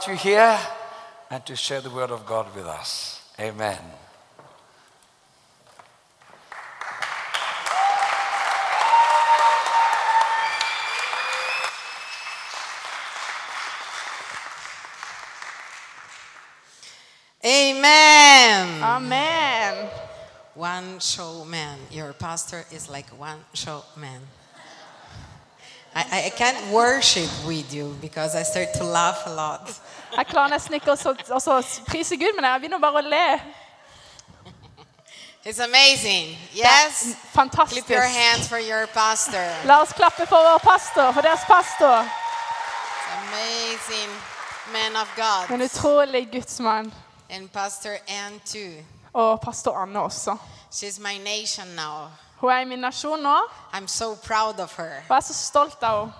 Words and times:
so 0.00 0.06
glad 0.06 0.18
to 0.18 0.24
invite 0.24 0.24
you 0.24 0.30
here 0.30 0.58
and 1.30 1.46
to 1.46 1.56
share 1.56 1.80
the 1.80 1.90
word 1.90 2.10
of 2.10 2.26
God 2.26 2.54
with 2.54 2.66
us. 2.66 3.22
Amen. 3.38 3.78
Amen. 17.42 18.82
Amen. 18.82 19.88
One 20.54 21.00
show 21.00 21.44
man. 21.44 21.78
Your 21.90 22.12
pastor 22.12 22.64
is 22.70 22.90
like 22.90 23.08
one 23.18 23.38
show 23.54 23.82
man. 23.96 24.20
I, 25.94 26.02
I- 26.12 26.26
I 26.26 26.30
can't 26.30 26.70
worship 26.72 27.28
with 27.46 27.72
you 27.74 27.96
because 28.00 28.34
I 28.36 28.42
start 28.44 28.72
to 28.74 28.84
laugh 28.84 29.26
a 29.26 29.30
lot. 29.34 29.70
Jeg 30.16 30.26
klarer 30.26 30.48
nesten 30.50 30.74
ikke 30.74 30.92
å 30.92 30.96
så- 30.96 31.14
å 31.34 31.40
så 31.40 31.84
prise 31.86 32.16
Gud, 32.16 32.34
men 32.36 32.44
jeg 32.44 32.60
begynner 32.60 32.78
bare 32.78 33.02
å 33.02 33.08
le. 33.08 33.40
It's 35.44 35.58
amazing. 35.58 36.36
Er 36.52 36.86
Yes? 36.86 37.14
fantastisk. 37.32 37.86
Clap 37.86 37.96
your 37.96 38.06
hands 38.08 38.46
for 38.48 38.58
your 38.58 38.86
pastor. 38.88 39.48
La 39.64 39.80
oss 39.80 39.92
klappe 39.92 40.26
for 40.28 40.36
vår 40.36 40.58
pastor, 40.58 41.12
for 41.12 41.22
deres 41.22 41.44
pastor. 41.46 42.04
Amazing 43.28 44.10
man 44.72 44.96
of 44.96 45.08
God. 45.16 45.50
En 45.50 45.60
utrolig 45.60 46.30
gudsmann. 46.32 46.92
And 47.30 47.50
Pastor 47.52 47.96
Ann 48.08 48.40
too. 48.44 48.84
Og 49.14 49.40
pastor 49.40 49.82
Anne 49.82 49.96
også. 50.00 50.36
She's 50.70 50.98
my 50.98 51.16
nation 51.18 51.74
now. 51.74 52.10
Hun 52.40 52.50
er 52.50 52.58
i 52.60 52.64
min 52.64 52.78
nasjon 52.78 53.20
nå, 53.20 53.36
I'm 53.74 53.86
so 53.86 54.14
proud 54.26 54.60
of 54.60 54.76
her 54.76 54.84
jeg 54.84 55.16
er 55.16 55.20
så 55.20 55.34
stolt 55.34 55.82
av 55.82 56.00
henne. 56.06 56.12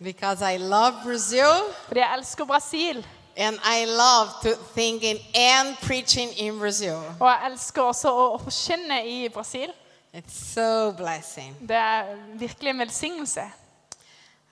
because 0.00 0.42
I 0.54 0.56
love 0.58 0.94
Brazil 1.04 1.74
Fordi 1.86 2.00
jeg 2.00 2.14
elsker 2.18 2.44
Brasil. 2.44 3.06
and 3.36 3.56
I 3.64 3.84
love 3.86 4.28
to 4.42 4.62
thinking 4.74 5.18
and 5.34 5.76
preaching 5.82 6.30
in 6.38 6.58
Brazil. 6.58 6.96
Og 7.20 7.28
jeg 7.28 7.50
elsker 7.50 7.82
også 7.82 8.08
å 8.10 8.38
forkynne 8.42 9.04
i 9.06 9.28
Brasil. 9.28 9.70
It's 10.14 10.34
so 10.54 10.92
blessing. 10.92 11.56
Det 11.68 11.76
er 11.76 12.16
virkelig 12.34 12.70
en 12.70 12.78
velsignelse. 12.78 13.40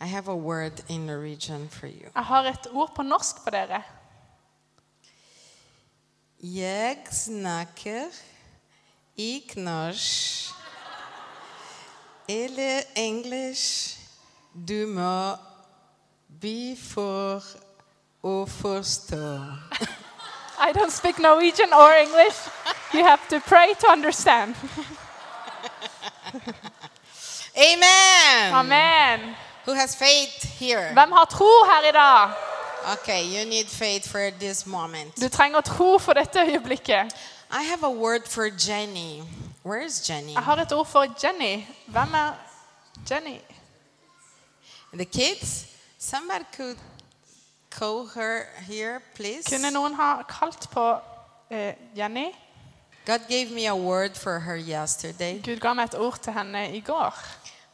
I 0.01 0.05
have 0.05 0.29
a 0.29 0.35
word 0.37 0.81
in 0.89 1.07
Norwegian 1.07 1.69
for 1.71 1.87
you. 1.87 2.09
Jeg 2.15 2.25
har 2.25 2.43
et 2.45 2.67
ord 2.73 2.93
på 2.97 3.03
norsk 3.03 3.37
for 3.43 3.51
dere. 3.51 3.83
Jeg 6.43 6.97
snakker 7.11 8.05
i 9.17 9.43
norsk 9.57 10.53
Du 14.67 14.87
må 14.87 15.37
be 16.41 16.77
for 16.77 17.43
å 18.23 18.47
forstå. 18.47 19.53
I 20.59 20.73
don't 20.73 20.91
speak 20.91 21.19
Norwegian 21.19 21.73
or 21.73 21.93
English. 21.93 22.37
You 22.93 23.05
have 23.05 23.29
to 23.29 23.41
pray 23.41 23.75
to 23.81 23.89
understand. 23.89 24.57
Amen. 27.57 28.55
Amen. 28.55 29.37
Who 29.65 29.73
has 29.75 29.95
faith 29.95 30.45
here? 30.59 30.93
Hvem 30.95 31.13
har 31.13 31.25
tro 31.27 31.65
her 31.65 31.89
i 31.89 31.93
dag? 31.93 32.35
Okay, 32.93 33.25
you 33.25 33.45
need 33.45 33.67
faith 33.67 34.09
for 34.09 34.31
this 34.39 34.67
moment. 34.67 35.17
Du 35.17 35.29
trenger 35.29 35.61
tro 35.61 35.99
for 35.99 36.15
dette 36.15 36.39
øyeblikket. 36.41 37.13
I 37.51 37.63
have 37.63 37.85
a 37.85 37.91
word 37.91 38.29
for 38.29 38.49
Jenny. 38.51 39.23
Where 39.67 39.85
is 39.85 40.09
Jenny? 40.11 40.33
Jeg 40.33 40.43
har 40.43 40.57
et 40.57 40.73
ord 40.73 40.87
for 40.87 41.07
Jenny. 41.23 41.65
Hvem 41.87 42.15
er 42.15 42.33
Jenny? 43.11 43.39
The 44.95 45.05
kids? 45.05 45.67
Somebody 45.99 46.45
could 46.57 46.77
call 47.71 48.07
her 48.15 48.43
here, 48.61 49.01
please. 49.15 49.43
Kunne 49.57 49.71
noen 49.71 49.95
ha 49.95 50.23
kalt 50.23 50.69
på 50.71 50.99
eh, 51.51 51.75
Jenny? 51.97 52.31
God 53.07 53.21
gave 53.29 53.51
me 53.51 53.67
a 53.67 53.75
word 53.77 54.17
for 54.17 54.39
her 54.39 54.57
yesterday, 54.57 55.43
Gud 55.43 55.61
ga 55.61 55.73
meg 55.75 55.85
et 55.85 55.95
ord 55.99 56.19
til 56.23 56.33
henne 56.33 56.77
i 56.77 56.81
går. 56.81 57.15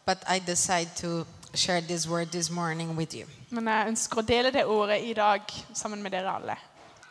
but 0.07 0.19
I 0.29 0.39
decided 0.39 0.97
to 0.97 1.27
share 1.55 1.81
this 1.81 2.09
word 2.09 2.27
this 2.33 2.51
morning 2.51 2.97
with 2.97 3.15
you. 3.15 3.27
Men 3.51 3.69
jeg 3.69 3.89
ønsker 3.89 4.19
å 4.19 4.23
dele 4.23 4.51
det 4.51 4.65
ordet 4.65 5.03
i 5.05 5.13
dag 5.13 5.41
sammen 5.75 6.03
med 6.03 6.11
dere 6.13 6.35
alle. 6.35 6.57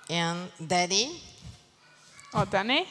And 0.09 0.49
Daddy, 0.69 1.05
Og 2.33 2.51
Danny? 2.51 2.85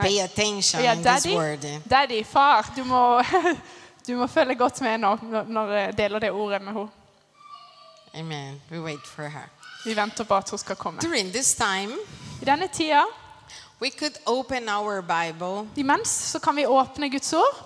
pay 0.00 0.18
attention 0.22 0.82
Ja, 0.82 0.92
in 0.92 1.02
this 1.04 1.22
daddy. 1.22 1.36
word. 1.36 1.80
Daddy, 1.90 2.24
far, 2.26 2.72
du 2.76 2.84
må, 2.84 3.22
du 4.08 4.16
må 4.16 4.26
følge 4.26 4.54
godt 4.54 4.80
med 4.80 4.98
nå 4.98 5.16
når- 5.22 5.44
når 5.48 5.72
jeg 5.72 5.98
deler 5.98 6.18
det 6.18 6.30
ordet 6.30 6.62
med 6.62 6.72
henne. 6.72 6.88
Amen. 8.14 8.62
We 8.70 8.80
wait 8.82 9.06
for 9.06 9.22
her. 9.22 9.48
Vi 9.84 9.96
venter 9.96 10.24
på 10.24 10.36
at 10.36 10.50
hun 10.50 10.58
skal 10.58 10.76
komme. 10.76 11.00
During 11.00 11.32
this 11.32 11.54
time, 11.54 11.92
I 12.42 12.44
denne 12.44 12.68
tida, 12.72 13.02
we 13.80 13.90
could 13.90 14.14
open 14.26 14.68
our 14.68 15.00
Bible 15.00 15.68
imens, 15.76 16.08
så 16.08 16.38
kan 16.38 16.56
vi 16.56 16.66
åpne 16.66 17.10
Guds 17.10 17.32
ord. 17.32 17.64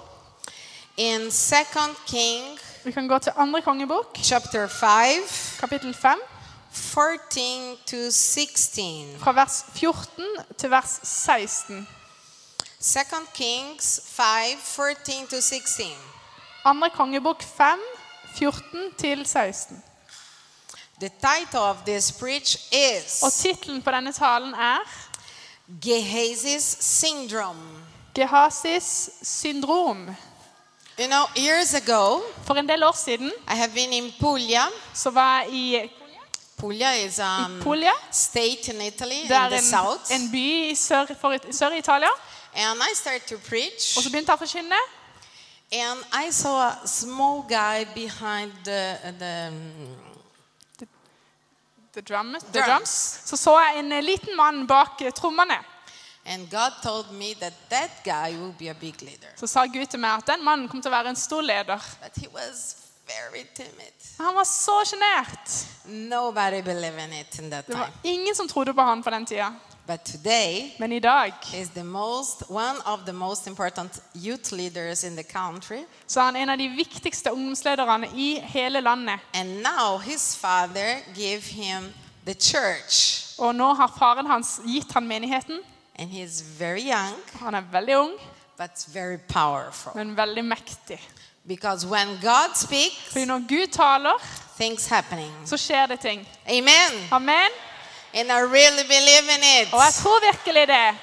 in 0.96 1.30
Second 1.30 1.96
King 2.06 2.58
Vi 2.84 2.92
kan 2.92 3.08
gå 3.08 3.18
til 3.18 3.32
andre 3.36 3.60
kongebok, 3.62 4.16
chapter 4.22 4.66
5, 4.66 5.58
kapittel 5.60 5.94
5, 5.94 6.18
14 6.72 7.76
to 7.86 8.10
16. 8.10 9.18
fra 9.20 9.32
vers 9.32 9.64
14 9.74 10.26
til 10.58 10.70
vers 10.70 11.00
16. 11.02 11.88
Second 12.80 13.26
Kings 13.34 14.00
5, 14.06 14.24
14 14.62 15.26
to 15.30 15.40
16. 15.40 15.86
Andre 16.64 16.90
kongebok 16.90 17.42
5, 17.42 17.78
14 18.36 18.92
til 18.98 19.26
16. 19.26 19.82
The 21.00 21.08
title 21.08 21.60
of 21.60 21.76
this 21.86 22.12
preach 22.12 22.56
Og 23.22 23.28
is 23.28 23.34
tittelen 23.34 23.82
på 23.82 23.90
denne 23.90 24.12
talen 24.12 24.54
er 24.54 24.78
Gehazi's 25.86 26.76
syndrome. 26.80 27.84
Gehazis 28.14 29.10
syndrom. 29.22 30.08
You 30.98 31.06
know, 31.06 31.24
years 31.36 31.74
ago, 31.74 32.20
For 32.44 32.54
en 32.54 32.68
del 32.68 32.82
år 32.82 32.92
siden 33.04 33.32
I 33.50 33.54
have 33.54 33.72
been 33.74 33.92
in 33.92 34.12
Puglia. 34.20 34.62
så 34.94 35.10
var 35.10 35.40
jeg 35.40 35.52
i 35.52 35.90
Puglia 36.56 36.90
is 37.06 37.18
a 37.18 37.22
I 37.48 37.60
Puglia. 37.62 37.92
state 38.10 38.68
in 38.68 38.80
Italy, 38.80 39.22
Det 39.28 39.44
in 39.44 39.50
the 39.50 39.56
en, 39.56 39.62
south. 39.62 40.10
en 40.10 40.30
by 40.30 40.70
i 40.70 40.74
sør, 40.74 41.06
for, 41.20 41.36
sør 41.52 41.70
i 41.72 41.78
Italia. 41.78 42.08
And 42.54 42.80
I 42.92 42.94
started 42.94 43.20
to 43.28 43.36
preach. 43.48 43.96
Og 43.96 44.02
så 44.02 44.10
begynte 44.10 44.32
jeg 44.32 44.38
å 44.40 44.44
forkynne. 44.44 44.80
And 45.72 46.04
I 46.28 46.30
saw 46.30 46.68
a 46.68 46.86
small 46.86 47.42
guy 47.48 47.84
behind 47.94 48.52
the, 48.64 48.96
the 49.18 49.52
The, 50.78 50.86
The 51.94 52.02
drums, 52.02 52.42
the 52.42 52.52
Drums. 52.52 52.66
drums. 52.68 53.20
Så 53.24 53.36
så 53.36 53.58
jeg 53.60 53.78
en 53.78 54.04
liten 54.04 54.36
mann 54.36 54.66
bak 54.66 54.98
trommene. 55.14 55.58
and 56.24 56.50
God 56.50 56.70
told 56.82 57.10
me 57.12 57.34
that 57.34 57.52
that 57.70 57.90
guy 58.04 58.36
will 58.38 58.52
be 58.58 58.68
a 58.68 58.74
big 58.74 58.94
leader. 59.02 59.28
Så 59.36 59.46
sa 59.46 59.66
Gud 59.66 59.86
til 59.86 59.98
meg 59.98 60.10
at 60.18 60.26
den 60.26 60.44
mannen 60.44 60.68
kom 60.68 60.82
til 60.82 60.88
å 60.92 60.94
være 60.94 61.08
en 61.08 61.16
stor 61.16 61.40
leder. 61.42 61.80
But 62.02 62.12
he 62.16 62.28
was 62.28 62.76
very 63.06 63.44
timid. 63.54 63.92
Han 64.18 64.34
var 64.34 64.44
så 64.44 64.84
sjenert. 64.84 65.50
Nobody 65.84 66.62
believed 66.62 66.98
in 67.04 67.12
it 67.12 67.38
in 67.38 67.50
that 67.50 67.66
Det 67.66 67.74
var 67.74 67.84
time. 67.84 67.98
ingen 68.14 68.34
som 68.34 68.48
trodde 68.48 68.74
på 68.74 68.80
han 68.82 69.02
på 69.02 69.10
den 69.10 69.26
tida. 69.26 69.54
But 69.86 70.04
today, 70.04 70.74
Men 70.78 70.92
i 70.92 70.98
dag 71.00 71.32
is 71.54 71.68
the 71.70 71.84
most 71.84 72.42
one 72.48 72.78
of 72.84 73.00
the 73.06 73.12
most 73.12 73.46
important 73.46 74.00
youth 74.14 74.52
leaders 74.52 75.04
in 75.04 75.16
the 75.16 75.22
country 75.24 75.84
så 76.06 76.20
er 76.20 76.24
han 76.24 76.36
en 76.36 76.48
av 76.50 76.58
de 76.58 76.68
viktigste 76.68 77.32
ungdomslederne 77.32 78.06
i 78.14 78.40
hele 78.40 78.80
landet. 78.80 79.20
and 79.34 79.62
now 79.62 79.98
his 79.98 80.36
father 80.36 80.96
gave 81.16 81.40
him 81.40 81.92
the 82.26 82.34
church 82.34 83.18
Og 83.38 83.54
nå 83.54 83.74
har 83.74 83.92
faren 83.98 84.26
hans 84.26 84.60
gitt 84.66 84.92
han 84.92 85.06
menigheten. 85.08 85.58
and 85.98 86.10
he's 86.10 86.42
very 86.58 86.80
young 86.90 87.14
Han 87.40 87.54
er 87.54 87.60
veldig 87.72 87.96
ung, 87.98 88.12
but 88.58 88.70
very 88.94 89.18
powerful 89.28 89.92
men 89.94 90.16
veldig 90.16 90.44
mektig. 90.44 91.00
Because 91.48 91.86
when 91.86 92.08
god 92.22 92.54
speaks 92.56 92.96
Fordi 93.12 93.24
når 93.24 93.38
Gud 93.48 93.66
taler, 93.72 94.12
things 94.60 94.86
happening 94.86 95.32
så 95.46 95.56
skjer 95.56 95.86
det 95.86 96.00
ting. 96.00 96.28
amen 96.48 97.08
Amen. 97.10 97.50
and 98.14 98.28
i 98.30 98.40
really 98.42 98.82
believe 98.86 99.24
in 99.36 99.42
it 99.62 99.72
Og 99.74 99.80
jeg 99.84 99.94
tror 99.94 100.20
virkelig 100.32 100.68
det. 100.68 100.98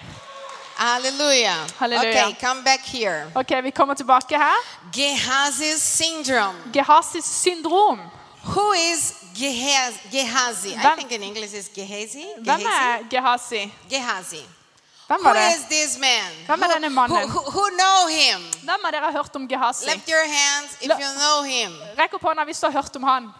hallelujah 0.77 1.67
Hallelujah. 1.79 2.27
okay 2.27 2.35
come 2.47 2.63
back 2.63 2.79
here 2.85 3.31
Ok, 3.35 3.51
Vi 3.63 3.69
kommer 3.71 3.93
tilbake 3.93 4.37
her. 4.37 4.55
gehazi's 4.93 5.81
syndrome 5.81 6.57
Gehasis 6.73 7.25
syndrom. 7.25 7.99
who 8.43 8.71
is 8.73 9.13
Gehaz- 9.35 10.09
gehazi 10.11 10.69
i 10.69 10.75
Hvem- 10.77 10.97
think 10.97 11.11
in 11.11 11.23
english 11.23 11.53
is 11.53 11.69
gehazi 11.75 12.25
Hvem 12.43 12.59
er 12.65 13.09
Gehazi? 13.09 13.73
gehazi 13.89 14.45
Hvem 15.09 15.23
var 15.23 15.33
det? 15.33 15.47
is 15.55 15.63
this 15.65 15.97
man? 15.97 16.31
Hvem 16.45 16.61
er 16.61 16.67
denne 16.73 16.89
mannen? 16.89 17.17
Who, 17.17 17.39
who, 17.39 17.51
who 17.51 17.65
know 17.81 17.99
him? 18.07 18.41
Hvem 18.63 18.85
av 18.85 18.91
dere 18.93 19.05
har 19.09 19.11
hørt 19.11 19.35
om 19.35 19.47
Gehazi? 19.49 19.85
Lift 19.85 20.09
your 20.09 20.25
hands 20.37 20.75
if 20.81 20.91
you 20.91 21.11
know 21.17 21.37
him. 21.43 21.73
Rekk 21.97 22.13
opp 22.13 22.25
hånda 22.29 22.45
hvis 22.45 22.59
du 22.61 22.67
har 22.67 22.75
hørt 22.81 22.95
om 22.95 23.03
han. 23.03 23.31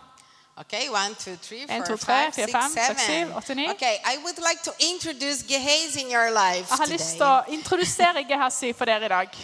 Okay, 0.58 0.90
one, 0.90 1.14
two, 1.16 1.36
three, 1.36 1.68
four, 1.68 1.86
to, 1.86 1.98
tre, 1.98 2.14
five, 2.14 2.34
fire, 2.34 2.48
six, 2.48 2.52
fem, 2.52 2.72
seks, 2.72 2.88
seven. 2.88 3.28
syv, 3.28 3.38
åtte, 3.38 3.56
ni. 3.56 3.70
Okay, 3.70 3.96
I 4.14 4.18
would 4.24 4.40
like 4.50 4.64
to 4.64 4.74
introduce 4.80 5.44
Gehazi 5.48 6.02
in 6.02 6.10
your 6.12 6.30
life 6.34 6.68
Jeg 6.70 6.78
har 6.78 6.90
lyst 6.90 7.16
til 7.22 7.28
å 7.28 7.38
introdusere 7.48 8.24
Gehazi 8.24 8.74
for 8.74 8.90
dere 8.90 9.06
i 9.06 9.14
dag. 9.14 9.38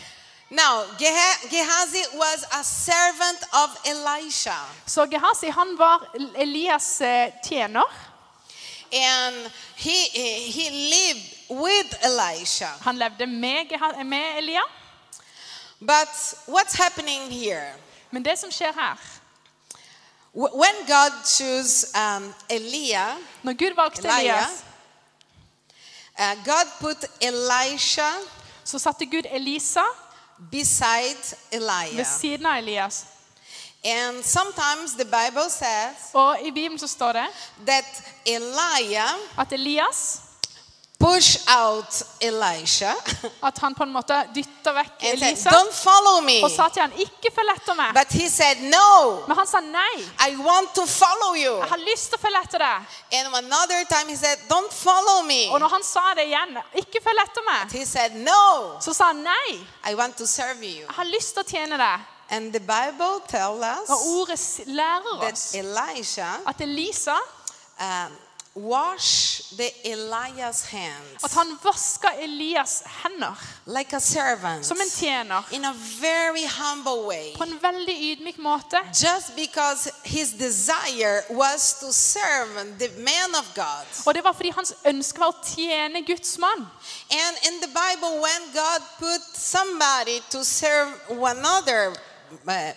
Now, 0.50 0.84
Gehazi 0.98 2.04
was 2.18 2.46
a 2.52 2.64
servant 2.64 3.42
of 3.54 3.70
Elisha. 3.86 4.58
Så 4.86 5.06
Gehazi 5.06 5.50
han 5.50 5.78
var 5.78 6.10
Elias 6.36 7.02
eh, 7.02 7.32
tjener. 7.44 7.86
And 8.92 9.36
he, 9.76 10.10
he 10.52 10.70
lived 10.70 11.35
with 11.50 12.06
Elisha. 12.06 12.68
Han 12.82 12.98
levde 12.98 13.26
med, 13.28 14.06
med 14.06 14.38
Elia. 14.38 14.62
But 15.80 16.10
what's 16.48 16.84
happening 16.84 17.32
here? 17.32 17.74
Men 18.10 18.26
det 18.26 18.40
som 18.40 18.52
skjer 18.52 18.74
her 18.74 18.98
When 20.34 20.76
God 20.88 21.26
chose 21.26 21.88
um, 21.96 22.34
Elia, 22.50 23.16
Når 23.44 23.54
Gud 23.54 23.76
valgte 23.76 24.08
Elia, 24.08 24.20
Elias, 24.20 24.64
uh, 26.20 26.46
God 26.46 26.68
put 26.80 27.06
Elisha 27.22 28.10
så 28.64 28.80
satte 28.80 29.06
Gud 29.06 29.26
Elisa 29.32 29.84
beside 30.52 31.38
ved 31.52 31.62
Elijah. 31.62 32.06
siden 32.06 32.46
av 32.46 32.58
Elias. 32.58 33.06
And 33.84 34.24
sometimes 34.24 34.94
the 34.94 35.06
Bible 35.06 35.50
says 35.50 35.96
Og 36.14 36.38
i 36.42 36.52
Bibelen 36.52 36.80
så 36.80 36.88
står 36.88 37.12
det 37.12 37.26
that 37.66 38.04
Elijah 38.26 39.12
at 39.38 39.54
Elias 39.54 40.22
pushed 41.06 41.42
out 41.50 41.92
Elisha 42.22 42.94
At 43.50 43.58
han 43.64 43.76
på 43.78 43.84
en 43.86 43.92
måte 43.94 44.18
dytta 44.36 44.72
vekk 44.74 45.04
Elisa. 45.04 45.20
said, 45.20 45.30
Elisa 45.32 45.50
Don't 45.54 45.74
follow 45.78 46.22
me. 46.26 46.38
og 46.44 46.52
sa 46.52 46.68
til 46.74 46.82
han 46.86 46.96
ikke 47.06 47.32
følg 47.36 47.52
etter 47.56 47.78
meg. 47.78 47.94
But 47.94 48.12
he 48.18 48.30
said, 48.30 48.62
No, 48.72 49.22
Men 49.28 49.38
han 49.38 49.48
sa 49.48 49.60
nei. 49.62 49.96
I 50.30 50.36
want 50.42 50.74
to 50.76 50.86
follow 50.90 51.36
you. 51.38 51.54
Jeg 51.62 51.70
har 51.76 51.84
lyst 51.86 52.10
til 52.10 52.18
å 52.18 52.24
følge 52.26 52.42
etter 52.48 52.64
deg. 52.66 52.98
And 53.20 53.36
another 53.44 53.84
time 53.94 54.10
he 54.10 54.18
said, 54.18 54.40
Don't 54.50 54.74
follow 54.74 55.22
me. 55.28 55.42
Og 55.54 55.60
når 55.62 55.76
han 55.78 55.84
sa 55.84 56.06
det 56.18 56.26
igjen, 56.32 56.58
ikke 56.82 57.04
følg 57.06 57.22
etter 57.28 57.46
meg, 57.52 57.72
He 57.78 57.86
said, 57.86 58.18
No, 58.26 58.42
så 58.82 58.94
sa 58.98 59.12
han 59.14 59.22
nei. 59.26 59.60
I 59.90 59.94
want 59.96 60.18
to 60.18 60.26
serve 60.28 60.64
you. 60.66 60.86
Jeg 60.88 60.96
har 60.98 61.10
lyst 61.14 61.36
til 61.38 61.46
å 61.46 61.50
tjene 61.54 61.78
deg. 61.82 62.12
And 62.34 62.50
the 62.52 62.60
Bible 62.60 63.20
tells 63.30 63.62
Og 63.62 64.00
us 64.00 64.06
ordet 64.10 64.40
s- 64.40 64.62
lærer 64.66 65.20
that 65.22 65.34
oss 65.38 65.54
Elisha 65.54 66.32
at 66.48 66.62
Elisa 66.62 67.14
um, 67.80 68.16
washed 68.56 69.58
the 69.58 69.70
Eliah's 69.84 70.66
at 70.66 70.66
hands 70.66 71.24
han 71.34 71.58
vaska 71.64 72.08
Elias 72.20 72.84
hender 72.86 73.36
like 73.66 73.96
a 73.96 74.00
servant 74.00 74.66
som 74.66 74.82
en 74.82 74.90
tjener 74.90 75.44
in 75.52 75.66
a 75.66 75.74
very 76.02 76.46
humble 76.48 77.08
way. 77.08 77.36
på 77.38 77.44
en 77.44 77.60
ydmyk 78.12 78.38
måte. 78.38 78.78
Just 78.94 79.36
because 79.36 79.92
his 80.04 80.32
desire 80.34 81.22
was 81.30 81.80
to 81.80 81.92
serve 81.92 82.78
the 82.80 82.90
man 82.98 83.36
of 83.36 83.46
God. 83.56 84.14
Det 84.14 84.24
var 84.24 84.34
hans 84.52 84.74
var 84.84 86.02
Guds. 86.06 86.38
And 87.12 87.38
in 87.48 87.62
the 87.62 87.68
Bible, 87.68 88.22
when 88.22 88.42
God 88.54 88.82
put 89.00 89.22
somebody 89.34 90.20
to 90.32 90.44
serve 90.44 90.88
one 91.10 91.44
other 91.46 91.90
Og 91.90 92.15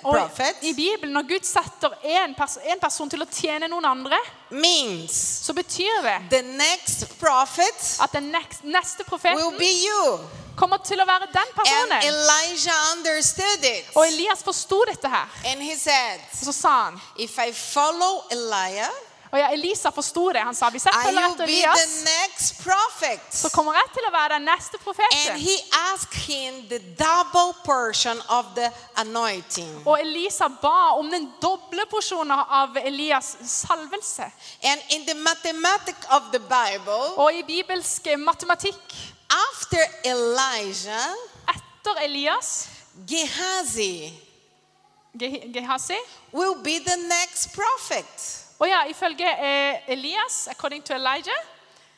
prophet, 0.03 0.57
i 0.63 0.73
Bibelen, 0.75 1.13
når 1.13 1.23
Gud 1.29 1.47
setter 1.47 1.95
en, 2.03 2.35
pers 2.35 2.59
en 2.65 2.81
person 2.81 3.11
til 3.11 3.23
å 3.23 3.29
tjene 3.33 3.69
noen 3.71 3.85
andre, 3.89 4.19
means 4.51 5.17
så 5.45 5.55
betyr 5.57 6.03
det 6.05 6.19
the 6.31 6.43
next 6.43 7.07
prophet 7.21 7.89
at 8.03 8.13
den 8.13 8.31
neste 8.63 9.05
profeten 9.09 9.59
be 9.59 9.71
you. 9.85 10.19
kommer 10.57 10.81
til 10.85 11.01
å 11.01 11.07
være 11.07 11.29
den 11.33 11.53
personen. 11.57 11.99
It. 13.63 13.93
Og 13.95 14.07
Elias 14.07 14.43
forsto 14.45 14.83
dette 14.89 15.09
her. 15.09 15.29
Said, 15.79 16.21
Og 16.41 16.49
så 16.49 16.53
sa 16.53 16.73
han 16.89 17.01
If 17.17 17.39
I 17.39 17.53
follow 17.53 18.25
Elijah, 18.33 18.91
Og 19.33 19.39
ja, 19.39 19.49
Elisa 19.53 19.91
forsto 19.91 20.33
det. 20.33 20.41
Han 20.41 20.55
sa 20.55 20.71
hvis 20.71 20.85
jeg 20.87 20.95
følger 21.05 21.21
etter 21.35 21.45
Elias, 21.45 21.79
så 23.31 23.51
kommer 23.53 23.75
jeg 23.75 23.85
til 23.95 24.05
å 24.09 24.13
være 24.13 24.35
den 24.39 24.45
neste 24.49 24.79
profeten. 24.79 25.37
Og 29.87 30.01
Elisa 30.01 30.49
ba 30.49 30.95
om 30.99 31.11
den 31.11 31.33
doble 31.43 31.85
porsjonen 31.91 32.31
av 32.33 32.77
Elias 32.77 33.37
salvelse. 33.45 34.31
Bible, 34.63 34.83
Og 37.19 37.33
i 37.35 37.43
bibelsk 37.43 38.07
matematikk 38.19 38.95
after 39.31 39.85
Elijah, 40.05 41.15
etter 41.49 42.01
Elias, 42.05 42.67
Gehazi 43.07 44.13
Ge- 45.19 45.51
Gehazi 45.53 45.97
will 46.33 46.55
be 46.63 46.79
the 46.81 46.97
next 46.97 47.53
prophet. 47.55 48.45
Og 48.59 48.69
ja, 48.69 48.85
ifølge 48.91 49.29
eh, 49.29 49.93
Elias, 49.95 50.49
according 50.49 50.85
to 50.85 50.95
Elijah 50.95 51.39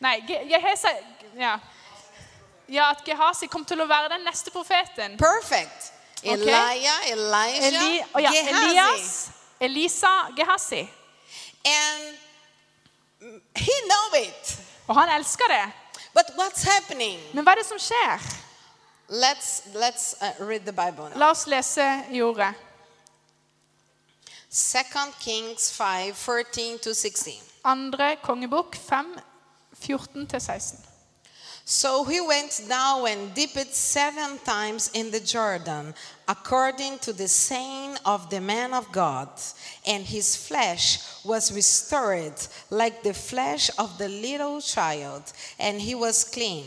Nei, 0.01 0.21
Gehesa 0.49 0.89
ja. 1.37 1.59
ja, 2.69 2.91
at 2.91 3.05
Gehazi 3.05 3.47
kom 3.53 3.65
til 3.69 3.83
å 3.83 3.87
være 3.89 4.09
den 4.15 4.25
neste 4.25 4.53
profeten. 4.53 5.19
Perfect. 5.21 5.91
Okay. 6.23 6.37
Elijah, 6.37 7.11
Elijah, 7.11 7.67
Eli, 7.67 8.01
oh 8.15 8.23
ja, 8.23 8.33
Gehazi. 8.33 8.65
Elias, 8.65 9.11
Elisa, 9.61 10.15
Gehazi. 10.37 10.81
And 11.65 12.17
he 13.55 13.77
know 13.89 14.23
it. 14.23 14.57
Og 14.89 14.97
han 14.97 15.13
elsker 15.19 15.53
det. 15.53 15.67
But 16.15 16.33
what's 16.37 16.65
happening? 16.65 17.21
Men 17.33 17.45
hva 17.45 17.53
er 17.53 17.61
det 17.61 17.69
som 17.69 17.79
skjer? 17.79 18.25
Let's 19.11 19.61
let's 19.75 20.15
uh, 20.23 20.33
read 20.41 20.65
the 20.65 20.73
Bible 20.73 21.11
now. 21.11 21.19
La 21.21 21.31
oss 21.35 21.45
lese 21.47 21.87
i 22.11 22.23
ordet. 22.25 22.55
Second 24.53 25.13
Kings 25.21 25.71
5, 25.71 26.17
14 26.17 26.79
to 26.81 26.93
16. 26.93 27.35
Andre 27.65 28.17
kongebok 28.17 28.75
5, 28.75 29.07
14-16. 29.81 30.91
So 31.65 32.03
he 32.03 32.21
went 32.21 32.61
down 32.69 33.07
and 33.07 33.33
dipped 33.33 33.73
seven 33.73 34.39
times 34.45 34.91
in 34.93 35.13
the 35.13 35.21
Jordan, 35.21 35.95
according 36.27 36.99
to 36.99 37.13
the 37.13 37.29
saying 37.29 37.97
of 38.05 38.29
the 38.29 38.41
man 38.41 38.75
of 38.75 38.91
God, 38.91 39.29
and 39.87 40.05
his 40.05 40.35
flesh 40.35 40.99
was 41.25 41.53
restored 41.53 42.35
like 42.71 43.05
the 43.05 43.15
flesh 43.15 43.71
of 43.79 43.97
the 43.99 44.09
little 44.09 44.61
child, 44.61 45.33
and 45.61 45.81
he 45.81 45.95
was 45.95 46.25
clean. 46.25 46.65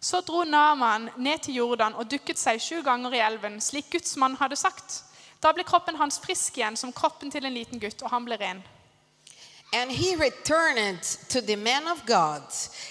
Så 0.00 0.20
dro 0.20 0.44
Naaman 0.44 1.10
ned 1.16 1.38
til 1.38 1.54
Jordan 1.54 1.94
og 1.94 2.10
dukket 2.10 2.38
seg 2.38 2.60
sju 2.60 2.82
ganger 2.82 3.16
i 3.16 3.18
elven, 3.18 3.60
slik 3.60 3.90
Guds 3.90 4.16
mann 4.16 4.36
hadde 4.36 4.56
sagt. 4.56 5.07
Da 5.40 5.52
ble 5.52 5.64
kroppen 5.64 5.96
hans 5.96 6.18
frisk 6.18 6.58
igjen, 6.58 6.76
som 6.76 6.92
kroppen 6.92 7.30
til 7.30 7.44
en 7.44 7.54
liten 7.54 7.78
gutt, 7.78 8.02
og 8.02 8.10
han 8.10 8.24
ble 8.26 8.38
ren. 8.40 8.62
And 9.72 9.92
he 9.92 10.16
returned 10.16 11.02
to 11.28 11.40
the 11.40 11.56
man 11.56 11.86
of 11.88 12.06
God, 12.06 12.42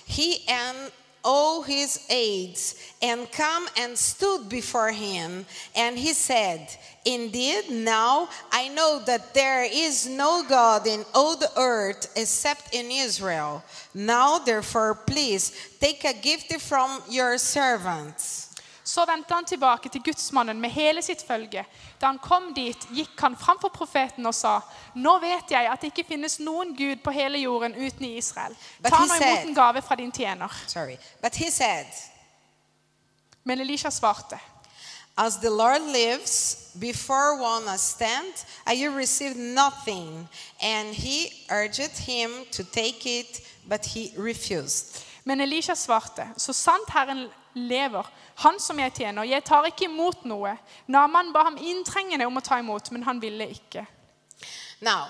he 0.05 0.47
and 0.47 0.91
all 1.23 1.63
his 1.63 2.05
aides, 2.09 2.75
and 3.01 3.29
come 3.31 3.67
and 3.77 3.97
stood 3.97 4.47
before 4.47 4.91
him. 4.91 5.45
And 5.75 5.97
he 5.97 6.13
said, 6.13 6.69
Indeed, 7.03 7.69
now 7.69 8.29
I 8.51 8.69
know 8.69 8.99
that 9.05 9.33
there 9.33 9.63
is 9.63 10.07
no 10.07 10.43
God 10.47 10.87
in 10.87 11.03
all 11.13 11.35
the 11.35 11.51
earth 11.57 12.11
except 12.15 12.73
in 12.73 12.91
Israel. 12.91 13.63
Now, 13.93 14.39
therefore, 14.39 14.95
please 14.95 15.51
take 15.81 16.05
a 16.05 16.13
gift 16.13 16.61
from 16.61 17.01
your 17.09 17.37
servants. 17.37 18.47
Så 18.83 19.05
vendte 19.05 19.33
han 19.33 19.45
tilbake 19.45 19.89
til 19.89 20.01
gudsmannen 20.03 20.61
med 20.61 20.69
hele 20.69 21.01
sitt 21.01 21.27
følge. 21.27 21.65
Da 21.99 22.11
han 22.11 22.19
kom 22.21 22.51
dit, 22.53 22.87
gikk 22.93 23.21
han 23.21 23.35
framfor 23.37 23.71
profeten 23.73 24.25
og 24.25 24.35
sa, 24.35 24.59
Nå 24.95 25.15
vet 25.19 25.51
jeg 25.51 25.69
at 25.69 25.81
det 25.81 25.89
ikke 25.91 26.05
finnes 26.11 26.37
noen 26.39 26.75
Gud 26.77 27.01
på 27.03 27.13
hele 27.15 27.41
jorden 27.41 27.73
uten 27.73 28.05
i 28.05 28.17
Israel. 28.17 28.53
But 28.81 28.93
Ta 28.93 29.05
nå 29.05 29.17
imot 29.17 29.47
en 29.47 29.57
gave 29.57 29.81
fra 29.81 29.97
din 29.97 30.11
tjener. 30.11 30.53
Sorry. 30.67 30.97
But 31.21 31.35
he 31.35 31.49
said, 31.51 31.87
Men 33.43 33.59
Elisha 33.59 33.89
svarte, 33.89 34.39
As 35.17 35.39
the 35.39 35.49
Lord 35.49 35.81
lives, 35.81 36.71
before 36.79 37.41
one 37.41 37.77
stand, 37.79 38.33
I 38.67 38.73
you 38.73 38.91
received 38.91 39.37
nothing. 39.37 40.29
And 40.61 40.93
he 40.93 41.31
urged 41.49 41.97
him 41.97 42.29
to 42.51 42.63
take 42.63 43.07
it, 43.07 43.41
but 43.67 43.83
he 43.85 44.13
refused. 44.15 45.03
Men 45.23 45.41
Elisha 45.41 45.75
svarte, 45.75 46.27
så 46.37 46.53
sant 46.53 46.89
Herren 46.89 47.27
lever, 47.53 48.05
han 48.37 48.59
som 48.61 48.79
jeg 48.79 48.93
tjener, 48.93 49.25
jeg 49.25 49.43
tar 49.43 49.65
ikke 49.65 49.87
imot 49.87 50.25
noe. 50.29 50.51
Naman 50.85 51.31
ba 51.33 51.47
ham 51.47 51.55
inntrengende 51.57 52.27
om 52.29 52.37
å 52.37 52.43
ta 52.45 52.59
imot, 52.61 52.91
men 52.93 53.05
han 53.07 53.21
ville 53.21 53.47
ikke. 53.49 53.81
Now, 54.79 55.07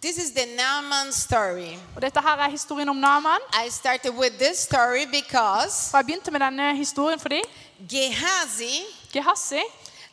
this 0.00 0.16
is 0.16 0.32
the 0.32 0.46
Naaman 0.56 1.12
story. 1.12 1.76
Og 1.94 2.00
dette 2.00 2.20
her 2.24 2.40
er 2.40 2.48
historien 2.54 2.88
om 2.88 2.96
Naaman. 2.96 3.44
I 3.52 3.68
started 3.68 4.16
with 4.16 4.38
this 4.38 4.64
story 4.64 5.04
because 5.04 5.92
Og 5.92 6.00
jeg 6.00 6.06
begynte 6.06 6.32
med 6.32 6.40
denne 6.40 6.72
historien 6.76 7.20
fordi 7.20 7.42
Gehazi 7.88 8.80
Gehazi 9.12 9.60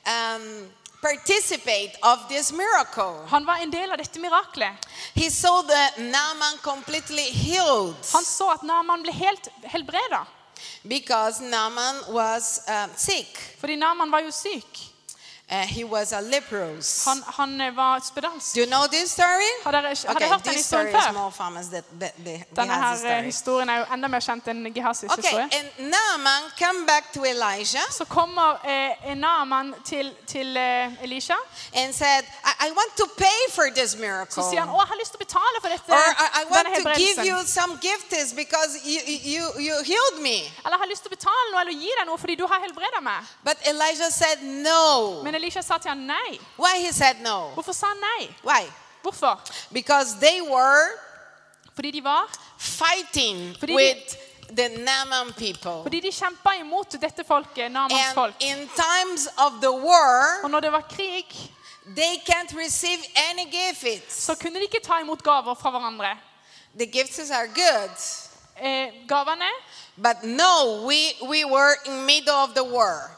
um, 0.03 0.67
participate 1.01 1.95
of 2.03 2.27
this 2.27 2.51
miracle. 2.51 3.27
han 3.27 3.45
var 3.45 3.63
en 3.63 3.71
del 3.71 3.91
av 3.91 3.97
dette 3.97 4.19
miraklet. 4.19 4.75
He 5.15 5.29
saw 5.29 5.61
the 5.61 6.03
Naaman 6.03 6.59
completely 6.61 7.31
healed 7.31 7.95
Han 8.11 8.25
så 8.25 8.51
at 8.57 8.63
Naaman 8.63 9.07
ble 9.07 9.15
helt 9.15 9.47
helbreda. 9.63 10.25
Because 10.87 11.41
Naaman 11.41 11.95
was 12.09 12.61
um, 12.67 12.89
sick. 12.95 13.37
Fordi 13.61 13.75
Naaman 13.75 14.11
var 14.11 14.19
jo 14.19 14.31
syk. 14.31 14.89
Uh, 15.51 15.65
he 15.65 15.83
was 15.83 16.13
a 16.13 16.21
leprous. 16.21 17.05
Han, 17.05 17.23
han 17.37 17.61
eh, 17.61 17.75
var 17.75 17.99
spedalsk. 18.05 18.53
Do 18.53 18.61
you 18.61 18.67
know 18.67 18.85
this 18.87 19.11
story? 19.11 19.49
Har 19.63 19.71
dere, 19.71 19.81
har 19.87 20.13
dere 20.13 20.15
Okay, 20.15 20.27
hørt 20.29 20.43
den 20.45 20.53
this 20.53 20.65
story 20.65 20.85
historien 20.85 20.99
is 21.01 21.05
før? 21.07 21.13
more 21.13 21.31
famous 21.31 21.67
than 21.73 21.83
the, 21.99 22.09
the 22.23 22.35
Denne 22.55 22.73
her 22.73 22.91
eh, 22.93 22.97
story. 22.97 23.23
historien 23.23 23.69
er 23.69 23.77
jo 23.79 23.85
enda 23.93 24.07
mer 24.07 24.19
kjent 24.21 24.47
enn 24.47 24.61
Okay, 24.67 24.83
historie. 24.83 25.49
and 25.57 25.67
Naaman 25.93 26.41
come 26.59 26.85
back 26.85 27.11
to 27.13 27.25
Elijah 27.25 27.81
Så 27.89 28.05
kommer 28.05 28.61
eh, 28.63 29.15
Naaman 29.17 29.73
til, 29.85 30.13
til 30.27 30.57
eh, 30.57 31.03
Elisha. 31.03 31.35
and 31.73 31.93
said, 31.95 32.23
I, 32.45 32.67
I 32.67 32.71
want 32.71 32.91
to 32.97 33.05
pay 33.17 33.39
for 33.49 33.65
this 33.73 33.95
miracle. 33.97 34.43
Så 34.43 34.49
sier 34.51 34.59
han 34.61 34.69
å, 34.69 34.77
jeg 34.83 34.87
har 34.93 34.97
lyst 35.01 35.11
til 35.15 35.17
å 35.17 35.23
betale 35.25 35.57
for 35.61 35.69
dette, 35.73 35.89
Or 35.89 36.09
I, 36.25 36.27
I 36.41 36.43
want 36.53 36.67
to 36.77 36.83
give 37.01 37.25
you 37.25 37.37
some 37.45 37.79
gifts 37.81 38.33
because 38.33 38.71
you, 38.85 38.99
you, 39.33 39.41
you 39.57 39.73
healed 39.83 40.21
me. 40.21 40.37
Eller 40.61 40.77
jeg 40.77 40.81
har 40.85 40.91
lyst 40.93 41.01
til 41.07 41.09
å 41.09 41.15
betale 41.17 41.45
noe 41.53 41.61
eller 41.65 41.73
gi 41.73 41.89
deg 41.97 42.05
noe 42.11 42.17
fordi 42.21 42.35
du 42.37 42.45
har 42.45 42.61
helbredet 42.61 43.01
meg. 43.03 43.25
But 43.43 43.57
Elijah 43.65 44.11
said 44.13 44.43
no. 44.43 45.23
Men 45.23 45.38
Elisha 45.39 45.61
sa 45.61 45.77
til 45.77 45.89
han 45.89 45.97
nei. 46.07 46.39
Why 46.57 46.79
he 46.85 46.91
said 46.93 47.21
no? 47.21 47.51
Hvorfor 47.55 47.73
sa 47.73 47.87
han 47.87 47.97
nei? 48.03 48.27
Why? 48.43 48.67
Hvorfor? 49.03 49.39
Because 49.73 50.19
they 50.19 50.41
were 50.41 50.87
Fordi 51.75 51.91
de 51.91 52.01
var 52.03 52.27
fighting 52.57 53.55
Fordi 53.59 53.71
de- 53.73 53.75
with 53.75 54.17
the 54.55 54.69
Naaman 54.69 55.33
people. 55.33 55.83
Fordi 55.83 55.99
de 55.99 56.11
kjempa 56.11 56.51
imot 56.59 56.91
dette 57.01 57.23
folket, 57.27 57.71
Namans 57.71 58.17
And 58.17 58.33
in 58.39 58.67
times 58.67 59.27
of 59.37 59.61
the 59.61 59.71
war, 59.71 60.43
Og 60.43 60.49
når 60.51 60.59
det 60.59 60.71
var 60.71 60.81
krig, 60.81 61.25
they 61.95 62.17
can't 62.29 62.53
receive 62.57 62.99
any 63.31 63.45
gifts. 63.51 64.23
så 64.23 64.35
kunne 64.35 64.55
de 64.55 64.61
ikke 64.61 64.79
ta 64.83 64.99
imot 65.01 65.23
gaver 65.23 65.53
fra 65.55 65.69
hverandre. 65.69 66.17
The 66.77 66.85
gifts 66.85 67.31
are 67.31 67.47
good. 67.47 67.91
Eh, 68.61 68.87
gavene 69.07 69.49
But 69.97 70.23
no, 70.23 70.85
we, 70.87 71.13
we 71.29 71.45
were 71.45 71.75
in 71.85 72.05
middle 72.05 72.33
of 72.35 72.49
the 72.55 72.63
war. 72.63 73.11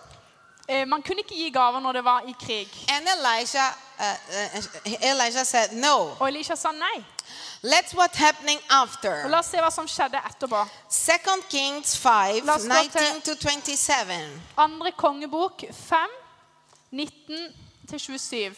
Eh, 0.68 0.88
Man 0.88 1.01
kunne 1.01 1.18
ikke 1.18 1.36
gi 1.36 1.50
gaver 1.50 1.80
når 1.80 1.91
det 1.91 2.03
var 2.03 2.22
i 2.27 2.36
krig. 2.46 2.70
And 2.89 3.08
Elijah, 3.08 3.74
uh, 4.00 4.06
uh, 4.06 5.10
Elijah 5.12 5.46
said 5.46 5.74
no. 5.74 6.15
Og 6.20 6.27
Elisha 6.27 6.56
sa 6.56 6.72
nei. 6.72 7.06
Let's 7.63 7.94
what 7.94 8.15
happening 8.15 8.60
after. 8.70 9.30
La 9.30 9.39
oss 9.39 9.51
se 9.53 9.58
hva 9.62 9.70
som 9.70 9.86
skjedde 9.88 10.18
etterpå. 10.18 10.63
Second 10.89 11.44
Kings 11.50 11.94
5, 11.98 12.46
La 12.46 12.56
oss 12.56 12.65
gå 12.65 12.74
19 12.74 13.22
to 13.22 13.36
27. 13.36 14.41
Andre 14.58 14.91
kongebok 14.91 15.63
5, 15.72 16.10
19-27. 16.91 18.56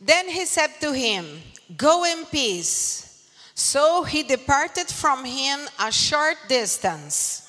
Then 0.00 0.28
he 0.28 0.46
said 0.46 0.70
to 0.80 0.92
him, 0.92 1.42
Go 1.76 2.04
in 2.04 2.26
peace. 2.26 3.04
So 3.54 4.02
he 4.02 4.24
departed 4.24 4.88
from 4.88 5.24
him 5.24 5.60
a 5.78 5.92
short 5.92 6.36
distance. 6.48 7.43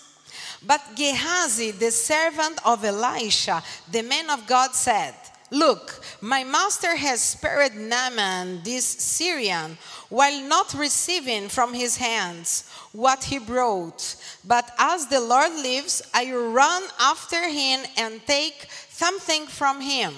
But 0.65 0.81
Gehazi, 0.95 1.71
the 1.71 1.91
servant 1.91 2.59
of 2.65 2.83
Elisha, 2.83 3.63
the 3.91 4.01
man 4.01 4.29
of 4.29 4.47
God, 4.47 4.73
said, 4.73 5.13
Look, 5.51 6.01
my 6.21 6.43
master 6.43 6.95
has 6.95 7.21
spared 7.21 7.75
Naaman, 7.75 8.61
this 8.63 8.85
Syrian, 8.85 9.77
while 10.09 10.41
not 10.41 10.73
receiving 10.73 11.49
from 11.49 11.73
his 11.73 11.97
hands 11.97 12.67
what 12.93 13.25
he 13.25 13.37
brought. 13.37 14.15
But 14.43 14.71
as 14.79 15.07
the 15.07 15.21
Lord 15.21 15.53
lives, 15.53 16.01
I 16.13 16.33
run 16.33 16.83
after 16.99 17.47
him 17.47 17.81
and 17.95 18.25
take 18.25 18.67
something 18.89 19.45
from 19.45 19.81
him. 19.81 20.13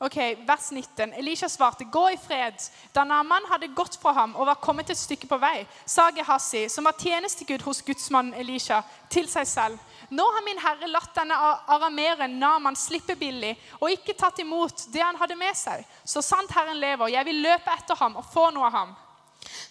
Ok, 0.00 0.16
Vers 0.46 0.70
19. 0.70 1.12
Elisha 1.12 1.48
svarte, 1.48 1.84
'Gå 1.84 2.08
i 2.08 2.16
fred.' 2.16 2.70
Da 2.94 3.04
Naman 3.04 3.42
hadde 3.50 3.74
gått 3.74 3.98
fra 4.02 4.12
ham 4.12 4.36
og 4.36 4.46
var 4.46 4.54
kommet 4.54 4.90
et 4.90 4.98
stykke 4.98 5.26
på 5.26 5.36
vei, 5.36 5.66
sa 5.86 6.10
Gehazi, 6.10 6.68
som 6.68 6.84
var 6.84 6.92
tjenestegud 6.92 7.62
hos 7.62 7.82
gudsmannen 7.82 8.34
Elisha, 8.34 8.82
til 9.10 9.28
seg 9.28 9.46
selv, 9.46 9.78
'Nå 10.10 10.22
har 10.22 10.44
min 10.44 10.58
herre 10.58 10.88
latt 10.88 11.14
denne 11.14 11.34
arameren 11.68 12.38
Naman 12.38 12.76
slippe 12.76 13.16
billig, 13.16 13.58
og 13.80 13.90
ikke 13.90 14.14
tatt 14.14 14.38
imot 14.38 14.86
det 14.92 15.02
han 15.02 15.16
hadde 15.16 15.34
med 15.34 15.54
seg.' 15.54 15.84
Så 16.04 16.22
sant 16.22 16.50
Herren 16.50 16.80
lever, 16.80 17.08
jeg 17.08 17.24
vil 17.24 17.42
løpe 17.42 17.70
etter 17.78 17.94
ham 17.94 18.16
og 18.16 18.24
få 18.32 18.50
noe 18.50 18.66
av 18.66 18.72
ham. 18.72 18.96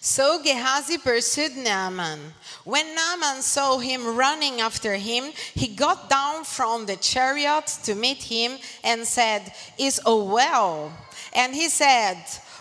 So 0.00 0.42
Gehazi 0.42 0.98
pursued 0.98 1.56
Naaman. 1.56 2.18
When 2.64 2.94
Naaman 2.94 3.42
saw 3.42 3.78
him 3.78 4.16
running 4.16 4.60
after 4.60 4.94
him, 4.96 5.32
he 5.54 5.68
got 5.68 6.08
down 6.10 6.44
from 6.44 6.86
the 6.86 6.96
chariot 6.96 7.66
to 7.84 7.94
meet 7.94 8.22
him 8.22 8.58
and 8.84 9.06
said, 9.06 9.52
Is 9.78 9.98
all 10.00 10.28
well? 10.28 10.92
And 11.34 11.54
he 11.54 11.68
said, 11.68 12.16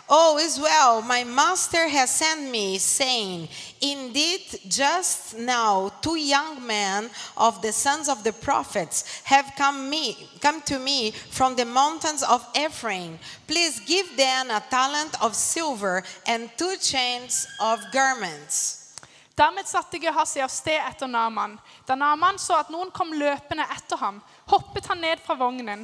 Oh, 0.09 0.37
is 0.37 0.57
well. 0.57 1.01
My 1.01 1.25
master 1.25 1.89
has 1.89 2.09
sent 2.11 2.49
me, 2.49 2.77
saying, 2.77 3.49
Indeed, 3.81 4.41
just 4.69 5.37
now 5.37 5.91
two 6.01 6.17
young 6.17 6.65
men 6.65 7.09
of 7.35 7.61
the 7.61 7.73
sons 7.73 8.07
of 8.07 8.23
the 8.23 8.31
prophets 8.31 9.21
have 9.25 9.51
come, 9.57 9.89
me, 9.89 10.15
come 10.39 10.61
to 10.61 10.79
me 10.79 11.11
from 11.11 11.57
the 11.57 11.65
mountains 11.65 12.23
of 12.23 12.47
Ephraim. 12.55 13.19
Please 13.47 13.81
give 13.81 14.15
them 14.15 14.49
a 14.49 14.63
talent 14.69 15.21
of 15.21 15.35
silver 15.35 16.03
and 16.25 16.49
two 16.57 16.77
chains 16.79 17.45
of 17.59 17.79
garments. 17.91 18.95
Dermed 19.37 19.67
satte 19.67 19.99
Gehazi 19.99 20.41
av 20.41 20.49
sted 20.49 20.81
etter 20.81 21.05
Naman. 21.05 21.59
Da 21.85 21.93
Naman 21.95 22.39
så 22.39 22.55
at 22.57 22.71
noen 22.73 22.89
kom 22.89 23.11
løpende 23.13 23.67
etter 23.75 23.99
ham, 24.01 24.17
hoppet 24.49 24.87
han 24.89 25.03
ned 25.03 25.21
fra 25.21 25.35
vognen, 25.37 25.83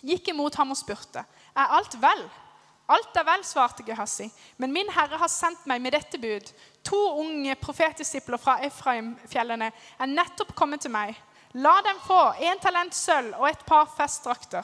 gikk 0.00 0.30
imot 0.32 0.54
ham 0.56 0.72
og 0.72 0.78
spurte, 0.78 1.26
er 1.52 1.74
alt 1.76 1.98
vel? 2.00 2.24
Alt 2.88 3.16
er 3.18 3.24
vel, 3.26 3.42
svarte 3.44 3.82
Gehazi, 3.82 4.28
men 4.56 4.72
min 4.72 4.90
herre 4.94 5.18
har 5.18 5.30
sendt 5.30 5.64
meg 5.66 5.82
med 5.82 5.96
dette 5.96 6.18
bud. 6.22 6.52
To 6.86 7.00
unge 7.18 7.56
profetdisipler 7.58 8.38
fra 8.38 8.60
Efraim-fjellene 8.66 9.72
er 9.74 10.12
nettopp 10.12 10.54
kommet 10.54 10.84
til 10.86 10.94
meg. 10.94 11.16
La 11.58 11.80
dem 11.82 11.98
få 12.06 12.20
en 12.46 12.60
talent 12.62 12.94
sølv 12.94 13.34
og 13.40 13.48
et 13.50 13.64
par 13.66 13.88
festdrakter. 13.96 14.62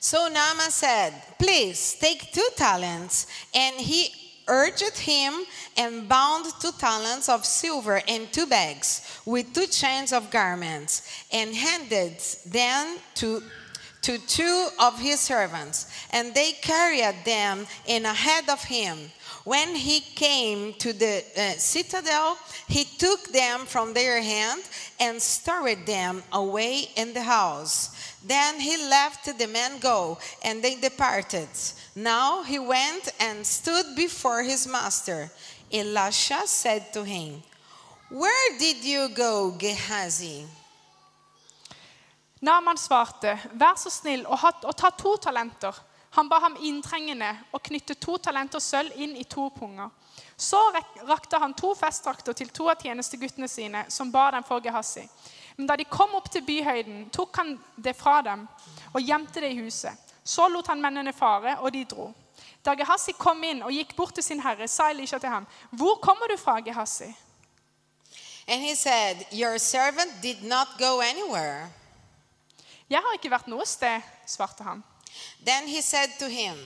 So 0.00 0.28
Nama 0.28 0.70
said, 0.70 1.12
Please 1.38 1.98
take 2.00 2.32
two 2.32 2.48
talents. 2.56 3.26
And 3.54 3.76
he 3.76 4.08
urged 4.48 4.98
him 4.98 5.32
and 5.76 6.08
bound 6.08 6.46
two 6.60 6.72
talents 6.78 7.28
of 7.28 7.44
silver 7.44 8.00
in 8.06 8.26
two 8.32 8.46
bags 8.46 9.20
with 9.26 9.52
two 9.52 9.66
chains 9.66 10.12
of 10.12 10.30
garments 10.30 11.02
and 11.32 11.54
handed 11.54 12.18
them 12.46 12.98
to, 13.14 13.42
to 14.02 14.18
two 14.18 14.68
of 14.78 14.98
his 14.98 15.20
servants. 15.20 15.86
And 16.12 16.34
they 16.34 16.52
carried 16.52 17.24
them 17.24 17.66
in 17.86 18.04
ahead 18.06 18.48
of 18.48 18.64
him. 18.64 18.98
When 19.44 19.74
he 19.74 20.00
came 20.00 20.74
to 20.74 20.92
the 20.92 21.24
uh, 21.36 21.52
citadel, 21.52 22.36
he 22.68 22.84
took 22.84 23.28
them 23.28 23.60
from 23.60 23.94
their 23.94 24.20
hand 24.20 24.62
and 24.98 25.20
stored 25.20 25.86
them 25.86 26.22
away 26.32 26.90
in 26.96 27.14
the 27.14 27.22
house. 27.22 27.90
Then 28.24 28.60
he 28.60 28.76
left 28.76 29.38
the 29.38 29.46
men 29.46 29.78
go, 29.80 30.18
and 30.44 30.62
they 30.62 30.76
departed. 30.76 31.48
Now 31.96 32.42
he 32.42 32.58
went 32.58 33.12
and 33.18 33.46
stood 33.46 33.96
before 33.96 34.42
his 34.42 34.68
master. 34.68 35.30
Elisha 35.72 36.42
said 36.44 36.92
to 36.92 37.04
him, 37.04 37.42
Where 38.10 38.58
did 38.58 38.84
you 38.84 39.08
go, 39.08 39.52
Gehazi? 39.58 40.44
Naman 42.40 42.78
svarte, 42.78 43.36
vær 43.52 43.76
så 43.76 43.90
snill 43.92 44.24
og, 44.26 44.40
ta 44.76 44.90
to 44.96 45.16
talenter. 45.20 45.76
Han 46.16 46.28
ba 46.28 46.40
ham 46.42 46.56
inntrengende 46.66 47.28
og 47.52 47.62
knytte 47.62 47.94
to 48.00 48.16
talenter 48.18 48.62
sølv 48.62 48.96
inn 48.96 49.12
i 49.16 49.24
to 49.28 49.48
punger. 49.54 49.90
Så 50.36 50.58
rakte 51.06 51.38
han 51.38 51.54
to 51.54 51.74
festdrakter 51.76 52.32
til 52.32 52.48
to 52.48 52.70
av 52.72 52.80
tjenesteguttene 52.80 53.48
sine, 53.48 53.84
som 53.92 54.10
bar 54.10 54.32
dem 54.32 54.46
for 54.48 54.64
Gehazi. 54.64 55.04
Men 55.56 55.68
da 55.68 55.76
de 55.76 55.84
kom 55.84 56.14
opp 56.16 56.30
til 56.32 56.42
byhøyden, 56.46 57.10
tok 57.12 57.36
han 57.36 57.58
det 57.76 57.92
fra 57.96 58.22
dem 58.24 58.46
og 58.94 59.04
gjemte 59.04 59.44
det 59.44 59.52
i 59.52 59.60
huset. 59.60 59.92
Så 60.24 60.48
lot 60.48 60.66
han 60.72 60.80
mennene 60.80 61.12
fare, 61.12 61.58
og 61.60 61.72
de 61.72 61.84
dro. 61.84 62.08
Da 62.64 62.74
Gehazi 62.74 63.12
kom 63.18 63.44
inn 63.44 63.62
og 63.62 63.72
gikk 63.72 63.92
bort 63.96 64.14
til 64.16 64.24
sin 64.24 64.40
herre, 64.40 64.68
sa 64.68 64.90
Elisha 64.90 65.18
til 65.18 65.28
ham, 65.28 65.46
'Hvor 65.72 66.00
kommer 66.00 66.26
du 66.26 66.36
fra, 66.36 66.60
Gehazi?' 66.60 67.14
And 68.48 68.62
he 68.62 68.74
said, 68.74 69.26
Your 69.32 69.58
servant 69.58 70.22
did 70.22 70.42
not 70.42 70.68
go 70.78 71.00
anywhere. 71.00 71.70
'Jeg 72.90 72.98
har 72.98 73.12
ikke 73.14 73.30
vært 73.30 73.46
noe 73.46 73.66
sted', 73.66 74.02
svarte 74.26 74.64
han. 74.64 74.84
Then 75.46 75.68
he 75.68 75.82
said 75.82 76.10
to 76.18 76.28
him, 76.28 76.58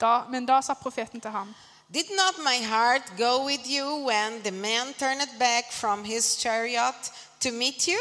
Da, 0.00 0.24
men 0.30 0.46
da 0.46 0.60
sa 0.60 0.74
profeten 0.74 1.20
til 1.20 1.30
ham, 1.30 1.54
Did 1.94 2.10
not 2.16 2.38
my 2.38 2.58
heart 2.66 3.02
go 3.18 3.44
with 3.46 3.66
you 3.66 4.06
when 4.06 4.42
the 4.42 4.50
man 4.50 4.94
turned 4.94 5.38
back 5.38 5.72
from 5.72 6.04
his 6.04 6.36
chariot 6.40 7.10
to 7.40 7.50
meet 7.52 7.86
you? 7.86 7.98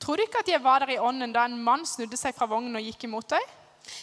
Tror 0.00 0.16
du 0.16 0.22
ikke 0.22 0.38
at 0.38 0.48
jeg 0.48 0.64
var 0.64 0.78
der 0.78 0.88
i 0.88 0.98
ånden 0.98 1.32
da 1.32 1.44
en 1.44 1.58
mann 1.64 1.86
snudde 1.86 2.16
seg 2.16 2.34
fra 2.34 2.46
vognen 2.46 2.76
og 2.76 2.82
gikk 2.82 3.04
imot 3.04 3.30
deg? 3.30 3.42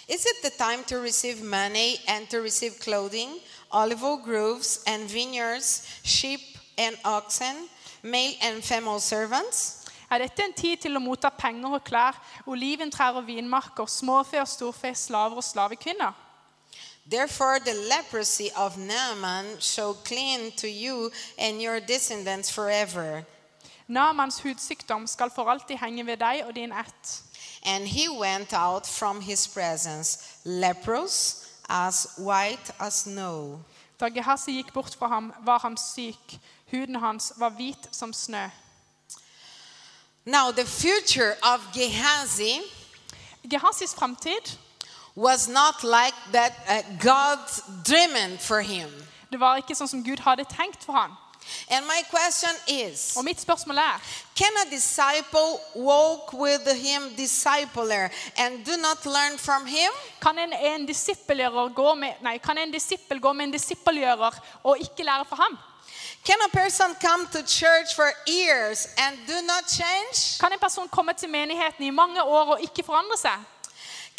Is 0.08 0.26
it 0.26 0.42
the 0.44 0.52
time 0.58 0.84
to 0.84 0.96
receive 0.96 1.44
money 1.44 1.96
and 2.08 2.28
to 2.28 2.42
receive 2.42 2.74
clothing, 2.80 3.40
olive 3.72 4.24
groves 4.24 4.80
and 4.88 5.10
vineyards, 5.10 5.84
sheep 6.04 6.42
and 6.78 6.98
oxen, 7.04 7.70
male 8.02 8.36
and 8.42 8.64
female 8.64 9.00
servants? 9.00 9.79
Er 10.10 10.18
dette 10.18 10.44
en 10.44 10.54
tid 10.54 10.78
til 10.82 10.98
å 10.98 11.04
motta 11.04 11.30
penger 11.30 11.76
og 11.78 11.84
klær, 11.86 12.18
oliventrær 12.50 13.20
og 13.22 13.28
vinmarker, 13.28 13.86
småfe 13.86 14.42
og 14.42 14.48
storfe, 14.50 14.96
slaver 14.96 15.38
og 15.38 15.46
slavekvinner? 15.46 16.14
Therefore, 17.10 17.60
the 17.60 17.74
leprosy 17.74 18.50
of 18.56 18.78
Naaman 18.78 19.60
shall 19.60 19.94
cling 19.94 20.52
to 20.58 20.68
you 20.68 21.12
and 21.38 21.62
your 21.62 21.80
descendants 21.80 22.52
forever. 22.52 23.26
Naamans 23.88 24.40
hudsykdom 24.40 25.08
skal 25.08 25.30
for 25.30 25.50
alltid 25.50 25.78
henge 25.78 26.06
ved 26.06 26.18
deg 26.18 26.44
og 26.46 26.56
din 26.56 26.72
ett. 26.72 27.24
And 27.66 27.88
he 27.88 28.10
went 28.10 28.54
out 28.54 28.88
from 28.88 29.22
his 29.22 29.48
presence, 29.48 30.38
leprous, 30.46 31.48
as 31.70 32.08
white 32.18 32.72
as 32.80 32.94
snow. 32.94 33.60
Da 34.00 34.10
Gehazi 34.10 34.52
gikk 34.52 34.74
bort 34.74 34.96
fra 34.96 35.08
ham, 35.08 35.34
var 35.46 35.60
han 35.60 35.78
syk. 35.78 36.40
Huden 36.72 36.96
hans 36.96 37.34
var 37.38 37.50
hvit 37.50 37.90
som 37.92 38.14
snø. 38.14 38.48
Now, 40.30 40.52
the 40.52 40.66
future 40.66 41.36
of 41.42 41.60
Gehazi 41.74 42.62
Gehazis 43.48 43.96
framtid 43.96 44.58
was 45.16 45.48
not 45.48 45.84
like 45.84 46.14
that 46.32 46.54
uh, 46.68 46.82
God 47.00 47.40
dreamed 47.84 48.40
for 48.40 48.62
him. 48.62 48.90
det 49.32 49.40
var 49.40 49.58
ikke 49.58 49.74
sånn 49.74 49.90
som 49.90 50.04
Gud 50.06 50.22
hadde 50.22 50.46
tenkt 50.46 50.86
for 50.86 50.94
ham. 50.94 51.18
And 51.72 51.88
my 51.88 52.04
question 52.12 52.54
is 52.68 53.16
Og 53.18 53.26
mitt 53.26 53.42
spørsmål 53.42 53.78
er 53.82 54.02
Can 54.36 54.54
a 54.62 54.70
disciple 54.70 55.58
walk 55.76 56.34
with 56.34 56.70
him, 56.78 57.10
discipler, 57.18 58.12
and 58.38 58.62
do 58.66 58.78
not 58.78 59.06
learn 59.06 59.38
from 59.38 59.66
him? 59.66 59.90
kan 60.22 60.38
en, 60.38 60.54
en 60.54 60.86
gå 61.74 61.96
med, 61.96 62.14
nei, 62.22 62.38
kan 62.38 62.58
en 62.58 62.72
disippel 62.72 63.20
gå 63.20 63.34
med 63.34 63.46
en 63.48 63.52
disippelgjører 63.54 64.40
og 64.64 64.78
ikke 64.78 65.04
lære 65.04 65.26
fra 65.26 65.36
ham? 65.42 65.58
Can 66.24 66.38
a 66.46 66.50
person 66.50 66.96
come 67.02 67.28
to 67.28 67.42
church 67.44 67.96
for 67.96 68.12
years 68.28 68.88
and 68.98 69.18
do 69.28 69.42
not 69.42 69.64
change? 69.68 70.38
Kan 70.40 70.52
en 70.54 70.60
person 70.60 70.88
komme 70.88 71.14
til 71.14 71.30
menigheten 71.30 71.86
i 71.86 71.90
mange 71.90 72.24
år 72.24 72.46
og 72.56 72.62
ikke 72.62 72.84
forandre 72.84 73.18
seg? 73.18 73.40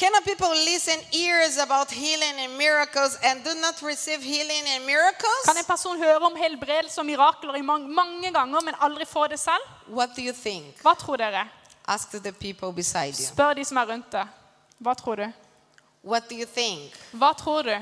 Can 0.00 0.14
a 0.16 0.21
people 0.25 0.54
listen 0.64 0.99
ears 1.12 1.59
about 1.59 1.90
healing 1.90 2.35
and 2.45 2.57
miracles 2.57 3.19
and 3.23 3.45
do 3.45 3.50
not 3.61 3.83
receive 3.83 4.23
healing 4.23 4.64
and 4.75 4.87
miracles? 4.87 5.42
Kan 5.45 5.57
en 5.59 5.64
person 5.64 5.99
høre 5.99 6.19
om 6.19 6.37
helbredelse 6.37 7.00
og 7.00 7.07
mirakler 7.07 7.54
i 7.54 7.62
mange, 7.62 7.88
mange 7.88 8.33
ganger, 8.33 8.61
men 8.61 8.75
aldri 8.80 9.04
få 9.04 9.26
det 9.26 9.38
selv? 9.38 9.62
What 9.88 10.16
do 10.16 10.23
you 10.23 10.33
think? 10.33 10.80
Hva 10.83 10.95
tror 10.95 11.16
dere? 11.16 11.45
Ask 11.87 12.11
the 12.11 12.33
people 12.33 12.73
beside 12.73 13.12
you. 13.21 13.26
Spør 13.26 13.52
de 13.54 13.64
som 13.64 13.76
er 13.76 13.92
rundt 13.92 14.12
deg. 14.12 14.26
Hva 14.78 14.95
tror 14.95 15.14
du? 15.16 15.26
What 16.04 16.30
do 16.30 16.35
you 16.35 16.47
think? 16.47 16.97
Hva 17.12 17.33
tror 17.37 17.62
du? 17.62 17.76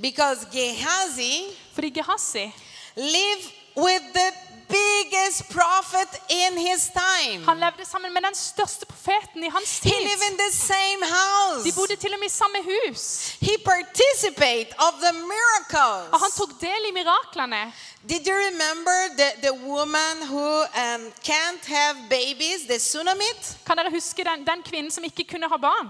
Because 0.00 0.46
Gehazi 0.52 1.44
Fordi 1.74 1.90
Gehazi 1.90 2.52
lived 2.96 3.52
with 3.76 4.02
the 4.14 4.32
biggest 4.68 5.48
prophet 5.50 6.08
in 6.28 6.58
his 6.58 6.90
time. 6.90 7.44
han 7.44 7.58
levde 7.60 7.84
sammen 7.84 8.12
med 8.14 8.22
den 8.22 8.34
største 8.34 8.86
profeten 8.86 9.44
i 9.44 9.48
hans 9.48 9.78
He 9.78 9.90
tid. 9.90 10.00
lived 10.00 10.24
in 10.30 10.38
the 10.38 10.52
same 10.52 11.02
house. 11.18 11.64
De 11.64 11.72
bodde 11.72 11.96
til 11.96 12.12
og 12.14 12.18
med 12.20 12.26
i 12.26 12.30
samme 12.32 12.56
hus. 12.72 13.02
He 13.40 13.54
participated 13.64 14.72
of 14.78 14.92
the 15.04 15.12
miracles. 15.12 16.08
Og 16.12 16.18
han 16.20 16.30
tok 16.36 16.50
del 16.60 16.82
i 16.88 16.92
miraklene. 16.92 17.72
Did 18.08 18.26
you 18.28 18.36
remember 18.48 18.98
the, 19.20 19.30
the 19.46 19.54
woman 19.70 20.14
who 20.32 20.48
um, 20.84 21.02
can't 21.30 21.64
have 21.66 21.96
babies, 22.10 22.60
the 22.70 22.78
Sunamite? 22.78 23.44
Kan 23.66 23.76
dere 23.76 23.90
huske 23.90 24.24
den, 24.24 24.46
den 24.46 24.62
kvinnen 24.62 24.90
som 24.90 25.04
ikke 25.04 25.24
kunne 25.30 25.48
ha 25.48 25.56
barn? 25.56 25.88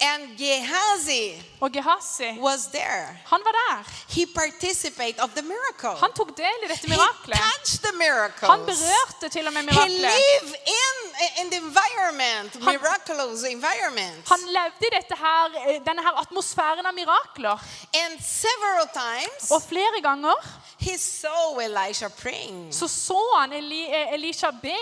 And 0.00 0.38
Gehazi 0.38 1.42
Og 1.60 1.72
Gehazi, 1.72 2.38
was 2.40 2.66
there. 2.66 3.18
han 3.26 3.40
var 3.44 3.52
der. 3.52 3.84
He 4.08 4.26
participated 4.34 5.20
of 5.20 5.30
the 5.30 5.42
miracle. 5.42 6.00
Han 6.00 6.12
tok 6.12 6.36
del 6.36 6.58
i 6.64 6.68
dette 6.68 6.86
he 6.88 6.94
touched 6.96 7.82
the 7.82 7.92
miracles. 7.98 8.50
Han 8.50 8.60
berørte 8.66 9.28
til 9.28 9.46
og 9.46 9.52
med 9.52 9.62
he 9.62 9.88
lived 9.88 10.54
in, 10.82 10.96
in 11.40 11.50
the 11.50 11.58
environment, 11.66 12.54
Han- 12.54 12.64
miraculous 12.74 13.42
environment. 13.42 14.28
Han 14.28 14.38
levde 14.58 14.82
i 14.90 14.90
dette 14.98 15.14
her, 15.24 15.44
eh, 15.68 15.80
denne 15.88 16.02
her 16.02 16.14
atmosfæren 16.22 16.86
av 16.86 16.94
mirakler. 16.94 17.56
And 18.02 18.20
several 18.22 18.86
times 18.94 19.50
Og 19.50 19.62
flere 19.68 20.00
ganger 20.02 20.34
he 20.78 20.98
saw 20.98 21.58
Elisha 21.60 22.08
praying 22.08 22.74
så 22.74 22.88
så 22.88 23.18
han 23.38 23.52
Eli, 23.52 23.82
eh, 23.86 24.12
Elisha 24.14 24.50
be 24.50 24.78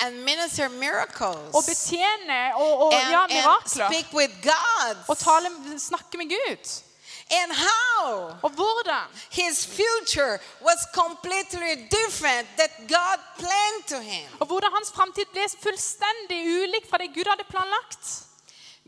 and 0.00 0.14
minister 0.24 0.68
miracles 0.68 1.54
og 1.54 1.62
betjene 1.66 2.54
og, 2.56 2.82
og 2.82 2.94
and, 2.94 3.14
and 3.14 3.32
mirakler. 3.32 3.86
speak 3.90 4.06
with 4.14 4.32
God. 4.42 4.96
Og 5.08 5.18
tale, 5.18 5.48
snakke 5.78 6.18
med 6.18 6.28
Gud. 6.36 6.82
And 7.30 7.52
how 7.52 8.32
Og 8.42 8.50
hvordan? 8.50 9.04
his 9.30 9.66
future 9.66 10.38
was 10.62 10.78
completely 10.94 11.74
different 11.98 12.48
that 12.56 12.70
God 12.88 13.18
planned 13.38 13.84
to 13.88 13.98
him. 14.00 14.28
Og 14.40 14.46
hvordan 14.46 14.70
hans 14.74 14.92
framtid 14.94 15.24
ble 15.32 15.44
fullstendig 15.62 16.40
ulik 16.62 16.90
fra 16.90 16.98
det 16.98 17.10
Gud 17.14 17.28
hadde 17.30 17.44
planlagt. 17.50 18.24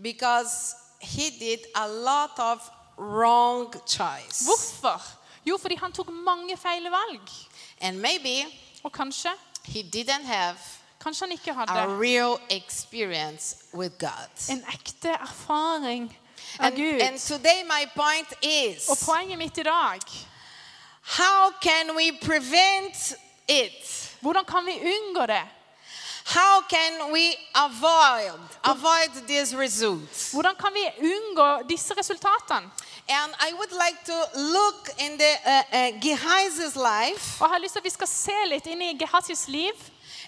Because 0.02 0.74
he 1.00 1.30
did 1.30 1.58
a 1.74 1.86
lot 1.88 2.30
of 2.38 2.58
wrong 2.98 3.74
choice. 3.86 4.44
Hvorfor? 4.44 5.02
Jo, 5.46 5.58
fordi 5.58 5.76
han 5.76 5.92
tok 5.92 6.08
mange 6.08 6.56
feil 6.56 6.82
valg. 6.90 7.28
And 7.80 7.98
maybe 7.98 8.46
Og 8.82 8.92
kanskje, 8.92 9.30
he 9.64 9.82
didn't 9.82 10.24
have 10.26 10.56
kanskje 11.02 11.26
han 11.26 11.32
ikke 11.32 11.50
a 11.50 11.54
hadde 11.54 11.98
real 12.00 12.38
experience 12.50 13.56
with 13.74 13.94
God. 13.98 14.30
en 14.48 14.64
ekte 14.74 15.08
erfaring 15.08 16.18
av 16.58 16.66
And, 16.66 16.76
Gud. 16.76 17.00
and 17.02 17.18
today 17.18 17.62
my 17.64 17.86
point 17.96 18.28
is 18.42 18.88
Og 18.88 18.96
poenget 19.06 19.38
mitt 19.38 19.58
i 19.58 19.62
dag, 19.62 20.00
how 21.02 21.50
can 21.62 21.96
we 21.96 22.12
prevent 22.22 23.14
it? 23.48 24.10
hvordan 24.20 24.44
kan 24.44 24.66
vi 24.66 24.72
unngå 24.72 25.26
det? 25.26 25.42
How 26.24 26.62
can 26.68 27.12
we 27.12 27.34
avoid 27.54 28.40
avoid 28.62 29.26
these 29.26 29.56
results? 29.58 30.32
Hvordan 30.32 30.54
kan 30.56 30.70
vi 30.74 30.84
unngå 30.98 31.62
disse 31.68 31.94
resultatene? 31.94 32.70
And 33.08 33.34
I 33.40 33.52
would 33.52 33.72
like 33.72 33.98
to 34.06 34.38
look 34.38 34.88
in 34.98 35.18
the 35.18 35.32
uh, 35.46 35.62
uh, 35.72 36.00
Gehazi's 36.00 36.76
life 36.76 37.40
Og 37.42 37.48
jeg 37.48 37.50
har 37.54 37.58
lyst 37.58 37.72
til 37.72 37.78
at 37.80 37.84
vi 37.84 37.90
skal 37.90 38.06
se 38.06 38.36
litt 38.46 38.66
inn 38.66 38.82
i 38.82 38.92
Gehazis 38.98 39.48
liv 39.48 39.72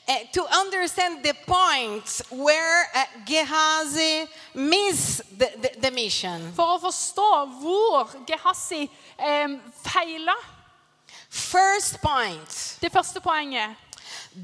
uh, 0.08 0.14
to 0.32 0.42
understand 0.60 1.22
the 1.22 1.34
points 1.46 2.22
where 2.30 2.84
uh, 2.94 3.04
Gehazi 3.26 4.26
missed 4.54 5.22
the, 5.38 5.50
the, 5.62 5.70
the 5.80 5.90
mission. 5.90 6.52
for 6.56 6.76
å 6.76 6.80
forstå 6.80 7.28
hvor 7.60 8.10
Gehazi 8.26 8.88
eh, 9.18 9.48
feila. 9.84 10.34
First 11.30 12.00
point 12.02 12.78
Det 12.82 12.92
første 12.92 13.20
poenget. 13.20 13.70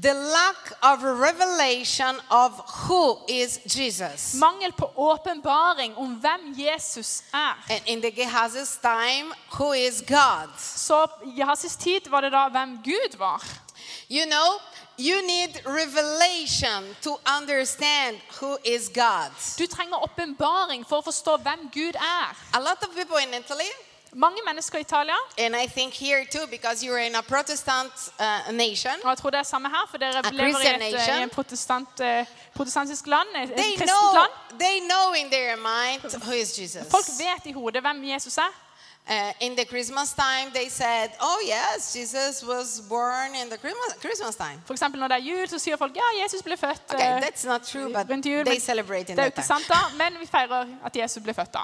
the 0.01 0.13
lack 0.13 0.71
of 0.83 1.03
revelation 1.03 2.15
of 2.31 2.51
who 2.87 3.17
is 3.27 3.59
Jesus. 3.65 4.33
Mangel 4.35 4.71
på 4.71 4.91
åpenbaring 4.95 5.95
om 5.97 6.15
hvem 6.21 6.53
Jesus 6.57 7.23
er. 7.33 7.55
And 7.69 7.81
in 7.85 8.01
the 8.01 8.11
Gehazi's 8.11 8.77
time, 8.81 9.33
who 9.59 9.73
is 9.73 10.01
God? 10.01 10.49
Så 10.59 11.07
Gehazis 11.35 11.75
tid 11.75 12.07
var 12.07 12.21
det 12.21 12.31
da 12.31 12.47
hvem 12.49 12.79
Gud 12.83 13.17
var. 13.17 13.43
You 14.09 14.25
know, 14.25 14.59
you 14.99 15.25
need 15.25 15.61
revelation 15.65 16.83
to 17.01 17.11
understand 17.39 18.17
who 18.39 18.57
is 18.65 18.89
God. 18.89 19.31
Du 19.57 19.67
trenger 19.67 19.97
åpenbaring 20.03 20.85
for 20.85 20.99
å 20.99 21.05
forstå 21.05 21.37
hvem 21.43 21.69
Gud 21.73 21.95
er. 21.95 22.35
A 22.53 22.59
lot 22.59 22.83
of 22.83 22.95
people 22.95 23.17
in 23.17 23.33
Italy, 23.33 23.71
Mange 24.13 24.41
mennesker 24.45 24.77
i 24.77 24.81
Italia, 24.81 25.17
and 25.37 25.55
I 25.55 25.67
think 25.67 25.93
here 25.93 26.25
too, 26.25 26.47
because 26.47 26.83
you're 26.83 26.97
in 26.97 27.15
a 27.15 27.21
Protestant 27.21 27.91
uh, 28.19 28.51
nation, 28.51 28.91
og 29.03 29.09
jeg 29.09 29.17
tror 29.17 29.29
det 29.29 29.39
er 29.39 29.43
samme 29.43 29.69
her, 29.69 29.85
for 29.89 29.97
dere 29.97 30.23
lever 30.31 30.59
i 30.59 30.67
et, 30.67 30.79
nation. 30.79 31.19
i 31.19 31.23
en 31.23 31.29
protestant, 31.29 32.01
uh, 32.01 32.25
protestantisk 32.55 33.07
land, 33.07 33.27
et 33.35 33.49
they 33.55 33.75
kristent 33.77 33.85
know, 33.85 34.19
land. 34.19 34.59
they 34.59 34.79
know 34.79 35.13
in 35.13 35.29
their 35.29 35.55
mind 35.57 36.01
who 36.25 36.31
is 36.31 36.57
Jesus. 36.57 36.89
Folk 36.89 37.05
vet 37.19 37.45
i 37.45 37.53
hodet 37.53 37.81
hvem 37.81 38.03
Jesus 38.03 38.37
er. 38.37 38.49
Uh, 39.09 39.33
in 39.39 39.55
the 39.55 39.65
Christmas 39.65 40.13
time, 40.13 40.51
they 40.53 40.69
said, 40.69 41.09
"Oh 41.19 41.39
yes, 41.43 41.93
Jesus 41.93 42.43
was 42.43 42.79
born 42.89 43.33
in 43.35 43.49
the 43.49 43.57
Christmas, 43.57 44.35
time." 44.35 44.61
For 44.65 44.73
eksempel 44.73 44.99
når 44.99 45.07
det 45.07 45.17
er 45.17 45.23
jul, 45.25 45.47
så 45.49 45.57
sier 45.59 45.77
folk 45.77 45.95
ja, 45.97 46.09
Jesus 46.23 46.43
ble 46.45 46.57
født 46.57 46.93
Okay, 46.93 47.07
eh, 47.15 47.21
that's 47.25 47.45
not 47.47 47.63
true, 47.63 47.89
but 47.93 48.05
jul. 48.25 48.43
they 48.45 48.59
celebrate 48.59 49.09
in 49.09 49.15
that 49.17 49.33
time. 49.33 49.45
sant 49.47 49.65
da, 49.67 49.79
men 49.97 50.13
vi 50.19 50.25
feirer 50.29 50.67
at 50.85 50.95
Jesus 50.95 51.23
ble 51.23 51.33
født 51.33 51.53
da. 51.53 51.63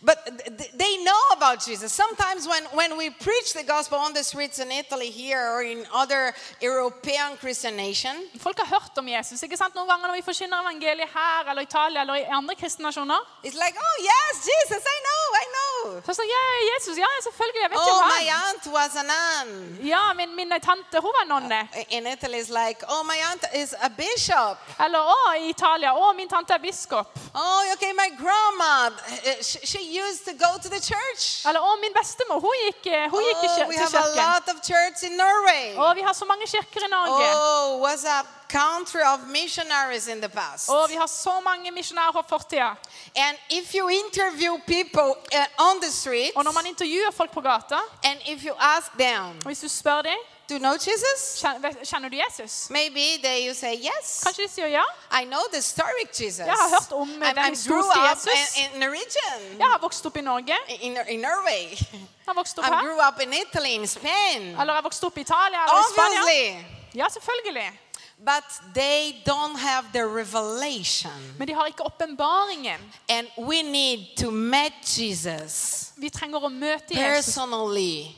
But 0.00 0.18
th- 0.26 0.56
th- 0.58 0.70
they 0.78 0.92
know 1.08 1.22
about 1.36 1.58
Jesus. 1.68 1.90
Sometimes 1.92 2.46
when, 2.46 2.62
when 2.80 2.96
we 2.96 3.10
preach 3.10 3.52
the 3.58 3.64
gospel 3.74 3.98
on 3.98 4.14
the 4.14 4.22
streets 4.22 4.58
in 4.58 4.70
Italy 4.70 5.10
here 5.10 5.42
or 5.54 5.62
in 5.62 5.84
other 6.02 6.32
European 6.62 7.36
Christian 7.42 7.74
nation, 7.76 8.14
Folk 8.40 8.58
har 8.58 8.66
hørt 8.74 8.98
om 8.98 9.08
Jesus. 9.08 9.42
ikke 9.42 9.56
sant? 9.56 9.74
Noen 9.74 9.88
ganger 9.90 10.06
når 10.08 10.14
vi 10.20 10.22
forkynner 10.30 10.60
evangeliet 10.62 11.10
her 11.18 11.50
eller 11.50 11.62
i 11.62 11.68
Italia 11.70 12.00
eller 12.06 12.14
i 12.14 12.24
andre 12.38 12.54
kristne 12.54 12.82
nasjoner, 12.86 13.20
it's 13.44 13.58
like, 13.64 13.76
oh 13.86 13.96
yes, 14.10 14.34
Jesus, 14.52 14.82
I 14.96 14.98
know, 15.06 15.22
I 15.42 15.46
know. 15.54 16.00
så 16.06 16.14
sånn, 16.18 16.30
ja, 16.30 16.42
Jesus, 16.70 16.83
ja, 16.92 17.06
selvfølgelig, 17.22 17.60
jeg 17.62 17.70
vet 17.70 17.78
Oh, 17.78 18.00
hva. 18.00 18.08
my 18.20 18.24
aunt 18.44 18.66
was 18.66 18.96
a 18.96 19.02
nun. 19.02 19.78
Ja, 19.82 20.12
min, 20.14 20.34
min 20.36 20.50
tante, 20.60 21.00
hun 21.00 21.12
var 21.18 21.24
nonne. 21.26 21.68
In 21.90 22.06
Italy, 22.06 22.38
it's 22.40 22.50
like, 22.50 22.82
oh, 22.88 23.02
my 23.04 23.18
aunt 23.30 23.44
is 23.54 23.74
a 23.82 23.88
bishop. 23.90 24.58
Eller 24.78 24.98
å, 25.00 25.16
i 25.38 25.48
Italia, 25.50 25.92
å, 25.94 26.12
min 26.16 26.28
tante 26.28 26.52
er 26.54 26.58
biskop. 26.58 27.06
Oh, 27.34 27.72
okay, 27.72 27.92
my 27.92 28.08
grandma, 28.18 28.88
uh, 28.88 29.42
she, 29.42 29.58
she 29.66 29.80
used 30.00 30.24
to 30.24 30.32
go 30.34 30.56
to 30.62 30.68
the 30.68 30.80
church. 30.80 31.44
Eller 31.46 31.60
å, 31.60 31.74
min 31.80 31.92
bestemor, 31.92 32.40
hun 32.40 32.56
gikk, 32.66 32.86
eh, 32.86 33.08
hun 33.10 33.22
gikk 33.24 33.42
i 33.44 33.48
Oh, 33.64 33.68
we 33.68 33.74
til 33.76 33.84
have 33.84 33.94
a 33.94 34.02
kirken. 34.02 34.16
lot 34.16 34.48
of 34.48 34.62
church 34.62 35.02
in 35.02 35.16
Norway. 35.16 35.74
Å, 35.76 35.94
vi 35.94 36.02
har 36.02 36.12
så 36.14 36.24
mange 36.26 36.46
kirker 36.46 36.84
i 36.84 36.88
Norge. 36.90 37.28
Oh, 37.34 37.78
was 37.80 38.04
a 38.04 38.22
country 38.48 39.00
of 39.14 39.20
missionaries 39.26 40.06
in 40.08 40.20
the 40.20 40.28
past. 40.28 40.68
Og 40.68 40.90
vi 40.90 40.94
har 40.94 41.06
så 41.06 41.40
mange 41.44 41.70
misjonærer 41.70 42.12
fra 42.12 42.22
fortida. 42.28 42.68
And 43.16 43.36
if 43.50 43.74
you 43.74 43.88
interview 43.88 44.58
people 44.66 45.10
uh, 45.38 45.66
on 45.70 45.80
the 45.82 45.90
streets, 45.92 46.36
Og 46.36 46.44
når 46.44 46.52
man 46.52 46.66
intervjuer 46.66 47.10
folk 47.16 47.30
på 47.30 47.40
gata, 47.40 47.78
and 48.04 48.18
if 48.26 48.42
you 48.44 48.54
ask 48.58 48.86
them, 48.98 49.24
og 49.38 49.46
hvis 49.46 49.58
du 49.60 49.68
spør 49.68 50.02
dem 50.02 50.18
Do 50.48 50.54
you 50.54 50.58
know 50.58 50.72
Jesus? 50.72 51.40
kjenner, 51.84 52.08
du 52.08 52.16
Jesus, 52.28 52.70
Maybe 52.70 53.04
they 53.24 53.48
you 53.48 53.54
say 53.54 53.74
yes. 53.76 54.20
kanskje 54.24 54.42
de 54.42 54.48
sier 54.52 54.66
ja. 54.66 54.82
I 55.20 55.24
know 55.24 55.40
the 55.52 55.56
historic 55.56 56.08
Jesus. 56.20 56.38
Jeg 56.38 56.56
har 56.62 56.68
hørt 56.68 56.92
om, 56.92 57.08
I'm, 57.22 57.34
den 57.34 57.44
historiske 57.56 58.00
Jesus. 58.10 58.56
in, 58.56 58.82
in 58.82 58.82
region, 58.90 59.58
Jeg 59.58 59.66
har 59.66 59.78
vokst 59.78 60.06
opp 60.06 60.16
i 60.16 60.20
Norge. 60.20 60.56
in, 60.68 60.96
in 61.08 61.20
Norway. 61.20 61.70
Jeg 61.70 62.28
har 62.28 62.34
vokst 62.34 62.58
opp 62.58 62.66
I 62.66 62.70
her. 62.70 62.80
grew 62.82 62.98
up 63.08 63.20
in 63.20 63.32
Italy, 63.32 63.68
in 63.70 63.86
Spain. 63.86 64.40
Eller 64.42 64.64
jeg 64.64 64.74
har 64.74 64.82
vokst 64.82 65.04
opp 65.04 65.16
i 65.18 65.20
Italia 65.20 65.58
eller 65.64 65.80
i 65.80 65.92
Spania. 65.94 66.64
Ja, 66.94 67.06
selvfølgelig. 67.08 67.80
But 68.18 68.44
they 68.74 69.22
don't 69.26 69.58
have 69.58 69.92
the 69.92 70.06
revelation. 70.06 71.34
Men 71.38 71.48
de 71.48 71.54
har 71.54 71.66
ikke 71.66 71.82
åpenbaringen. 71.86 72.80
And 73.08 73.28
we 73.38 73.62
need 73.62 74.16
to 74.16 74.30
meet 74.30 74.98
Jesus 74.98 75.92
Vi 75.96 76.08
trenger 76.10 76.38
å 76.38 76.48
møte 76.48 76.94
Jesus. 76.94 77.26
personally 77.26 78.16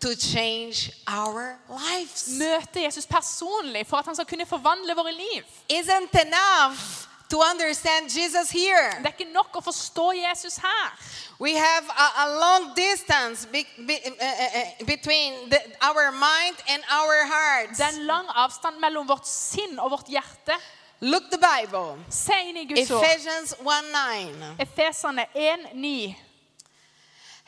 to 0.00 0.08
change 0.14 0.92
our 1.06 1.56
lives. 1.68 2.28
Møte 2.38 2.80
Jesus 2.84 3.06
personlig 3.06 3.86
for 3.86 3.96
at 3.96 4.04
han 4.06 4.14
skal 4.14 4.26
kunne 4.26 4.46
forvandle 4.46 4.94
våre 4.94 5.12
liv. 5.12 5.42
Isn't 5.68 6.14
enough 6.14 7.07
to 7.30 7.40
understand 7.42 8.10
Jesus 8.10 8.50
here. 8.50 8.90
Det 9.02 9.06
er 9.06 9.16
ikke 9.16 9.32
nok 9.32 9.56
å 9.60 9.62
forstå 9.64 10.12
Jesus 10.16 10.58
her. 10.58 10.92
We 11.38 11.54
have 11.54 11.84
a, 11.88 12.08
a 12.24 12.28
long 12.40 12.74
distance 12.74 13.46
be, 13.46 13.64
be, 13.86 13.98
uh, 14.06 14.86
between 14.86 15.50
the, 15.50 15.60
our 15.82 16.10
mind 16.12 16.56
and 16.68 16.82
our 16.90 17.26
hearts. 17.26 17.78
Det 17.78 17.86
er 17.86 18.00
en 18.00 18.06
lang 18.06 18.30
avstand 18.34 18.80
mellom 18.80 19.08
vårt 19.08 19.26
sinn 19.26 19.78
og 19.78 19.90
vårt 19.96 20.08
hjerte. 20.08 20.56
Look 21.00 21.30
the 21.30 21.38
Bible. 21.38 21.98
Se 22.10 22.34
inn 22.48 22.56
i 22.56 22.64
Guds 22.66 22.90
ord. 22.90 23.04
Ephesians 23.04 23.54
1 23.60 23.92
9. 23.92 24.56
Efeserne 24.58 25.28
1,9. 25.34 26.16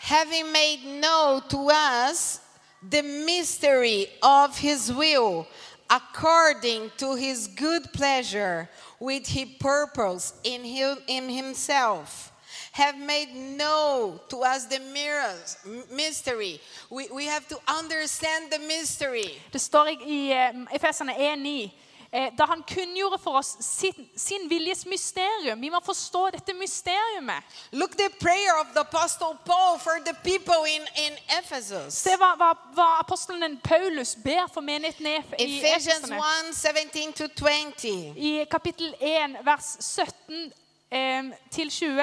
having 0.01 0.51
made 0.51 0.83
known 0.83 1.43
to 1.47 1.69
us 1.71 2.41
the 2.89 3.03
mystery 3.03 4.07
of 4.23 4.57
his 4.57 4.91
will 4.91 5.47
according 5.91 6.91
to 6.97 7.15
his 7.17 7.49
good 7.49 7.93
pleasure 7.93 8.67
which 9.01 9.31
he 9.31 9.47
purposed 9.47 10.35
in, 10.45 10.65
him, 10.65 10.99
in 11.07 11.29
himself 11.29 12.33
have 12.73 12.99
made 12.99 13.35
known 13.35 14.21
to 14.29 14.43
us 14.43 14.67
the 14.67 14.79
mirrors, 14.79 15.57
mystery 15.91 16.61
we, 16.91 17.09
we 17.13 17.27
have 17.27 17.47
to 17.49 17.57
understand 17.67 18.53
the 18.53 18.59
mystery 18.59 19.41
Det 19.51 19.59
står 19.59 19.89
i, 19.89 19.99
i 20.07 20.33
eh, 20.33 20.55
Efeserne 20.75 21.13
1,9. 21.13 21.71
Eh, 22.13 22.33
da 22.39 22.45
han 22.45 22.63
kunngjorde 22.67 23.19
for 23.23 23.37
oss 23.39 23.57
sin, 23.61 24.09
sin 24.17 24.49
viljes 24.51 24.87
mysterium. 24.87 25.61
Vi 25.61 25.69
må 25.71 25.79
forstå 25.85 26.31
dette 26.35 26.53
mysteriumet. 26.59 27.43
look 27.73 27.91
the 27.97 28.09
prayer 28.21 28.55
of 28.61 28.67
the 28.75 28.81
apostle 28.81 29.37
paul 29.45 29.79
for 29.79 29.93
the 30.05 30.15
people 30.25 30.67
in, 30.67 30.83
in 31.07 31.13
ephesus 31.39 31.95
Se 31.95 32.11
hva, 32.19 32.33
hva, 32.37 32.49
hva 32.75 32.89
apostelen 33.01 33.61
Paulus 33.63 34.17
ber 34.25 34.49
for 34.55 34.61
menigheten 34.61 35.07
i 35.07 35.15
Ef- 35.17 35.35
i 35.39 35.59
ephesians 35.61 36.11
Efeserne. 36.11 36.19
1 36.49 36.55
17 36.55 37.13
to 37.13 37.29
20 37.29 38.15
I 38.17 38.45
kapittel 38.51 38.95
1, 39.01 39.37
vers 39.45 39.77
17 39.81 40.53
eh, 40.91 41.23
til 41.51 41.71
20. 41.71 42.03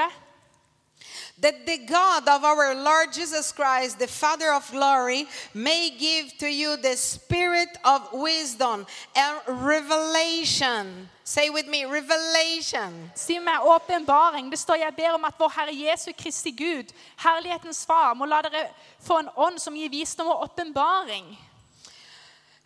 That 1.41 1.65
the 1.65 1.77
God 1.77 2.27
of 2.27 2.43
our 2.43 2.75
Lord 2.75 3.13
Jesus 3.13 3.51
Christ, 3.51 3.99
the 3.99 4.07
Father 4.07 4.53
of 4.53 4.69
glory, 4.71 5.27
may 5.53 5.89
give 5.89 6.37
to 6.37 6.47
you 6.47 6.77
the 6.77 6.95
spirit 6.95 7.77
of 7.85 8.01
wisdom 8.13 8.85
and 9.15 9.37
revelation. 9.47 11.09
Say 11.23 11.49
with 11.49 11.67
me, 11.67 11.85
revelation. 11.85 13.11
Si 13.15 13.39
med 13.39 13.59
åpenbaring. 13.59 14.49
Det 14.49 14.59
står 14.59 14.75
jeg 14.75 14.95
ber 14.95 15.11
om 15.11 15.25
at 15.25 15.33
vår 15.39 15.49
Herre 15.49 15.75
Jesu 15.75 16.11
Kristi 16.17 16.51
Gud, 16.51 16.93
herlighetens 17.17 17.85
Far, 17.85 18.13
må 18.13 18.25
la 18.25 18.41
dere 18.41 18.67
få 18.99 19.19
en 19.19 19.29
ånd 19.35 19.59
som 19.59 19.75
gir 19.75 19.89
visdom 19.89 20.27
og 20.27 20.43
åpenbaring. 20.43 21.37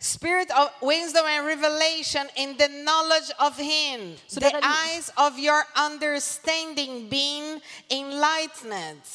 Spirit 0.02 0.50
of 0.50 0.68
wisdom 0.82 1.24
and 1.28 1.46
revelation 1.46 2.26
in 2.34 2.56
the 2.56 2.66
knowledge 2.82 3.30
of 3.38 3.56
Him. 3.56 4.16
So 4.26 4.40
the 4.40 4.58
eyes 4.60 5.12
of 5.16 5.38
your 5.38 5.62
understanding 5.76 7.08
being 7.08 7.60
enlightened, 7.88 9.06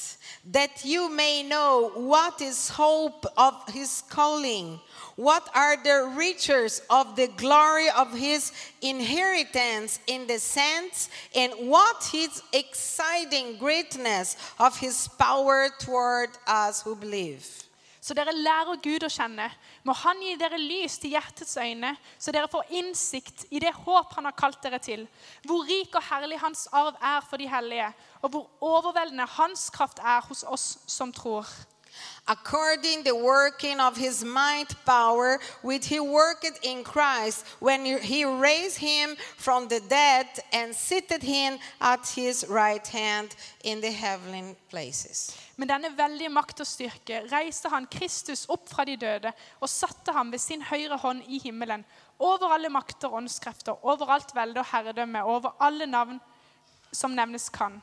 that 0.50 0.86
you 0.86 1.10
may 1.12 1.44
know 1.44 1.92
what 1.94 2.40
is 2.42 2.70
hope 2.70 3.26
of 3.36 3.54
His 3.68 4.02
calling. 4.08 4.80
What 5.18 5.50
are 5.54 5.76
the 5.76 6.14
riches 6.16 6.82
of 6.90 7.18
the 7.18 7.28
glory 7.36 7.90
of 7.90 8.14
his 8.14 8.54
inheritance 8.82 10.00
in 10.06 10.28
the 10.28 10.38
saints, 10.38 11.10
and 11.36 11.52
what 11.68 12.08
his 12.12 12.44
exciting 12.54 13.58
greatness 13.58 14.38
of 14.60 14.78
his 14.78 15.10
power 15.18 15.70
toward 15.80 16.30
us 16.48 16.84
who 16.84 16.96
believe? 16.96 17.44
Så 18.08 18.14
dere 18.16 18.32
lærer 18.32 18.78
Gud 18.80 19.04
å 19.04 19.10
kjenne. 19.12 19.50
Må 19.88 19.94
Han 19.96 20.20
gi 20.20 20.34
dere 20.36 20.60
lys 20.60 20.98
til 21.00 21.14
hjertets 21.16 21.56
øyne, 21.64 21.94
så 22.20 22.34
dere 22.36 22.50
får 22.52 22.74
innsikt 22.76 23.46
i 23.56 23.62
det 23.64 23.72
håp 23.86 24.18
Han 24.18 24.28
har 24.28 24.36
kalt 24.36 24.60
dere 24.64 24.82
til. 24.84 25.06
Hvor 25.48 25.64
rik 25.64 25.96
og 25.96 26.04
herlig 26.10 26.42
Hans 26.42 26.66
arv 26.76 26.98
er 27.00 27.24
for 27.24 27.40
de 27.40 27.48
hellige, 27.48 27.88
og 28.22 28.34
hvor 28.34 28.50
overveldende 28.60 29.30
Hans 29.38 29.70
kraft 29.72 30.04
er 30.04 30.28
hos 30.28 30.44
oss 30.44 30.68
som 30.92 31.14
tror. 31.16 31.48
According 32.28 33.04
the 33.04 33.16
working 33.16 33.80
of 33.80 33.98
his 33.98 34.24
might 34.24 34.76
power 34.86 35.40
which 35.62 35.88
he 35.88 36.00
worked 36.00 36.60
in 36.64 36.84
Christ 36.84 37.46
when 37.60 37.86
he 37.86 38.26
raised 38.26 38.78
him 38.78 39.16
from 39.38 39.68
the 39.68 39.80
dead 39.90 40.28
and 40.54 40.76
seated 40.76 41.24
him 41.24 41.58
at 41.80 42.08
his 42.16 42.46
right 42.50 42.88
hand 42.88 43.36
in 43.64 43.82
the 43.82 43.92
heavenly 43.92 44.56
places. 44.70 45.36
Med 45.56 45.72
denne 45.72 45.90
veldige 45.98 46.30
makt 46.30 46.60
og 46.62 46.68
styrke 46.70 47.24
reiste 47.32 47.70
han 47.74 47.88
Kristus 47.90 48.46
opp 48.54 48.68
fra 48.70 48.86
de 48.86 48.98
døde 48.98 49.32
og 49.60 49.70
satte 49.70 50.14
ham 50.14 50.32
ved 50.32 50.40
sin 50.40 50.62
høyre 50.62 51.00
hånd 51.02 51.24
i 51.26 51.40
himmelen, 51.42 51.86
over 52.20 52.54
alle 52.54 52.70
makter 52.70 53.10
og 53.10 53.24
åndskrefter, 53.24 53.86
over 53.86 54.10
alt 54.14 54.36
velde 54.36 54.62
og 54.62 54.70
herredømme, 54.72 55.24
over 55.24 55.56
alle 55.60 55.86
navn 55.90 56.20
som 56.94 57.16
nevnes 57.18 57.50
kan. 57.50 57.82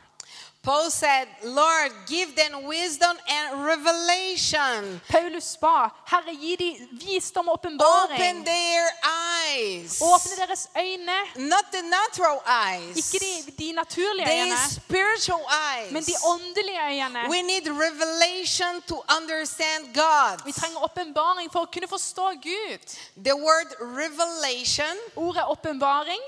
Paul 0.64 0.90
said, 0.90 1.28
Lord, 1.42 1.92
give 2.06 2.34
them 2.36 2.64
wisdom 2.66 3.16
and 3.28 3.66
revelation. 3.66 5.00
Paulus 5.08 5.56
ba, 5.60 5.90
Herre, 6.06 6.34
gi 6.40 6.56
dem 6.56 6.88
visdom 7.00 7.48
og 7.48 7.54
Open 7.54 7.74
åpenbaring. 7.80 8.44
their 8.44 8.86
eyes. 9.04 10.00
Åpne 10.00 10.36
deres 10.46 10.68
øyne, 10.78 11.18
Not 11.36 11.64
the 11.72 11.82
natural 11.82 12.38
eyes, 12.46 12.96
ikke 12.96 13.18
de, 13.24 13.52
de 13.58 13.72
naturlige 13.72 14.26
the 14.26 14.42
øyne, 14.42 14.56
spiritual 14.70 15.44
men 15.92 16.02
de 16.02 16.10
eyes. 16.10 16.24
åndelige 16.24 16.80
øyne. 16.90 17.20
We 17.30 17.42
need 17.42 17.66
revelation 17.68 18.82
to 18.88 18.96
understand 19.18 19.94
God. 19.94 20.44
Vi 20.44 20.52
trenger 20.52 20.84
åpenbaring 20.84 21.52
for 21.52 21.60
å 21.60 21.66
kunne 21.72 21.88
forstå 21.88 22.26
Gud. 22.42 22.82
The 23.24 23.34
word 23.36 23.68
revelation 23.80 24.94
Ordet 25.16 25.44
åpenbaring 25.48 26.20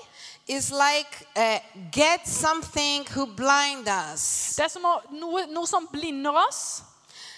is 0.48 0.70
like 0.70 1.26
uh, 1.36 1.58
get 1.90 2.26
something 2.28 3.04
who 3.14 3.26
blind 3.26 3.88
us. 3.88 4.54
det 4.56 4.64
er 4.64 4.68
som 4.68 4.84
å, 4.84 5.00
noe, 5.10 5.46
noe 5.46 5.66
som 5.66 5.86
blinder 5.92 6.32
oss. 6.48 6.82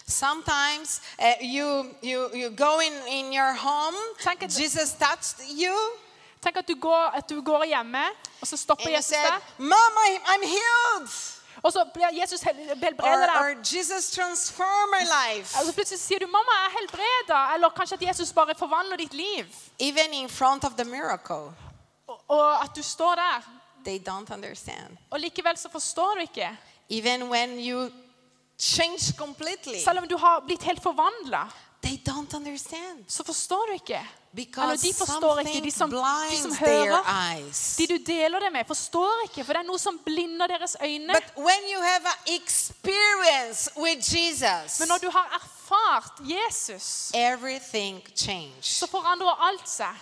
Sometimes 0.06 1.00
uh, 1.18 1.34
you, 1.40 1.90
you, 2.02 2.30
you 2.34 2.50
go 2.50 2.80
in, 2.80 2.92
in 3.08 3.32
your 3.32 3.52
home, 3.54 3.94
Tenk 4.22 4.42
at- 4.42 4.50
Jesus 4.50 4.92
touched 4.92 5.36
you, 5.48 5.76
Tenk 6.40 6.56
at 6.56 6.66
du 6.68 6.74
går, 6.74 7.10
at 7.16 7.28
du 7.28 7.40
går 7.42 7.64
hjemme, 7.64 8.04
og 8.40 8.46
så 8.46 8.56
stopper 8.56 8.82
and 8.86 8.90
you 8.90 8.96
Jesus 8.96 9.10
said, 9.16 9.24
deg. 9.26 9.42
Mama, 9.58 10.04
I'm 10.32 10.44
healed. 10.46 11.10
Og 11.62 11.72
så 11.72 11.82
blir 11.94 12.06
Jesus 12.22 12.40
hel- 12.42 12.54
Or, 12.70 12.74
helbreder 12.84 13.26
deg. 13.26 13.36
or 13.40 13.54
Jesus 13.64 14.10
transformed 14.10 14.90
my 15.00 15.04
life. 15.04 15.56
Og 15.58 15.66
så 15.66 15.72
plutselig 15.74 16.00
sier 16.00 16.18
du 16.18 16.26
'mamma, 16.26 16.52
jeg 16.54 16.66
er 16.66 16.76
helbreda'. 16.78 17.54
Eller 17.54 17.68
kanskje 17.68 17.94
at 17.94 18.02
Jesus 18.08 18.32
bare 18.32 18.54
forvandler 18.58 18.96
ditt 18.96 19.14
liv. 19.14 19.44
Even 19.80 20.12
in 20.12 20.28
front 20.28 20.64
of 20.64 20.72
the 20.78 20.84
miracle, 20.84 21.52
Og, 22.08 22.20
og 22.28 22.62
at 22.64 22.70
du 22.76 22.82
står 22.82 23.14
der. 23.14 23.42
they 23.84 23.98
don't 23.98 24.34
understand. 24.34 24.96
Og 25.10 25.20
likevel 25.20 25.58
så 25.58 25.68
forstår 25.72 26.14
du 26.14 26.20
ikke. 26.20 26.58
Even 26.90 27.30
when 27.30 27.58
you 27.58 27.90
change 28.58 29.12
completely, 29.18 29.78
Selv 29.84 29.98
om 29.98 30.08
du 30.08 30.16
har 30.16 30.40
blitt 30.46 30.62
helt 30.62 30.82
forvandla, 30.82 31.48
they 31.82 32.00
don't 32.08 32.36
understand. 32.36 33.04
så 33.08 33.24
forstår 33.24 33.66
du 33.66 33.72
ikke. 33.72 34.08
Eller 34.36 34.76
de 34.76 34.94
forstår 34.94 35.38
ikke. 35.38 35.64
De 35.64 35.70
som, 35.70 35.90
de 35.90 36.36
som 36.42 36.54
hører, 36.56 37.02
de 37.78 37.86
du 37.86 37.96
deler 38.06 38.38
det 38.38 38.52
med, 38.52 38.64
forstår 38.66 39.22
ikke. 39.24 39.44
For 39.44 39.52
det 39.52 39.60
er 39.60 39.66
noe 39.66 39.78
som 39.78 39.98
blinder 40.04 40.46
deres 40.46 40.76
øyne. 40.82 41.14
But 41.14 41.32
when 41.36 41.62
you 41.72 41.80
have 41.82 42.04
with 43.76 43.98
Jesus, 44.14 44.80
Men 44.80 44.88
når 44.88 44.98
du 44.98 45.10
har 45.10 45.40
erfart 45.40 46.12
Jesus, 46.20 47.12
så 48.62 48.86
forandrer 48.86 49.48
alt 49.48 49.68
seg. 49.68 49.94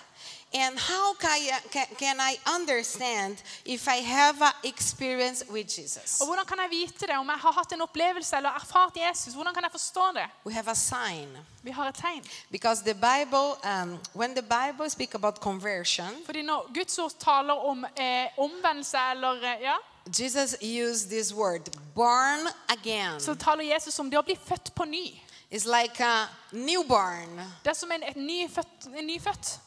And 0.59 0.79
how 0.79 1.15
can 1.21 1.31
I, 1.31 1.51
can, 1.71 1.87
can 1.99 2.17
I 2.21 2.37
understand 2.57 3.37
if 3.65 3.89
I 3.89 4.01
have 4.01 4.41
an 4.43 4.53
experience 4.65 5.45
with 5.51 5.67
Jesus? 5.79 6.21
Og 6.21 6.27
hvordan 6.27 6.45
kan 6.47 6.59
jeg 6.59 6.71
vite 6.71 7.07
det? 7.07 7.17
Om 7.19 7.29
jeg 7.29 7.39
har 7.39 7.53
hatt 7.53 7.73
en 7.73 7.81
opplevelse 7.83 8.37
eller 8.37 8.51
erfart 8.51 8.97
Jesus, 8.97 9.35
hvordan 9.35 9.55
kan 9.55 9.63
jeg 9.63 9.71
forstå 9.73 10.05
det? 10.15 10.27
We 10.47 10.53
have 10.53 10.71
a 10.71 10.75
sign. 10.75 11.37
Vi 11.63 11.71
har 11.71 11.89
et 11.89 11.95
tegn. 11.95 12.25
Because 12.51 12.83
the 12.85 12.95
Bible, 12.95 13.49
um, 13.65 13.99
when 14.15 14.35
the 14.35 14.43
Bible 14.43 14.91
speaks 14.91 15.15
about 15.15 15.35
conversion, 15.41 16.09
Fordi 16.27 16.43
når 16.43 16.71
Guds 16.75 16.99
ord 16.99 17.13
taler 17.21 17.55
om 17.55 17.85
eh, 18.01 18.27
omvendelse 18.39 18.97
eller 19.11 19.33
eh, 19.43 19.61
ja, 19.63 19.75
Jesus 20.19 20.55
used 20.63 21.11
this 21.11 21.35
word, 21.35 21.61
born 21.95 22.49
again. 22.69 23.21
så 23.21 23.35
taler 23.35 23.75
Jesus 23.75 23.99
om 23.99 24.11
det 24.11 24.19
å 24.19 24.23
bli 24.23 24.39
født 24.49 24.75
på 24.75 24.85
ny. 24.85 25.21
It's 25.51 25.67
like 25.81 26.05
a 26.05 26.27
newborn, 26.53 27.41
Det 27.65 27.71
er 27.71 27.75
som 27.75 27.93
en, 27.93 28.03
et 28.03 28.17
nyfødt, 28.17 28.87
en 28.99 29.07
nyfødt. 29.07 29.59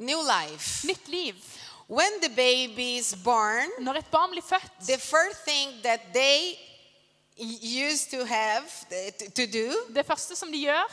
New 0.00 0.18
life. 0.22 0.84
Nytt 0.86 1.08
liv. 1.08 1.34
When 1.88 2.20
the 2.22 2.28
baby 2.36 2.96
is 2.98 3.14
born, 3.24 3.68
Når 3.80 3.94
et 3.98 4.06
barn 4.10 4.30
blir 4.30 4.42
født, 4.42 4.70
the 4.86 4.98
first 4.98 5.44
thing 5.44 5.82
that 5.82 6.00
they 6.14 6.58
used 7.82 8.10
to 8.10 8.24
have 8.24 8.64
to- 9.18 9.30
to 9.30 9.46
do 9.52 9.94
det 9.94 10.06
første 10.06 10.36
som 10.36 10.52
de 10.52 10.58
gjør, 10.58 10.92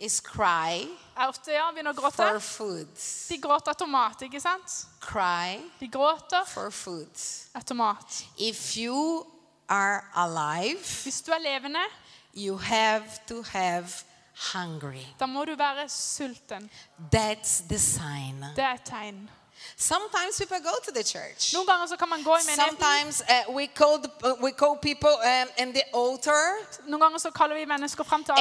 is 0.00 0.20
cry 0.20 0.86
er 1.16 1.26
ofte 1.26 1.50
ja, 1.52 1.70
å 1.70 1.74
for 1.74 1.92
gråte. 1.92 2.40
food. 2.40 2.86
De 3.28 3.38
gråter 3.42 3.70
etter 3.70 3.86
mat, 3.86 4.22
ikke 4.22 4.40
sant? 4.40 4.86
Cry 5.00 5.60
De 5.80 5.88
gråter 5.88 6.44
for 6.46 6.70
food. 6.70 7.10
etter 7.56 7.74
mat. 7.74 8.24
If 8.38 8.76
you 8.76 9.26
are 9.68 10.04
alive, 10.14 10.78
Hvis 11.02 11.20
du 11.20 11.32
er 11.32 11.38
levende, 11.38 11.82
you 12.34 12.56
have 12.58 13.04
to 13.28 13.42
have 13.42 13.86
hungry. 14.54 15.04
da 15.20 15.26
må 15.26 15.44
du 15.44 15.54
være 15.56 15.88
sulten. 15.88 16.70
That's 17.14 17.62
the 17.68 17.78
sign. 17.78 18.44
Det 18.56 18.64
er 18.64 18.74
et 18.74 18.82
tegn. 18.84 19.30
Sometimes 19.76 20.38
people 20.38 20.58
go 20.60 20.78
to 20.84 20.90
the 20.92 21.04
church. 21.04 21.52
Sometimes 22.56 23.22
uh, 23.22 23.52
we 23.52 23.66
call 23.68 23.98
the, 23.98 24.10
uh, 24.24 24.34
we 24.42 24.52
call 24.52 24.76
people 24.76 25.10
um, 25.10 25.48
in 25.56 25.72
the 25.72 25.84
altar. 25.92 26.58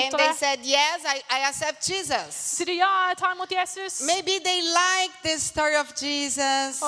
And 0.04 0.12
they 0.18 0.34
said, 0.34 0.60
"Yes, 0.64 1.02
I, 1.06 1.22
I 1.30 1.48
accept 1.50 1.86
Jesus." 1.86 2.58
Maybe 4.02 4.40
they 4.40 4.62
like 4.62 5.12
the 5.24 5.40
story 5.40 5.76
of 5.76 5.94
Jesus. 5.96 6.82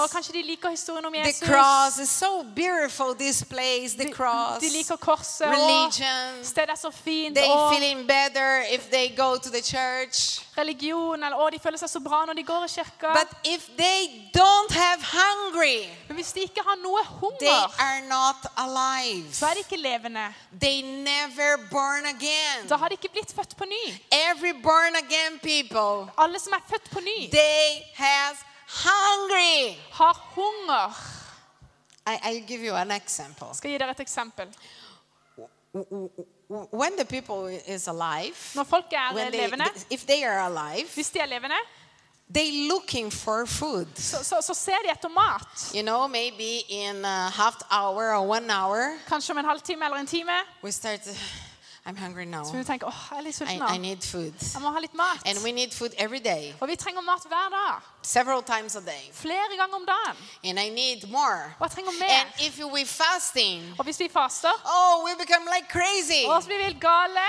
The 1.23 1.45
cross 1.45 1.99
is 1.99 2.09
so 2.09 2.43
beautiful. 2.43 3.13
This 3.15 3.43
place, 3.43 3.95
the 3.95 4.05
cross. 4.11 4.59
Religion. 5.51 6.43
They 7.33 7.47
feeling 7.71 8.05
better 8.07 8.63
if 8.71 8.89
they 8.89 9.09
go 9.09 9.37
to 9.37 9.49
the 9.49 9.61
church. 9.61 10.39
Religion. 10.59 11.23
Eller, 11.23 11.37
å, 11.39 11.47
de 11.53 11.59
føler 11.63 11.79
seg 11.81 11.89
så 11.91 12.01
bra 12.03 12.19
når 12.29 12.37
de 12.39 12.43
går 12.47 12.65
i 12.67 12.69
kirka. 12.73 13.13
But 13.15 13.31
if 13.47 13.65
they 13.79 14.29
don't 14.35 14.71
have 14.75 14.99
hungry, 15.11 15.87
Men 16.09 16.19
hvis 16.19 16.33
de 16.35 16.43
ikke 16.49 16.63
har 16.67 16.77
noe 16.83 17.01
they 17.03 17.11
hunger, 17.21 17.79
are 17.87 18.01
not 18.09 18.45
alive. 18.65 19.31
så 19.33 19.49
er 19.49 19.59
de 19.59 19.63
ikke 19.65 19.79
levende. 19.81 20.25
They 20.59 20.81
never 20.81 21.57
born 21.71 22.05
again. 22.11 22.67
Da 22.69 22.77
har 22.77 22.89
de 22.93 22.99
ikke 22.99 23.11
blitt 23.15 23.31
født 23.35 23.55
på 23.57 23.65
ny. 23.65 23.83
Every 24.11 24.53
born 24.63 24.95
again 24.99 25.39
people, 25.43 26.11
Alle 26.17 26.39
som 26.39 26.53
er 26.53 26.63
født 26.69 26.89
på 26.91 26.99
ny, 26.99 27.17
they 27.31 27.81
has 27.95 28.37
hungry. 28.85 29.77
har 29.91 30.13
hunger. 30.35 30.93
I, 32.07 32.17
I'll 32.29 32.45
give 32.47 32.61
you 32.65 32.73
an 32.75 32.91
example. 32.91 33.47
Jeg 33.47 33.55
skal 33.55 33.71
gi 33.71 33.77
dere 33.77 33.91
et 33.91 33.99
eksempel. 34.05 34.47
When 36.71 36.95
the 36.97 37.05
people 37.05 37.59
is 37.67 37.87
alive, 37.87 38.35
Når 38.55 38.63
folk 38.63 38.85
er 38.93 39.13
when 39.15 39.31
they, 39.31 39.39
levende, 39.47 39.65
if 39.89 40.05
they 40.05 40.23
are 40.23 40.39
alive, 40.39 40.87
hvis 40.95 41.09
de 41.09 41.19
er 41.19 41.25
levende, 41.25 41.55
they 42.33 42.67
looking 42.69 43.11
for 43.13 43.45
food. 43.45 43.87
så, 43.95 44.17
så, 44.23 44.35
så 44.41 44.53
ser 44.53 44.77
de 44.85 44.89
etter 44.91 45.09
mat. 45.09 45.71
You 45.75 45.83
know, 45.83 46.07
maybe 46.07 46.61
in 46.69 47.05
a 47.05 47.29
half 47.29 47.55
hour 47.71 48.15
or 48.15 48.27
one 48.27 48.49
hour, 48.51 48.97
Kanskje 49.07 49.31
om 49.31 49.37
en 49.37 49.45
halvtime 49.45 49.85
eller 49.85 49.97
en 49.97 50.07
time. 50.07 50.31
we 50.63 50.71
start. 50.71 50.99
I'm 51.89 51.95
hungry 52.05 52.25
now. 52.25 52.43
Så 52.43 52.51
vil 52.53 52.63
du 52.67 52.85
åh, 52.85 52.93
jeg 53.11 53.17
er 53.17 53.21
litt 53.27 53.35
I, 53.35 53.37
sulten 53.39 53.55
I 53.55 53.77
nå. 53.77 53.81
need 53.81 54.01
food, 54.03 54.33
Jeg 54.53 54.61
må 54.61 54.71
ha 54.71 54.79
litt 54.79 54.93
mat. 54.93 55.21
and 55.25 55.37
we 55.43 55.51
need 55.51 55.71
food 55.73 55.93
every 55.97 56.19
day, 56.19 56.53
Og 56.61 56.67
vi 56.67 56.75
trenger 56.75 57.01
mat 57.01 57.23
hver 57.31 57.49
dag. 57.49 57.81
several 58.03 58.41
times 58.43 58.75
a 58.75 58.79
day, 58.81 59.03
Flere 59.13 59.49
ganger 59.57 59.75
om 59.75 59.85
dagen. 59.85 60.17
and 60.43 60.59
I 60.59 60.69
need 60.69 61.09
more. 61.09 61.43
Og 61.59 61.63
jeg 61.67 61.71
trenger 61.71 61.91
And 62.19 62.29
if 62.47 62.59
we 62.75 62.85
fasting, 62.85 63.73
Og 63.79 63.83
hvis 63.85 63.99
vi 63.99 64.09
faster, 64.09 64.53
oh, 64.75 65.03
we 65.05 65.11
become 65.25 65.45
like 65.55 65.67
crazy. 65.77 66.23
og 66.27 66.43
så 66.43 66.47
blir 66.49 66.57
vi 66.57 66.63
helt 66.63 66.81
gale. 66.81 67.25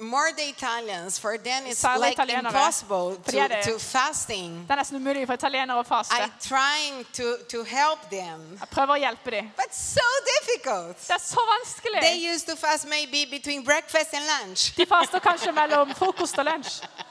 More 0.00 0.30
the 0.36 0.48
Italians, 0.48 1.18
for 1.20 1.36
them 1.36 1.66
it's 1.66 1.78
Særlig 1.80 2.00
like 2.00 2.12
italienere. 2.22 2.46
impossible 2.52 3.16
to, 3.26 3.32
det- 3.32 3.62
to 3.64 3.78
fasting. 3.78 4.62
Det 4.68 4.70
er 4.70 4.76
nesten 4.76 4.96
umulig 4.96 5.26
for 5.26 5.34
italienere 5.34 5.78
å 5.80 5.82
faste. 5.86 6.14
I'm 6.14 6.32
trying 6.40 7.04
to, 7.12 7.36
to 7.48 7.62
help 7.64 8.00
them, 8.10 8.58
Jeg 8.60 8.68
prøver 8.70 8.94
å 8.94 8.98
hjelpe 8.98 9.30
dem. 9.30 9.50
but 9.56 9.74
so 9.74 10.00
difficult. 10.40 10.96
Det 11.08 11.10
er 11.10 11.18
så 11.20 11.40
vanskelig. 11.58 12.00
They 12.00 12.30
used 12.34 12.46
to 12.48 12.56
fast 12.56 12.86
maybe 12.88 13.26
between 13.30 13.64
breakfast 13.64 14.14
and 14.14 14.24
lunch. 14.24 14.74
De 14.76 14.86
faster 14.86 15.18
kanskje 15.20 15.52
mellom 15.52 15.94
frokost 15.94 16.38
og 16.38 16.44
lunsj. 16.46 16.80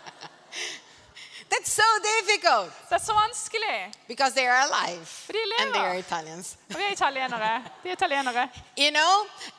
That's 1.54 1.72
so 1.72 1.84
difficult 2.12 2.72
Det 2.90 2.96
er 2.96 3.06
så 3.06 3.14
vanskelig. 3.14 3.92
because 4.08 4.34
they 4.36 4.46
are 4.48 4.62
alive 4.70 5.06
For 5.06 5.32
de 5.34 5.40
and 5.60 5.74
they 5.74 5.82
are. 5.82 6.00
Italians. 6.00 6.58
Og 6.70 6.76
vi 6.78 6.84
er 6.84 6.92
italienere. 6.92 7.64
De 7.84 7.90
er 7.90 7.94
italienere. 7.94 8.50
You 8.84 8.92
know, 8.92 9.14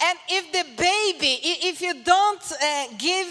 and 0.08 0.18
if 0.28 0.44
the 0.52 0.64
baby, 0.76 1.32
if 1.70 1.82
you 1.82 1.92
don't 2.14 2.46
uh, 2.68 2.98
give 2.98 3.28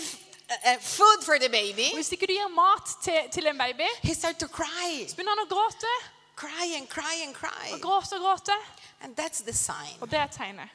uh, 0.49 0.71
uh, 0.71 0.77
food 0.81 1.19
for 1.25 1.37
the 1.39 1.49
baby, 1.49 1.87
hvis 1.95 2.11
ikke 2.11 2.27
du 2.27 2.33
gir 2.33 2.47
mat 2.47 2.85
til, 3.03 3.19
til 3.33 3.47
en 3.47 3.57
baby, 3.57 3.89
he 4.03 4.13
start 4.15 4.35
to 4.39 4.47
cry, 4.47 5.07
så 5.09 5.15
begynner 5.15 5.35
han 5.37 5.45
å 5.45 5.49
gråte. 5.55 5.91
cry 6.35 6.65
and 6.77 6.87
cry 6.89 7.15
and 7.25 7.35
Og 7.35 7.41
cry, 7.41 7.79
gråte 7.81 8.13
og 8.15 8.21
gråte. 8.21 8.55
and 9.01 9.15
that's 9.19 9.41
the 9.43 9.53
sign. 9.53 9.95
Og 10.01 10.11
det 10.11 10.19
er 10.19 10.27
tegnet. 10.27 10.69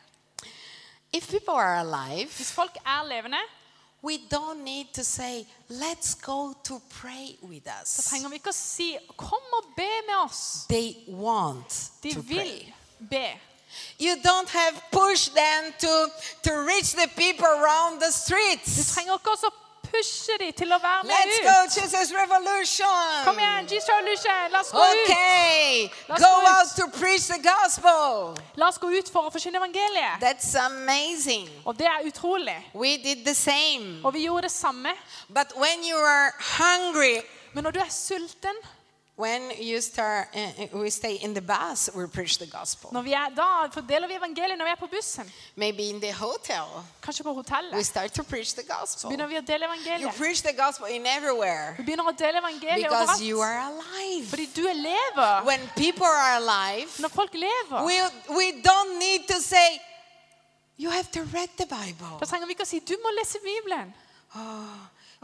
If 1.12 1.29
people 1.29 1.55
are 1.55 1.77
alive, 1.81 2.31
Hvis 2.37 2.53
folk 2.53 2.77
er 2.87 3.03
levende, 3.09 3.38
we 4.04 4.18
don't 4.28 4.62
need 4.64 4.92
to 4.92 5.02
say, 5.04 5.46
"Let's 5.68 6.14
go 6.14 6.54
to 6.64 6.80
pray 7.00 7.36
with 7.42 7.66
us." 7.82 8.08
trenger 8.10 8.28
vi 8.28 8.34
ikke 8.38 8.50
å 8.50 8.52
si 8.52 8.98
'kom 9.16 9.42
og 9.58 9.64
be 9.76 9.88
med 10.06 10.16
oss'. 10.30 10.66
They 10.68 10.96
want 11.08 11.90
De 12.02 12.12
to 12.14 12.20
vil 12.20 12.36
pray. 12.38 12.74
be. 13.10 13.40
You 13.98 14.16
don't 14.22 14.48
have 14.50 14.74
pushed 14.92 15.34
them 15.34 15.72
to 15.78 16.08
to 16.42 16.50
reach 16.62 16.92
the 16.92 17.08
people 17.16 17.46
around 17.46 18.00
the 18.00 18.06
Du 18.06 18.12
streets. 18.12 18.94
trenger 18.94 19.14
ikke 19.18 19.30
også 19.30 19.50
pushe 19.94 20.37
dem 20.40 20.52
til 20.59 20.72
å 20.74 20.78
være 20.83 21.04
med 21.07 21.14
Let's 21.14 21.38
ut. 21.38 21.46
go, 21.46 21.57
Jesus 21.80 22.12
Revolution. 22.12 23.24
Kom 23.24 23.38
igjen, 23.38 23.68
Jesus 23.70 23.88
Revolution, 23.88 24.50
la 24.52 24.61
oss 24.61 24.72
gå 24.74 24.83
ut. 24.83 25.02
Okay, 25.04 25.85
oss 26.09 26.20
go 26.20 26.30
go 26.30 26.40
ut. 26.40 26.48
out 26.54 26.68
to 26.76 26.85
preach 26.98 27.26
the 27.28 27.38
gospel. 27.38 28.35
La 28.57 28.68
oss 28.68 28.78
gå 28.78 28.90
ut 28.98 29.11
for 29.12 29.28
å 29.28 29.33
forkynne 29.35 29.61
evangeliet. 29.62 30.18
That's 30.20 30.54
amazing. 30.66 31.48
Og 31.64 31.78
det 31.78 31.87
er 31.87 32.07
utrolig. 32.09 32.59
We 32.74 32.96
did 32.96 33.24
the 33.24 33.35
same. 33.35 34.00
Og 34.04 34.14
vi 34.14 34.26
gjorde 34.26 34.42
det 34.48 34.52
samme. 34.52 34.92
But 35.28 35.54
when 35.57 35.85
you 35.85 35.96
are 35.96 36.33
hungry, 36.59 37.22
Men 37.54 37.62
når 37.64 37.70
du 37.70 37.78
er 37.78 37.90
sulten, 37.90 38.57
when 39.16 39.53
you 39.61 39.81
start, 39.81 40.27
uh, 40.35 40.66
we 40.79 40.90
stay 40.90 41.14
in 41.22 41.35
the 41.35 41.40
bus, 41.40 41.88
we 41.94 42.07
preach 42.07 42.38
the 42.38 42.46
gospel. 42.46 42.90
når 42.92 43.03
vi 43.03 43.12
er, 43.12 43.29
da 43.37 43.68
fordeler 43.72 44.09
vi 44.09 44.14
evangeliet 44.14 44.59
når 44.59 44.64
vi 44.64 44.70
er 44.70 44.77
på 44.81 44.87
bussen. 44.87 45.33
Maybe 45.57 45.83
in 45.83 46.00
the 46.00 46.12
hotel, 46.12 46.66
Kanskje 47.03 47.22
på 47.22 47.44
we 47.72 47.83
start 47.85 48.12
to 48.12 48.22
preach 48.24 48.55
the 48.55 48.62
gospel. 48.62 49.11
Begynner 49.11 49.27
vi 49.27 49.37
å 49.37 49.40
dele 49.46 49.64
You 49.66 49.72
evangeliet. 49.72 50.14
preach 50.16 50.42
the 50.42 50.53
gospel 50.53 50.87
in 50.87 51.07
everywhere 51.07 51.74
Vi 51.79 51.85
begynner 51.85 52.05
å 52.05 52.16
dele 52.16 52.38
evangeliet 52.38 52.88
because 52.90 53.22
you 53.22 53.37
overalt. 53.37 53.55
are 53.55 53.72
alive. 53.72 54.27
Fordi 54.27 54.46
du 54.57 54.66
er 54.66 54.74
lever. 54.74 55.44
When 55.44 55.61
people 55.77 56.07
are 56.07 56.37
alive, 56.37 56.90
Når 56.98 57.09
folk 57.09 57.35
lever, 57.35 57.85
we, 57.85 57.94
we 58.35 58.62
don't 58.62 58.98
need 58.98 59.29
to 59.29 59.40
say, 59.40 59.81
you 60.77 60.90
have 60.90 61.11
to 61.12 61.20
read 61.22 61.48
the 61.57 61.66
Bible. 61.66 62.18
da 62.20 62.27
trenger 62.27 62.46
vi 62.46 62.55
ikke 62.55 62.66
å 62.66 62.66
si 62.66 62.81
'du 62.81 62.96
må 63.03 63.11
lese 63.20 63.38
Bibelen'. 63.38 63.92
Oh, 64.35 64.66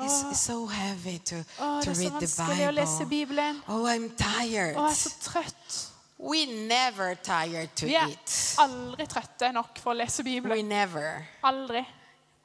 it's, 0.05 0.23
it's 0.31 0.41
so 0.41 0.67
heavy 0.67 1.19
to, 1.19 1.37
Å, 1.59 1.81
to 1.83 1.91
det 1.91 1.91
er 1.91 1.95
så 1.95 2.01
read 2.03 2.21
the 2.21 2.27
vanskelig 2.27 2.69
å 2.69 2.73
lese 2.75 2.99
Bible. 2.99 3.09
Bibelen. 3.11 3.63
Oh, 3.69 3.85
I'm 3.87 4.09
tired. 4.17 4.77
Å, 4.77 4.89
jeg 4.89 4.91
er 4.91 5.01
så 5.03 5.11
trøtt. 5.31 5.79
We 6.19 6.45
never 6.47 7.15
tired 7.15 7.71
to 7.77 7.87
Vi 7.87 7.95
er 7.97 8.09
eat. 8.13 8.35
aldri 8.61 9.07
trøtte 9.09 9.53
nok 9.57 9.79
for 9.81 9.95
å 9.95 9.97
lese 10.03 10.23
We 10.23 10.35
Bibelen. 10.41 10.69
never. 10.69 11.27
Aldri. 11.43 11.87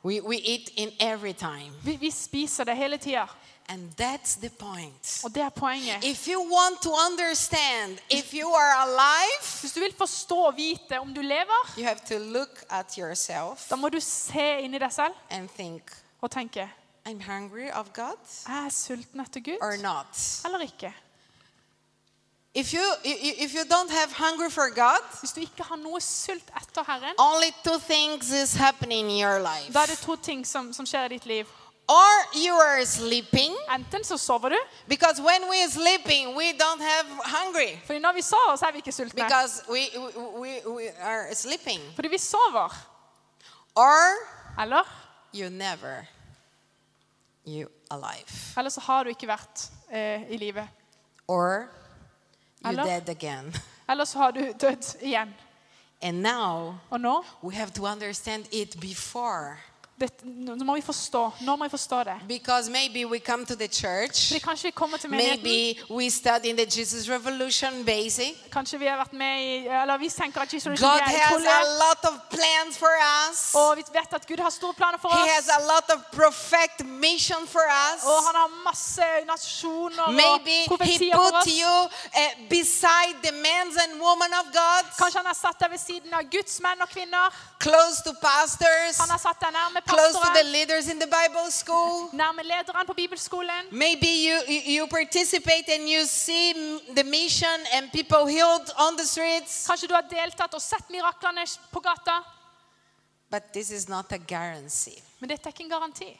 We, 0.03 0.21
we 0.21 0.37
eat 0.37 0.69
in 0.77 0.91
every 0.99 1.33
time. 1.33 1.73
Vi, 1.83 1.97
vi 1.97 2.11
spiser 2.11 2.63
det 2.65 2.75
hele 2.77 2.97
tida. 2.97 3.27
And 3.67 3.89
that's 3.97 4.35
the 4.39 4.49
point. 4.49 5.21
Og 5.23 5.33
det 5.33 5.41
er 5.41 5.49
poenget. 5.49 6.03
If 6.03 6.27
you 6.27 6.39
want 6.39 6.81
to 6.83 6.91
understand 7.09 7.97
if 8.11 8.31
you 8.33 8.47
are 8.53 8.75
alive, 8.85 9.41
Hvis 9.61 9.71
du 9.73 9.79
vil 9.79 9.93
forstå 9.97 10.35
og 10.45 10.53
vite 10.57 10.99
om 10.99 11.13
du 11.13 11.21
lever, 11.21 11.73
you 11.77 11.83
have 11.83 11.99
to 12.07 12.19
look 12.19 12.63
at 12.69 12.93
yourself 12.97 13.65
da 13.69 13.75
må 13.75 13.89
du 13.89 13.97
se 13.99 14.59
inn 14.61 14.73
i 14.75 14.77
deg 14.79 14.91
selv 14.93 15.13
and 15.31 15.49
think, 15.57 15.81
og 16.21 16.29
tenke 16.31 16.69
I'm 17.05 17.19
hungry 17.19 17.69
of 17.71 17.93
God 17.93 18.17
Er 18.49 18.69
sulten 18.69 19.19
etter 19.21 19.39
Gud 19.39 19.57
or 19.61 19.77
not. 19.77 20.41
eller 20.45 20.59
ikke? 20.59 20.93
If 22.57 22.73
you, 22.73 22.81
if 23.03 23.53
you 23.53 23.63
don't 23.65 23.91
have 23.91 24.11
hunger 24.13 24.49
for 24.49 24.69
God, 24.75 25.01
Hvis 25.19 25.31
du 25.31 25.39
ikke 25.41 25.63
har 25.63 25.75
noe 25.75 25.99
sult 26.01 26.49
etter 26.61 26.83
Herren, 26.87 27.13
only 27.19 27.51
two 27.63 27.79
things 27.79 28.31
is 28.31 28.53
happening 28.55 29.09
in 29.11 29.19
your 29.25 29.39
life. 29.39 29.73
da 29.73 29.79
er 29.81 29.85
det 29.85 29.97
to 29.97 30.15
ting 30.15 30.47
som, 30.47 30.73
som 30.73 30.85
skjer 30.85 31.05
i 31.05 31.07
ditt 31.07 31.25
liv. 31.25 31.45
Or 31.87 32.13
you 32.33 32.53
are 32.55 32.85
sleeping, 32.85 33.53
Enten 33.69 34.03
så 34.03 34.17
sover 34.17 34.49
du, 34.49 34.57
because 34.87 35.21
when 35.21 35.41
we're 35.43 35.69
sleeping, 35.69 36.35
we 36.35 36.53
don't 36.53 36.81
have 36.81 37.05
hungry. 37.25 37.77
fordi 37.85 37.99
når 37.99 38.13
vi 38.13 38.21
sover, 38.21 38.55
så 38.55 38.65
er 38.65 38.71
vi 38.71 38.77
ikke 38.77 38.91
sultne. 38.91 39.23
Because 39.23 39.61
we, 39.69 39.81
we, 39.99 40.11
we, 40.39 40.69
we 40.75 40.89
are 41.01 41.35
sleeping. 41.35 41.81
Fordi 41.95 42.07
vi 42.07 42.17
sover. 42.17 42.73
Or 43.75 44.15
Eller, 44.61 44.83
you 45.33 45.49
never, 45.49 46.07
you 47.45 47.69
alive. 47.89 48.53
eller 48.58 48.69
så 48.69 48.81
har 48.81 49.03
du 49.03 49.10
ikke 49.10 49.27
vært 49.27 49.69
eh, 49.89 50.31
i 50.31 50.38
live. 50.38 50.67
Or 51.27 51.69
you're 52.62 52.69
eller, 52.69 52.86
dead 52.86 53.10
again. 53.10 53.53
Eller 53.88 54.05
så 54.05 54.17
har 54.17 54.31
du 54.31 54.53
dødd 54.53 54.95
igjen. 55.01 55.34
And 56.01 56.21
now 56.21 56.75
Og 56.89 57.01
nå 57.01 57.23
we 57.43 57.55
have 57.55 57.71
to 57.71 57.86
understand 57.86 58.45
it 58.51 58.79
before. 58.79 59.58
Det, 59.99 60.10
nå 60.25 60.55
må 60.67 60.75
vi 60.75 60.81
forstå. 60.81 61.31
Nå 61.41 61.55
må 61.55 61.63
vi 61.65 61.69
forstå 61.69 62.03
det. 62.03 62.15
Because 62.27 62.69
maybe 62.69 63.05
we 63.05 63.19
come 63.19 63.45
to 63.45 63.55
the 63.55 63.67
church, 63.67 64.27
Fordi 64.27 64.39
kanskje 64.39 64.63
vi 64.67 64.71
kommer 64.71 64.97
til 64.97 65.10
menigheten. 65.10 65.43
maybe 65.43 65.93
we 65.93 66.10
study 66.10 66.47
in 66.49 66.58
the 66.58 66.65
Jesus 66.79 67.10
Revolution 67.10 67.86
basic. 67.86 68.34
Kanskje 68.51 68.79
vi 68.79 68.86
har 68.86 68.97
vært 68.97 69.13
med 69.13 69.36
i 69.41 69.67
Eller 69.67 69.97
vi 69.97 70.10
tenker 70.10 70.41
at 70.41 70.53
Jesus 70.53 70.79
God 70.81 70.99
er 70.99 71.03
has 71.03 71.45
a 71.45 71.63
lot 71.84 72.01
of 72.12 72.13
plans 72.29 72.77
for 72.77 72.91
us. 73.29 73.55
Og 73.55 73.77
vi 73.77 73.84
vet 73.93 74.13
at 74.13 74.27
Gud 74.27 74.39
har 74.39 74.49
store 74.49 74.73
planer 74.73 74.97
for 74.97 75.10
He 75.10 75.29
has 75.36 75.47
a 75.49 75.62
lot 75.73 75.88
of 75.95 75.99
prophetic 76.12 76.86
mission 76.86 77.47
for 77.47 77.63
us. 77.88 78.03
Og 78.03 78.17
han 78.27 78.36
har 78.41 78.49
masse 78.67 79.03
nasjoner 79.27 80.03
og 80.03 80.13
Maybe 80.13 80.51
He 80.51 80.67
profetier 80.67 81.15
for 81.15 81.31
put 81.31 81.51
you 81.62 81.75
uh, 82.21 82.31
beside 82.49 83.15
the 83.23 83.31
men 83.31 83.65
and 83.84 83.91
women 84.01 84.31
of 84.41 84.45
God, 84.53 84.84
Kanskje 84.99 85.17
han 85.19 85.25
har 85.31 85.38
satt 85.45 85.60
deg 85.60 85.71
ved 85.71 85.79
siden 85.79 86.13
av 86.13 86.23
Guds 86.36 86.60
menn 86.62 86.81
og 86.81 86.89
kvinner. 86.89 87.25
close 87.60 88.03
to 88.05 88.13
pastors, 88.21 88.97
Han 88.99 89.10
har 89.10 89.17
satt 89.17 89.39
deg 89.41 89.51
nærme 89.55 89.81
close 89.87 90.13
to 90.13 90.29
the 90.33 90.43
leaders 90.43 90.87
in 90.89 90.99
the 90.99 91.07
Bible 91.07 91.51
school. 91.51 92.09
nærme 92.13 92.43
lederen 92.43 92.85
på 92.87 92.93
bibelskolen. 92.93 93.63
Maybe 93.71 94.07
you, 94.27 94.37
you 94.75 94.87
participate 94.87 95.65
and 95.75 95.89
you 95.89 96.05
see 96.05 96.53
the 96.95 97.03
mission 97.03 97.57
and 97.73 97.91
people 97.91 98.25
healed 98.25 98.67
on 98.77 98.97
the 98.97 99.05
streets. 99.05 99.67
Kanskje 99.67 99.87
du 99.87 99.93
har 99.93 100.05
deltatt 100.09 100.53
og 100.53 100.61
sett 100.61 100.89
miraklene 100.89 101.45
på 101.71 101.79
gata. 101.79 102.21
But 103.29 103.43
this 103.53 103.69
is 103.71 103.89
not 103.89 104.11
a 104.11 104.17
guarantee. 104.17 105.01
Men 105.19 105.29
dette 105.29 105.49
er 105.49 105.53
ikke 105.53 105.63
en 105.63 105.69
garanti. 105.69 106.11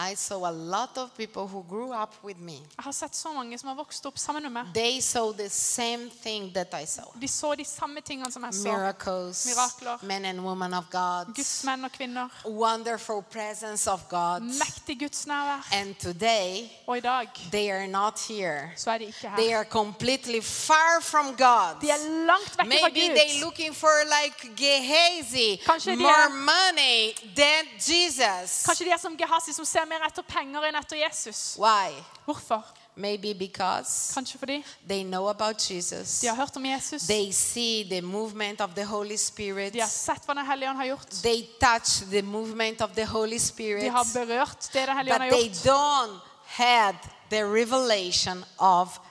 I 0.00 0.14
saw 0.14 0.44
a 0.46 0.52
lot 0.52 0.96
of 0.98 1.10
people 1.16 1.46
who 1.48 1.64
grew 1.68 1.92
up 2.02 2.14
with 2.24 2.38
me. 2.40 2.52
Jeg 2.52 2.84
har 2.84 2.92
sett 2.92 3.14
så 3.16 3.32
mange 3.32 3.58
som 3.58 3.68
har 3.68 3.74
vokst 3.76 4.06
opp 4.06 4.18
sammen 4.18 4.42
med 4.42 4.52
meg. 4.52 4.66
They 4.74 5.00
saw 5.00 5.32
the 5.32 5.48
same 5.50 6.10
thing 6.22 6.52
that 6.54 6.74
I 6.82 6.86
saw. 6.86 7.04
De 7.20 7.28
så 7.28 7.54
de 7.54 7.64
samme 7.64 8.00
tingene 8.00 8.30
som 8.32 8.44
jeg 8.44 8.54
så. 8.54 8.62
Miracles, 8.68 9.46
Mirakler. 9.46 9.98
men 10.06 10.24
and 10.24 10.40
women 10.40 10.74
of 10.74 10.84
God, 10.90 11.34
Guds 11.34 11.64
menn 11.64 11.84
og 11.84 11.90
kvinner. 11.92 12.28
wonderful 12.46 13.22
presence 13.22 13.90
of 13.90 14.00
God. 14.08 14.42
Mektig 14.42 14.98
Guds 15.00 15.26
nærvær. 15.26 15.66
And 15.72 15.94
today, 15.98 16.68
Og 16.86 16.96
i 16.96 17.00
dag 17.00 17.26
they 17.50 17.70
are 17.70 17.86
not 17.86 18.20
here. 18.28 18.70
så 18.76 18.90
er 18.90 18.98
de 18.98 19.04
ikke 19.04 19.32
They 19.36 19.52
are 19.54 19.64
completely 19.64 20.40
far 20.42 21.00
from 21.02 21.26
God. 21.36 21.80
De 21.80 21.90
er 21.90 21.98
langt 22.26 22.56
vekk 22.58 22.68
fra 22.80 22.88
Maybe 22.88 23.00
they 23.18 23.32
Gud. 23.34 23.44
looking 23.44 23.74
for 23.74 23.90
like 24.04 24.56
Gehazi, 24.56 25.56
Kanskje 25.66 25.96
more 25.96 26.12
er- 26.12 26.28
money 26.28 27.12
than 27.36 27.64
Jesus. 27.78 28.62
Kanskje 28.66 28.84
de 28.84 28.90
er 28.92 28.98
som 28.98 29.16
Gehazi, 29.16 29.52
som 29.52 29.64
ser 29.64 29.84
mer 29.88 30.04
etter 30.06 30.22
penger 30.28 30.62
enn 30.68 30.74
etter 30.78 30.96
Jesus. 30.96 31.56
Why? 31.58 31.94
Hvorfor? 32.26 32.62
Maybe 32.98 33.32
because 33.34 34.12
Kanskje 34.14 34.38
fordi 34.38 34.64
they 34.88 35.02
know 35.04 35.28
about 35.28 35.70
Jesus. 35.70 36.20
de 36.20 36.26
har 36.28 36.36
hørt 36.36 36.56
om 36.56 36.64
Jesus. 36.66 37.02
They 37.06 37.32
see 37.32 37.84
the 37.90 38.00
movement 38.00 38.60
of 38.60 38.70
the 38.74 38.84
Holy 38.84 39.16
Spirit. 39.16 39.72
De 39.72 39.80
har 39.80 39.88
sett 39.88 40.24
hva 40.26 40.34
Den 40.34 40.46
hellige 40.46 40.70
ånd 40.70 40.78
har 40.78 40.86
gjort. 40.86 41.08
They 41.22 41.46
touch 41.60 42.10
the 42.10 42.22
movement 42.22 42.80
of 42.80 42.90
the 42.94 43.04
Holy 43.06 43.38
Spirit. 43.38 43.82
De 43.84 43.88
har 43.90 44.06
berørt 44.14 44.68
det 44.72 44.86
Den 44.86 44.96
hellige 44.96 45.14
ånd 45.14 45.22
But 45.22 45.30
har 45.32 45.38
they 45.38 45.48
gjort. 45.48 45.64
don't 45.66 46.20
have 46.46 46.96
the 47.30 47.42
revelation 47.44 48.44
of 48.58 48.88
Jesus 48.88 49.07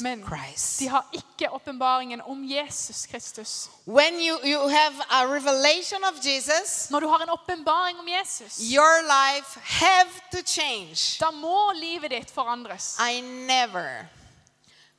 Men 0.00 0.24
Christ. 0.26 0.78
de 0.80 0.88
har 0.88 1.04
ikke 1.12 1.50
åpenbaringen 1.52 2.20
om 2.20 2.44
Jesus 2.44 3.06
Kristus. 3.06 3.68
When 3.86 4.14
you, 4.20 4.38
you 4.44 4.68
have 4.68 4.94
a 5.10 5.26
revelation 5.26 6.04
of 6.04 6.14
Jesus, 6.24 6.90
Når 6.90 7.00
du 7.00 7.06
har 7.08 7.22
en 7.22 7.30
åpenbaring 7.30 7.98
om 7.98 8.08
Jesus, 8.08 8.58
your 8.72 9.02
life 9.02 9.60
have 9.62 10.10
to 10.32 10.38
change. 10.46 11.18
da 11.20 11.30
må 11.30 11.72
livet 11.72 12.10
ditt 12.10 12.30
forandres. 12.30 12.96
I 13.12 13.20
never, 13.20 14.08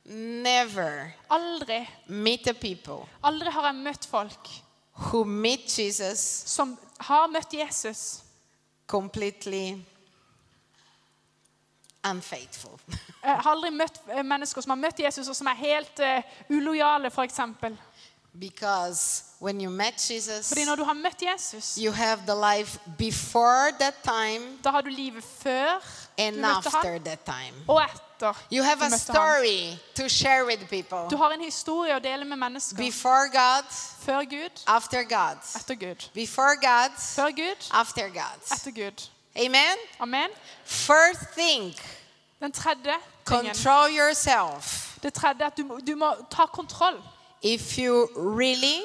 never 0.04 1.12
Aldri, 1.30 1.88
meet 2.06 2.44
the 2.44 2.54
people 2.54 3.06
aldri 3.22 3.50
har 3.50 3.66
jeg 3.68 3.74
møtt 3.74 4.06
folk 4.10 4.48
who 4.98 5.24
meet 5.24 5.78
Jesus 5.78 6.18
som 6.46 6.76
har 7.00 7.28
møtt 7.30 7.52
Jesus, 7.54 8.20
completely 8.86 9.76
unfaithful. 12.10 12.80
Jeg 13.24 13.36
har 13.42 13.50
aldri 13.50 13.70
møtt 13.70 14.00
eh, 14.12 14.22
mennesker 14.24 14.60
som 14.64 14.70
har 14.70 14.80
møtt 14.86 15.00
Jesus, 15.00 15.28
og 15.28 15.36
som 15.36 15.46
er 15.46 15.54
helt 15.54 16.00
uh, 16.00 16.22
ulojale, 16.50 17.10
f.eks. 17.10 17.40
Because 18.38 19.24
when 19.40 19.60
you 19.60 19.70
met 19.70 20.10
Jesus, 20.10 20.48
Fordi 20.48 20.64
når 20.64 20.76
du 20.76 20.84
har 20.84 20.92
møtt 20.94 21.22
Jesus, 21.22 21.76
you 21.76 21.92
have 21.92 22.20
the 22.26 22.34
life 22.34 22.78
before 22.98 23.72
that 23.80 23.94
time 24.04 24.58
da 24.64 24.70
har 24.70 24.80
du 24.80 24.88
livet 24.90 25.24
før 25.24 25.80
and 26.18 26.36
du 26.36 26.40
møtte 26.40 26.68
after 26.68 26.92
ham, 26.92 27.02
that 27.04 27.18
time. 27.24 27.54
og 27.68 27.82
etter 27.82 28.34
You 28.52 28.62
have 28.64 28.78
du 28.80 28.84
a 28.84 28.88
møtte 28.88 28.98
story 28.98 29.78
to 29.96 30.08
share 30.08 30.44
with 30.46 30.68
people. 30.68 31.08
Du 31.10 31.16
har 31.16 31.30
en 31.30 31.40
historie 31.40 31.96
å 31.96 31.98
dele 31.98 32.24
med 32.24 32.36
mennesker. 32.36 32.76
Before 32.76 33.28
God, 33.32 33.64
Før 34.00 34.24
Gud, 34.30 34.62
after 34.66 35.02
God. 35.02 35.38
etter 35.56 35.74
Gud. 35.74 36.08
Before 36.14 36.56
God, 36.56 36.90
Før 36.98 37.30
Gud, 37.30 37.68
after 37.72 38.08
God. 38.08 38.38
etter 38.52 38.70
Gud. 38.70 39.08
Amen? 39.36 39.76
Amen. 40.00 40.30
First 40.64 41.20
thing, 41.34 41.74
Den 42.40 42.52
tredje 42.52 42.94
tingen. 43.26 43.44
control 43.54 43.90
yourself. 43.98 44.96
Det 45.02 45.14
tredje 45.14 45.42
er 45.42 45.46
at 45.46 45.56
du, 45.56 45.78
du 45.86 45.94
må 45.96 46.12
ta 46.30 46.46
kontroll. 46.46 47.02
If 47.42 47.78
you 47.78 48.06
really 48.16 48.80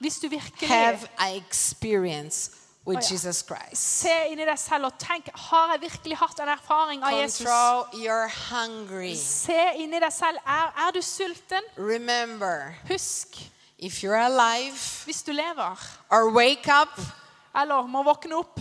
Hvis 0.00 0.18
du 0.18 0.28
virkelig 0.28 0.68
have 0.68 0.98
an 1.18 1.34
experience 1.36 2.50
with 2.86 2.98
Oh, 2.98 3.02
ja. 3.02 3.12
Jesus 3.14 3.44
Christ. 3.46 3.82
se 4.00 4.12
inn 4.30 4.38
i 4.40 4.44
deg 4.46 4.58
selv 4.58 4.84
og 4.84 4.92
tenk 4.98 5.28
har 5.34 5.72
jeg 5.72 5.80
virkelig 5.80 6.16
hatt 6.16 6.40
en 6.40 6.48
erfaring 6.48 7.02
av 7.04 7.12
Jesus. 7.20 7.38
Control 7.46 8.04
your 8.06 8.28
hungry. 8.50 9.14
Se 9.16 9.58
inn 9.76 9.92
i 9.92 10.00
deg 10.00 10.12
selv. 10.12 10.38
Er, 10.46 10.72
er 10.86 10.90
du 10.94 11.02
sulten? 11.02 11.60
Remember, 11.76 12.74
Husk, 12.88 13.36
if 13.78 14.02
you're 14.04 14.16
alive 14.16 14.78
hvis 15.04 15.22
du 15.22 15.32
lever, 15.32 15.76
or 16.10 16.30
wake 16.32 16.68
up, 16.82 17.00
eller 17.60 17.82
må 17.86 18.02
våkne 18.02 18.36
opp, 18.38 18.60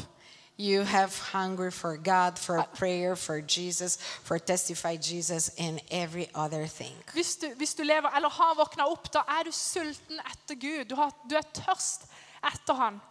you 0.57 0.83
have 0.83 1.17
hunger 1.31 1.71
for 1.71 1.97
God, 1.97 2.39
for 2.39 2.63
prayer, 2.73 3.15
for 3.15 3.41
Jesus, 3.41 3.97
for 4.23 4.39
testify 4.39 4.95
Jesus, 4.95 5.51
and 5.59 5.81
every 5.91 6.27
other 6.35 6.65
thing. 6.65 6.95
hvis 7.13 7.35
du, 7.35 7.47
hvis 7.55 7.73
du 7.73 7.83
lever 7.83 8.09
eller 8.15 8.29
har 8.29 8.55
våkna 8.55 8.85
opp, 8.85 9.13
da 9.13 9.19
er 9.19 9.43
du 9.43 9.51
sulten 9.51 10.19
etter 10.19 10.55
Gud. 10.55 10.85
Du, 10.89 10.95
har, 10.95 11.11
du 11.29 11.35
er 11.35 11.45
tørst 11.53 12.07
etter 12.43 12.73
Han. 12.73 13.01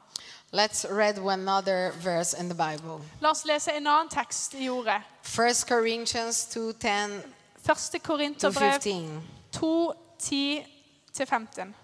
Let's 0.52 0.84
read 0.90 1.18
one 1.18 1.48
other 1.48 1.92
verse 2.02 2.32
in 2.34 2.48
the 2.48 2.54
Bible. 2.54 3.00
La 3.20 3.30
oss 3.30 3.44
lese 3.44 3.72
en 3.72 3.86
annen 3.86 4.08
tekst 4.08 4.54
i 4.54 4.68
ordet. 4.68 5.02
1 5.22 5.68
Corinthians 5.68 6.46
2:10 6.56 7.22
Første 7.66 7.98
to 7.98 8.04
Korinterbrev 8.04 8.80
15. 8.80 9.22
2, 9.52 9.92
10-15. 10.22 11.74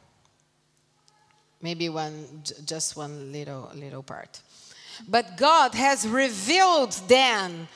Maybe 1.60 1.88
one 1.88 2.42
just 2.70 2.96
one 2.96 3.32
little 3.32 3.64
little 3.74 4.02
part. 4.02 4.42
But 5.08 5.36
God 5.38 5.74
has 5.74 6.06
revealed 6.06 6.92
them 7.08 7.68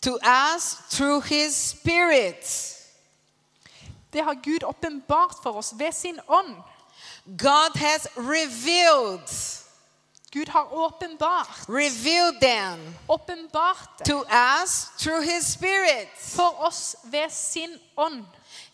to 0.00 0.18
us 0.22 0.76
through 0.90 1.20
his 1.20 1.56
spirit. 1.56 2.68
Det 4.12 4.20
har 4.24 4.34
Gud 4.34 4.64
åpenbart 4.64 5.42
for 5.42 5.56
oss 5.56 5.72
ved 5.72 5.92
sin 5.92 6.20
ånd. 6.28 6.56
God 7.26 7.76
has 7.76 8.06
revealed 8.16 9.28
Gud 10.32 10.48
har 10.48 10.74
åpenbart, 10.74 11.68
revealed 11.68 12.40
them 12.40 12.94
åpenbart 13.08 14.04
to 14.04 14.24
us 14.30 14.90
through 14.98 15.22
his 15.22 15.46
spirit. 15.46 16.08
for 16.16 16.66
oss 16.66 16.96
ved 17.04 17.30
sin 17.30 17.78
ånd. 17.96 18.24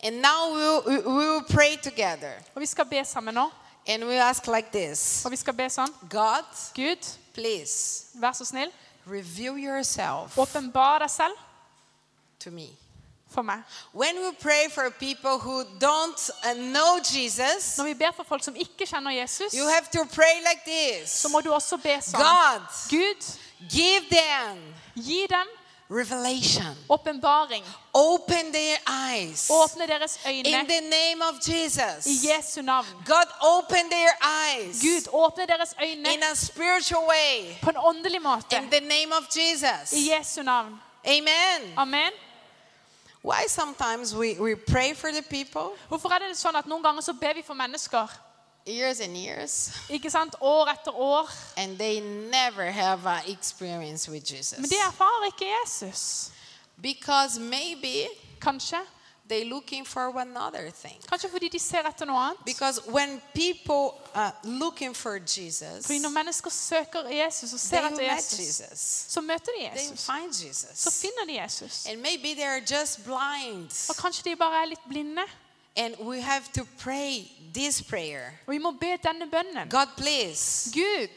And 0.03 0.21
now 0.21 0.53
we'll, 0.53 0.81
we 0.85 0.97
we 0.97 1.27
will 1.27 1.43
pray 1.49 1.77
together. 1.83 2.31
Og 2.55 2.61
vi 2.61 2.65
skal 2.65 2.85
be 2.85 3.05
sammen 3.05 3.33
nå. 3.33 3.51
And 3.87 4.03
we 4.03 4.21
ask 4.21 4.47
like 4.47 4.71
this 4.71 5.25
Og 5.25 5.31
vi 5.31 5.35
skal 5.35 5.53
be 5.53 5.69
sånn. 5.69 5.93
God, 6.09 6.45
Gud, 6.75 7.18
please 7.33 8.05
vær 8.13 8.31
så 8.33 8.45
snill, 8.45 8.71
reveal 9.07 9.57
yourself 9.57 10.37
åpenbar 10.37 10.99
deg 10.99 11.09
selv 11.09 11.33
to 12.39 12.51
me. 12.51 12.67
for 13.29 13.41
meg. 13.43 13.61
When 13.93 14.15
we 14.15 14.31
pray 14.41 14.69
for 14.69 14.89
people 14.89 15.37
who 15.37 15.63
don't 15.79 16.29
uh, 16.43 16.53
know 16.73 16.99
Jesus, 16.99 17.77
Når 17.77 17.83
vi 17.85 17.93
ber 17.93 18.11
for 18.15 18.23
folk 18.23 18.43
som 18.43 18.55
ikke 18.55 18.85
kjenner 18.85 19.11
Jesus, 19.11 19.53
you 19.53 19.67
have 19.67 19.85
to 19.91 20.05
pray 20.15 20.41
like 20.41 20.61
this 20.65 21.09
så 21.09 21.29
må 21.29 21.41
du 21.41 21.53
også 21.53 21.77
be 21.77 21.93
sånn. 22.01 22.21
God, 22.21 22.61
Gud, 22.89 23.29
give 23.69 24.01
them 24.09 24.57
gi 24.95 25.27
dem 25.29 25.47
revelation, 25.89 26.75
åpenbaring. 26.89 27.63
open 27.93 28.51
their 28.53 28.77
eyes 28.87 29.49
Åpne 29.49 29.87
deres 29.87 30.19
in 30.25 30.43
the 30.45 30.81
name 30.81 31.21
of 31.29 31.47
i 31.47 31.51
Jesus. 31.51 32.05
Jesu 32.23 32.61
navn. 32.61 32.85
God, 33.05 33.27
open 33.41 33.89
their 33.89 34.11
eyes 34.21 34.81
Gud, 34.81 35.07
åpne 35.13 35.45
deres 35.47 35.75
øyne 35.81 36.13
in 36.13 36.23
a 36.31 36.35
spiritual 36.35 37.03
way 37.07 37.55
på 37.61 37.69
en 37.69 37.77
åndelig 37.77 38.21
måte 38.21 38.57
in 38.57 38.69
the 38.71 38.79
name 38.79 39.11
of 39.17 39.23
Jesus. 39.35 39.91
i 39.93 40.11
Jesu 40.11 40.41
navn. 40.43 40.79
Amen. 41.05 41.73
Amen. 41.77 42.11
Why 43.23 43.47
sometimes 43.47 44.15
we, 44.15 44.35
we 44.39 44.55
pray 44.55 44.93
for 44.95 45.07
the 45.11 45.21
people 45.21 45.75
Hvorfor 45.89 46.09
er 46.13 46.19
det 46.19 46.37
sånn 46.37 46.55
at 46.55 46.67
noen 46.67 46.83
ganger 46.83 47.01
så 47.01 47.13
ber 47.13 47.33
vi 47.33 47.41
for 47.43 47.53
mennesker, 47.53 48.07
years 48.69 48.99
and 48.99 49.17
years 49.17 49.71
ikke 49.89 50.09
sant, 50.09 50.35
år 50.41 50.67
etter 50.67 50.91
år, 50.91 51.29
and 51.57 51.77
they 51.77 51.99
never 52.31 52.71
have 52.71 53.05
an 53.05 53.21
experience 53.27 54.11
with 54.11 54.31
Jesus? 54.31 54.59
men 54.59 54.69
de 54.69 54.75
erfarer 54.87 55.25
ikke 55.25 55.45
Jesus? 55.65 56.31
Because 56.81 57.39
maybe 57.39 58.07
Kanskje 58.41 58.77
They're 59.29 59.45
looking 59.45 59.85
for 59.85 60.09
another 60.19 60.71
thing. 60.71 60.97
Kanskje 61.07 61.29
fordi 61.29 61.49
de 61.49 61.59
ser 61.59 61.85
etter 61.85 62.05
noe 62.05 62.17
annet. 62.17 62.45
Because 62.45 62.81
when 62.87 63.21
people 63.35 63.93
are 64.15 64.33
looking 64.43 64.95
for 64.95 65.19
Jesus, 65.19 65.85
Fordi 65.85 65.99
når 65.99 66.09
mennesker 66.09 66.49
søker 66.49 67.09
Jesus 67.09 67.53
og 67.53 67.59
ser 67.59 67.85
etter 67.85 68.15
Jesus, 68.15 68.39
Jesus. 68.39 69.05
så 69.07 69.21
møter 69.21 69.51
de 69.59 69.69
They 69.75 69.97
find 69.97 70.47
Jesus. 70.47 70.69
Så 70.75 70.91
finner 70.91 71.25
de 71.33 71.43
Jesus. 71.43 71.85
And 71.85 72.01
maybe 72.01 72.33
they 72.33 72.43
are 72.43 72.61
just 72.79 73.03
blind. 73.03 73.89
Og 73.89 73.95
kanskje 73.95 74.31
de 74.31 74.35
bare 74.35 74.61
er 74.61 74.65
litt 74.65 74.89
blinde. 74.89 75.21
And 75.79 75.95
we 75.99 76.19
have 76.21 76.51
to 76.53 76.65
pray 76.83 77.31
this 77.53 77.81
prayer. 77.81 78.33
Vi 78.47 78.57
må 78.57 78.71
be 78.71 78.97
denne 79.03 79.29
bønnen. 79.31 79.69
God, 79.69 79.87
please 79.97 80.71
Gud, 80.73 81.09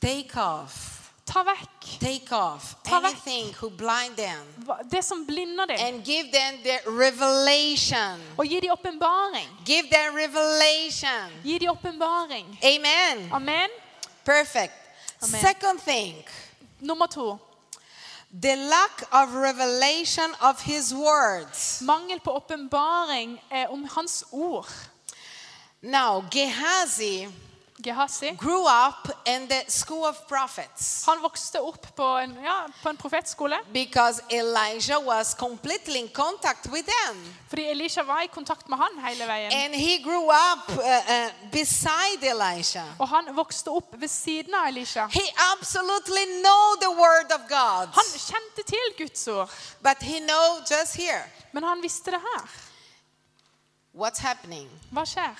take 0.00 0.36
off, 0.36 1.10
ta 1.26 1.42
vekk 1.42 2.00
take 2.00 2.32
off 2.32 2.74
Ta 2.84 2.98
anything 2.98 3.54
who 3.60 3.70
blind 3.70 4.16
them 4.16 4.44
det 4.90 5.04
som 5.04 5.26
blinder 5.26 5.66
dem, 5.66 5.76
and 5.80 6.04
give 6.04 6.26
them 6.32 6.54
the 6.62 6.90
revelation. 6.90 8.20
og 8.38 8.46
gi 8.46 8.60
dem 8.60 8.70
åpenbaring. 8.70 9.48
Give 9.64 9.88
them 9.90 10.14
revelation. 10.14 11.32
Gi 11.44 11.58
dem 11.58 11.70
åpenbaring. 11.70 12.58
Amen. 12.62 13.32
Amen. 13.32 13.68
Perfect. 14.24 14.72
Amen. 15.22 15.40
Second 15.40 15.80
thing, 15.80 16.14
Nummer 16.80 17.06
to. 17.06 17.38
The 18.40 18.56
lack 18.56 19.02
of 19.12 19.34
revelation 19.34 20.34
of 20.40 20.60
his 20.60 20.94
words. 20.94 21.80
Mangel 21.82 22.20
på 22.20 22.30
åpenbaring 22.32 23.44
eh, 23.50 23.70
om 23.70 23.84
hans 23.84 24.24
ord. 24.30 24.66
Now, 25.80 26.24
Gehazi 26.30 27.28
Gehazi. 27.84 28.30
grew 28.36 28.64
up 28.66 29.08
in 29.26 29.48
the 29.48 29.64
school 29.68 30.04
of 30.08 30.16
prophets 30.28 31.04
Han 31.06 31.22
vokste 31.22 31.60
opp 31.60 31.86
på 31.96 32.06
en, 32.18 32.32
ja, 32.44 32.66
på 32.82 32.88
en 32.88 32.96
profetskole 32.96 33.56
because 33.72 34.22
Elijah 34.30 34.98
was 35.06 35.34
completely 35.34 35.98
in 35.98 36.08
contact 36.08 36.66
with 36.66 36.88
them. 36.88 37.34
fordi 37.48 37.62
Elisha 37.70 38.02
var 38.02 38.20
i 38.22 38.26
kontakt 38.26 38.68
med 38.68 38.78
han 38.78 39.04
hele 39.06 39.26
veien. 39.26 39.52
And 39.52 39.74
he 39.74 39.98
grew 40.02 40.24
up 40.30 40.68
uh, 40.68 40.78
uh, 40.78 41.30
beside 41.52 42.22
Elijah. 42.30 42.86
Og 42.98 43.08
han 43.08 43.36
vokste 43.36 43.68
opp 43.70 43.94
ved 44.00 44.08
siden 44.08 44.54
av 44.54 44.68
Elisha. 44.68 45.06
He 45.06 45.26
absolutely 45.52 46.24
know 46.42 46.74
the 46.80 46.90
word 46.90 47.32
of 47.32 47.40
God. 47.48 47.88
Han 47.94 48.04
kjente 48.18 48.62
til 48.66 48.94
Guds 49.06 49.28
ord, 49.28 49.50
But 49.82 50.02
he 50.02 50.18
know 50.20 50.58
just 50.70 50.94
here. 50.96 51.24
men 51.52 51.64
han 51.64 51.82
visste 51.82 52.10
det 52.10 52.20
her. 52.20 52.48
What's 53.94 54.20
happening? 54.20 54.68
Hva 54.90 55.04
skjer? 55.06 55.34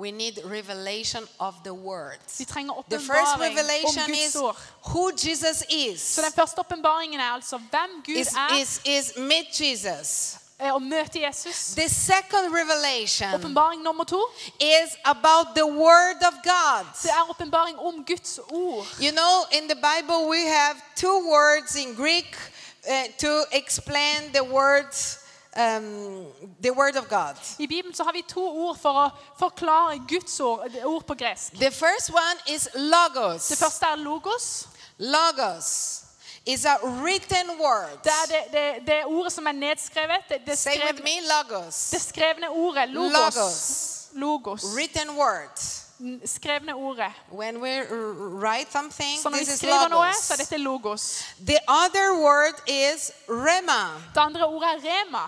We 0.00 0.10
need 0.10 0.38
revelation 0.44 1.28
of 1.38 1.54
the 1.64 1.70
words. 1.74 2.38
Vi 2.38 2.44
trenger 2.44 2.74
The 2.90 2.98
first 2.98 3.10
åpenbaring 3.10 3.34
om 3.34 3.40
revelation 3.40 4.06
Guds 4.06 4.18
is 4.28 4.36
ord. 4.36 4.56
who 4.88 5.10
Jesus 5.12 5.62
is. 5.70 6.00
Så 6.02 6.22
den 6.22 6.32
første 6.32 6.58
åpenbaringen 6.60 7.20
er 7.20 7.24
altså 7.34 7.58
hvem 7.58 7.90
Gud 8.06 8.14
Is, 8.16 8.28
er, 8.28 8.56
is, 8.60 8.80
is 8.84 9.12
meet 9.16 9.60
Jesus. 9.60 10.36
eh, 10.60 10.72
å 10.74 10.78
møte 10.78 11.20
Jesus. 11.26 11.74
The 11.76 11.88
second 11.88 12.52
revelation 12.54 13.34
Åpenbaring 13.34 13.82
nummer 13.82 14.04
to 14.04 14.20
is 14.60 14.90
about 15.04 15.46
the 15.54 15.66
word 15.66 16.22
of 16.28 16.34
God. 16.44 16.84
det 17.02 17.10
er 17.10 17.30
åpenbaring 17.30 17.78
om 17.78 18.04
Guds 18.04 18.38
ord. 18.50 18.86
You 19.00 19.12
know, 19.12 19.44
in 19.52 19.68
the 19.68 19.76
Bible, 19.76 20.28
we 20.28 20.46
have 20.46 20.76
two 20.96 21.28
words 21.30 21.76
in 21.76 21.94
Greek 21.94 22.36
uh, 22.88 22.92
to 23.18 23.44
explain 23.52 24.32
the 24.32 24.42
words, 24.44 25.18
um, 25.60 26.26
the 26.62 26.70
word 26.70 26.96
of 26.96 27.08
God. 27.08 27.34
I 27.58 27.66
Bibelen 27.66 27.94
så 27.94 28.04
har 28.04 28.12
vi 28.12 28.22
to 28.28 28.40
ord 28.40 28.78
for 28.78 28.92
å 28.92 29.10
forklare 29.38 29.98
Guds 30.08 30.40
ord, 30.40 30.70
ord 30.84 31.04
på 31.06 31.14
gresk. 31.14 31.52
The 31.58 31.70
first 31.70 32.10
one 32.10 32.36
is 32.56 32.68
logos. 32.74 33.48
Det 33.48 33.58
første 33.58 33.86
er 33.86 33.96
logos. 33.96 34.68
Logos 34.98 36.02
is 36.46 36.64
a 36.64 36.76
written 36.82 37.58
word. 37.58 37.98
Det 38.04 38.12
er 38.12 38.26
det, 38.26 38.42
det, 38.52 38.86
det 38.86 39.04
ordet 39.06 39.32
som 39.32 39.46
er 39.46 39.52
nedskrevet. 39.52 40.28
Det, 40.28 40.38
det, 40.46 40.58
Say 40.58 40.78
with 40.86 41.02
me, 41.04 41.20
logos. 41.28 41.90
det 41.90 42.00
skrevne 42.00 42.48
ordet. 42.50 42.88
Logos. 42.88 43.12
Logos. 43.34 44.08
Logos. 44.14 44.64
Written 44.76 45.16
word. 45.16 45.58
Skrevne 46.24 46.74
ordet. 46.74 47.12
When 47.30 47.60
we 47.60 47.82
write 48.40 48.72
something, 48.72 49.18
Så 49.22 49.28
når 49.28 49.36
this 49.38 49.48
vi 49.48 49.54
is 49.54 49.62
logos. 49.62 49.90
noe, 49.90 50.12
så 50.22 50.32
er 50.32 50.36
dette 50.36 50.56
logos. 50.58 51.24
The 51.46 51.58
other 51.68 52.14
word 52.14 52.54
is 52.66 53.10
rema. 53.28 54.00
Det 54.14 54.20
andre 54.20 54.46
ordet 54.46 54.68
er 54.68 54.78
rema. 54.84 55.26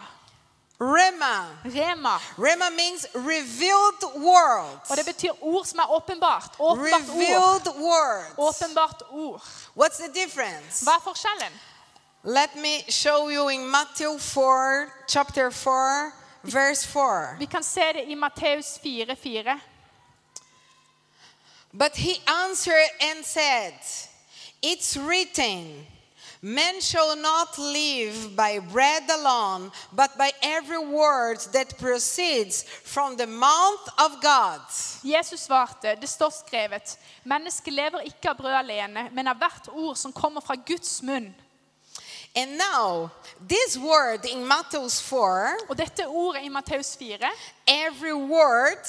Rema. 0.81 1.47
Rema. 1.65 2.19
Rema 2.39 2.71
means 2.71 3.07
revealed 3.15 4.03
world. 4.17 4.79
Og 4.91 4.97
det 4.97 5.07
betyr 5.07 5.31
ord 5.41 5.65
som 5.65 5.79
er 5.79 5.91
åpenbart. 5.91 6.55
Åpenbart 6.59 7.09
ord. 7.09 7.17
Revealed 7.17 7.69
word. 7.77 8.25
Åpenbart 8.39 9.03
ord. 9.11 9.41
What's 9.77 9.99
the 9.99 10.13
difference? 10.23 10.85
Hva 10.85 10.97
er 10.97 11.01
forskjellen? 11.05 11.53
Let 12.25 12.57
me 12.57 12.85
show 12.89 13.29
you 13.31 13.49
in 13.49 13.71
Matthew 13.71 14.19
4, 14.19 14.89
chapter 15.09 15.51
4, 15.51 16.13
verse 16.43 16.87
4. 16.87 17.37
Vi 17.39 17.47
kan 17.47 17.63
se 17.63 17.93
det 17.93 18.05
i 18.09 18.15
Matteus 18.15 18.79
4,4. 18.79 19.61
But 21.73 21.97
he 21.97 22.15
answered 22.27 22.91
and 23.01 23.25
said, 23.25 23.75
It's 24.63 24.97
written, 24.97 25.87
Men 26.45 26.81
shall 26.81 27.15
not 27.17 27.57
live 27.57 28.35
by 28.35 28.59
bread 28.59 29.09
alone, 29.09 29.71
but 29.93 30.19
by 30.19 30.33
every 30.43 30.79
word 30.79 31.39
that 31.53 31.79
proceeds 31.79 32.65
from 32.65 33.17
the 33.17 33.27
mouth 33.27 33.89
of 33.99 34.21
God. 34.21 34.61
Jesus 35.05 35.41
svarte, 35.41 35.95
det 36.01 36.09
står 36.09 36.31
skrevet, 36.31 36.99
mennesket 37.25 37.73
lever 37.73 38.01
ikke 38.11 38.31
av 38.31 38.37
brød 38.37 38.59
alene, 38.59 39.09
men 39.13 39.31
av 39.31 39.39
hvert 39.39 39.71
ord 39.71 39.97
som 39.97 40.13
kommer 40.13 40.41
fra 40.41 40.57
Guds 40.67 41.03
munn. 41.03 41.33
And 42.35 42.59
now, 42.59 43.11
this 43.49 43.79
word 43.79 44.27
in 44.27 44.47
Matthew 44.47 44.89
4, 44.89 45.69
Og 45.69 45.79
dette 45.79 46.09
ordet 46.09 46.43
i 46.43 46.49
Matteus 46.49 46.97
4, 46.97 47.31
every 47.69 48.15
word 48.15 48.83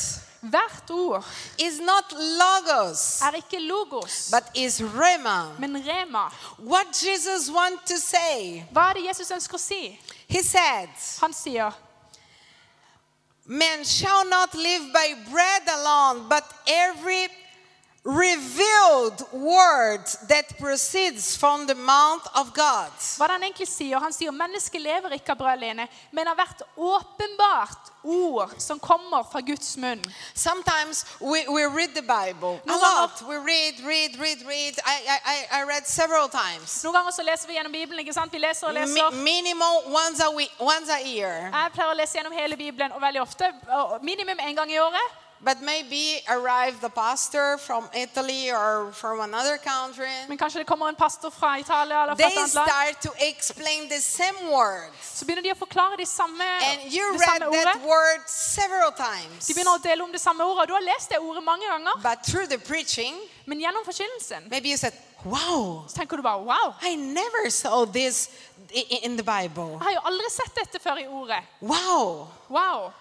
hvert 0.43 0.89
ord, 0.91 1.23
is 1.57 1.79
not 1.79 2.11
logos, 2.13 3.21
er 3.21 3.37
ikke 3.39 3.59
logos, 3.59 4.29
but 4.31 4.43
is 4.55 4.81
rema. 4.81 5.55
men 5.59 5.75
rema. 5.87 6.29
What 6.57 6.87
Jesus 6.93 7.49
want 7.49 7.85
to 7.87 7.97
say? 7.97 8.63
Hva 8.71 8.89
er 8.89 8.93
det 8.93 9.07
Jesus 9.07 9.31
ønsker 9.31 9.55
å 9.55 9.61
si? 9.61 9.99
He 10.27 10.43
said, 10.43 10.89
Han 11.21 11.33
sier, 11.33 11.73
Men 13.45 13.83
shall 13.83 14.23
not 14.29 14.53
live 14.55 14.93
by 14.93 15.15
bread 15.29 15.63
alone, 15.67 16.29
but 16.29 16.45
every 16.65 17.27
revealed 18.05 19.23
word 19.31 20.03
that 20.27 20.57
proceeds 20.59 21.37
from 21.37 21.65
the 21.67 21.75
mouth 21.75 22.27
of 22.35 22.53
God. 22.53 22.91
hva 23.17 23.27
han 23.31 23.43
egentlig 23.43 23.67
sier? 23.67 23.99
Han 23.99 24.11
sier, 24.13 24.31
mennesket 24.35 24.81
lever 24.81 25.15
ikke 25.15 25.31
av 25.31 25.39
brød 25.39 25.53
alene, 25.57 25.87
men 26.11 26.27
av 26.27 26.35
hvert 26.35 26.61
åpenbart 26.75 27.91
ord 28.03 28.51
som 28.59 28.79
kommer 28.83 29.23
fra 29.31 29.39
Guds 29.41 29.77
munn. 29.77 30.01
Sometimes 30.35 31.05
we, 31.21 31.45
we 31.47 31.63
read 31.65 31.93
the 31.95 32.01
Bible 32.03 32.59
a 32.67 32.75
lot. 32.75 33.21
We 33.27 33.37
read, 33.37 33.79
read, 33.87 34.19
read, 34.19 34.43
read. 34.45 34.75
I, 34.85 34.97
I, 35.07 35.61
I- 35.61 35.63
read 35.63 35.87
several 35.87 36.27
times. 36.27 36.83
Noen 36.83 36.93
ganger 36.99 37.11
så 37.15 37.23
leser 37.23 37.47
vi 37.47 37.55
gjennom 37.55 37.71
Bibelen, 37.71 38.03
ikke 38.03 38.13
sant? 38.13 38.33
Vi 38.35 38.43
leser 38.43 38.67
og 38.67 38.73
Mi- 38.75 38.83
leser. 38.83 39.15
minimum 39.23 39.87
once 39.95 40.19
a 40.19 40.29
week, 40.35 40.51
once 40.59 40.91
a 40.91 40.99
year. 41.07 41.47
Jeg 41.53 41.71
pleier 41.77 41.91
å 41.95 41.95
lese 41.97 42.19
gjennom 42.19 42.35
hele 42.35 42.57
Bibelen, 42.59 42.91
og 42.91 43.01
veldig 43.01 43.21
ofte, 43.23 43.53
minimum 44.03 44.39
en 44.43 44.55
gang 44.59 44.71
i 44.75 44.79
året. 44.83 45.19
But 45.43 45.61
maybe 45.61 46.23
arrive 46.29 46.79
the 46.79 46.89
pastor 46.89 47.57
from 47.57 47.89
Italy 47.93 48.49
or 48.51 48.91
from 48.93 49.19
another 49.19 49.57
country. 49.57 50.07
Men 50.27 50.37
kanskje 50.37 50.59
det 50.59 50.67
kommer 50.67 50.87
en 50.89 50.95
pastor 50.95 51.29
fra 51.29 51.59
Italia 51.59 52.03
eller 52.03 52.15
fra 52.15 52.23
They 52.23 52.31
et 52.31 52.37
annet 52.37 52.53
land. 52.53 52.69
start 52.69 53.01
to 53.01 53.11
explain 53.19 53.89
the 53.89 53.99
same 54.01 54.39
words. 54.51 54.95
Så 55.19 55.25
begynner 55.25 55.43
de 55.43 55.51
å 55.51 55.55
forklare 55.59 55.97
de 55.97 56.05
samme, 56.05 56.43
And 56.43 56.93
you 56.93 57.03
read 57.11 57.41
that 57.41 57.81
word 57.83 58.21
several 58.27 58.91
times. 58.91 59.47
De 59.47 59.53
å 59.53 59.77
dele 59.83 60.03
om 60.03 60.11
det 60.11 60.21
samme 60.21 60.43
ordet. 60.43 60.67
Du 60.67 60.73
har 60.73 60.81
lest 60.81 61.09
det 61.09 61.19
ordet 61.19 61.43
mange 61.43 61.67
ganger, 61.67 61.91
But 62.01 62.23
through 62.23 62.47
the 62.47 62.57
preaching, 62.57 63.15
men 63.45 63.59
gjennom 63.59 63.83
forkynnelsen 63.85 64.49
maybe 64.49 64.69
you 64.69 64.77
said, 64.77 64.93
Wow, 65.25 65.85
så 65.87 65.95
tenker 65.95 66.17
du 66.17 66.23
bare 66.23 66.39
wow. 66.43 66.73
I 66.81 66.95
never 66.95 67.49
saw 67.49 67.85
this 67.85 68.29
in 69.03 69.17
the 69.17 69.23
Bible. 69.23 69.69
Jeg 69.71 69.81
har 69.81 69.91
jo 69.91 69.99
aldri 70.05 70.29
sett 70.29 70.55
dette 70.55 70.79
før 70.83 70.99
i 70.99 71.07
ordet. 71.07 71.43
Wow. 71.61 72.27
Wow. 72.49 72.91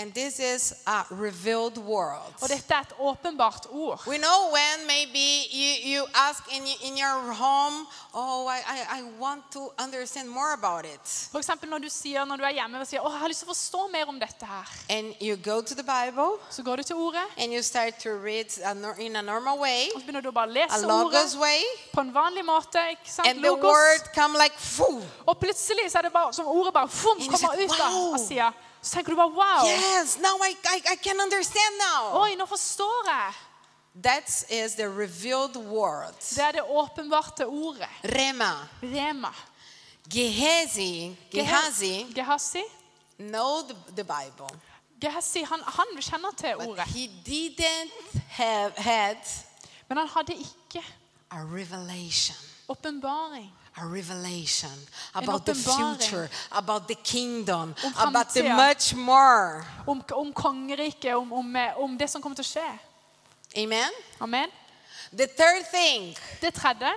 And 0.00 0.12
this 0.14 0.38
is 0.38 0.74
a 0.86 1.04
revealed 1.10 1.76
world. 1.76 2.32
Og 2.40 2.48
dette 2.48 2.74
er 2.74 2.80
et 2.80 2.92
åpenbart 2.98 3.66
ord. 3.70 4.00
We 4.06 4.16
know 4.16 4.38
when 4.52 4.86
maybe 4.86 5.26
you, 5.52 5.72
you 5.92 6.06
ask 6.14 6.42
in, 6.56 6.62
in 6.88 6.96
your 6.96 7.32
home, 7.32 7.86
Oh, 8.12 8.48
I, 8.48 8.58
I, 8.66 8.98
I 8.98 9.02
want 9.20 9.42
to 9.52 9.70
understand 9.78 10.28
more 10.28 10.52
about 10.52 10.84
it. 10.84 11.28
For 11.30 11.38
eksempel 11.38 11.68
når 11.68 11.78
du 11.78 11.88
sier 11.88 12.24
når 12.24 12.36
du 12.36 12.46
hjemme 12.50 12.80
og 12.80 12.86
sier 12.86 13.04
«Åh, 13.04 13.12
jeg 13.12 13.20
har 13.20 13.30
lyst 13.30 13.44
til 13.44 13.46
å 13.46 13.52
forstå 13.52 13.82
mer 13.92 14.08
om 14.10 14.18
dette 14.18 14.46
her. 14.46 14.72
And 14.90 15.14
you 15.22 15.36
go 15.36 15.60
to 15.60 15.74
the 15.74 15.84
Bible 15.86 16.40
Så 16.50 16.62
går 16.62 16.76
du 16.76 16.82
til 16.82 16.96
ordet, 16.96 17.22
and 17.38 17.52
you 17.52 17.62
start 17.62 18.00
to 18.02 18.10
read 18.10 18.50
a 18.64 18.74
in 18.98 19.16
a 19.16 19.22
normal 19.22 19.58
way, 19.58 19.90
så 19.92 20.00
begynner 20.00 20.24
du 20.26 20.28
å 20.32 20.34
bare 20.34 20.66
a 20.66 20.80
ordet 20.80 21.36
way, 21.38 21.62
på 21.92 22.00
en 22.00 22.14
vanlig 22.14 22.44
måte. 22.44 22.82
sant? 23.04 23.28
and 23.28 23.44
the 23.44 23.50
Logos. 23.50 23.70
word 23.70 24.02
come 24.14 24.34
like, 24.38 24.56
Phew. 24.58 25.02
Og 25.26 25.38
plutselig 25.38 25.92
så 25.92 26.02
det 26.02 26.12
bare 26.12 26.32
som 26.32 26.46
ordet 26.46 26.72
bare 26.74 26.88
fum, 26.88 27.20
And 27.20 27.30
kommer 27.30 27.62
ut 27.62 27.80
av, 27.80 27.94
«Wow!» 27.94 28.52
Så 28.82 28.94
tenker 28.94 29.12
du 29.12 29.16
bare 29.16 29.34
wow. 29.36 29.66
Yes, 29.68 30.16
now 30.18 30.36
I, 30.42 30.56
I, 30.76 30.82
I 30.92 30.96
can 30.96 31.20
understand 31.20 31.78
now. 31.78 32.22
Oi, 32.22 32.34
nå 32.36 32.46
forstår 32.46 33.08
jeg. 33.10 33.38
That 34.02 34.44
is 34.48 34.74
the 34.74 34.88
revealed 34.88 35.56
word. 35.56 36.14
Det 36.20 36.44
er 36.44 36.52
det 36.52 36.62
åpenbarte 36.62 37.46
ordet. 37.46 37.88
Rema. 38.04 38.68
Rema. 38.82 39.34
Gehazi, 40.10 41.16
Gehazi 41.30 42.06
Gehazi 42.14 42.64
know 43.18 43.62
the, 43.62 43.74
the 43.94 44.04
Bible, 44.04 44.50
Gehazi 45.00 45.44
han, 45.44 45.60
han 45.62 45.86
kjenner 46.00 46.34
til 46.36 46.56
but 46.58 46.68
ordet, 46.68 46.86
he 46.86 47.06
didn't 47.24 48.20
have 48.28 48.72
had 48.76 49.16
men 49.88 49.98
han 49.98 50.08
hadde 50.08 50.34
ikke 50.34 50.82
a 51.30 51.38
revelation. 51.44 52.36
åpenbaring 52.68 53.52
A 53.76 53.86
revelation 53.86 54.70
about 55.14 55.46
the 55.46 55.54
future, 55.54 56.28
about 56.50 56.88
the 56.88 56.94
kingdom, 57.04 57.74
about 57.96 58.28
the 58.34 58.42
much 58.42 58.94
more. 58.94 59.64
om, 59.86 60.02
om 60.12 60.32
kongeriket, 60.32 61.14
om, 61.14 61.32
om, 61.32 61.56
om 61.76 61.98
det 61.98 62.10
som 62.10 62.22
kommer 62.22 62.36
til 62.36 62.44
å 62.44 62.48
skje. 62.48 62.78
Amen. 63.56 63.90
Amen. 64.20 64.48
The 65.16 65.26
third 65.26 65.64
thing, 65.70 66.16
Det 66.40 66.54
tredje, 66.54 66.92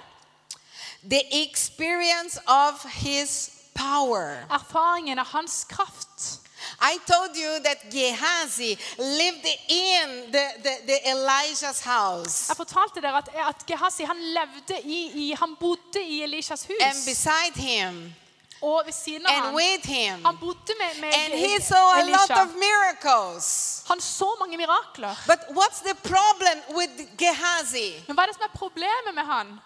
the 1.09 1.21
experience 1.43 2.39
of 2.47 2.83
his 2.93 3.49
power. 3.75 4.45
erfaringen 4.49 5.19
av 5.19 5.25
hans 5.27 5.63
kraft. 5.63 6.39
I 6.81 6.97
told 7.11 7.35
you 7.35 7.59
that 7.63 7.77
Gehazi 7.91 8.77
lived 8.97 9.45
in 9.69 10.31
the, 10.31 10.45
the, 10.63 10.75
the 10.87 10.99
Elijah's 11.11 11.81
house. 11.85 12.47
Jeg 12.49 12.57
fortalte 12.57 13.01
dere 13.01 13.17
at, 13.17 13.29
at 13.49 13.65
Gehazi 13.67 14.03
han 14.03 14.17
levde 14.19 14.81
i, 14.83 15.11
i 15.29 15.35
Han 15.39 15.55
bodde 15.59 16.01
i 16.01 16.23
Elishas 16.23 16.65
And 16.81 16.97
hus. 16.97 17.05
beside 17.05 17.55
him 17.55 18.13
Og 18.61 18.81
ved 18.85 18.93
siden 18.93 19.25
av 19.25 19.33
and 19.35 19.45
ham 19.45 19.55
with 19.55 19.87
him. 19.87 20.25
Han 20.25 20.37
bodde 20.37 20.73
med, 20.79 21.01
med 21.01 21.13
And 21.13 21.33
he 21.33 21.61
saw 21.61 21.85
a 21.99 22.03
lot 22.03 22.31
of 22.31 22.47
miracles. 22.55 23.83
Han 23.87 24.01
så 24.01 24.35
mange 24.39 24.57
mirakler. 24.57 25.15
But 25.27 25.39
what's 25.57 25.81
the 25.83 25.95
problem 25.95 26.57
with 26.77 26.91
Gehazi? 27.17 28.03
Men 28.07 28.15
hva 28.15 28.23
er 28.23 28.25
det 28.31 28.35
som 28.35 28.43
er 28.43 28.57
problemet 28.57 29.13
med 29.15 29.23
han? 29.23 29.59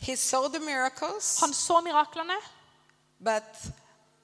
He 0.00 0.16
saw 0.16 0.48
the 0.48 0.58
miracles, 0.58 1.40
Han 1.40 1.54
så 1.54 1.80
miraklene, 1.80 2.34
but 3.20 3.72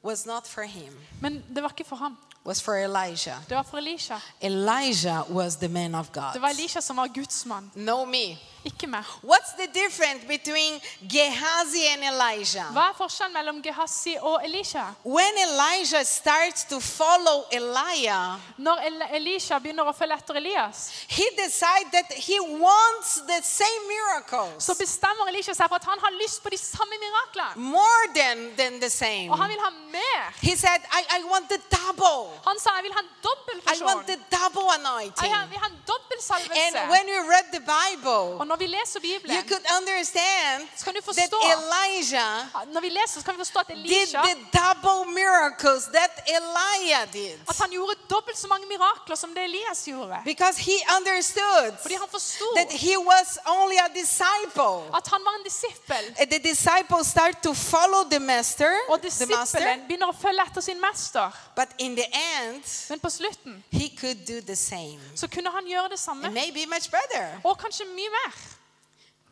was 0.05 0.27
not 0.27 0.47
for 0.47 0.63
him. 0.63 0.99
men 1.21 1.45
det 1.55 1.63
var 1.63 1.69
ikke 1.69 1.85
for 1.89 1.97
ham. 1.97 2.19
Was 2.45 2.63
for 2.63 2.75
Elijah. 2.75 3.37
Det 3.49 3.57
var 3.57 3.63
for 3.63 3.79
Elisha. 3.79 4.19
Elijah 4.41 5.31
was 5.31 5.57
the 5.57 5.69
man 5.69 5.95
of 5.95 6.13
God. 6.13 6.33
Det 6.33 6.43
var 6.43 6.49
Elisha 6.49 6.81
som 6.81 6.97
var 6.97 7.07
Guds 7.07 7.47
mann, 7.47 7.71
Know 7.75 8.07
me. 8.07 8.37
Ikke 8.65 8.87
meg. 8.87 9.05
What's 9.23 9.53
the 9.59 9.67
difference 9.75 10.25
between 10.27 10.81
Gehazi 11.09 11.87
and 11.93 12.03
Elijah? 12.05 12.67
Hva 12.73 12.89
er 12.91 12.97
forskjellen 12.97 13.35
mellom 13.35 13.63
Gehazi 13.63 14.17
og 14.21 14.45
Elisha? 14.45 14.85
When 15.05 15.35
Elijah 15.47 16.05
starts 16.05 16.65
to 16.65 16.81
follow 16.81 17.45
Elijah, 17.53 18.39
Når 18.59 18.77
El 18.87 19.03
Elisha 19.21 19.59
begynner 19.59 19.85
å 19.89 19.93
følge 19.93 20.15
etter 20.15 20.35
Elias, 20.37 20.91
he 21.09 21.27
decides 21.37 21.91
that 21.93 22.13
he 22.13 22.39
wants 22.41 23.21
the 23.27 23.41
same 23.43 23.83
miracles 23.89 24.65
så 24.65 24.75
bestemmer 24.75 25.29
Elisha 25.29 25.55
seg 25.55 25.69
for 25.69 25.77
at 25.77 25.85
han 25.85 25.99
har 25.99 26.13
lyst 26.23 26.43
på 26.43 26.51
de 26.51 26.59
samme 26.59 26.95
miraklene. 27.05 27.57
more 27.57 28.05
than, 28.15 28.57
than 28.57 28.81
the 28.81 28.91
same. 28.91 29.31
Og 29.31 29.39
han 29.39 29.49
vil 29.51 29.61
ha 29.61 29.71
mer. 29.93 30.23
He 30.41 30.57
said, 30.57 30.81
I, 30.93 31.03
I 31.19 31.21
want 31.33 31.49
the 31.49 31.61
double. 31.71 32.31
Han 32.47 32.59
sa 32.59 32.71
jeg 32.79 32.85
vil 32.89 32.93
ha 32.93 33.01
en 33.01 33.13
dobbel 33.29 33.57
I 33.75 33.77
want 33.85 34.07
the 34.07 34.19
double 34.31 34.67
anointing. 34.79 35.31
Jeg 35.33 35.49
vil 35.51 35.59
ha 35.59 35.67
en 35.67 35.81
dobbel 35.87 36.19
And 36.33 36.91
when 36.91 37.09
you 37.09 37.21
read 37.31 37.47
the 37.53 37.61
Bible, 37.61 38.39
Og 38.41 38.47
når 38.53 38.59
vi 38.65 38.67
leser 38.77 39.01
you 39.01 39.09
Bibelen, 39.09 39.43
could 39.49 39.65
understand 39.79 40.59
så 40.77 40.85
kan 40.85 40.95
du 40.95 41.01
that 41.01 41.09
forstå 41.11 41.39
Elijah 41.55 42.35
Når 42.75 42.81
vi 42.81 42.89
leser, 42.99 43.17
så 43.21 43.25
kan 43.27 43.35
vi 43.35 43.41
forstå 43.45 43.59
at 43.65 43.69
did 43.69 44.07
the 44.29 44.37
double 44.63 45.01
miracles 45.21 45.83
that 45.99 46.13
Elijah 46.39 47.05
did. 47.13 47.37
at 47.51 47.57
han 47.63 47.71
gjorde 47.71 47.95
dobbelt 48.15 48.39
så 48.39 48.47
mange 48.53 48.67
mirakler 48.75 49.17
som 49.17 49.31
det 49.35 49.43
Elias 49.45 49.81
gjorde. 49.87 50.17
Because 50.25 50.57
he 50.69 50.77
understood 50.99 51.71
Fordi 51.83 51.95
han 51.95 52.09
forstod 52.11 52.53
that 52.61 52.71
he 52.87 52.95
was 53.13 53.29
only 53.47 53.77
a 53.87 53.89
disciple. 54.03 54.75
at 54.99 55.07
han 55.13 55.21
var 55.29 55.35
en 55.39 55.45
disippel. 55.51 56.05
The 56.35 56.39
disciples 56.51 57.07
start 57.07 57.35
to 57.47 57.53
follow 57.55 58.03
the 58.15 58.21
master, 58.21 58.73
Og 58.89 59.03
disippelen 59.03 59.81
begynner 59.89 60.09
å 60.13 60.17
følge 60.25 60.43
etter 60.49 60.61
sin 60.61 60.81
mester. 60.89 61.27
but 61.57 61.69
in 61.79 61.97
the 61.97 62.07
end, 62.39 62.63
Men 62.91 63.01
på 63.01 63.11
slutten 63.11 63.65
he 63.73 63.87
could 64.01 64.19
do 64.33 64.41
the 64.47 64.57
same. 64.57 65.01
så 65.17 65.27
kunne 65.29 65.51
han 65.51 65.65
gjøre 65.67 65.85
det 65.85 65.91
And 65.93 65.99
samme. 66.09 66.31
maybe 66.31 66.67
much 66.67 66.89
better. 66.91 67.25
Og 67.45 67.59
kanskje 67.59 67.85
mye 67.85 68.11
mer. 68.19 68.31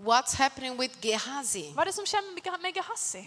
What's 0.00 0.32
happening 0.32 0.78
with 0.78 0.98
Gehazi? 1.02 1.72
Hva 1.74 1.82
er 1.82 1.90
det 1.90 1.94
som 1.94 2.06
skjer 2.08 2.22
med 2.32 2.72
Gehazi? 2.72 3.20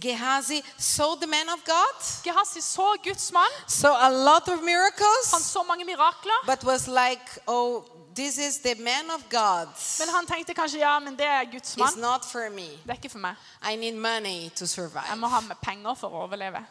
Gehazi 0.00 0.60
saw 0.76 1.14
the 1.14 1.26
man 1.26 1.48
of 1.48 1.62
God, 1.64 2.02
Gehazi 2.24 2.60
så 2.60 2.96
Guds 3.04 3.32
mann. 3.32 3.50
saw 3.68 3.94
a 3.94 4.10
lot 4.10 4.48
of 4.48 4.60
miracles. 4.62 5.30
Han 5.30 5.38
miracles, 5.38 5.46
så 5.46 5.62
mange 5.62 5.84
mirakler. 5.84 6.46
but 6.46 6.64
was 6.64 6.88
like, 6.88 7.22
oh, 7.46 7.84
this 8.14 8.38
is 8.38 8.58
the 8.58 8.74
man 8.74 9.10
of 9.10 9.22
God. 9.30 9.68
Men 9.98 10.08
han 10.08 10.26
tenkte 10.26 10.54
kanskje 10.54 10.78
ja, 10.78 10.98
men 10.98 11.16
det 11.16 11.26
er 11.26 11.44
Guds 11.44 11.76
It's 11.76 12.00
not 12.00 12.24
for 12.24 12.50
me. 12.50 12.70
Det 12.82 12.90
er 12.90 12.94
ikke 12.94 13.08
for 13.08 13.18
meg. 13.18 13.36
I 13.72 13.76
need 13.76 13.94
money 13.94 14.50
to 14.50 14.66
survive. 14.66 15.16
må 15.16 15.26
ha 15.26 15.40
med 15.40 15.56
penger 15.62 15.94
for 15.94 16.08
å 16.08 16.26
overleve. 16.26 16.66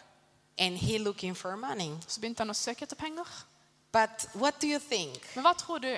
And 0.57 0.77
he 0.77 0.97
looking 0.97 1.37
for 1.37 1.55
money. 1.55 1.91
Så 2.07 2.19
begynte 2.19 2.39
han 2.43 2.49
å 2.49 2.53
søke 2.53 2.83
etter 2.83 2.95
penger. 2.95 3.27
But 3.91 4.27
what 4.33 4.61
do 4.61 4.67
you 4.67 4.79
think? 4.79 5.35
Men 5.35 5.45
hva 5.45 5.53
tror 5.53 5.79
du? 5.79 5.97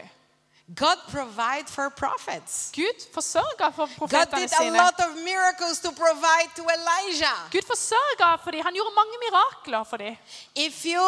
God 0.76 0.98
provide 1.12 1.66
for 1.68 1.90
prophets. 1.90 2.72
Gud 2.76 3.14
forsørger 3.14 3.72
for 3.72 3.88
God 4.00 4.26
did 4.26 4.44
a 4.44 4.48
sine. 4.48 4.78
lot 4.78 5.00
of 5.00 5.16
miracles 5.16 5.80
to 5.80 5.92
provide 5.92 6.50
to 6.56 6.64
Elijah. 6.78 7.38
Gud 7.52 7.66
forsørger 7.68 8.38
for 8.44 8.52
dem. 8.52 8.62
Han 8.64 8.74
gjorde 8.74 8.94
mange 8.96 9.16
mirakler 9.26 9.84
for 9.84 9.98
dem. 9.98 10.16
If 10.56 10.86
you 10.86 11.04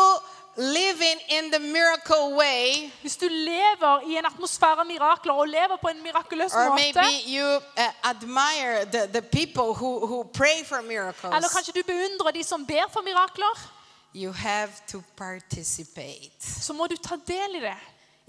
living 0.56 1.20
in 1.30 1.52
the 1.52 1.60
miracle 1.60 2.36
way, 2.36 2.92
Hvis 3.02 3.18
du 3.18 3.28
lever 3.28 4.00
i 4.10 4.18
en 4.18 4.26
atmosfære 4.26 4.80
av 4.80 4.86
mirakler 4.86 5.34
og 5.34 5.48
lever 5.48 5.78
på 5.82 5.88
en 5.88 6.04
mirakuløs 6.04 6.54
or 6.54 6.70
måte, 6.70 7.06
you 7.28 7.46
uh, 7.78 7.84
admire 8.04 8.86
the, 8.86 9.08
the 9.08 9.22
people 9.22 9.74
who, 9.80 10.06
who 10.08 10.24
pray 10.24 10.66
for 10.66 10.82
miracles, 10.82 11.36
eller 11.36 11.50
kanskje 11.50 11.74
du 11.74 11.84
beundrer 11.84 12.32
de 12.32 12.44
som 12.44 12.66
ber 12.66 12.88
for 12.94 13.02
mirakler, 13.02 13.56
you 14.16 14.32
have 14.32 14.72
to 14.92 15.02
participate. 15.18 16.32
så 16.40 16.74
må 16.74 16.88
du 16.88 16.96
ta 16.96 17.16
del 17.28 17.56
i 17.56 17.60
det. 17.60 17.78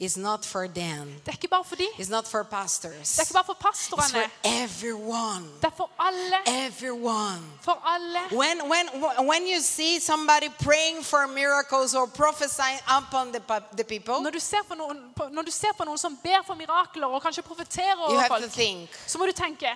It's 0.01 0.17
not 0.17 0.45
for 0.47 0.67
them. 0.67 1.07
Det 1.25 1.29
er 1.29 1.33
ikke 1.33 1.49
bare 1.49 1.65
for 1.65 1.77
de. 1.77 1.87
It's 1.99 2.11
not 2.11 2.29
for 2.29 2.43
pastors. 2.43 3.09
Det 3.13 3.19
er 3.19 3.23
ikke 3.23 3.33
bare 3.33 3.45
for 3.45 3.55
It's 3.55 3.89
for 3.89 3.97
pastorene. 3.97 4.31
everyone. 4.45 5.45
Det 5.61 5.65
er 5.65 5.77
for 5.77 5.91
alle. 5.99 6.67
Everyone. 6.67 7.43
For 7.61 7.83
alle. 7.95 8.19
When, 8.33 8.69
when, 8.71 8.87
when 9.27 9.43
you 9.55 9.61
see 9.61 10.01
somebody 10.01 10.49
praying 10.65 11.05
for 11.05 11.27
miracles 11.27 11.95
or 11.95 12.07
prophesying 12.07 12.81
upon 12.99 13.33
the, 13.33 13.43
the 13.77 13.85
people, 13.85 14.15
Når 14.23 14.31
du, 14.31 14.41
ser 14.41 14.63
på 14.69 14.75
noen, 14.75 15.15
når 15.31 15.43
du 15.43 15.51
ser 15.51 15.73
på 15.79 15.85
noen 15.85 15.99
som 15.99 16.17
ber 16.23 16.43
for 16.47 16.55
mirakler 16.55 17.07
og 17.07 17.23
kanskje 17.23 17.43
profeterer 17.43 17.97
you 17.97 18.17
over 18.17 18.23
to 18.29 18.35
folk, 18.35 18.53
think, 18.53 18.91
så 19.07 19.19
må 19.19 19.27
du 19.27 19.33
tenke 19.33 19.69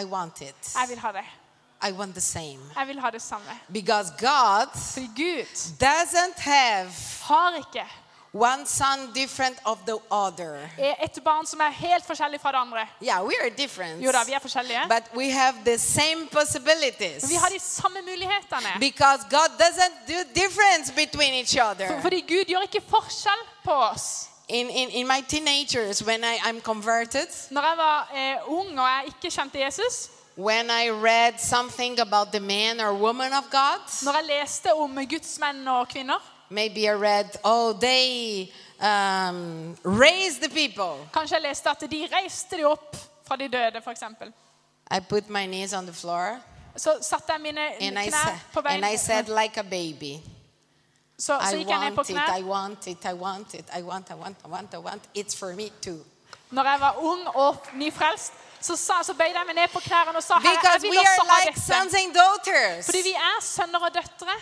I 0.00 0.04
want 0.04 0.40
it. 0.40 0.74
jeg 0.80 0.88
vil 0.88 0.98
ha 0.98 1.12
det. 1.12 1.24
I 1.82 1.92
want 1.92 2.14
the 2.14 2.20
same. 2.20 2.60
Jeg 2.76 2.86
vil 2.86 3.00
ha 3.00 3.10
det 3.10 3.22
samme. 3.22 3.58
Because 3.72 4.12
God 4.18 4.68
Fordi 4.92 5.10
Gud 5.16 5.46
doesn't 5.82 6.40
have 6.40 6.90
har 7.22 7.56
ikke 7.56 7.84
one 8.34 8.66
son 8.66 9.12
different 9.14 9.56
of 9.64 9.78
the 9.86 9.96
other. 10.10 10.70
et 10.78 11.24
barn 11.24 11.46
som 11.46 11.60
er 11.60 11.70
helt 11.70 12.06
forskjellig 12.06 12.40
fra 12.40 12.52
det 12.52 12.58
andre. 12.58 12.88
Yeah, 13.02 13.22
we 13.22 13.34
are 13.40 13.50
different. 13.50 14.02
Jo 14.02 14.12
da, 14.12 14.24
vi 14.26 14.32
er 14.32 14.38
forskjellige. 14.38 14.80
But 14.88 15.02
we 15.16 15.30
have 15.30 15.54
the 15.64 15.78
same 15.78 16.26
possibilities. 16.32 17.22
Men 17.22 17.30
vi 17.30 17.34
har 17.34 17.48
de 17.48 17.58
samme 17.60 18.02
mulighetene. 18.02 18.80
Because 18.80 19.22
God 19.30 19.50
doesn't 19.58 20.06
do 20.08 20.18
difference 20.34 20.92
between 20.92 21.34
each 21.34 21.56
other. 21.56 22.00
Fordi 22.02 22.20
Gud 22.20 22.44
gjør 22.44 22.60
ikke 22.60 22.82
forskjell 22.88 23.42
på 23.64 23.72
oss. 23.72 24.28
In, 24.48 24.70
in, 24.70 24.90
in 24.90 25.06
my 25.06 25.22
teenagers, 25.28 26.02
when 26.02 26.24
I, 26.24 26.36
I'm 26.36 26.60
converted, 26.60 27.28
Når 27.50 27.62
jeg 27.62 27.76
var 27.76 28.10
eh, 28.14 28.36
ung 28.46 28.80
og 28.80 28.88
jeg 28.88 29.04
ikke 29.06 29.30
kjente 29.30 29.58
Jesus, 29.58 30.10
when 30.36 30.70
I 30.70 30.90
read 30.90 31.38
something 31.38 32.00
about 32.00 32.32
the 32.32 32.40
man 32.40 32.80
or 32.80 32.92
woman 32.92 33.32
of 33.32 33.44
God, 33.50 33.80
når 34.02 34.12
jeg 34.12 34.24
leste 34.24 34.74
om 34.74 34.98
Guds 35.10 35.38
menn 35.38 35.68
og 35.68 35.88
kvinner, 35.88 36.33
maybe 36.50 36.88
I 36.88 36.92
read, 36.92 37.36
oh, 37.44 37.72
they 37.72 38.50
um, 38.80 39.76
raised 39.84 40.40
the 40.42 40.48
people. 40.48 41.08
kanskje 41.12 41.34
jeg 41.34 41.42
leste 41.42 41.70
at 41.70 41.90
de 41.90 42.08
reiste 42.12 42.56
de 42.56 42.64
opp 42.64 42.96
fra 43.26 43.36
de 43.36 43.48
døde, 43.48 43.80
f.eks. 43.84 44.02
I 44.90 45.00
put 45.00 45.28
my 45.30 45.46
knees 45.46 45.72
on 45.72 45.86
the 45.86 45.94
floor 45.94 46.40
Så 46.76 46.98
satte 47.02 47.32
jeg 47.32 47.40
mine 47.40 47.60
and 47.80 47.96
knær 47.96 48.10
sa- 48.10 48.38
på 48.52 48.60
and 48.64 48.84
I 48.84 48.96
said, 48.96 49.28
like 49.28 49.60
a 49.60 49.62
baby, 49.62 50.20
Så, 51.18 51.38
så 51.50 51.56
gikk 51.56 51.68
jeg 51.68 51.80
ned 51.80 51.96
på 51.96 52.02
knær. 52.02 52.38
I 52.38 52.42
want 52.42 52.86
it, 52.86 53.04
I 53.04 53.12
want 53.12 53.54
it, 53.54 53.68
I 53.78 53.82
want, 53.82 54.10
I 54.10 54.14
want, 54.14 54.36
I 54.44 54.48
want, 54.48 54.74
I 54.74 54.78
want. 54.78 55.02
It's 55.14 55.38
for 55.38 55.54
me 55.54 55.70
too. 55.82 56.04
Når 56.50 56.64
jeg 56.70 56.80
var 56.80 56.96
ung 56.98 57.28
og 57.28 57.56
nyfrelst, 57.74 58.32
så, 58.60 58.76
sa, 58.76 59.02
så 59.02 59.14
bøyde 59.14 59.38
jeg 59.38 59.46
meg 59.46 59.54
ned 59.54 59.68
på 59.72 59.80
knærne 59.80 60.16
og 60.16 60.22
sa 60.22 60.34
Herre, 60.34 60.72
jeg 60.72 60.82
vil 60.82 60.98
også 60.98 61.24
ha 61.30 61.38
dette. 61.46 62.84
Fordi 62.84 63.02
vi 63.04 63.12
er 63.12 63.40
sønner 63.42 63.78
og 63.78 63.94
døtre. 63.94 64.36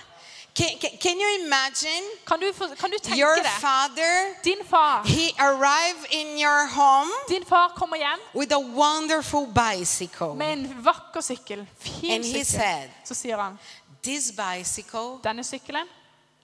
Can, 0.54 0.68
can, 0.80 0.90
can 1.00 1.16
you 1.20 1.44
imagine 1.46 2.02
Kan 2.26 2.40
du, 2.40 2.52
kan 2.76 2.90
du 2.90 2.96
your 3.16 3.36
det? 3.36 3.46
father? 3.60 4.34
Din 4.44 4.64
far, 4.64 5.02
He 5.04 5.30
arrived 5.38 6.06
in 6.10 6.38
your 6.38 6.66
home 6.66 7.10
din 7.28 7.44
far 7.44 7.68
kommer 7.76 7.96
hjem 7.96 8.18
with 8.34 8.52
a 8.52 8.58
wonderful 8.58 9.46
bicycle. 9.46 10.34
med 10.34 10.52
en 10.52 10.84
vakker 10.84 11.20
sykkel. 11.20 11.66
Fin 11.78 12.10
And 12.10 12.24
he 12.24 12.44
said, 12.44 12.90
Så 13.04 13.14
sier 13.14 13.36
han 13.36 13.58
This 14.02 14.32
bicycle 14.32 15.18
denne 15.24 15.44
sykkelen 15.44 15.86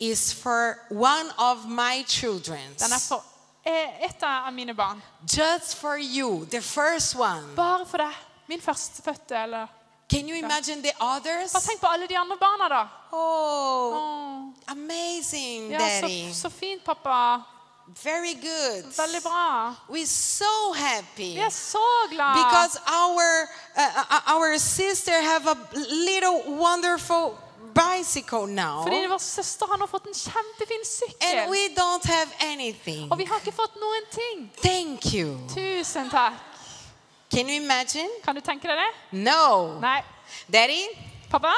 is 0.00 0.32
for 0.42 0.74
one 0.90 1.30
of 1.38 1.59
my 1.66 2.04
children. 2.06 2.61
den 2.78 2.92
er 2.92 2.98
for 3.09 3.24
et 3.66 4.22
av 4.22 4.52
mine 4.52 4.74
barn. 4.74 5.02
Just 5.36 5.76
for 5.76 5.96
you, 5.98 6.46
the 6.50 6.61
first 6.62 7.14
one. 7.16 7.54
Bare 7.56 7.86
for 7.86 7.98
deg. 7.98 8.12
Min 8.46 8.61
førstefødte. 8.61 9.36
Eller 9.42 9.66
Can 10.11 10.28
you 10.28 10.36
imagine 10.36 10.82
the 10.82 10.92
others? 11.00 11.52
Bare 11.52 11.62
tenk 11.62 11.80
på 11.80 11.86
alle 11.86 12.06
de 12.06 12.16
andre 12.16 12.36
barna, 12.40 12.68
da. 12.68 12.88
Oh, 13.12 13.96
Åh, 13.96 14.52
amazing, 14.66 15.70
Ja, 15.70 15.78
Daddy. 15.78 16.32
så, 16.32 16.40
så 16.40 16.50
fint, 16.50 16.84
pappa. 16.84 17.42
Very 18.04 18.34
good. 18.34 18.84
Veldig 18.96 19.22
bra. 19.22 19.74
We're 19.88 20.06
so 20.06 20.72
happy. 20.74 21.34
Vi 21.34 21.40
er 21.40 21.50
så 21.50 22.09
glad. 22.11 22.34
Because 22.34 22.78
our 22.86 23.48
uh, 23.76 23.82
uh, 23.82 24.34
our 24.34 24.59
sister 24.59 25.12
have 25.22 25.46
a 25.46 25.56
little 25.74 26.56
wonderful 26.59 27.38
bicycle 27.74 28.46
now, 28.46 28.82
Fordi 28.82 29.06
vår 29.06 29.18
søster 29.18 29.66
har 29.66 29.76
nå 29.76 29.86
fått 29.86 30.06
en 30.06 30.14
kjempefin 30.14 30.82
and 31.20 31.50
we 31.50 31.68
don't 31.68 32.04
have 32.04 32.28
anything. 32.40 33.12
Og 33.12 33.18
vi 33.18 33.24
har 33.24 33.36
ikke 33.36 33.52
fått 33.56 33.76
noen 33.76 34.04
ting. 34.12 34.52
Thank 34.62 35.14
you. 35.14 35.38
Tusen 35.54 36.11
takk. 36.11 36.47
Can 37.31 37.49
you 37.49 37.57
imagine? 37.61 38.09
Kan 38.24 38.35
du 38.35 38.41
tenke 38.41 38.68
deg 38.68 38.76
det? 38.79 38.91
No. 39.12 39.79
Nei. 39.81 40.01
Daddy, 40.53 40.85
Pappa, 41.31 41.53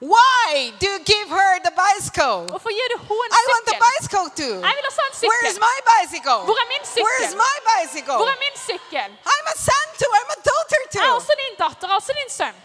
why 0.00 0.72
do 0.80 0.86
you 0.88 0.98
give 1.04 1.28
her 1.28 1.52
the 1.64 1.72
bicycle? 1.72 2.46
hvorfor 2.52 2.70
gir 2.72 2.86
du 2.94 2.98
henne 3.08 3.32
I 3.32 3.40
en 3.40 3.48
want 3.52 3.64
the 3.72 3.78
bicycle 3.88 4.26
too. 4.40 4.54
Jeg 4.66 4.72
vil 4.78 4.84
også 4.90 5.00
ha 5.04 5.08
en 5.12 5.16
Where 5.32 5.44
is 5.52 5.58
my 5.68 5.76
bicycle? 5.92 6.38
Hvor 6.48 6.56
er 6.64 6.68
min 6.74 6.84
sykkel? 6.92 7.04
Where 7.06 7.20
is 7.28 7.34
my 7.46 7.56
bicycle? 7.72 8.18
Hvor 8.22 8.30
er 8.34 8.38
min 8.46 8.56
sykkel? 8.68 9.08
I'm 9.32 9.46
a 9.54 9.56
son 9.68 9.86
too. 10.00 10.10
I'm 10.18 10.30
a 10.36 10.40
daughter 10.50 10.80
Jeg 10.80 11.00
er 11.00 11.08
too. 11.08 11.16
også 11.20 11.32
din 11.44 11.54
datter, 11.62 11.86
jeg 11.88 11.92
er 11.94 11.98
også 12.00 12.12
din 12.20 12.30
sønn. 12.38 12.56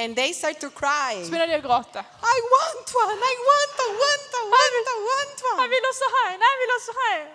And 0.00 0.08
they 0.16 0.30
start 0.40 0.56
to 0.64 0.70
cry. 0.80 1.12
Så 1.24 1.30
begynner 1.30 1.46
de 1.52 1.56
å 1.62 1.64
gråte. 1.68 2.00
I 2.36 2.38
want 2.54 2.86
one. 3.04 3.18
I 3.32 3.34
want 3.50 3.74
a 3.86 3.88
want 4.02 4.30
a 4.40 4.42
want 4.54 4.88
a 4.94 4.96
want 5.10 5.36
Jeg 5.44 5.52
one. 5.60 5.68
vil 5.74 5.84
også 5.92 6.06
ha 6.16 6.22
en, 6.34 6.40
jeg 6.48 6.56
vil 6.62 6.70
også 6.78 6.92
ha 7.00 7.08
en. 7.20 7.28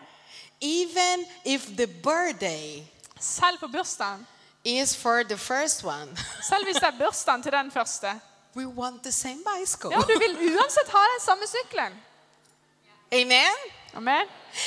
Even 0.77 1.17
if 1.45 1.61
the 1.81 1.87
birthday 1.87 2.83
Selv 3.19 3.57
på 3.63 3.67
bursdagen. 3.67 4.27
Is 4.81 4.95
for 4.95 5.23
the 5.23 5.37
first 5.37 5.83
one, 5.83 6.07
Selv 6.49 6.63
hvis 6.65 6.75
det 6.75 6.83
er 6.83 6.97
bursdagen 7.05 7.43
til 7.43 7.51
den 7.51 7.71
første. 7.71 8.07
we 8.57 8.67
want 8.67 9.03
the 9.03 9.11
same 9.11 9.39
bicycle. 9.49 9.89
Ja, 9.91 9.99
du 9.99 10.19
vil 10.19 10.33
uansett 10.57 10.89
ha 10.89 10.97
den 10.97 11.21
samme 11.25 11.43
sykkelen. 11.47 11.93
Amen. 13.11 13.55
Amen. 13.95 14.25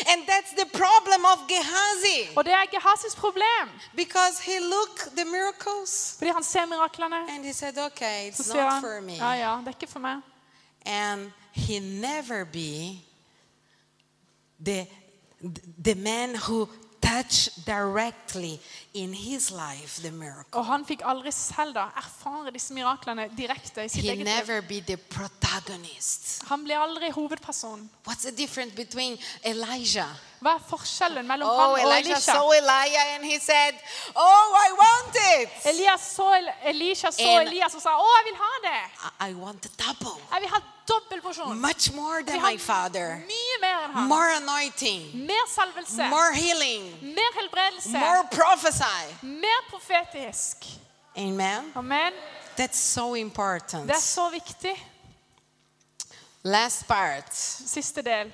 And 0.09 0.23
that's 0.29 0.53
the 0.63 0.67
problem 0.73 1.25
of 1.25 1.39
Gehazi 1.49 2.29
Og 2.37 2.45
det 2.45 2.53
er 2.53 2.67
Gehazis 2.71 3.15
problem. 3.15 3.69
because 3.97 4.43
he 4.43 4.59
looked 4.61 5.17
the 5.17 5.25
miracles 5.25 6.15
Fordi 6.19 6.31
han 6.31 6.43
ser 6.45 6.67
miraklene. 6.67 7.17
and 7.29 7.45
he 7.45 7.53
said, 7.53 7.79
"Okay, 7.79 8.31
it's 8.31 8.55
not 8.55 8.73
han 8.73 8.83
for 8.83 9.01
me." 9.01 9.13
ja, 9.13 9.33
ja, 9.33 9.57
det 9.59 9.67
er 9.67 9.73
ikke 9.81 9.93
for 9.93 9.99
meg. 9.99 10.17
and 10.87 11.33
he 11.53 11.79
never 11.81 12.45
be 12.45 12.99
the 14.65 14.87
the 15.85 15.95
man 15.95 16.35
who 16.37 16.69
touched 17.03 17.65
directly 17.67 18.61
in 18.95 19.13
his 19.15 19.51
life 19.51 20.01
the 20.03 20.11
miracle 20.11 20.59
Og 20.61 20.67
han 20.67 20.85
fikk 20.87 21.03
aldri 21.05 21.33
selv 21.33 21.75
da 21.75 21.87
erfare 21.97 22.53
disse 22.55 22.75
miraklene 22.77 23.29
direkte 23.37 23.85
i 23.85 23.89
sitt 23.89 24.05
he 24.05 24.11
eget 24.13 24.19
liv. 24.25 24.35
never 24.35 24.61
be 24.63 24.81
the 24.81 24.97
protagonist 24.97 26.43
Han 26.49 26.65
blir 26.65 26.79
aldri 26.79 27.11
hovedperson. 27.11 27.91
what's 28.07 28.23
the 28.23 28.31
difference 28.33 28.75
between 28.77 29.19
elijah 29.45 30.09
Hva 30.43 30.57
er 30.59 30.63
forskjellen 30.69 31.27
mellom 31.27 31.49
oh 31.49 31.59
han 31.61 31.71
og 31.71 31.79
elijah 31.81 31.99
Elisha? 32.17 32.33
saw 32.33 32.53
elijah 32.53 33.15
and 33.15 33.25
he 33.25 33.39
said 33.41 33.75
oh 34.17 34.57
i 34.67 34.71
want 34.85 35.17
it 35.41 35.42
Elias 35.73 36.01
så 36.17 36.35
El- 36.35 36.53
Elisha 36.75 37.11
så 37.11 37.23
En- 37.23 37.47
Elias 37.49 37.75
og 37.75 37.83
sa 37.83 37.89
'Å, 37.91 38.07
jeg 38.19 38.25
vil 38.33 38.37
ha 38.37 38.53
det'. 38.69 39.27
I, 39.27 39.31
I 39.31 39.35
want 39.35 39.63
the 39.63 39.69
double 39.69 40.21
Jeg 40.33 40.41
vil 40.41 40.49
ha 40.49 40.61
dobbel 40.89 41.21
porsjon. 41.23 41.57
much 41.61 41.93
more 41.93 42.23
than 42.23 42.43
my 42.43 42.59
father 42.59 43.17
Mye 43.27 43.61
mer 43.61 43.85
enn 43.85 43.93
han. 43.93 44.09
more 44.09 44.33
anointing 44.37 45.27
Mer 45.27 45.47
salvelse. 45.49 45.97
more 46.11 46.33
healing 46.35 46.99
Mer 47.15 47.33
helbredelse. 47.41 47.89
more 47.99 48.25
prophesy 48.31 49.17
Mer 49.23 49.61
profetisk. 49.71 50.57
amen 51.17 51.73
Amen. 51.77 52.13
that's 52.57 52.79
so 52.79 53.15
important 53.15 53.87
Det 53.89 53.97
er 53.97 54.01
så 54.01 54.31
viktig. 54.31 54.89
Last 56.45 56.87
part, 56.89 57.35
Siste 57.35 58.03
del. 58.03 58.33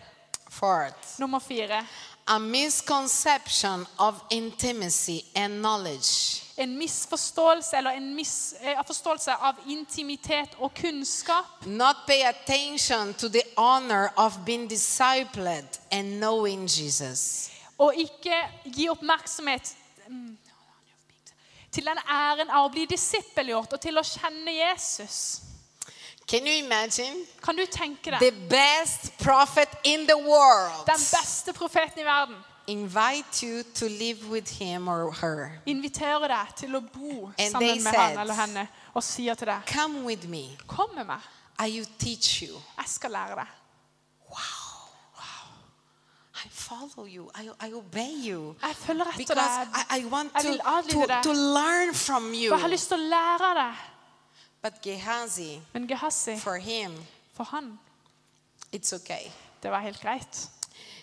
fourth. 0.51 1.19
Nummer 1.19 1.39
fire. 1.41 1.87
A 2.27 2.39
misconception 2.39 3.87
of 3.99 4.15
intimacy 4.31 5.21
and 5.37 5.61
knowledge. 5.63 6.43
En 6.59 6.79
misforståelse 6.79 7.77
eller 7.77 7.91
en 7.91 8.15
mis, 8.15 8.55
eh, 8.61 8.81
forståelse 8.87 9.35
av 9.35 9.55
intimitet 9.67 10.57
og 10.59 10.75
kunnskap. 10.75 11.67
Not 11.67 11.97
pay 12.07 12.23
attention 12.27 13.15
to 13.15 13.29
the 13.29 13.43
honor 13.57 14.11
of 14.17 14.39
being 14.45 14.71
discipled 14.71 15.79
and 15.91 16.19
knowing 16.19 16.67
Jesus. 16.67 17.51
Og 17.79 17.95
ikke 17.95 18.35
gi 18.65 18.89
oppmerksomhet 18.89 19.77
mm, 20.09 20.39
til 21.73 21.87
den 21.87 21.99
æren 22.11 22.51
av 22.51 22.67
å 22.67 22.73
bli 22.75 22.89
disippelgjort 22.91 23.73
og 23.73 23.81
til 23.81 23.99
å 23.99 24.03
kjenne 24.03 24.55
Jesus. 24.57 25.41
Can 26.29 26.47
you 26.47 26.59
imagine? 26.59 27.27
Kan 27.43 27.57
du 27.57 27.65
tenke 27.67 28.11
deg 28.11 28.21
The 28.21 28.49
best 28.51 29.15
prophet 29.23 29.69
in 29.85 30.07
the 30.07 30.17
world 30.17 30.85
den 30.87 31.01
beste 31.01 31.55
profeten 31.57 32.03
i 32.03 32.05
verden 32.05 32.37
invite 32.69 33.43
you 33.43 33.63
to 33.75 33.89
live 33.89 34.29
with 34.31 34.49
him 34.59 34.89
or 34.89 35.11
her. 35.13 35.51
inviterer 35.67 36.29
deg 36.29 36.55
til 36.57 36.77
å 36.77 36.81
bo 36.81 37.33
And 37.39 37.51
sammen 37.53 37.69
they 37.69 37.75
med 37.83 37.93
said- 37.95 37.99
han 38.01 38.19
eller 38.19 38.35
henne 38.35 38.69
og 38.95 39.03
sier 39.03 39.35
til 39.35 39.47
deg 39.47 39.63
Come 39.67 40.05
with 40.05 40.29
me. 40.29 40.57
Kom 40.67 40.95
med 40.95 41.05
meg. 41.07 41.21
I 41.59 41.71
will 41.79 41.89
teach 41.99 42.43
you. 42.43 42.55
Jeg 42.79 42.87
skal 42.89 43.11
lære 43.11 43.35
deg. 43.35 43.47
I 46.45 46.49
follow 46.51 47.05
you. 47.07 47.29
I, 47.35 47.51
I 47.69 47.73
obey 47.73 48.13
you. 48.31 48.55
Jeg 48.63 48.77
følger 48.77 49.05
etter 49.05 49.17
Because 49.17 49.59
deg. 49.59 49.69
I, 49.91 50.01
I 50.01 50.05
want 50.05 50.33
Jeg 50.35 50.43
to, 50.45 50.49
vil 50.51 50.61
adlyde 50.65 50.93
to, 50.95 51.07
deg. 51.07 51.23
to 51.23 51.33
learn 51.33 51.95
from 51.95 52.33
you. 52.35 52.49
For 52.51 52.57
jeg 52.57 52.61
har 52.61 52.69
lyst 52.69 52.89
til 52.93 52.99
å 53.01 53.09
lære 53.11 53.49
deg. 53.59 53.75
But 54.63 54.81
Gehazi, 54.83 55.61
Men 55.73 55.87
Gehazi, 55.89 56.37
for 56.39 56.57
him, 56.59 56.95
for 57.35 57.45
han, 57.45 57.79
it's 58.73 58.93
okay. 58.95 59.31
det 59.63 59.71
var 59.71 59.81
helt 59.81 60.01
greit. 60.01 60.49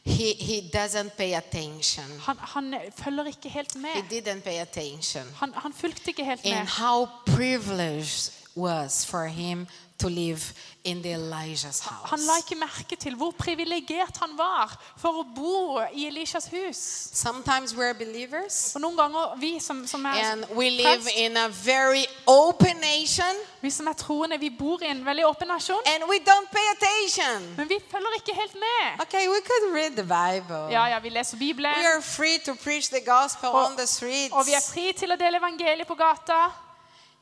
He, 0.08 0.34
he 0.34 0.62
doesn't 0.74 1.10
pay 1.18 1.34
attention. 1.34 2.06
Han, 2.22 2.36
han 2.40 2.74
følger 3.04 3.26
ikke 3.26 3.50
helt 3.50 3.74
He 3.74 3.80
med. 3.82 4.22
didn't 4.22 4.42
pay 4.42 4.60
attention. 4.62 5.24
Han, 5.36 5.54
han 5.56 5.74
fulgte 5.74 6.02
ikke 6.08 6.26
helt 6.26 6.42
And 6.46 6.54
med. 6.56 6.66
how 6.68 7.08
privileged 7.26 8.32
was 8.58 9.06
for 9.06 9.26
him 9.26 9.68
to 9.98 10.10
live 10.10 10.54
in 10.84 11.02
the 11.02 11.14
Elijah's 11.14 11.80
house. 11.80 12.10
Han 12.10 12.20
la 12.20 12.36
ikke 12.38 12.56
merke 12.56 12.96
til 13.00 13.16
hvor 13.16 13.32
privilegert 13.40 14.18
han 14.22 14.34
var 14.38 14.76
for 14.98 15.22
å 15.22 15.24
bo 15.36 15.80
i 15.94 16.06
Elishas 16.08 16.46
hus. 16.52 16.78
Sometimes 17.14 17.74
we're 17.74 17.94
believers 17.94 18.76
Og 18.76 18.82
noen 18.82 18.98
ganger, 18.98 19.36
vi 19.40 19.60
som, 19.60 19.88
som 19.88 20.06
er 20.06 20.20
and 20.32 20.46
we 20.56 20.70
live 20.70 21.08
in 21.16 21.38
a 21.38 21.48
very 21.50 22.06
open 22.28 22.76
nation 22.84 23.40
vi 23.62 23.72
som 23.72 23.88
er 23.88 23.94
troende, 23.98 24.38
vi 24.40 24.50
bor 24.60 24.84
i 24.84 24.92
en 24.92 25.00
veldig 25.06 25.26
åpen 25.26 25.48
nasjon, 25.48 25.80
and 25.88 26.04
we 26.10 26.20
don't 26.20 26.50
pay 26.52 26.66
attention. 26.76 27.56
men 27.58 27.70
vi 27.70 27.80
følger 27.92 28.20
ikke 28.20 28.36
helt 28.36 28.54
med. 28.54 29.00
Okay, 29.02 29.28
we 29.28 29.40
could 29.48 29.74
read 29.74 29.96
the 29.96 30.04
Bible. 30.04 30.68
Ja, 30.72 30.86
ja, 30.86 31.00
vi 31.00 31.10
leser 31.10 31.38
Bibelen, 31.38 31.72
We 31.80 31.88
are 31.96 32.02
free 32.02 32.38
to 32.46 32.54
preach 32.64 32.90
the 32.90 33.02
gospel 33.02 33.50
Og- 33.50 33.66
on 33.72 33.78
the 33.78 33.88
streets. 33.88 34.34
og 34.34 34.46
vi 34.46 34.54
er 34.54 34.62
fri 34.74 34.92
til 34.94 35.12
å 35.12 35.16
dele 35.18 35.38
evangeliet 35.38 35.88
på 35.88 35.96
gata. 35.96 36.52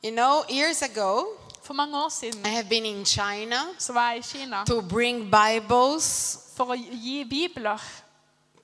You 0.04 0.12
know, 0.12 0.42
years 0.50 0.82
ago, 0.82 1.24
For 1.64 1.74
mange 1.74 1.96
år 1.98 2.08
siden 2.08 2.46
I 2.46 2.48
have 2.48 2.68
been 2.68 2.84
in 2.86 3.04
China 3.06 3.56
så 3.78 3.92
var 3.92 4.10
jeg 4.10 4.18
i 4.18 4.22
Kina 4.22 4.64
to 4.66 4.80
bring 4.80 5.30
Bibles 5.30 6.38
for 6.56 6.64
å 6.64 6.74
gi 6.76 7.24
bibler. 7.24 7.78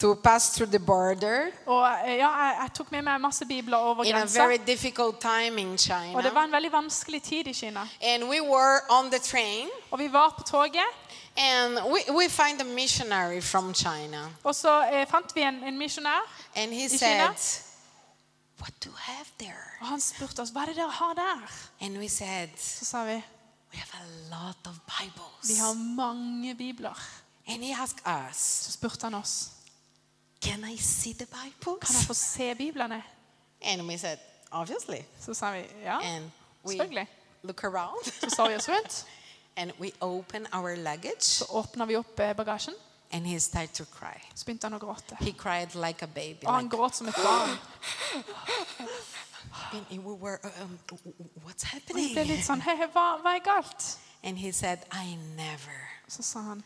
to 0.01 0.15
pass 0.25 0.51
through 0.51 0.71
the 0.71 0.79
border 0.79 1.47
Og 1.67 1.89
eh, 2.07 2.17
ja, 2.17 2.29
jeg, 2.29 2.57
jeg 2.63 2.71
tok 2.75 2.93
med 2.93 3.03
meg 3.03 3.21
masse 3.21 3.45
bibler 3.45 3.77
over 3.77 4.05
in 4.05 4.15
a 4.15 4.19
grensa. 4.19 4.39
very 4.47 4.57
difficult 4.67 5.21
time 5.21 5.59
in 5.61 5.67
Og 5.69 5.73
det 5.73 5.81
China. 5.81 6.31
var 6.35 6.45
en 6.45 6.53
veldig 6.53 6.73
vanskelig 6.73 7.23
tid 7.23 7.47
i 7.47 7.53
Kina. 7.53 7.81
And 8.03 8.25
we 8.25 8.41
were 8.41 8.81
on 8.91 9.11
the 9.11 9.19
train 9.19 9.69
Og 9.91 9.99
vi 9.99 10.13
var 10.13 10.35
på 10.39 10.43
toget, 10.43 10.89
and 11.37 11.79
we, 11.93 12.01
we 12.17 12.29
find 12.29 12.61
a 12.61 12.65
missionary 12.65 13.41
from 13.43 13.75
China. 13.75 14.29
og 14.45 14.55
så 14.55 14.83
eh, 14.93 15.07
fant 15.11 15.35
vi 15.35 15.41
en, 15.43 15.55
en 15.65 15.79
misjonær. 15.79 16.21
And 16.57 16.73
he 16.73 16.89
China? 16.89 17.35
said, 17.37 17.65
What 18.61 18.73
do 18.85 18.91
you 18.91 18.97
have 18.97 19.27
there? 19.39 19.79
Og 19.81 19.87
han 19.87 20.01
spurte 20.01 20.43
oss 20.43 20.51
hva 20.51 20.63
er 20.63 20.67
det 20.67 20.77
dere 20.77 20.91
har 20.91 21.15
der. 21.15 21.53
And 21.81 21.99
we 21.99 22.09
said, 22.09 22.49
Så 22.57 22.85
sa 22.85 23.05
vi 23.05 23.23
We 23.73 23.79
have 23.79 24.03
a 24.03 24.07
lot 24.31 24.67
of 24.67 24.77
vi 25.49 25.55
har 25.55 25.73
mange 25.75 26.55
bibler. 26.55 27.03
And 27.47 27.65
he 27.65 27.75
asked 27.75 28.01
us, 28.07 28.37
Så 28.37 28.73
spurte 28.73 29.03
han 29.03 29.15
oss 29.15 29.51
Can 30.43 30.65
I 30.65 30.77
see 30.77 31.15
the 31.15 31.27
kan 31.27 31.95
jeg 31.97 32.07
få 32.07 32.15
se 32.15 32.55
biblene. 32.55 33.03
And 33.63 33.83
we 33.83 33.99
said, 33.99 34.19
Obviously. 34.51 35.05
Så 35.21 35.35
sa 35.35 35.53
vi 35.53 35.67
ja, 35.83 35.99
And 35.99 36.31
we 36.65 36.73
selvfølgelig. 36.73 37.09
look 37.43 37.65
around 37.65 38.05
Så 38.05 38.31
sa 38.37 38.49
vi 38.49 38.55
oss 38.55 38.69
rundt. 38.69 39.07
and 39.57 39.73
we 39.81 39.91
open 40.01 40.47
our 40.53 40.77
luggage 40.77 41.23
Så 41.23 41.45
åpna 41.49 41.87
vi 41.87 41.97
opp 41.97 42.21
eh, 42.21 42.37
bagasjen. 42.37 42.75
And 43.13 43.27
he 43.27 43.39
started 43.39 43.75
to 43.75 43.85
cry. 43.85 44.21
Så 44.35 44.45
begynte 44.45 44.67
han 44.69 44.75
å 44.75 44.79
gråte. 44.79 45.17
He 45.21 45.33
cried 45.33 45.75
like 45.75 46.03
a 46.03 46.07
baby. 46.07 46.47
Og 46.47 46.55
han 46.55 46.65
Like, 46.65 46.77
gråt 46.77 46.95
som 46.97 47.09
et 47.09 47.15
barn. 47.15 47.59
and 49.91 50.05
we 50.05 50.13
were, 50.15 50.41
um, 50.63 50.79
what's 51.45 51.65
Og 51.65 51.71
vi 51.95 52.13
ble 52.13 52.15
happening? 52.15 52.27
litt 52.29 52.45
sånn 52.47 52.61
Hei, 52.61 52.77
hei, 52.77 52.87
hva, 52.95 53.07
hva 53.23 53.35
er 53.37 53.45
galt? 53.45 53.97
And 54.23 54.39
he 54.39 54.53
said, 54.53 54.85
I 54.93 55.17
never, 55.37 55.89
Så 56.09 56.23
sa 56.23 56.41
han 56.41 56.63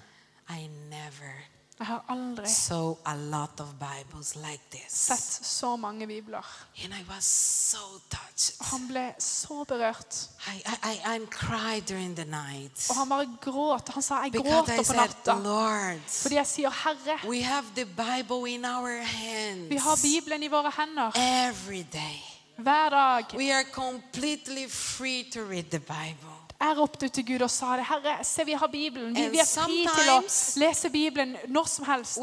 I 0.49 0.69
never 0.91 1.45
Jeg 1.79 1.87
har 1.87 2.05
aldri 2.09 2.49
so 2.49 2.99
a 3.05 3.17
lot 3.17 3.61
of 3.61 3.67
Bibles 3.81 4.37
like 4.37 4.63
this. 4.71 4.93
sett 4.93 5.47
så 5.47 5.77
mange 5.77 6.07
bibler. 6.07 6.47
And 6.85 6.93
I 6.95 7.05
was 7.09 7.25
so 7.25 7.79
touched. 8.11 8.57
Og 8.61 8.67
han 8.67 8.89
ble 8.89 9.15
så 9.19 9.65
berørt. 9.65 10.31
I, 10.47 10.63
I, 10.85 11.17
I, 11.17 11.27
cried 11.31 11.83
during 11.89 12.17
the 12.17 12.25
night. 12.25 12.87
Og 12.91 12.97
han 12.97 13.09
bare 13.09 13.37
gråt. 13.41 13.89
Han 13.89 14.03
sa 14.03 14.23
'jeg 14.23 14.33
Because 14.33 14.49
I 14.49 14.53
gråter 14.55 14.77
på 14.77 14.85
said, 14.85 14.99
natta'. 15.01 15.43
Lord, 15.43 16.01
Fordi 16.09 16.35
jeg 16.35 16.47
sier 16.47 16.71
'Herre', 16.71 17.29
we 17.29 17.43
have 17.43 17.67
the 17.75 17.85
Bible 17.87 18.51
in 18.51 18.65
our 18.65 19.03
hands 19.03 19.71
vi 19.71 19.77
har 19.77 19.99
Bibelen 20.03 20.43
i 20.43 20.49
våre 20.49 20.73
hender 20.79 21.11
every 21.49 21.83
day. 21.93 22.23
hver 22.57 22.89
dag. 22.91 23.25
We 23.37 23.53
are 23.55 23.65
completely 23.73 24.69
free 24.71 25.25
to 25.33 25.41
read 25.41 25.65
the 25.71 25.81
Bible. 25.81 26.34
Jeg 26.61 26.79
ropte 26.79 27.09
til 27.09 27.27
Gud 27.27 27.43
og 27.43 27.51
sa 27.51 27.67
det. 27.77 27.85
'Herre, 27.85 28.25
se, 28.25 28.45
vi 28.45 28.53
har 28.53 28.67
Bibelen. 28.67 29.17
Vi, 29.17 29.29
vi 29.29 29.39
er 29.39 29.45
fri 29.65 29.89
til 29.97 30.11
å 30.11 30.21
lese 30.57 30.91
Bibelen 30.91 31.37
når 31.49 31.65
som 31.67 31.85
helst.' 31.85 32.19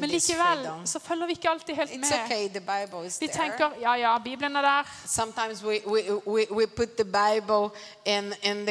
Men 0.00 0.10
likevel 0.10 0.66
så 0.84 0.98
følger 0.98 1.26
vi 1.26 1.32
ikke 1.32 1.50
alltid 1.50 1.74
helt 1.74 1.90
med. 2.00 2.12
okay, 2.24 2.48
Vi 3.20 3.28
tenker 3.28 3.70
'ja, 3.80 3.94
ja, 3.94 4.18
Bibelen 4.18 4.56
er 4.56 4.62
der'. 4.62 5.64
We, 5.66 5.80
we, 5.86 6.20
we, 6.26 6.46
we 6.50 6.66
put 6.66 6.96
the 6.96 7.04
Bible 7.04 7.70
in, 8.04 8.34
in 8.42 8.68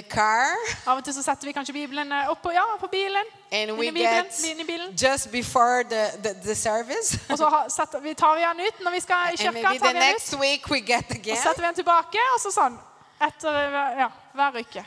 Av 0.87 0.97
og 0.97 1.03
til 1.03 1.13
så 1.13 1.21
setter 1.23 1.45
vi 1.45 1.51
kanskje 1.51 1.73
Bibelen 1.73 2.11
eh, 2.11 2.29
oppå 2.29 2.51
ja, 2.51 2.63
på 2.79 2.87
bilen. 2.87 3.25
and 3.51 3.71
we 3.71 3.91
get 3.91 5.01
just 5.01 5.31
before 5.31 5.83
the, 5.83 6.11
the, 6.23 6.33
the 6.43 6.55
service. 6.55 7.19
Og 7.29 7.37
så 7.37 7.63
setter, 7.69 7.99
vi 7.99 8.13
tar 8.13 8.35
vi 8.35 8.41
den 8.41 8.67
ut 8.67 8.83
når 8.83 8.91
vi 8.91 8.99
skal 8.99 9.15
i 9.33 9.45
and 9.45 9.53
maybe 9.53 9.79
the 9.79 9.93
next 9.93 10.33
week 10.33 10.69
we 10.71 10.79
get 10.79 11.05
og 11.09 11.15
again. 11.15 11.37
setter 11.37 11.61
vi 11.61 11.67
den 11.67 11.75
tilbake, 11.75 12.19
og 12.35 12.41
så 12.41 12.51
sånn. 12.51 12.77
Etter 13.21 13.59
ja, 13.99 14.09
hver 14.35 14.59
uke. 14.59 14.85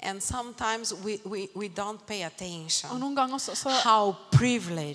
And 0.00 0.20
sometimes 0.22 0.92
we, 1.04 1.18
we, 1.24 1.48
we 1.56 1.68
don't 1.68 2.06
pay 2.06 2.20
Og 2.20 2.26
attention 2.26 2.98
noen 3.00 3.14
ganger 3.16 3.38
så, 3.38 3.54
så, 3.54 3.70
how 3.70 4.12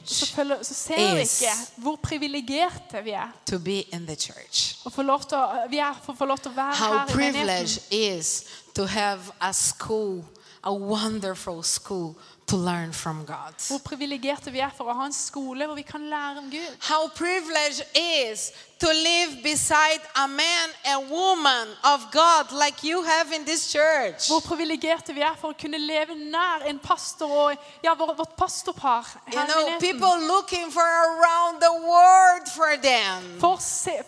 så, 0.06 0.26
føler, 0.36 0.64
så 0.64 0.74
ser 0.74 1.16
vi 1.16 1.22
ikke 1.22 1.56
hvor 1.78 1.96
privilegerte 2.04 3.02
vi 3.04 3.12
er. 3.12 3.32
to 3.46 3.58
be 3.60 3.82
in 3.82 4.06
the 4.06 4.16
church. 4.16 4.78
Og 4.86 4.92
få 4.94 5.02
lov 5.02 5.24
til 5.26 5.38
å, 5.38 5.66
vi 5.70 5.78
er 5.78 5.98
å 6.08 6.14
få 6.14 6.26
lov 6.26 6.38
til 6.38 6.52
å 6.52 6.56
være 6.56 6.76
How 6.76 6.94
her 6.94 6.94
i 6.94 7.16
menigheten. 7.18 7.34
privileged 7.34 7.84
is 7.92 8.46
to 8.76 8.86
have 8.86 9.20
a 9.42 9.54
school, 9.54 10.24
a 10.64 10.74
wonderful 10.74 11.64
school 11.64 12.16
to 12.52 12.58
learn 12.58 12.92
from 12.92 13.26
God. 13.26 13.54
Hvor 13.68 13.80
privilegerte 13.80 14.52
vi 14.52 14.60
er 14.60 14.72
for 14.76 14.92
å 14.92 14.96
ha 14.98 15.06
en 15.08 15.16
skole 15.16 15.64
hvor 15.68 15.78
vi 15.78 15.86
kan 15.88 16.04
lære 16.12 16.42
om 16.42 16.50
Gud. 16.52 16.74
How 16.84 17.08
privileged 17.16 17.86
is 17.96 18.52
to 18.84 18.90
live 18.92 19.44
beside 19.44 20.02
a 20.16 20.28
man 20.28 20.74
and 20.86 21.10
woman 21.10 21.72
of 21.84 22.10
God 22.12 22.52
like 22.52 22.84
you 22.84 23.04
have 23.04 23.32
in 23.32 23.46
this 23.46 23.72
church. 23.72 24.28
Hvor 24.28 24.42
privilegerte 24.44 25.16
vi 25.16 25.24
er 25.24 25.38
for 25.40 25.54
å 25.54 25.60
kunne 25.64 25.80
leve 25.80 26.18
nær 26.18 26.68
en 26.68 26.82
pastor 26.84 27.32
og 27.32 27.70
ja, 27.86 27.96
vårt 27.96 28.36
pastorpar 28.36 29.08
You 29.32 29.40
her 29.40 29.46
i 29.46 29.48
know, 29.48 29.80
people 29.80 30.28
looking 30.28 30.72
for 30.72 30.84
around 30.84 31.62
the 31.64 31.72
world 31.88 32.52
for 32.52 32.76
them. 32.82 33.40
Folk, 33.40 33.62
ser, 33.62 34.04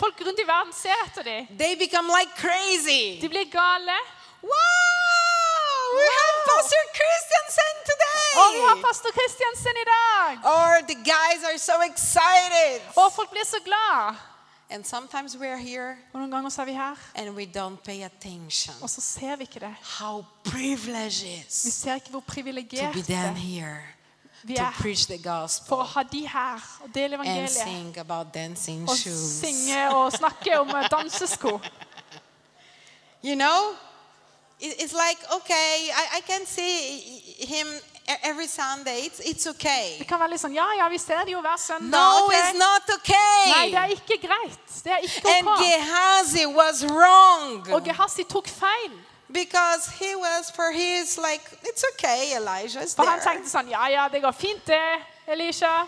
folk 0.00 0.24
rundt 0.24 0.40
i 0.40 0.48
verden 0.48 0.72
ser 0.72 0.96
etter 1.04 1.28
dem. 1.28 1.52
They 1.58 1.76
become 1.76 2.08
like 2.08 2.32
crazy. 2.40 3.20
De 3.20 3.28
blir 3.28 3.50
gale. 3.52 4.00
Wow! 4.42 5.31
We 5.98 6.04
have 6.18 6.34
Wow. 6.42 6.52
Pastor 6.52 6.82
Christensen 6.98 7.74
today. 7.90 8.30
Og 8.40 8.46
vi 8.54 8.60
har 8.68 8.76
pastor 8.86 9.10
Kristiansen 9.18 9.76
i 9.84 9.86
dag. 9.96 10.30
Or 10.56 10.70
the 10.92 10.98
guys 11.14 11.40
are 11.48 11.58
so 11.58 11.72
excited. 11.90 12.80
Og 12.96 13.12
folk 13.12 13.30
blir 13.30 13.44
så 13.44 13.56
glad. 13.64 14.14
And 14.70 14.84
sometimes 14.84 15.36
here 15.56 15.96
Og 16.12 16.20
noen 16.20 16.30
ganger 16.30 16.50
så 16.50 16.60
er 16.62 16.64
vi 16.64 16.72
her, 16.72 16.94
and 17.14 17.28
we 17.30 17.44
don't 17.56 17.76
pay 17.84 18.02
attention. 18.04 18.74
og 18.82 18.90
så 18.90 19.00
ser 19.00 19.36
vi 19.36 19.42
ikke 19.42 19.60
det. 19.60 19.74
How 20.00 20.24
privileged 20.44 21.44
Vi 21.64 21.68
is 21.68 21.74
ser 21.74 21.94
ikke 21.94 22.10
hvor 22.10 22.20
to 22.20 22.92
be 22.92 23.02
down 23.14 23.36
here 23.36 23.82
vi 24.44 24.56
to 24.56 24.62
er 24.62 24.72
preach 24.80 25.06
the 25.06 25.18
for 25.22 25.30
å 25.30 25.40
gospel 25.42 25.78
ha 25.84 26.02
de 26.02 26.28
her 26.28 26.80
og 26.84 26.88
dele 26.94 27.14
and 27.14 27.48
sing 27.48 27.98
about 27.98 28.26
dancing 28.34 28.88
Og 28.90 28.96
shoes. 28.96 29.40
synge 29.44 29.94
og 29.94 30.12
snakke 30.12 30.60
om 30.60 30.68
dansesko. 30.96 31.60
You 33.24 33.34
know, 33.34 33.70
It- 33.70 33.76
it's 34.62 34.94
like 34.94 35.18
okay, 35.36 35.90
I, 35.90 36.18
I 36.18 36.20
can 36.20 36.46
see 36.46 37.00
him 37.38 37.66
e- 38.08 38.22
every 38.22 38.46
Sunday. 38.46 39.06
It's 39.06 39.20
it's 39.20 39.44
Det 39.98 40.06
kan 40.06 40.20
være 40.20 40.30
litt 40.30 40.40
sånn 40.40 40.54
Ja, 40.54 40.66
ja, 40.78 40.88
vi 40.88 40.98
ser 40.98 41.24
det 41.24 41.32
jo 41.32 41.40
hver 41.40 41.58
søndag. 41.58 41.90
No, 41.90 42.26
okay. 42.26 42.38
it's 42.38 42.58
not 42.58 42.82
Nei, 43.48 43.70
det 43.70 43.78
er 43.78 43.94
ikke 43.96 44.18
greit. 44.26 44.68
Det 44.84 44.92
er 44.92 44.98
ikke 45.02 45.28
And 45.38 45.48
ok. 45.48 45.64
Gehazi 45.64 46.46
was 46.46 46.84
wrong. 46.84 47.72
Og 47.72 47.82
Gehazi 47.84 48.24
tok 48.24 48.48
feil. 48.48 48.92
Because 49.32 49.88
he 49.98 50.14
was 50.14 50.50
for 50.54 50.70
his 50.72 51.16
like 51.18 51.42
it's 51.64 51.84
okay, 51.94 52.36
Elijah's 52.36 52.94
For 52.94 53.04
han 53.08 53.20
tenkte 53.20 53.48
sånn 53.48 53.70
Ja, 53.70 53.88
ja, 53.88 54.08
det 54.08 54.22
går 54.22 54.32
fint, 54.32 54.66
det, 54.66 55.02
Elisha. 55.26 55.86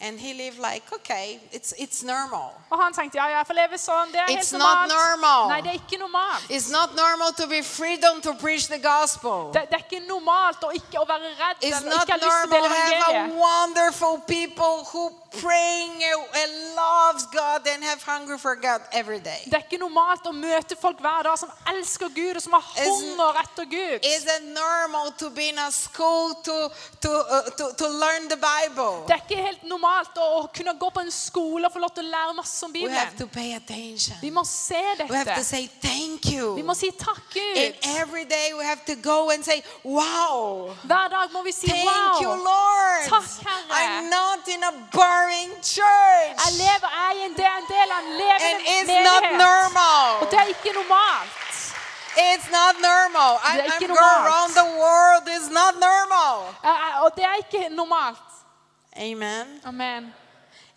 And 0.00 0.20
he 0.20 0.32
lived 0.32 0.58
like 0.58 0.84
okay, 0.94 1.40
it's 1.50 1.74
it's 1.76 2.04
normal. 2.04 2.54
Og 2.70 2.78
han 2.82 2.92
tenkte 2.94 3.18
ja, 3.18 3.26
jeg 3.26 3.46
får 3.46 3.56
leve 3.58 3.78
sånn. 3.82 4.12
Det 4.12 4.20
er 4.20 4.28
It's 4.30 4.52
helt 4.52 4.62
not 4.62 4.86
normalt. 4.86 4.92
normal. 4.94 5.48
Nei, 5.50 5.60
det 5.66 5.70
er 5.72 5.78
ikke 5.80 5.98
normalt. 5.98 6.44
It's 6.54 6.70
not 6.70 6.94
normal 6.94 7.32
to 7.34 7.46
be 7.50 7.62
freedom 7.66 8.20
to 8.22 8.34
preach 8.38 8.68
the 8.68 8.78
gospel. 8.78 9.50
Det, 9.54 9.64
det 9.72 9.74
er 9.80 9.84
ikke 9.88 10.04
normalt 10.06 10.62
å 10.62 10.70
ikke 10.70 11.02
å 11.02 11.06
være 11.08 11.32
redd 11.40 11.64
It's 11.66 11.80
eller 11.80 11.90
not 11.96 12.06
ikke 12.06 12.14
ha 12.14 12.20
lyst 12.22 12.38
til 12.44 12.46
å 12.46 12.60
normal 12.60 12.78
dele 12.78 13.00
to 13.00 13.12
have 13.12 13.32
a 13.32 13.40
wonderful 13.42 14.14
people 14.30 14.84
who 14.92 15.10
praying 15.42 15.98
and 16.40 16.52
loves 16.76 17.26
God 17.34 17.66
and 17.66 17.82
have 17.84 18.00
hunger 18.02 18.38
for 18.38 18.54
God 18.54 18.80
every 18.92 19.18
day. 19.18 19.42
Det 19.50 19.58
er 19.58 19.66
ikke 19.66 19.82
normalt 19.82 20.22
å 20.30 20.32
møte 20.32 20.78
folk 20.78 21.02
hver 21.02 21.26
dag 21.26 21.36
som 21.42 21.50
elsker 21.74 22.08
Gud, 22.14 22.38
og 22.38 22.42
som 22.46 22.54
har 22.54 22.64
hunger 22.86 23.42
etter 23.42 23.66
Gud. 23.66 24.06
Is 24.06 24.24
it 24.24 24.46
normal 24.54 25.10
to 25.18 25.28
be 25.30 25.50
in 25.50 25.58
a 25.58 25.70
school 25.72 26.38
to 26.46 26.56
to 27.02 27.10
uh, 27.10 27.50
to, 27.58 27.72
to 27.82 27.86
learn 27.98 28.30
the 28.30 28.38
Bible? 28.38 29.02
Det 29.10 29.18
er 29.18 29.26
ikke 29.26 29.42
helt 29.42 29.66
normalt 29.66 29.87
å, 30.18 30.26
å 30.40 30.42
kunne 30.54 30.74
gå 30.78 30.90
på 30.94 31.00
en 31.04 31.10
skole 31.12 31.66
og 31.68 31.72
få 31.74 31.82
lov 31.82 31.92
til 31.96 32.06
å 32.06 32.10
lære 32.12 32.34
masse 32.36 32.66
om 32.66 32.72
Bibelen. 32.72 32.94
Vi 34.22 34.30
må 34.34 34.44
se 34.44 34.82
dette. 34.98 35.08
Vi 36.56 36.64
må 36.66 36.74
si 36.78 36.90
takk, 36.92 37.22
Gud. 37.32 37.58
say, 39.44 39.62
Wow, 39.84 40.74
Hver 40.84 41.08
dag 41.08 41.32
må 41.32 41.42
vi 41.42 41.52
si 41.52 41.66
thank 41.66 42.20
you, 42.22 42.28
wow. 42.28 42.44
Lord. 42.44 43.08
Takk, 43.08 43.30
Herre. 43.46 43.78
I'm 43.78 44.10
not 44.10 44.48
in 44.48 44.62
a 44.64 44.72
boring 44.92 45.50
church. 45.62 46.36
Jeg 46.44 46.52
lever, 46.58 46.88
jeg 47.00 47.26
en 47.26 47.34
del, 47.34 47.52
en 47.58 47.68
del 47.72 47.88
av 47.90 48.00
en 48.02 48.10
levende 48.22 48.62
menighet. 48.86 50.22
Og 50.22 50.30
det 50.30 50.40
er 50.44 50.48
ikke 50.56 50.72
normalt. 50.80 51.44
It's 52.18 52.50
not 52.50 52.74
normal. 52.82 53.38
I, 53.44 53.62
I'm 53.62 53.86
going 53.86 53.94
around 53.94 54.50
the 54.54 54.64
world. 54.64 55.22
It's 55.28 55.50
not 55.50 55.78
normal. 55.78 56.54
Uh, 56.64 56.68
uh, 56.68 57.04
Og 57.04 57.12
det 57.16 57.24
er 57.24 57.36
ikke 57.44 57.68
normalt. 57.70 58.18
Amen. 58.98 59.46
Amen. 59.64 60.12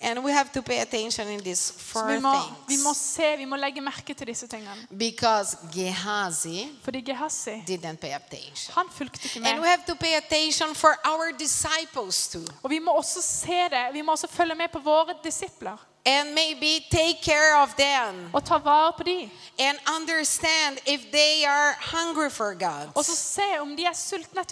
And 0.03 0.24
we 0.24 0.32
have 0.32 0.49
to 0.53 0.61
pay 0.61 0.82
attention 0.82 1.28
in 1.28 1.39
these 1.43 1.74
four 1.78 2.07
vi 2.07 2.19
må, 2.19 2.34
vi 2.67 2.78
må 2.84 2.93
se, 2.93 3.38
vi 3.38 3.45
må 3.45 3.55
legge 3.55 3.82
merke 3.82 4.13
til 4.13 4.28
disse 4.28 4.47
tingene. 4.47 4.88
Because 4.97 5.57
Gehazi 5.74 6.69
Fordi 6.84 7.01
Gehazi, 7.01 7.61
didn't 7.67 7.95
pay 8.01 8.13
attention. 8.15 8.74
han 8.74 8.86
fulgte 8.91 9.19
ikke 9.24 9.47
And 9.49 9.61
we 9.61 9.67
have 9.67 9.84
to 9.88 9.95
pay 9.95 10.15
attention 10.17 10.76
for 10.76 10.89
our 11.05 11.32
disciples 11.39 12.28
too. 12.28 12.45
Og 12.63 12.69
vi 12.69 12.80
må 12.80 12.91
også 12.91 13.22
se 13.22 13.61
det. 13.69 13.93
Vi 13.93 14.01
må 14.01 14.11
også 14.11 14.28
følge 14.28 14.55
med 14.55 14.67
på 14.74 14.80
våre 14.80 15.13
disipler. 15.24 15.78
And 16.06 16.34
maybe 16.34 16.80
take 16.89 17.22
care 17.22 17.56
of 17.62 17.76
them. 17.76 18.32
Ta 18.45 18.58
på 18.97 19.04
dem. 19.04 19.30
And 19.60 19.78
understand 19.97 20.80
if 20.86 21.12
they 21.12 21.45
are 21.45 21.76
hungry 21.80 22.30
for 22.30 22.54
God. 22.54 23.06
Så 23.06 23.16
se 23.16 23.60
om 23.60 23.76
de 23.76 23.86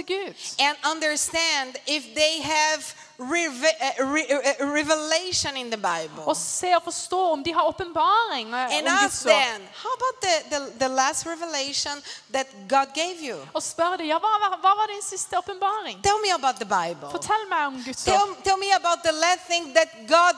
Gud. 0.03 0.35
And 0.59 0.77
understand 0.91 1.77
if 1.87 2.03
they 2.13 2.41
have 2.41 2.83
reve- 3.17 3.75
uh, 3.81 4.13
re- 4.13 4.27
uh, 4.31 4.73
revelation 4.73 5.57
in 5.57 5.69
the 5.71 5.77
Bible. 5.77 6.23
Se 6.35 6.75
om 7.31 7.43
de 7.43 7.53
har 7.53 7.63
eh, 8.69 8.77
And 8.77 8.87
om 8.87 8.93
ask 9.05 9.23
them, 9.23 9.61
how 9.83 9.91
about 9.99 10.21
the, 10.21 10.49
the, 10.49 10.79
the 10.79 10.87
last 10.89 11.25
revelation 11.25 11.93
that 12.31 12.47
God 12.67 12.87
gave 12.93 13.21
you? 13.21 13.37
Og 13.53 13.63
spør 13.63 13.97
dem 13.97 14.07
ja, 14.07 14.19
var- 14.19 14.39
din. 15.85 16.01
Tell 16.03 16.19
me 16.21 16.31
about 16.33 16.55
the 16.55 16.65
Bible. 16.65 17.09
Om 17.67 17.83
Guds 17.85 18.03
Tell, 18.03 18.35
tell 18.43 18.57
me 18.57 18.71
about 18.75 19.03
the 19.03 19.11
last 19.11 19.43
thing 19.47 19.73
that 19.73 19.87
God, 20.07 20.35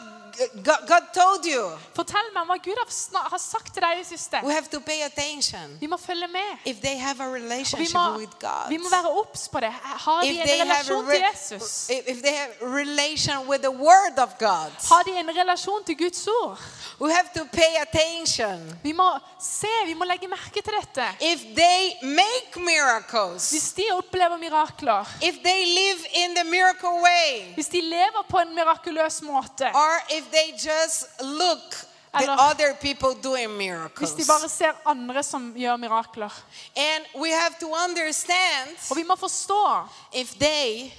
God, 0.64 0.82
God 0.88 1.04
told 1.14 1.46
you. 1.46 1.64
Fortell 1.96 2.28
meg 2.34 2.42
om 2.42 2.48
hva 2.52 2.58
Gud 2.64 2.78
har, 2.78 3.38
sagt 3.42 3.74
til 3.74 3.84
deg 3.84 3.98
i 3.98 4.02
det 4.02 4.08
siste. 4.08 4.40
We 4.44 4.54
have 4.54 4.68
to 4.72 4.80
pay 4.80 5.02
attention. 5.06 5.78
Vi 5.80 5.88
må 5.88 5.98
følge 5.98 6.28
med. 6.28 6.50
If 6.66 6.82
they 6.82 6.98
have 7.00 7.20
a 7.24 7.30
relationship 7.34 7.94
må, 7.96 8.18
with 8.18 8.36
God. 8.40 8.70
vi 8.70 8.78
må 8.78 8.90
være 8.90 9.10
obs 9.22 9.48
på 9.50 9.60
det. 9.60 9.72
Har 9.72 10.22
de 10.22 10.28
If 10.30 10.38
en 10.42 10.48
they 10.48 10.58
have 10.58 10.70
a 10.70 10.74
relasjon 10.74 11.06
re- 11.08 11.12
til 11.16 11.24
Jesus? 11.32 11.90
if 11.90 12.04
if 12.08 12.22
they 12.24 12.36
have 12.36 12.52
relation 12.62 13.48
with 13.50 13.62
the 13.62 13.72
Word 13.72 14.18
of 14.20 14.30
God. 14.40 14.72
Har 14.90 15.04
de 15.04 15.12
en 15.20 15.30
relasjon 15.38 15.84
til 15.86 15.98
Guds 15.98 16.28
ord? 16.28 16.60
We 17.02 17.12
have 17.14 17.28
to 17.38 17.44
pay 17.54 17.72
attention. 17.86 18.80
Vi 18.84 18.92
må 18.92 19.10
se, 19.42 19.68
vi 19.86 19.94
må 19.94 20.06
legge 20.06 20.28
merke 20.28 20.62
til 20.62 20.74
dette. 20.80 21.06
If 21.22 21.40
they 21.56 21.82
make 22.04 22.52
miracles, 22.56 23.50
Hvis 23.52 23.74
de 23.74 23.84
opplever 23.92 24.38
mirakler, 24.38 25.06
if 25.22 25.36
they 25.44 25.62
live 25.66 26.02
in 26.24 26.36
the 26.36 26.44
miracle 26.44 26.90
way, 27.08 27.54
hvis 27.56 27.68
de 27.68 27.82
lever 27.82 28.26
på 28.30 28.38
en 28.38 28.56
mirakuløs 28.56 29.22
måte, 29.22 29.66
or 29.74 29.96
if 30.18 30.21
they 30.32 30.52
just 30.54 31.06
look 31.22 31.76
the 32.20 32.30
other 32.32 32.74
people 32.82 33.14
doing 33.24 33.48
hvis 33.50 33.58
miracles. 33.58 34.12
de 34.12 34.24
bare 34.28 34.50
ser 34.50 34.72
andre 34.86 35.24
som 35.24 35.54
gjør 35.56 35.76
mirakler. 35.78 36.44
And 36.76 37.06
we 37.22 37.30
have 37.32 37.54
to 37.60 37.68
understand 37.88 38.78
Og 38.92 38.98
vi 38.98 39.04
må 39.04 39.16
forstå, 39.16 39.88
if 40.14 40.34
they 40.40 40.92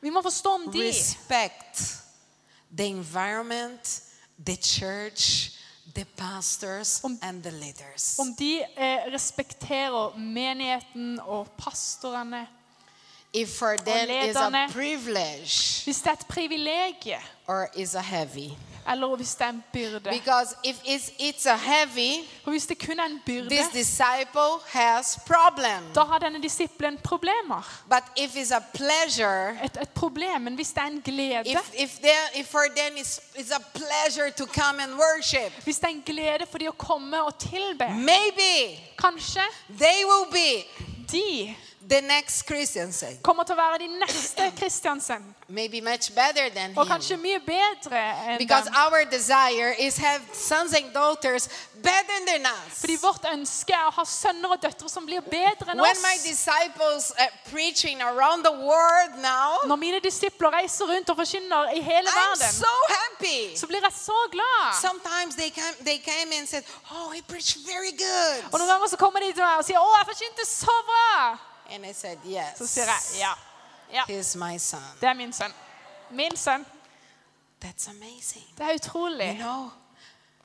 Vi 0.00 0.10
må 0.10 0.22
forstå 0.22 0.54
om 0.54 0.72
de. 0.72 0.88
respect 0.88 1.96
the 2.76 2.86
environment, 2.86 4.02
the 4.46 4.56
church, 4.56 5.50
the 5.94 6.04
pastors, 6.04 7.00
Om- 7.04 7.18
and 7.22 7.42
the 7.42 7.50
leaders. 7.50 8.18
Om 8.18 8.34
de 8.38 8.62
eh, 8.76 8.98
respekterer 9.12 10.16
menigheten 10.18 11.20
og 11.20 11.48
pastorene. 11.58 12.46
If 13.34 13.48
for 13.58 13.76
them 13.76 14.08
is 14.30 14.36
a 14.36 14.68
privilege 14.72 15.84
Hvis 15.84 15.96
det 15.98 16.06
er 16.06 16.12
et 16.12 16.26
privilegie, 16.28 17.18
or 17.48 17.68
is 17.76 17.94
a 17.94 18.00
heavy. 18.00 18.50
eller 18.92 19.16
hvis 19.16 19.34
det 19.34 19.44
er 19.44 19.48
en 19.48 19.64
byrde. 19.72 20.00
Because 20.10 20.54
if 20.64 20.76
it's, 20.84 21.08
it's 21.20 21.48
a 21.48 21.56
heavy, 21.56 22.24
For 22.44 22.50
hvis 22.50 22.66
det 22.66 22.86
kun 22.86 22.98
er 23.00 23.04
en 23.04 23.20
byrde, 23.26 23.48
this 23.50 23.66
disciple 23.72 24.52
has 24.68 25.18
problem. 25.26 25.82
da 25.94 26.00
har 26.00 26.18
denne 26.18 26.42
disippelen 26.42 26.98
problemer. 26.98 27.82
But 27.90 28.02
if 28.16 28.36
it's 28.36 28.54
a 28.54 28.62
pleasure, 28.74 29.58
Et, 29.64 29.78
et 29.82 29.88
problem, 29.88 30.40
men 30.40 30.54
hvis 30.54 30.68
det 30.68 30.78
er 30.78 30.86
en 30.86 31.00
glede, 31.04 31.42
if, 31.46 31.72
if, 31.78 31.90
there, 31.98 32.40
if 32.40 32.46
for 32.46 32.64
them 32.76 32.96
it's, 32.96 33.20
it's 33.36 33.52
a 33.56 33.62
pleasure 33.74 34.30
to 34.30 34.46
come 34.46 34.82
and 34.82 34.92
worship, 34.92 35.52
hvis 35.64 35.76
det 35.78 35.84
er 35.84 35.88
en 35.88 36.02
glede 36.06 36.46
for 36.50 36.58
de 36.58 36.68
å 36.68 36.72
komme 36.78 37.22
og 37.22 37.38
tilbe, 37.38 37.84
maybe 37.94 38.78
kanskje 38.98 39.42
they 39.78 40.04
will 40.04 40.26
be 40.30 40.64
de 41.12 41.56
the 41.88 42.00
next 42.00 42.46
Christian 42.46 42.92
say. 42.92 43.16
kommer 43.22 43.44
til 43.44 43.54
å 43.54 43.56
være 43.58 43.78
de 43.78 43.88
neste 44.00 44.50
Kristiansen. 44.60 45.34
Maybe 45.48 45.80
much 45.80 46.14
better 46.14 46.48
than 46.50 46.72
Og 46.78 46.86
him. 46.86 46.92
kanskje 46.92 47.16
mye 47.20 47.40
bedre 47.44 48.00
enn 48.32 48.38
Because 48.38 48.64
dem. 48.64 48.74
our 48.76 49.04
desire 49.04 49.74
is 49.78 49.96
have 49.98 50.22
sons 50.32 50.72
and 50.72 50.92
daughters 50.94 51.48
better 51.74 52.18
than 52.26 52.46
us. 52.46 52.80
Fordi 52.80 52.96
vårt 53.02 53.24
ønske 53.32 53.72
er 53.76 53.86
å 53.90 53.92
ha 53.92 54.04
sønner 54.04 54.48
og 54.56 54.62
døtre 54.62 54.88
som 54.88 55.04
blir 55.06 55.20
bedre 55.20 55.72
enn 55.74 55.80
When 55.80 56.00
my 56.02 56.16
disciples 56.24 57.12
are 57.18 57.30
preaching 57.52 58.00
around 58.02 58.44
the 58.44 58.52
world 58.52 59.18
now, 59.20 59.58
Når 59.68 59.76
mine 59.76 60.00
disipler 60.00 60.50
reiser 60.56 60.86
rundt 60.88 61.10
og 61.10 61.16
forkynner 61.20 61.74
i 61.76 61.80
hele 61.84 62.08
I'm 62.08 62.32
verden, 62.32 62.52
so 62.52 62.72
happy. 62.88 63.56
så 63.56 63.66
blir 63.66 63.80
jeg 63.84 63.92
så 63.92 64.16
glad. 64.32 64.74
Sometimes 64.80 65.36
they 65.36 65.50
came, 65.50 65.74
they 65.84 65.98
came 65.98 66.32
and 66.38 66.48
said, 66.48 66.64
"Oh, 66.90 67.10
he 67.12 67.20
preached 67.22 67.60
very 67.66 67.92
good," 67.92 68.44
Og 68.52 68.58
noen 68.58 68.68
ganger 68.72 68.86
så 68.88 68.96
kommer 68.96 69.20
de 69.20 69.32
til 69.32 69.42
meg 69.44 69.58
og 69.58 69.64
sier 69.64 69.78
'Å, 69.78 69.90
jeg 69.98 70.06
forkynte 70.14 70.44
så 70.48 70.72
bra'. 70.88 71.38
And 71.70 71.84
I 71.86 71.92
said, 71.92 72.18
"Yes." 72.26 72.58
Så 72.58 72.66
sier 72.66 72.84
jeg 72.84 73.18
ja. 73.18 73.32
ja. 73.92 74.20
He's 74.20 74.36
my 74.38 74.58
son. 74.58 74.80
Det 75.00 75.08
er 75.08 75.14
min 75.14 75.32
sønn. 75.32 75.52
Min 76.10 76.36
sønn. 76.36 76.66
That's 77.64 77.90
amazing. 77.90 78.44
Det 78.58 78.60
er 78.64 78.68
You 78.68 78.74
utrolig. 78.74 79.36
know, 79.40 79.70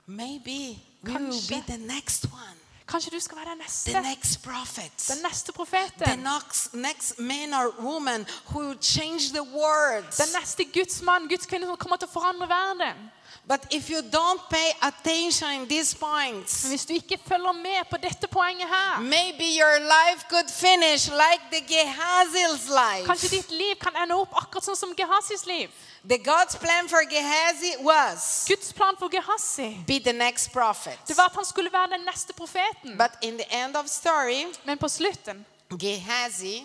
maybe 0.05 0.79
we 1.03 1.13
will 1.13 1.31
Kanskje. 1.31 1.55
be 1.55 1.61
the 1.73 1.77
next 1.77 2.25
one, 2.25 2.55
Kanskje 2.87 3.11
du 3.11 3.19
skal 3.19 3.37
være 3.37 3.45
den 3.45 3.59
the 3.59 3.63
neste. 3.65 4.01
next 4.01 4.43
prophet, 4.43 4.91
Den 5.07 5.17
neste 5.29 5.45
the 5.51 5.53
profeten. 5.53 6.19
next 6.19 6.73
next 6.73 7.19
man 7.19 7.53
or 7.53 7.73
woman 7.79 8.25
who 8.49 8.59
will 8.59 8.77
change 8.81 9.19
the 9.33 9.43
world. 9.43 10.05
Den 10.17 10.27
neste 10.41 10.63
gudsmann, 10.73 11.27
gudskvinne 11.29 11.65
som 11.65 11.77
kommer 11.77 11.97
til 11.97 12.07
å 12.07 12.11
forandre 12.11 12.47
verden. 12.49 13.11
But 13.49 13.65
if 13.73 13.89
you 13.89 14.01
don't 14.01 14.41
pay 14.49 14.71
attention 14.81 15.49
in 15.61 15.67
these 15.67 15.97
Men 16.01 16.09
points, 16.09 16.65
hvis 16.69 16.85
du 16.85 16.93
ikke 16.93 17.17
følger 17.27 17.51
med 17.51 17.89
på 17.89 17.97
dette 17.97 18.27
poenget 18.27 18.67
her, 18.69 18.99
maybe 18.99 19.43
your 19.61 19.79
life 19.79 20.21
could 20.29 20.49
finish 20.49 21.09
like 21.09 21.41
the 21.51 21.61
Gehazil's 21.73 22.67
life. 22.69 23.05
kanskje 23.05 23.29
ditt 23.29 23.51
liv 23.51 23.75
kan 23.81 23.95
ende 24.03 24.15
opp 24.15 24.33
akkurat 24.37 24.63
sånn 24.69 24.75
som 24.77 24.93
Gehazis 24.97 25.45
liv. 25.45 25.69
The 26.09 26.17
God's 26.17 26.55
plan 26.57 26.87
for 26.89 27.01
Gehazi 27.09 27.73
was 27.81 28.45
Guds 28.47 28.71
plan 28.73 28.95
for 28.99 29.09
Gehazi 29.09 29.83
be 29.87 29.99
the 29.99 30.13
next 30.13 30.51
prophet. 30.53 30.99
det 31.07 31.17
var 31.17 31.25
at 31.25 31.35
han 31.35 31.45
skulle 31.45 31.73
være 31.73 31.89
den 31.97 32.05
neste 32.05 32.33
profeten. 32.33 32.97
But 32.97 33.11
in 33.21 33.37
the 33.37 33.49
end 33.63 33.75
of 33.75 33.87
story, 33.87 34.45
Men 34.65 34.77
på 34.77 34.87
slutten 34.87 35.45
Gehazi 35.79 36.63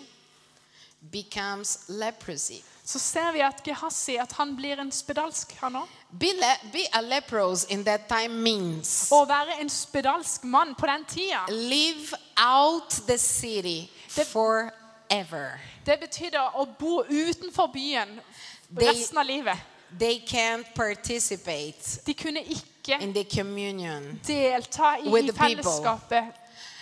becomes 1.11 1.79
leprosy. 1.87 2.61
Så 2.85 2.99
ser 2.99 3.31
vi 3.33 3.41
at 3.41 3.63
Gehazi 3.65 4.15
at 4.21 4.31
han 4.37 4.55
blir 4.55 4.77
en 4.79 4.91
spedalsk, 4.91 5.55
han 5.61 5.75
òg. 5.75 5.87
Be, 6.11 6.27
be 6.71 6.83
a 6.93 7.01
leprous 7.01 7.63
in 7.69 7.83
that 7.83 8.07
time 8.07 8.29
means 8.43 9.09
Å 9.11 9.23
være 9.27 9.57
en 9.61 9.69
spedalsk 9.69 10.43
mann 10.43 10.75
på 10.75 10.85
den 10.85 11.05
tida, 11.09 11.45
live 11.49 12.13
out 12.37 12.89
the 13.07 13.17
city 13.17 13.89
Det- 14.15 14.27
forever. 14.27 15.59
det 15.85 15.99
betydde 15.99 16.39
å 16.55 16.65
bo 16.79 17.03
utenfor 17.09 17.67
byen 17.73 18.19
resten 18.77 19.17
av 19.17 19.25
livet. 19.25 19.57
They 19.99 20.19
can't 20.19 20.65
participate 20.75 21.99
De 22.05 22.13
kunne 22.13 22.39
ikke 22.43 23.01
in 23.01 23.13
the 23.13 23.23
communion. 23.23 24.19
delta 24.27 24.95
i, 25.03 25.07
i 25.09 25.31
fellesskapet 25.31 26.23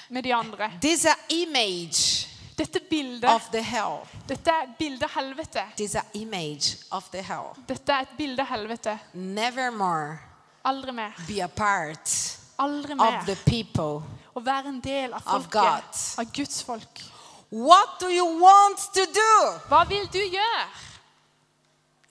med 0.10 0.24
de 0.24 0.32
andre. 0.34 0.72
This 0.82 1.00
is 1.00 1.06
an 1.06 1.16
image 1.30 2.28
Dette 2.58 2.80
bildet, 2.90 3.30
of 3.30 3.50
the 3.52 3.62
hell. 3.62 4.08
dette 4.28 4.52
er 4.52 4.68
bildet 4.78 5.10
helvete. 5.16 5.64
This 5.78 5.96
is 5.96 6.02
image 6.14 6.78
of 6.92 7.10
the 7.12 7.22
hell. 7.22 7.56
Dette 7.68 7.92
er 7.92 8.02
et 8.02 8.18
bilde 8.18 8.46
helvete. 8.46 9.00
Never 9.14 9.72
more 9.72 10.20
Aldri 10.66 10.94
mer. 10.94 11.12
be 11.28 11.42
a 11.42 11.48
part 11.48 12.38
Aldri 12.60 12.94
of 13.00 13.26
the 13.26 13.38
people. 13.46 14.04
Å 14.36 14.42
være 14.42 14.68
en 14.68 14.80
del 14.80 15.14
av 15.14 15.22
folket. 15.22 15.52
God. 15.52 16.00
Av 16.18 16.34
Guds 16.34 16.64
folk. 16.64 17.02
What 17.50 18.00
do 18.00 18.10
you 18.10 18.26
want 18.26 18.80
to 18.94 19.06
do? 19.06 19.34
Hva 19.70 19.84
vil 19.86 20.08
du 20.14 20.20
gjøre? 20.20 20.70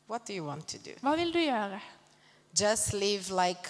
What 0.07 0.27
do 0.27 0.35
you 0.35 0.45
want 0.45 0.69
to 0.69 0.79
do? 0.79 0.95
Hva 1.01 1.17
vil 1.17 1.33
du 1.33 1.39
gjøre? 1.39 1.81
Just 2.55 2.93
live 2.93 3.31
like 3.31 3.69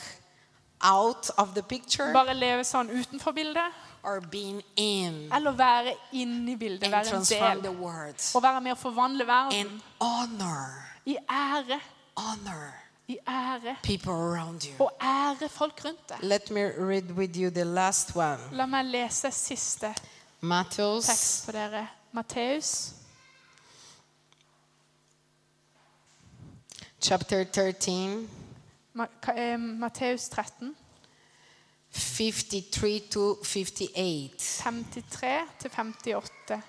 out 0.83 1.31
of 1.39 1.55
the 1.55 1.63
picture 1.63 2.13
Bare 2.13 2.35
leve 2.35 2.65
sånn 2.67 2.91
utenfor 2.91 3.33
bildet? 3.33 3.73
Or 4.05 4.21
being 4.21 4.63
in 4.77 5.33
Eller 5.35 5.51
være 5.53 5.95
inni 6.13 6.57
bildet, 6.57 6.85
and 6.85 6.91
være 6.93 7.57
en 7.57 7.63
del? 7.63 7.71
world 7.77 8.31
Og 8.35 8.43
være 8.43 8.61
med 8.61 8.73
å 8.73 8.75
forvandle 8.75 9.27
verden. 9.27 9.83
honor, 10.01 10.85
I 11.07 11.17
ære. 11.31 11.81
honor 12.17 12.73
I 13.09 13.17
ære. 13.29 13.77
people 13.83 14.13
around 14.13 14.65
you. 14.65 14.73
Og 14.79 14.93
ære 15.03 15.49
folk 15.49 15.81
rundt 15.85 16.09
deg. 16.09 16.19
Let 16.23 16.51
me 16.51 16.61
read 16.65 17.11
with 17.17 17.37
you 17.37 17.51
the 17.51 17.65
last 17.65 18.17
one. 18.17 18.39
La 18.53 18.67
meg 18.67 18.85
lese 18.87 19.31
siste 19.31 19.95
Matthews 20.41 21.07
tekst 21.07 21.45
for 21.45 21.53
dere. 21.53 21.89
Matteus 22.13 22.95
chapter 27.01 27.45
13, 27.45 28.29
Ma- 28.95 29.07
eh, 29.37 29.57
Matteus 29.59 30.29
13, 30.29 30.75
53 31.93 33.01
to 33.11 33.37
58. 33.43 34.41
53 34.41 35.29
til 35.61 35.71
58. 35.71 36.63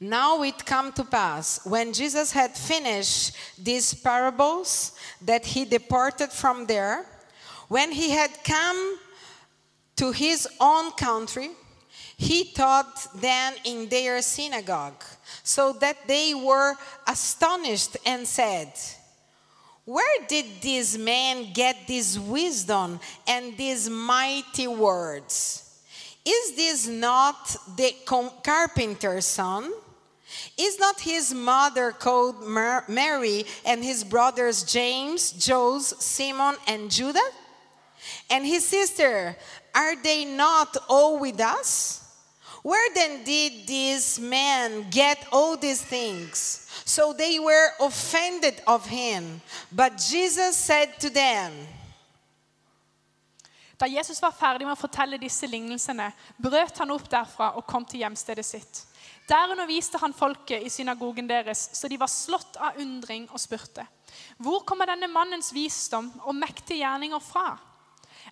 Now 0.00 0.42
it 0.42 0.66
come 0.66 0.92
to 0.92 1.04
pass 1.04 1.60
when 1.64 1.92
Jesus 1.92 2.32
had 2.32 2.50
finished 2.56 3.32
these 3.56 3.94
parables 3.94 4.92
that 5.24 5.46
he 5.46 5.64
departed 5.64 6.32
from 6.32 6.66
there. 6.66 7.06
When 7.68 7.92
he 7.92 8.10
had 8.10 8.30
come 8.44 8.98
to 9.96 10.12
his 10.12 10.48
own 10.60 10.90
country, 10.92 11.50
he 12.16 12.52
taught 12.52 13.20
them 13.20 13.54
in 13.64 13.88
their 13.88 14.20
synagogue, 14.22 15.02
so 15.42 15.72
that 15.72 15.96
they 16.06 16.34
were 16.34 16.74
astonished 17.06 17.96
and 18.04 18.26
said, 18.26 18.72
Where 19.84 20.26
did 20.28 20.46
this 20.62 20.96
man 20.96 21.52
get 21.52 21.86
this 21.86 22.18
wisdom 22.18 23.00
and 23.26 23.56
these 23.56 23.90
mighty 23.90 24.66
words? 24.66 25.60
Is 26.24 26.56
this 26.56 26.86
not 26.86 27.56
the 27.76 27.94
carpenter's 28.42 29.26
son? 29.26 29.70
Is 30.56 30.78
not 30.78 31.00
his 31.00 31.34
mother 31.34 31.92
called 31.92 32.48
Mary 32.88 33.44
and 33.66 33.84
his 33.84 34.04
brothers 34.04 34.64
James, 34.64 35.46
Jose, 35.46 35.94
Simon, 35.98 36.56
and 36.66 36.90
Judah? 36.90 37.28
And 38.30 38.46
his 38.46 38.66
sister, 38.66 39.36
are 39.74 40.02
they 40.02 40.24
not 40.24 40.76
all 40.88 41.18
with 41.18 41.40
us? 41.40 42.03
Where 42.64 42.94
then 42.94 43.24
did 43.24 43.66
these 43.66 44.18
men 44.18 44.86
get 44.90 45.18
all 45.30 45.58
these 45.58 45.82
things? 45.82 46.66
So 46.86 47.12
they 47.12 47.38
were 47.38 47.68
offended 47.78 48.62
of 48.66 48.86
him. 48.86 49.42
But 49.70 49.98
Jesus 49.98 50.56
said 50.56 50.98
to 51.00 51.10
them, 51.10 51.52
Da 53.76 53.86
Jesus 53.86 54.22
var 54.22 54.32
ferdig 54.32 54.64
med 54.64 54.78
å 54.78 54.80
fortelle 54.80 55.18
disse 55.20 55.44
lignelsene, 55.50 56.06
brøt 56.40 56.78
han 56.80 56.92
opp 56.94 57.04
derfra 57.10 57.50
og 57.58 57.66
kom 57.68 57.84
til 57.84 58.00
hjemstedet 58.00 58.46
sitt. 58.46 58.80
Der 59.28 59.52
underviste 59.52 60.00
han 60.00 60.16
folket 60.16 60.64
i 60.64 60.72
synagogen 60.72 61.28
deres, 61.28 61.66
så 61.76 61.88
de 61.88 61.98
var 62.00 62.08
slått 62.08 62.56
av 62.56 62.80
undring 62.80 63.26
og 63.28 63.42
spurte. 63.42 63.84
Hvor 64.40 64.64
kommer 64.64 64.88
denne 64.88 65.10
mannens 65.12 65.52
visdom 65.52 66.08
og 66.22 66.36
mektige 66.38 66.80
gjerninger 66.80 67.20
fra? 67.20 67.58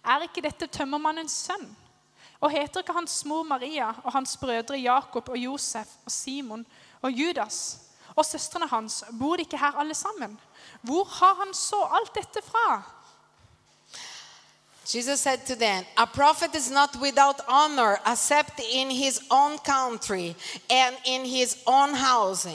Er 0.08 0.24
ikke 0.24 0.44
dette 0.46 0.72
tømmermannens 0.72 1.36
sønn? 1.50 1.68
Og 2.42 2.50
heter 2.50 2.82
ikke 2.82 2.94
hans 2.96 3.20
mor 3.24 3.44
Maria 3.46 3.92
og 4.02 4.12
hans 4.12 4.36
brødre 4.36 4.80
Jakob 4.82 5.28
og 5.28 5.38
Josef 5.38 5.86
og 6.04 6.12
Simon 6.12 6.66
og 7.02 7.10
Judas? 7.10 7.78
Og 8.16 8.26
søstrene 8.26 8.66
hans, 8.68 9.04
bor 9.18 9.36
de 9.36 9.46
ikke 9.46 9.58
her 9.58 9.78
alle 9.80 9.94
sammen? 9.94 10.40
Hvor 10.82 11.04
har 11.04 11.34
han 11.44 11.54
så 11.54 11.78
alt 12.00 12.14
dette 12.14 12.42
fra? 12.50 12.82
Jesus 14.94 15.20
said 15.20 15.38
to 15.46 15.54
them, 15.54 15.84
A 15.96 16.06
prophet 16.06 16.54
is 16.54 16.70
not 16.70 16.96
without 17.00 17.40
honor 17.48 17.96
except 18.12 18.60
in 18.72 18.90
his 18.90 19.20
own 19.30 19.58
country 19.58 20.34
and 20.70 20.96
in 21.04 21.24
his 21.24 21.56
own 21.66 21.94
house. 21.94 22.48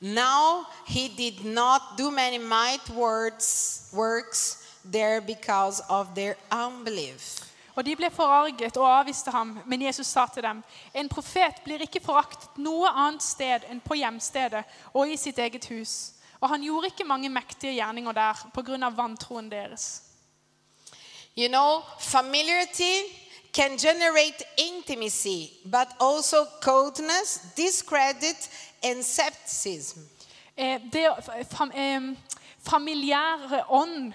Now 0.00 0.66
he 0.86 1.08
did 1.08 1.44
not 1.44 1.82
do 1.98 2.10
many 2.10 2.38
might 2.38 2.88
words, 2.96 3.90
works 3.92 4.56
there 4.92 5.20
because 5.20 5.82
of 5.88 6.14
their 6.14 6.36
unbelief. 6.50 7.40
Og 7.78 7.84
de 7.86 7.94
ble 7.94 8.08
forarget 8.10 8.76
og 8.76 8.88
avviste 8.90 9.30
ham, 9.30 9.52
men 9.70 9.82
Jesus 9.86 10.06
sa 10.10 10.24
til 10.26 10.42
dem, 10.42 10.64
en 10.94 11.08
profet 11.08 11.60
blir 11.62 11.84
ikke 11.84 12.02
foraktet 12.02 12.56
noe 12.58 12.90
annet 12.90 13.22
sted 13.22 13.68
enn 13.70 13.78
på 13.84 13.94
hjemstedet 14.00 14.64
og 14.98 15.06
i 15.06 15.14
sitt 15.20 15.38
eget 15.38 15.68
hus. 15.70 15.92
Og 16.40 16.50
han 16.50 16.64
gjorde 16.66 16.90
ikke 16.90 17.06
mange 17.06 17.30
mektige 17.30 17.76
gjerninger 17.76 18.12
der 18.18 18.82
av 18.82 18.96
vantroen 18.96 19.50
deres. 19.50 20.02
You 21.36 21.46
know, 21.46 21.82
familiarity 22.00 23.14
can 23.52 23.78
generate 23.78 24.42
intimacy, 24.56 25.50
but 25.64 25.88
also 26.00 26.46
coldness, 26.60 27.40
discredit, 27.56 28.50
and 28.82 29.04
skepticism. 29.04 30.00
Eh, 30.56 30.80
det, 30.92 31.06
fam, 31.50 31.70
eh, 31.70 32.16
familiær 32.58 33.64
ånd 33.68 34.12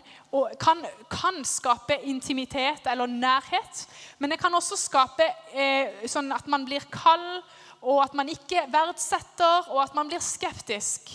kan, 0.60 0.80
kan 1.10 1.44
skape 1.46 2.00
intimitet 2.10 2.88
eller 2.90 3.06
nærhet, 3.06 3.84
men 4.18 4.34
det 4.34 4.40
kan 4.42 4.56
også 4.58 4.78
skape 4.80 5.28
eh, 5.54 6.08
sånn 6.10 6.32
at 6.34 6.48
man 6.50 6.66
blir 6.66 6.86
kald, 6.94 7.44
og 7.84 8.00
at 8.06 8.16
man 8.16 8.32
ikke 8.32 8.64
verdsetter, 8.72 9.68
og 9.70 9.84
at 9.84 9.94
man 9.94 10.08
blir 10.10 10.24
skeptisk. 10.24 11.12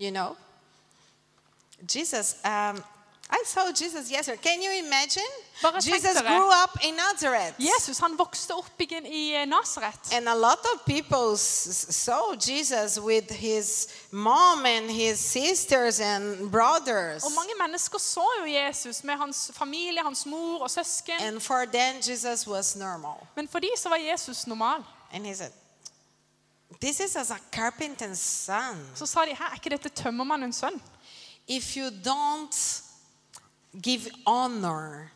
You 0.00 0.12
know, 0.14 0.36
Jesus, 1.82 2.36
um, 2.44 2.78
I 3.32 3.42
saw 3.44 3.70
Jesus 3.70 4.10
yesterday. 4.10 4.40
Can 4.42 4.60
you 4.60 4.72
imagine? 4.86 5.30
Bare 5.62 5.80
Jesus 5.80 6.14
dere. 6.14 6.28
grew 6.28 6.50
up 6.50 6.84
in 6.84 6.96
Nazareth. 6.96 7.54
Jesus 7.58 7.98
han 7.98 8.16
vokste 8.16 8.54
opp 8.54 8.80
i, 8.80 8.86
i 9.04 9.44
Nasaret. 9.46 10.12
And 10.12 10.28
a 10.28 10.34
lot 10.34 10.58
of 10.74 10.84
people 10.84 11.36
saw 11.36 12.34
Jesus 12.34 12.98
with 12.98 13.30
his 13.30 13.86
mom 14.10 14.66
and 14.66 14.90
his 14.90 15.20
sisters 15.20 16.00
and 16.00 16.50
brothers. 16.50 17.24
Og 17.24 17.32
mange 17.32 17.54
mennesker 17.60 17.98
så 17.98 18.26
jo 18.40 18.46
Jesus 18.46 19.04
med 19.04 19.16
hans 19.16 19.50
familie, 19.54 20.02
hans 20.02 20.26
mor 20.26 20.62
og 20.62 20.70
søsken. 20.70 21.20
And 21.20 21.40
for 21.40 21.64
them, 21.64 21.96
Jesus 21.96 22.46
was 22.46 22.76
normal. 22.76 23.26
Men 23.36 23.48
for 23.48 23.58
de 23.58 23.70
så 23.76 23.88
var 23.88 23.96
Jesus 23.96 24.46
normal. 24.46 24.84
And 25.12 25.26
he 25.26 25.34
said, 25.34 25.52
This 26.80 27.00
is 27.00 27.16
as 27.16 27.30
a 27.30 27.38
carpenter's 27.52 28.18
son. 28.18 28.90
Så 28.94 29.06
sa 29.06 29.20
de, 29.20 29.34
her 29.34 29.50
er 29.50 29.54
ikke 29.54 29.70
dette 29.70 29.88
tømmermannens 29.88 30.56
sønn? 30.56 30.82
If 31.46 31.76
you 31.76 31.90
don't 32.04 32.89
give 33.82 34.10
honor 34.26 35.10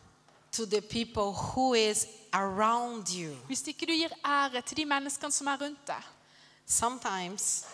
to 0.51 0.65
the 0.65 0.81
people 0.81 1.33
who 1.33 1.73
is 1.73 2.07
around 2.33 3.09
you, 3.09 3.35
Hvis 3.47 3.67
ikke 3.67 3.85
du 3.85 3.91
gir 3.91 4.09
ære 4.25 4.61
til 4.61 4.77
de 4.77 4.85
menneskene 4.85 5.31
som 5.31 5.47
er 5.47 5.57
rundt 5.61 5.87
deg, 5.87 6.01
sometimes 6.65 7.65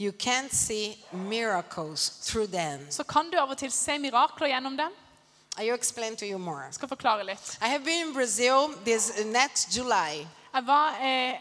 you 0.00 0.12
can't 0.12 0.52
see 0.54 0.96
miracles 1.12 2.10
through 2.26 2.48
them. 2.52 2.86
så 2.90 3.02
kan 3.04 3.30
du 3.32 3.38
av 3.38 3.50
og 3.50 3.58
til 3.58 3.70
se 3.72 3.98
mirakler 3.98 4.48
gjennom 4.48 4.76
dem. 4.76 4.90
I 5.58 5.64
will 5.64 5.74
explain 5.74 6.16
to 6.16 6.24
you 6.26 6.38
more. 6.38 6.62
Jeg 6.64 6.74
skal 6.74 6.88
forklare 6.88 7.24
litt. 7.24 7.58
I 7.62 7.68
have 7.68 7.84
been 7.84 8.08
in 8.08 8.14
Brazil 8.14 8.68
this 8.84 9.12
next 9.24 9.76
July. 9.76 10.26
Jeg 10.54 10.66
var, 10.66 10.96
eh, 11.00 11.34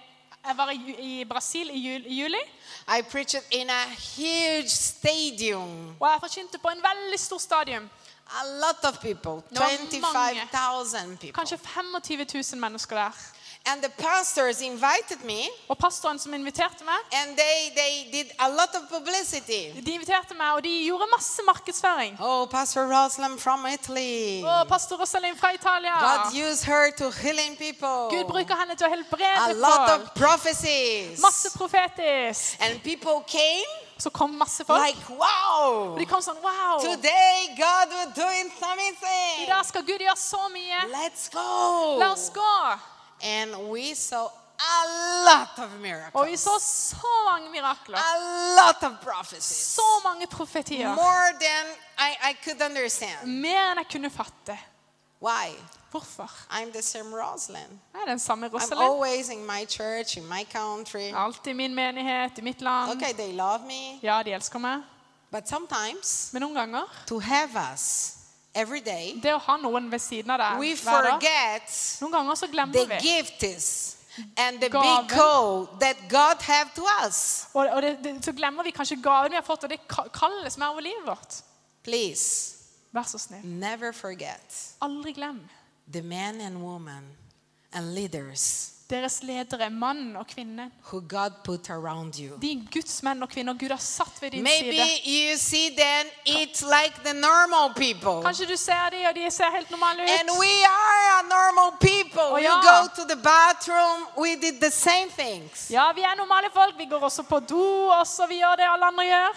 jeg 0.48 0.58
var 0.58 0.70
i, 0.70 0.96
i 1.00 1.26
Brasil 1.26 1.70
i, 1.70 1.80
jul, 1.92 2.06
i 2.06 2.22
juli, 2.22 2.40
I 3.00 3.02
preached 3.02 3.42
in 3.52 3.70
a 3.70 3.84
huge 4.16 4.70
stadium. 4.70 5.96
og 6.00 6.08
jeg 6.12 6.18
forkynte 6.22 6.58
på 6.58 6.68
en 6.68 6.82
veldig 6.84 7.20
stor 7.20 7.38
stadion. 7.38 7.90
A 8.30 8.44
lot 8.46 8.90
of 8.94 9.00
people, 9.00 9.32
Det 9.50 9.60
var 9.60 10.14
mange. 10.14 10.42
25,000 10.52 11.18
people. 11.18 11.32
Kanskje 11.32 11.58
25 11.58 12.26
000 12.54 12.62
mennesker 12.62 12.96
der. 12.96 13.12
And 13.68 13.82
the 13.82 13.90
pastors 13.98 14.62
invited 14.62 15.24
me 15.24 15.50
Og 15.70 15.78
pastoren 15.78 16.20
som 16.20 16.34
inviterte 16.34 16.84
meg, 16.86 17.00
and 17.12 17.38
they, 17.38 17.72
they 17.76 17.94
did 18.12 18.32
a 18.40 18.48
lot 18.50 18.70
of 18.76 18.84
publicity. 18.90 19.74
de 19.86 19.92
inviterte 19.92 20.36
meg, 20.38 20.52
og 20.54 20.64
de 20.64 20.70
gjorde 20.86 21.08
masse 21.12 21.42
markedsføring. 21.46 22.18
Oh, 22.22 22.46
Pastor 22.48 22.86
Rosalind 22.86 23.40
from 23.40 23.66
Italy. 23.66 24.44
Oh, 24.46 24.64
pastor 24.70 24.98
Rosalind 24.98 25.38
fra 25.38 25.54
Italia. 25.54 25.94
God 26.00 26.34
use 26.34 26.64
her 26.64 26.92
to 26.92 27.10
healing 27.10 27.58
people. 27.58 28.10
Gud 28.14 28.26
bruker 28.30 28.56
henne 28.56 28.76
til 28.76 28.86
å 28.88 28.92
A 28.92 28.96
helbrede 28.96 29.60
lot 29.60 29.90
of 29.90 30.02
folk. 30.02 30.14
prophecies. 30.16 31.20
Masse 31.22 31.50
profetisk. 31.58 32.62
And 32.62 32.84
people 32.84 33.24
came 33.28 33.66
Så 33.98 34.10
kom 34.10 34.30
masse 34.38 34.64
folk. 34.66 34.80
like, 34.86 35.10
wow. 35.10 35.94
Og 35.94 36.00
de 36.00 36.06
kom 36.06 36.22
sånn 36.22 36.38
Wow! 36.44 36.80
Today 36.82 37.56
God 37.58 37.88
will 37.90 38.12
doing 38.14 38.52
I 39.42 39.46
dag 39.48 39.66
skal 39.66 39.82
Gud 39.84 40.00
gjøre 40.00 40.18
så 40.18 40.50
mye. 40.52 40.80
Let's 40.92 41.30
go. 41.30 41.98
La 42.00 42.12
oss 42.12 42.30
gå. 42.30 42.95
And 43.26 43.56
we 43.72 43.96
saw 43.96 44.28
a 44.60 44.84
lot 45.26 45.66
of 45.66 45.72
Og 46.14 46.28
vi 46.28 46.38
så 46.38 46.60
så 46.60 47.08
mange 47.32 47.50
mirakler. 47.50 47.98
A 47.98 48.18
lot 48.56 48.92
of 48.92 49.00
prophecies. 49.02 49.58
Så 49.76 49.82
mange 50.04 50.28
profetier. 50.28 50.96
More 50.96 51.32
than 51.32 51.66
I, 52.00 52.32
I 52.32 52.36
could 52.44 52.62
understand. 52.62 53.28
Mer 53.28 53.72
enn 53.72 53.78
jeg 53.78 53.86
kunne 53.92 54.10
fatte. 54.10 54.60
Why? 55.22 55.56
Hvorfor? 55.92 56.30
I'm 56.52 56.72
the 56.74 56.82
same 56.82 57.16
Rosalind. 57.24 57.80
Jeg 57.94 58.02
er 58.02 58.06
den 58.06 58.20
samme 58.20 58.48
I'm 58.48 58.54
Rosalind. 58.54 58.82
always 58.82 59.30
in 59.30 59.46
my 59.46 59.66
church, 59.66 60.18
in 60.18 60.28
my 60.30 60.46
country. 60.52 61.14
Alltid 61.16 61.48
i 61.48 61.54
min 61.54 61.76
menighet, 61.76 62.38
i 62.38 62.42
mitt 62.42 62.62
land. 62.62 62.92
Okay, 62.92 63.14
they 63.14 63.34
love 63.34 63.60
me. 63.60 64.00
Ja, 64.04 64.24
de 64.24 64.34
elsker 64.34 64.60
meg. 64.60 64.82
But 65.32 65.50
sometimes, 65.50 66.30
Men 66.34 66.42
noen 66.42 66.56
ganger 66.56 66.84
to 67.08 67.20
have 67.20 67.74
us 67.74 68.15
every 68.56 68.80
day, 68.82 69.20
Det 69.24 69.34
å 69.34 69.38
ha 69.38 69.58
noen 69.58 69.90
ved 69.92 70.00
siden 70.02 70.32
av 70.32 70.40
deg 70.40 70.60
we 70.60 70.74
hver 70.76 71.04
dag 71.04 71.12
forget 71.20 72.02
Noen 72.02 72.12
ganger 72.12 72.36
så 72.36 72.48
glemmer 72.48 72.74
the 72.74 72.86
vi. 72.86 73.00
gifts 73.10 73.98
and 74.38 74.62
the 74.62 74.70
Gaven. 74.70 75.08
big 75.08 75.10
call 75.18 75.66
that 75.80 75.98
God 76.10 76.42
have 76.42 76.70
to 76.76 76.84
us. 77.06 77.46
Og, 77.54 77.68
og 77.68 77.82
det, 77.82 77.98
det, 78.04 78.14
så 78.26 78.32
glemmer 78.32 78.64
vi 78.64 78.72
kanskje 78.72 78.96
gaven 79.04 79.30
vi 79.32 79.36
har 79.36 79.44
fått, 79.44 79.64
og 79.64 79.70
det 79.70 79.80
ka- 79.92 80.08
kallet 80.14 80.52
som 80.54 80.62
er 80.64 80.68
over 80.72 80.82
livet 80.82 81.06
vårt. 81.06 81.42
Please, 81.84 82.56
Vær 82.94 83.04
så 83.04 83.18
snill. 83.20 83.42
never 83.44 83.92
forget 83.92 84.76
Aldri 84.82 85.12
glem. 85.14 85.42
the 85.92 86.02
men 86.02 86.40
and 86.42 86.58
women 86.64 87.04
and 87.74 87.94
leaders 87.94 88.72
Deres 88.90 89.24
ledere, 89.24 89.70
mann 89.70 90.16
og 90.16 90.28
kvinne. 90.28 90.72
who 90.92 91.00
God 91.10 91.32
put 91.44 91.70
around 91.70 92.14
you. 92.20 92.38
De 92.42 92.68
Guds 92.74 93.04
menn 93.04 93.24
og 93.24 93.30
kvinner 93.30 93.54
Gud 93.54 93.70
har 93.70 93.78
satt 93.82 94.22
ved 94.22 94.32
din 94.32 94.44
Maybe 94.44 94.78
side. 95.38 95.76
them, 95.78 96.06
like 96.62 96.94
the. 97.04 97.14
Kanskje 98.26 98.46
du 98.46 98.56
ser 98.58 98.90
dem, 98.92 99.02
og 99.10 99.16
de 99.16 99.32
ser 99.32 99.50
helt 99.56 99.72
normale 99.72 100.02
And 100.02 100.30
ut. 100.30 100.38
we 100.40 100.54
are 100.66 101.20
a 101.20 101.24
normal 101.24 101.72
people. 101.82 102.42
ja. 102.44 102.56
We 102.60 102.62
go 102.62 102.88
to 102.96 103.04
the 103.16 103.22
bathroom, 103.24 104.08
we 104.18 104.36
did 104.36 104.62
the 104.62 104.72
same 104.72 105.10
things. 105.18 105.70
Ja, 105.72 105.92
vi 105.96 106.02
er 106.02 106.16
normale 106.18 106.48
folk. 106.54 106.78
Vi 106.78 106.86
går 106.86 107.00
også 107.00 107.24
på 107.24 107.40
do, 107.40 107.88
og 108.00 108.08
så 108.08 108.28
vi 108.28 108.36
gjør 108.38 108.56
det 108.56 108.66
alle 108.74 108.86
andre 108.86 109.04
gjør. 109.04 109.32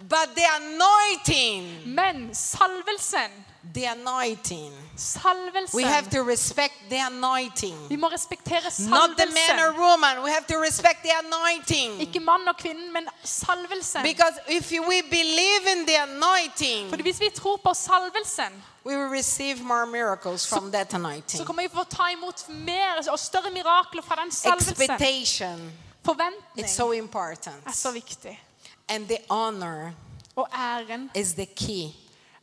But 0.00 0.28
the 0.36 0.46
anointing, 0.60 1.88
Men 1.94 2.34
salvelsen, 2.34 3.30
the 3.74 3.84
anointing, 3.84 4.72
salvelsen 4.96 5.74
we 5.74 5.82
have 5.82 6.08
to 6.10 6.22
respect 6.22 6.72
the 6.88 6.98
anointing. 6.98 7.88
Vi 7.88 7.96
må 7.96 8.08
respektere 8.08 8.88
Not 8.88 9.16
the 9.16 9.26
man 9.26 9.60
or 9.60 9.72
woman, 9.78 10.22
we 10.22 10.30
have 10.30 10.46
to 10.46 10.58
respect 10.58 11.02
the 11.02 11.12
anointing. 11.24 12.00
Ikke 12.00 12.20
mann 12.20 12.48
og 12.48 12.56
kvinnen, 12.56 12.92
men 12.92 13.08
salvelsen. 13.24 14.02
Because 14.02 14.34
if 14.48 14.70
we 14.72 15.02
believe 15.02 15.66
in 15.76 15.86
the 15.86 15.96
anointing, 16.02 16.88
Fordi 16.88 17.02
hvis 17.02 17.20
vi 17.20 17.30
tror 17.34 17.56
på 17.56 17.74
salvelsen, 17.74 18.52
we 18.86 18.96
will 18.96 19.10
receive 19.10 19.62
more 19.62 19.86
miracles 19.86 20.46
from 20.46 20.72
that 20.72 20.90
så 20.90 20.96
anointing. 20.96 21.46
kommer 21.46 21.62
vi 21.62 21.68
få 21.68 21.84
ta 21.84 22.08
imot 22.12 22.48
mer 22.48 23.10
og 23.10 23.18
større 23.18 23.50
mirakler 23.50 24.02
fra 24.02 24.14
den 24.24 24.32
salvelsen. 24.32 24.72
Expectation, 24.72 25.72
Forventning 26.04 26.66
it's 26.66 26.76
so 26.76 26.92
important. 26.92 27.66
er 27.66 27.72
så 27.72 27.90
viktig. 27.92 28.42
And 28.88 29.06
the 29.06 29.18
honor 29.30 29.92
Og 30.36 30.48
æren, 30.54 31.10
is 31.14 31.32
the 31.34 31.46
key 31.46 31.92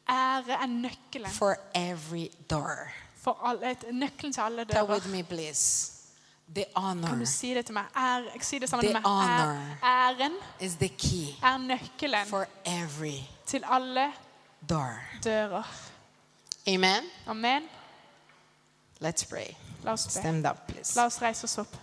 ære 0.10 0.54
er 0.62 0.66
nøkkelen 0.68 1.32
for 1.32 1.56
every 1.76 2.28
door. 2.50 2.88
for 3.16 3.40
alle, 3.46 3.76
nøkkelen 3.92 4.34
til 4.34 4.42
alle 4.42 4.64
dører. 4.64 4.86
Tell 4.86 4.94
with 4.94 5.10
me, 5.10 5.24
please. 5.24 5.94
The 6.56 6.64
Kan 6.76 6.84
honor 6.84 7.16
du 7.16 7.26
si 7.26 7.54
det 7.54 7.66
til 7.66 7.74
meg? 7.74 7.86
Ære, 7.98 8.24
si 8.42 8.60
det 8.60 8.70
sammen 8.70 8.86
The 8.86 8.94
med 8.94 9.02
meg. 9.02 9.78
Æren 9.84 10.34
is 10.60 10.76
the 10.76 10.88
key 10.88 11.34
er 11.44 11.58
nøkkelen 11.58 12.26
for 12.28 12.46
every 12.66 13.20
til 13.46 13.64
alle 13.70 14.12
door. 14.70 15.00
dører. 15.24 15.64
Amen. 16.68 17.04
Amen. 17.28 17.64
Let's 19.04 19.26
pray. 19.30 19.48
La 19.84 19.92
oss 19.92 20.06
be. 20.06 20.12
Stand 20.12 20.48
up, 20.48 20.58
please. 20.68 20.96
La 20.96 21.06
oss 21.06 21.22
reise 21.22 21.44
oss 21.44 21.58
opp. 21.58 21.78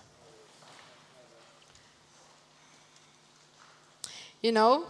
You 4.44 4.52
know, 4.52 4.84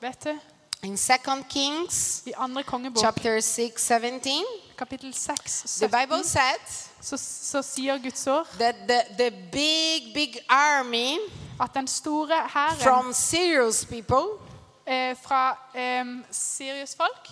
Vet 0.00 0.24
du, 0.24 0.38
in 0.82 0.96
Second 0.96 1.44
Kings 1.48 2.22
i 2.26 2.32
andre 2.36 2.62
kongebok, 2.62 3.02
chapter 3.02 3.40
6, 3.40 3.82
17, 3.82 4.44
kapittel 4.76 5.12
6, 5.12 5.78
the 5.78 5.88
Bible 5.88 6.24
17, 6.24 6.24
said 6.24 6.90
så, 7.00 7.16
så 7.16 7.62
sier 7.62 7.98
Guds 7.98 8.26
ord 8.26 8.46
that 8.58 8.74
the, 8.88 9.00
the 9.18 9.30
big, 9.52 10.14
big 10.14 10.38
army 10.48 11.18
at 11.60 11.74
den 11.74 11.86
store 11.86 12.48
hæren 12.48 12.80
from 12.80 13.12
Syria's 13.12 13.84
people 13.84 14.38
eh, 14.86 15.16
fra 15.22 15.58
eh, 15.74 16.04
Sirius 16.30 16.96
folk 16.96 17.28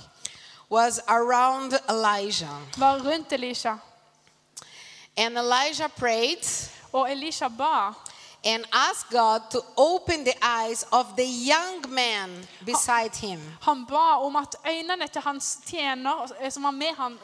was 0.71 1.01
around 1.09 1.73
Elijah. 1.89 2.61
var 2.77 2.99
rundt 3.05 3.33
Elisha. 3.33 3.75
And 5.17 5.39
Elijah 5.39 5.89
prayed 5.97 6.71
Og 6.93 7.13
Elisha 7.13 7.49
ba 7.49 7.93
and 8.45 8.65
asked 8.73 9.11
God 9.11 9.51
to 9.51 9.61
open 9.77 10.25
the 10.25 10.35
eyes 10.43 10.87
of 10.93 11.17
the 11.17 11.25
young 11.25 11.83
man 11.89 12.31
beside 12.65 13.17
him. 13.17 13.41
Han 13.61 13.85
ba 13.87 14.17
om 14.17 14.37
at 14.37 14.57
øynene 14.67 15.09
til 15.09 15.23
hans 15.23 15.59
eh, 15.73 16.51
som 16.51 16.63
var 16.63 16.71
med 16.71 16.95
han, 16.97 17.19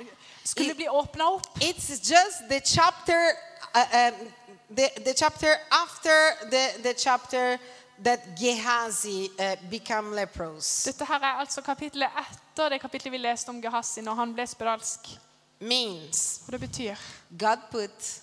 skulle 0.44 0.74
bli 0.74 0.88
åpna 0.88 1.24
opp. 1.24 1.46
It's 1.60 1.90
just 1.90 2.48
the 2.48 2.60
chapter, 2.60 3.32
uh, 3.74 3.80
um, 3.80 4.28
the, 4.76 4.88
the 5.04 5.14
chapter 5.14 5.56
after 5.70 6.48
the, 6.50 6.82
the 6.82 6.94
chapter 6.98 7.58
that 8.02 8.20
Gehazi 8.36 9.30
uh, 9.38 9.56
become 9.70 10.16
leprous. 10.16 10.84
Dette 10.84 11.04
her 11.04 11.20
er 11.20 11.38
altså 11.38 11.62
kapittelet 11.62 12.10
etter 12.18 12.68
det 12.68 12.80
kapittelet 12.80 13.12
vi 13.12 13.18
leste 13.18 13.48
om 13.48 13.62
Gehazi 13.62 14.00
når 14.00 14.14
han 14.14 14.34
ble 14.34 14.46
spedalsk. 14.46 15.18
Means 15.60 16.42
det 16.50 16.60
betyr 16.60 16.96
God 17.38 17.58
put 17.70 18.20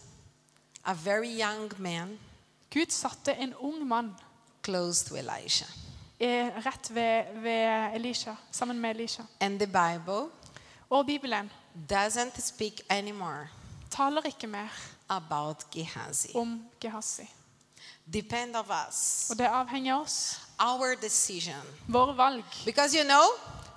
a 0.83 0.93
very 0.93 1.39
young 1.39 1.71
man 1.77 2.19
Gud 2.73 2.91
satte 2.91 3.31
en 3.33 3.53
ung 3.55 3.87
mann 3.87 4.15
close 4.63 5.05
to 5.05 5.15
Elijah. 5.15 5.67
eh, 6.19 6.47
rett 6.65 6.89
ved, 6.95 7.23
ved 7.41 7.93
Elisha, 7.95 8.33
sammen 8.51 8.79
med 8.79 8.89
Elisha. 8.89 9.23
And 9.39 9.59
the 9.59 9.67
Bible 9.67 10.29
Og 10.89 11.05
Bibelen 11.05 11.51
doesn't 11.91 12.41
speak 12.41 12.73
anymore 12.89 13.47
taler 13.89 14.21
ikke 14.25 14.47
mer 14.47 14.67
about 15.09 15.57
Gehazi. 15.71 16.31
om 16.35 16.65
Gehazi. 16.81 17.29
Depend 18.13 18.55
of 18.55 18.69
us, 18.87 19.29
Og 19.29 19.37
det 19.37 19.45
avhenger 19.45 19.95
av 19.95 20.01
oss. 20.01 20.39
our 20.59 20.95
decision. 21.01 21.61
Våre 21.87 22.17
valg. 22.17 22.43
Because 22.65 22.97
you 22.97 23.03
know, 23.07 23.23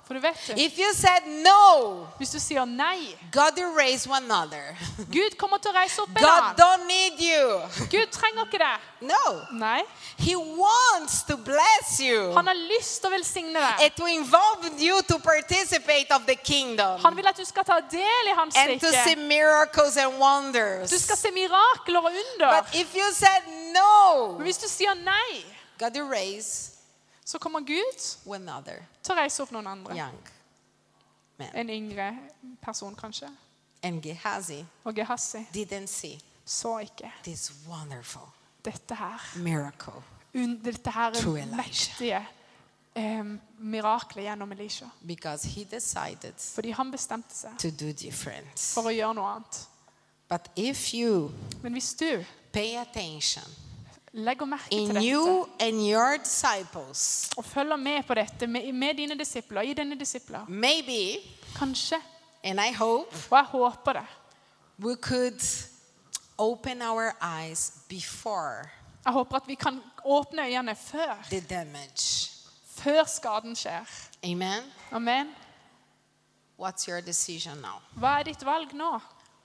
For 0.07 0.15
du 0.15 0.21
vet 0.21 0.37
det. 0.47 0.59
if 0.59 0.79
you 0.79 0.93
said 0.93 1.23
no, 1.27 2.07
Hvis 2.19 2.31
du 2.31 2.39
sier 2.39 2.65
nei 2.69 3.15
God 3.33 3.57
will 3.57 3.73
raise 3.75 4.07
one 4.09 4.25
another. 4.31 4.77
Gud 5.11 5.39
kommer 5.41 5.57
til 5.59 5.71
å 5.73 5.75
reise 5.75 6.03
opp 6.03 6.11
en 6.17 6.23
God 6.23 6.43
annen. 6.43 6.57
don't 6.59 6.87
need 6.87 7.21
you. 7.21 7.61
Gud 7.91 8.11
trenger 8.13 8.45
ikke 8.45 8.59
det. 8.61 8.75
No. 9.01 9.41
Nei. 9.53 9.81
He 10.19 10.37
wants 10.37 11.23
to 11.25 11.37
bless 11.37 11.99
you 12.01 12.33
Han 12.37 12.47
har 12.47 12.55
lyst 12.55 13.01
til 13.01 13.09
å 13.11 13.15
velsigne 13.17 13.53
deg. 13.57 13.81
and 13.87 13.97
to 13.97 14.07
involve 14.07 14.69
you 14.81 15.01
to 15.09 15.19
participate 15.19 16.11
of 16.15 16.27
the 16.27 16.37
kingdom 16.37 17.01
Han 17.03 17.17
vil 17.17 17.27
at 17.27 17.37
du 17.37 17.45
skal 17.45 17.65
ta 17.65 17.81
del 17.81 18.29
i 18.31 18.35
hans 18.37 18.57
and 18.57 18.81
to 18.81 18.93
see 18.93 19.15
rike. 19.17 19.25
miracles 19.29 19.97
and 19.97 20.19
wonders. 20.21 20.91
Du 20.91 20.99
skal 20.99 21.17
se 21.17 21.31
mirakler 21.33 21.99
og 21.99 22.13
under. 22.13 22.51
But 22.61 22.75
if 22.75 22.95
you 22.95 23.09
said 23.13 23.43
no, 23.73 24.37
Men 24.37 24.43
hvis 24.53 24.59
du 24.61 24.69
sier 24.69 24.95
nei, 24.95 25.45
God 25.81 25.97
will 25.97 26.07
raise 26.13 26.71
så 27.25 27.39
kommer 27.39 27.61
Gud 27.61 27.99
til 27.99 29.13
å 29.13 29.17
reise 29.17 29.43
opp 29.43 29.53
noen 29.55 29.67
andre. 29.67 30.11
En 31.55 31.71
yngre 31.71 32.11
person, 32.63 32.95
kanskje. 32.95 33.29
Og 34.85 34.95
Gehazi 34.97 35.45
didn't 35.53 35.87
see 35.87 36.21
så 36.45 36.79
ikke 36.79 37.11
this 37.25 37.53
dette 38.65 38.95
her. 38.95 39.21
miracle. 39.37 40.03
Dette 40.35 40.91
her 40.91 41.13
mektige 41.57 42.27
eh, 42.97 43.25
miraklet 43.59 44.25
gjennom 44.25 44.53
Elisha. 44.53 44.87
Because 45.07 45.49
he 45.49 45.65
decided 45.65 46.35
Fordi 46.39 46.71
han 46.71 46.91
bestemte 46.91 47.35
seg 47.35 47.59
to 47.59 47.71
do 47.71 47.93
different. 47.93 48.59
for 48.59 48.89
å 48.89 48.93
gjøre 48.95 49.15
noe 49.15 49.35
annet. 49.37 49.61
But 50.29 50.49
if 50.57 50.95
you 50.95 51.31
Men 51.63 51.73
hvis 51.73 51.95
du 51.95 52.25
pay 52.53 52.77
attention 52.77 53.45
legger 54.15 54.47
merke 54.47 54.71
til 54.71 54.81
in 54.81 54.95
dette 54.95 55.03
you 55.03 55.49
and 55.61 55.81
your 55.83 56.17
disciples, 56.23 57.31
og 57.37 57.45
følger 57.45 57.77
med 57.77 58.03
på 58.07 58.15
dette 58.15 58.47
med, 58.47 58.73
med 58.73 58.95
dine 58.95 59.19
disipler, 59.19 59.61
i 59.61 59.75
dine 59.75 59.99
disipler, 59.99 60.47
maybe, 60.49 61.19
kanskje, 61.57 61.97
and 62.45 62.61
I 62.61 62.73
hope, 62.73 63.17
og 63.31 63.37
jeg 63.37 63.45
håper 63.45 63.93
det, 63.93 64.07
we 64.79 64.97
could 64.97 65.69
open 66.39 66.83
our 66.83 67.11
eyes 67.23 67.73
before 67.89 68.71
jeg 69.05 69.13
håper 69.13 69.37
at 69.37 69.49
vi 69.49 69.55
kan 69.55 69.83
åpne 70.05 70.47
øynene 70.47 70.75
før, 70.75 71.27
the 71.31 71.41
damage. 71.41 72.31
før 72.75 73.05
skaden 73.05 73.57
skjer. 73.57 73.85
Amen. 74.25 74.63
Amen. 74.93 75.35
What's 76.61 76.89
your 76.89 77.01
decision 77.01 77.57
now? 77.57 77.83
Hva 77.99 78.19
er 78.19 78.23
ditt 78.23 78.45
valg 78.47 78.73
nå? 78.73 78.99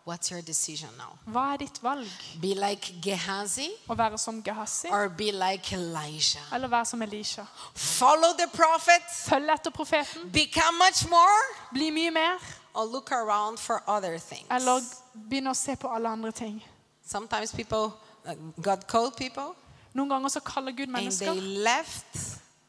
What's 0.10 0.32
your 0.32 0.41
decision 0.41 0.89
now? 0.97 1.12
Hva 1.30 1.53
er 1.53 1.57
ditt 1.62 1.78
valg? 1.84 2.07
Be 2.41 2.55
like 2.57 2.95
Gehazi 3.03 3.68
Å 3.86 3.93
være 3.99 4.18
som 4.18 4.39
Gehazi 4.41 4.89
or 4.89 5.10
be 5.10 5.28
like 5.32 5.70
Elijah? 5.76 6.41
eller 6.51 6.68
være 6.72 6.86
som 6.86 7.01
Elisha? 7.05 7.45
Follow 7.76 8.34
the 8.34 8.47
prophets, 8.53 9.20
Følg 9.30 9.51
etter 9.53 9.70
profeten, 9.76 10.32
become 10.34 10.78
much 10.82 11.03
more, 11.12 11.43
bli 11.74 11.91
mye 11.93 12.12
mer, 12.12 12.39
or 12.74 12.86
look 12.89 13.12
around 13.12 13.60
for 13.60 13.84
other 13.88 14.18
things. 14.18 14.47
eller 14.49 14.82
begynne 15.30 15.53
å 15.53 15.55
se 15.55 15.76
på 15.76 15.88
alle 15.93 16.10
andre 16.10 16.32
ting. 16.32 16.57
Sometimes 17.05 17.51
people, 17.53 17.93
uh, 18.26 18.34
God 18.62 18.88
called 18.88 19.16
people, 19.18 19.53
Noen 19.93 20.10
ganger 20.10 20.30
så 20.30 20.39
kaller 20.39 20.72
Gud 20.72 20.88
and 20.89 20.95
they 20.97 21.03
mennesker, 21.05 21.34
left, 21.64 22.18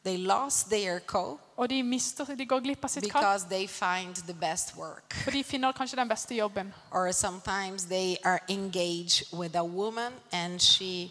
they 0.04 0.16
lost 0.16 0.70
their 0.70 0.98
call 0.98 1.38
og 1.60 1.70
de 1.70 1.82
mister, 1.82 2.24
de 2.24 2.46
går 2.46 2.60
glipp 2.60 2.84
av 2.84 2.88
sitt 2.88 3.12
kall. 3.12 3.22
because 3.22 3.44
they 3.48 3.66
find 3.66 4.14
the 4.14 4.34
best 4.34 4.76
work. 4.76 5.14
For 5.24 5.30
de 5.30 5.44
finner 5.44 5.72
kanskje 5.72 5.96
den 5.96 6.08
beste 6.08 6.34
jobben. 6.34 6.74
Or 6.90 7.12
sometimes 7.12 7.84
they 7.84 8.16
are 8.24 8.40
engaged 8.48 9.32
with 9.32 9.56
a 9.56 9.64
woman 9.64 10.12
and 10.32 10.60
she 10.60 11.10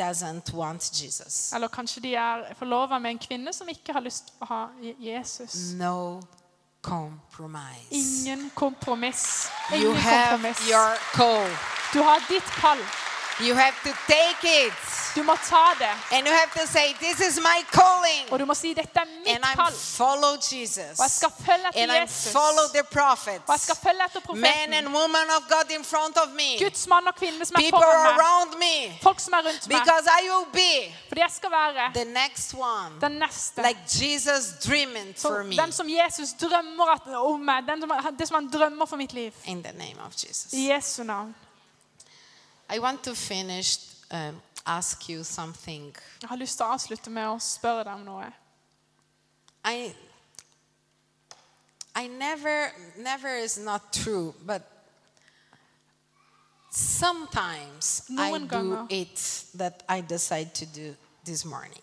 doesn't 0.00 0.54
want 0.54 0.90
Jesus. 1.02 1.52
Eller 1.52 1.68
kanskje 1.68 2.00
de 2.00 2.14
er 2.14 2.54
forlova 2.58 2.98
med 2.98 3.10
en 3.10 3.18
kvinne 3.18 3.52
som 3.52 3.68
ikke 3.68 3.92
har 3.92 4.00
lyst 4.00 4.26
til 4.26 4.34
å 4.40 4.44
ha 4.44 4.66
Jesus. 4.98 5.54
No 5.78 6.20
compromise. 6.82 7.88
Ingen 7.90 8.50
kompromiss. 8.54 9.48
You 9.72 9.92
have 9.92 10.30
kompromiss. 10.30 10.68
your 10.68 10.96
call. 11.12 11.48
Du 11.92 12.02
har 12.02 12.20
ditt 12.28 12.44
kall. 12.44 12.78
You 13.40 13.54
have 13.54 13.74
to 13.84 13.92
take 14.08 14.66
it. 14.66 14.72
Du 15.16 15.22
må 15.22 15.34
ta 15.48 15.72
det. 15.78 16.16
And 16.16 16.26
you 16.26 16.32
have 16.34 16.50
to 16.60 16.66
say, 16.66 16.92
This 17.00 17.20
is 17.20 17.36
my 17.40 17.58
calling. 17.72 18.32
Og 18.32 18.38
du 18.38 18.44
må 18.44 18.54
si 18.54 18.74
'dette 18.74 18.96
er 19.00 19.04
mitt 19.04 19.28
And 19.34 19.44
kall'. 19.44 19.72
follow 19.96 20.32
Jesus. 20.52 20.98
Og 20.98 21.04
jeg 21.08 21.10
skal 21.10 21.32
følge 21.46 21.66
And 21.66 21.90
etter 21.90 21.94
I 21.94 22.00
Jesus. 22.00 22.32
follow 22.32 22.66
the 22.76 22.80
Og 22.80 23.52
jeg 23.52 23.60
skal 23.60 23.76
prophets. 23.76 23.80
følge 23.86 24.02
etter 24.04 24.32
Men 24.34 24.68
and 24.78 24.86
women 24.88 25.26
of 25.36 25.42
God 25.48 25.70
in 25.78 25.84
front 25.84 26.16
of 26.18 26.28
me. 26.40 26.58
Guds 26.64 26.86
mann 26.86 27.06
og 27.08 27.14
kvinne 27.14 27.44
som 27.46 27.54
er 27.56 27.60
People 27.60 27.78
foran 27.80 28.02
meg. 28.04 28.20
around 28.20 28.50
me. 28.64 28.98
Folk 29.02 29.20
som 29.20 29.32
er 29.32 29.42
rundt 29.48 29.68
meg. 29.68 29.78
Because 29.80 30.06
I 30.20 30.22
will 30.30 30.46
be 30.52 30.72
Fordi 31.08 31.20
jeg 31.20 31.32
skal 31.38 31.50
være 31.50 31.92
the 31.94 32.04
next 32.04 32.54
one. 32.54 32.90
den 33.00 33.12
neste. 33.24 33.62
Like 33.68 33.80
Jesus 34.02 34.44
dreaming 34.66 35.14
Så 35.16 35.28
for 35.28 35.42
me. 35.42 35.56
den 35.56 35.72
som 35.72 35.86
Jesus 35.88 36.28
drømmer 36.40 37.16
om 37.16 37.40
meg. 37.40 37.58
Den 37.68 37.80
som, 37.82 37.90
det 38.18 38.28
som 38.28 38.34
han 38.34 38.46
drømmer 38.50 38.86
for 38.86 38.96
mitt 38.96 39.12
liv. 39.12 39.32
In 39.44 39.62
the 39.64 39.72
name 39.72 39.98
of 40.06 40.12
Jesus. 40.12 40.52
I 40.52 40.72
Jesu 40.72 41.02
navn. 41.02 41.34
I 42.68 42.78
want 42.78 43.02
to 43.04 43.14
finish, 43.14 43.78
um, 44.10 44.40
ask 44.66 45.08
you 45.08 45.24
something. 45.24 45.96
Jeg 46.22 46.28
har 46.28 46.36
lyst 46.36 46.56
til 46.56 46.66
å 46.66 46.74
avslutte 46.74 47.10
med 47.10 47.28
å 47.28 47.38
spørre 47.38 47.84
deg 47.84 47.94
om 47.94 48.04
noe. 48.04 48.32
I 49.64 49.94
I 51.96 52.08
never 52.08 52.72
never 52.96 53.36
is 53.36 53.56
not 53.58 53.92
true, 53.92 54.34
but 54.44 54.62
sometimes 56.70 58.02
I 58.10 58.30
Noen 58.30 58.48
do 58.48 58.86
it 58.90 59.44
that 59.54 59.82
I 59.88 60.02
decide 60.02 60.54
to 60.54 60.66
do 60.66 60.94
this 61.24 61.44
morning. 61.44 61.82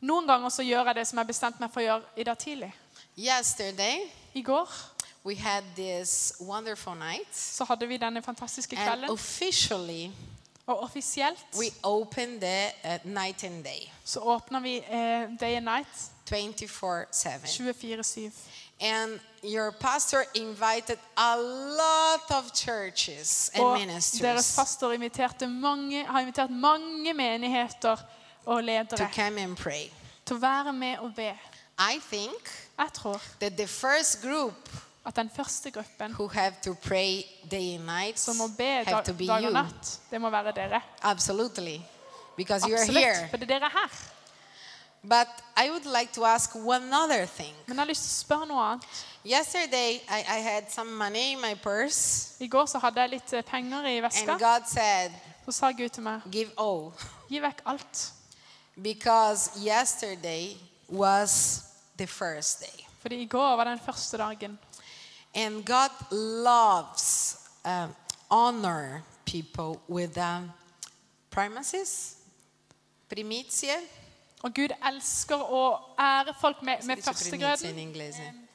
Noen 0.00 0.26
ganger 0.26 0.48
så 0.48 0.62
gjør 0.62 0.90
jeg 0.90 0.94
det 0.94 1.06
som 1.06 1.18
jeg 1.18 1.26
bestemte 1.26 1.62
meg 1.62 1.70
for 1.74 1.82
å 1.82 1.84
gjøre 1.84 2.04
i 2.16 2.24
dag 2.26 2.38
tidlig. 2.38 2.72
Yesterday 3.16 4.10
I 4.34 4.42
går 4.42 4.68
we 5.24 5.34
had 5.34 5.62
this 5.76 6.32
wonderful 6.40 6.94
night 6.94 7.36
så 7.36 7.64
hadde 7.64 7.88
vi 7.88 7.96
denne 7.96 8.22
fantastiske 8.22 8.76
and 8.78 8.88
kvelden. 8.90 9.10
officially 9.10 10.10
Og 10.66 10.82
offisielt 10.82 11.38
we 11.58 11.70
opened 11.82 12.40
the 12.40 12.66
uh, 12.84 13.12
night 13.12 13.44
and 13.44 13.64
day 13.64 13.92
så 14.04 14.20
åpner 14.20 14.60
vi 14.60 14.76
eh, 14.76 15.28
Day 15.40 15.56
and 15.56 15.64
Night 15.64 15.86
24/7. 16.30 17.46
24-7. 17.46 18.32
And 18.80 19.20
your 19.44 19.70
pastor 19.70 20.24
invited 20.34 20.98
a 21.16 21.36
lot 21.36 22.30
of 22.30 22.52
churches 22.54 23.50
and 23.54 23.62
Og 23.64 23.78
deres 23.78 23.86
ministers 23.86 24.56
pastor 24.56 24.92
inviterte 24.92 25.46
mange, 25.46 26.04
har 26.06 26.20
invitert 26.20 26.50
mange 26.50 27.14
menigheter 27.14 27.96
og 28.46 28.60
to 28.60 28.60
ledere 28.60 29.10
come 29.14 29.40
and 29.40 29.56
pray. 29.56 29.90
til 30.26 30.36
å 30.36 30.38
være 30.38 30.72
med 30.72 30.98
og 30.98 31.14
be. 31.16 31.38
I 31.78 32.00
think 32.12 32.68
Jeg 32.78 32.88
tror 32.94 33.20
that 33.40 33.52
the 33.52 33.66
first 33.66 34.22
group 34.22 34.68
at 35.08 35.16
den 35.16 35.30
første 35.30 35.70
gruppen 35.70 36.12
who 36.12 36.28
have 36.28 36.54
to 36.64 36.74
pray 36.74 37.22
day 37.50 37.74
and 37.74 37.84
night 37.84 38.20
som 38.20 38.36
må 38.36 38.48
be 38.48 38.84
dag, 38.84 39.06
dag 39.06 39.46
og 39.46 39.52
natt, 39.52 40.00
det 40.10 40.20
må 40.20 40.30
være 40.30 40.52
dere. 40.52 40.80
Absolutely. 41.02 41.80
Because 42.36 42.68
you 42.68 42.74
are 42.74 42.82
Absolutt, 42.82 43.04
here. 43.04 43.28
for 43.30 43.36
det 43.36 43.50
er 43.50 43.58
dere 43.58 43.70
her. 43.72 43.88
But 45.02 45.28
I 45.56 45.70
would 45.70 45.86
like 45.86 46.12
to 46.12 46.24
ask 46.24 46.54
one 46.54 46.92
other 46.92 47.26
thing. 47.26 47.54
Men 47.66 47.76
jeg 47.76 47.80
har 47.80 47.88
lyst 47.88 48.02
til 48.02 48.10
å 48.10 48.18
spørre 48.24 48.48
noe 48.50 48.64
annet. 48.64 48.84
Yesterday, 49.24 50.00
I, 50.08 50.20
I 50.36 50.40
had 50.42 50.70
some 50.70 50.90
money 50.96 51.32
in 51.32 51.40
my 51.40 51.54
purse, 51.54 52.36
I 52.40 52.46
går 52.46 52.66
så 52.66 52.78
hadde 52.78 53.00
jeg 53.00 53.10
litt 53.10 53.32
eh, 53.32 53.42
penger 53.42 53.86
i 53.86 53.96
and 53.96 54.06
veska. 54.06 54.38
God 54.38 54.66
said, 54.66 55.12
Så 55.44 55.52
sa 55.52 55.72
Gud 55.72 55.88
til 55.88 56.02
meg, 56.02 56.20
Give 56.30 56.50
all. 56.58 56.92
gi 57.30 57.40
vekk 57.40 57.62
alt. 57.66 58.12
Because 58.76 59.50
yesterday 59.56 60.56
was 60.88 61.62
the 61.96 62.06
first 62.06 62.60
day. 62.60 62.84
Fordi 63.00 63.22
i 63.22 63.26
går 63.26 63.56
var 63.56 63.64
den 63.64 63.80
første 63.84 64.18
dagen. 64.18 64.58
And 65.34 65.64
God 65.64 65.90
loves 66.10 67.36
um, 67.64 67.94
honor 68.30 69.02
people 69.24 69.80
with 69.88 70.18
um, 70.18 70.52
primacies, 71.30 72.16
primitie. 73.08 73.76
Og 74.42 74.54
Gud 74.54 74.70
elsker 74.86 75.40
å 75.42 75.62
ære 75.98 76.34
folk 76.40 76.62
med, 76.62 76.84
med 76.86 76.96
Dice 76.96 77.30
primizie 77.30 77.70
in 77.74 78.48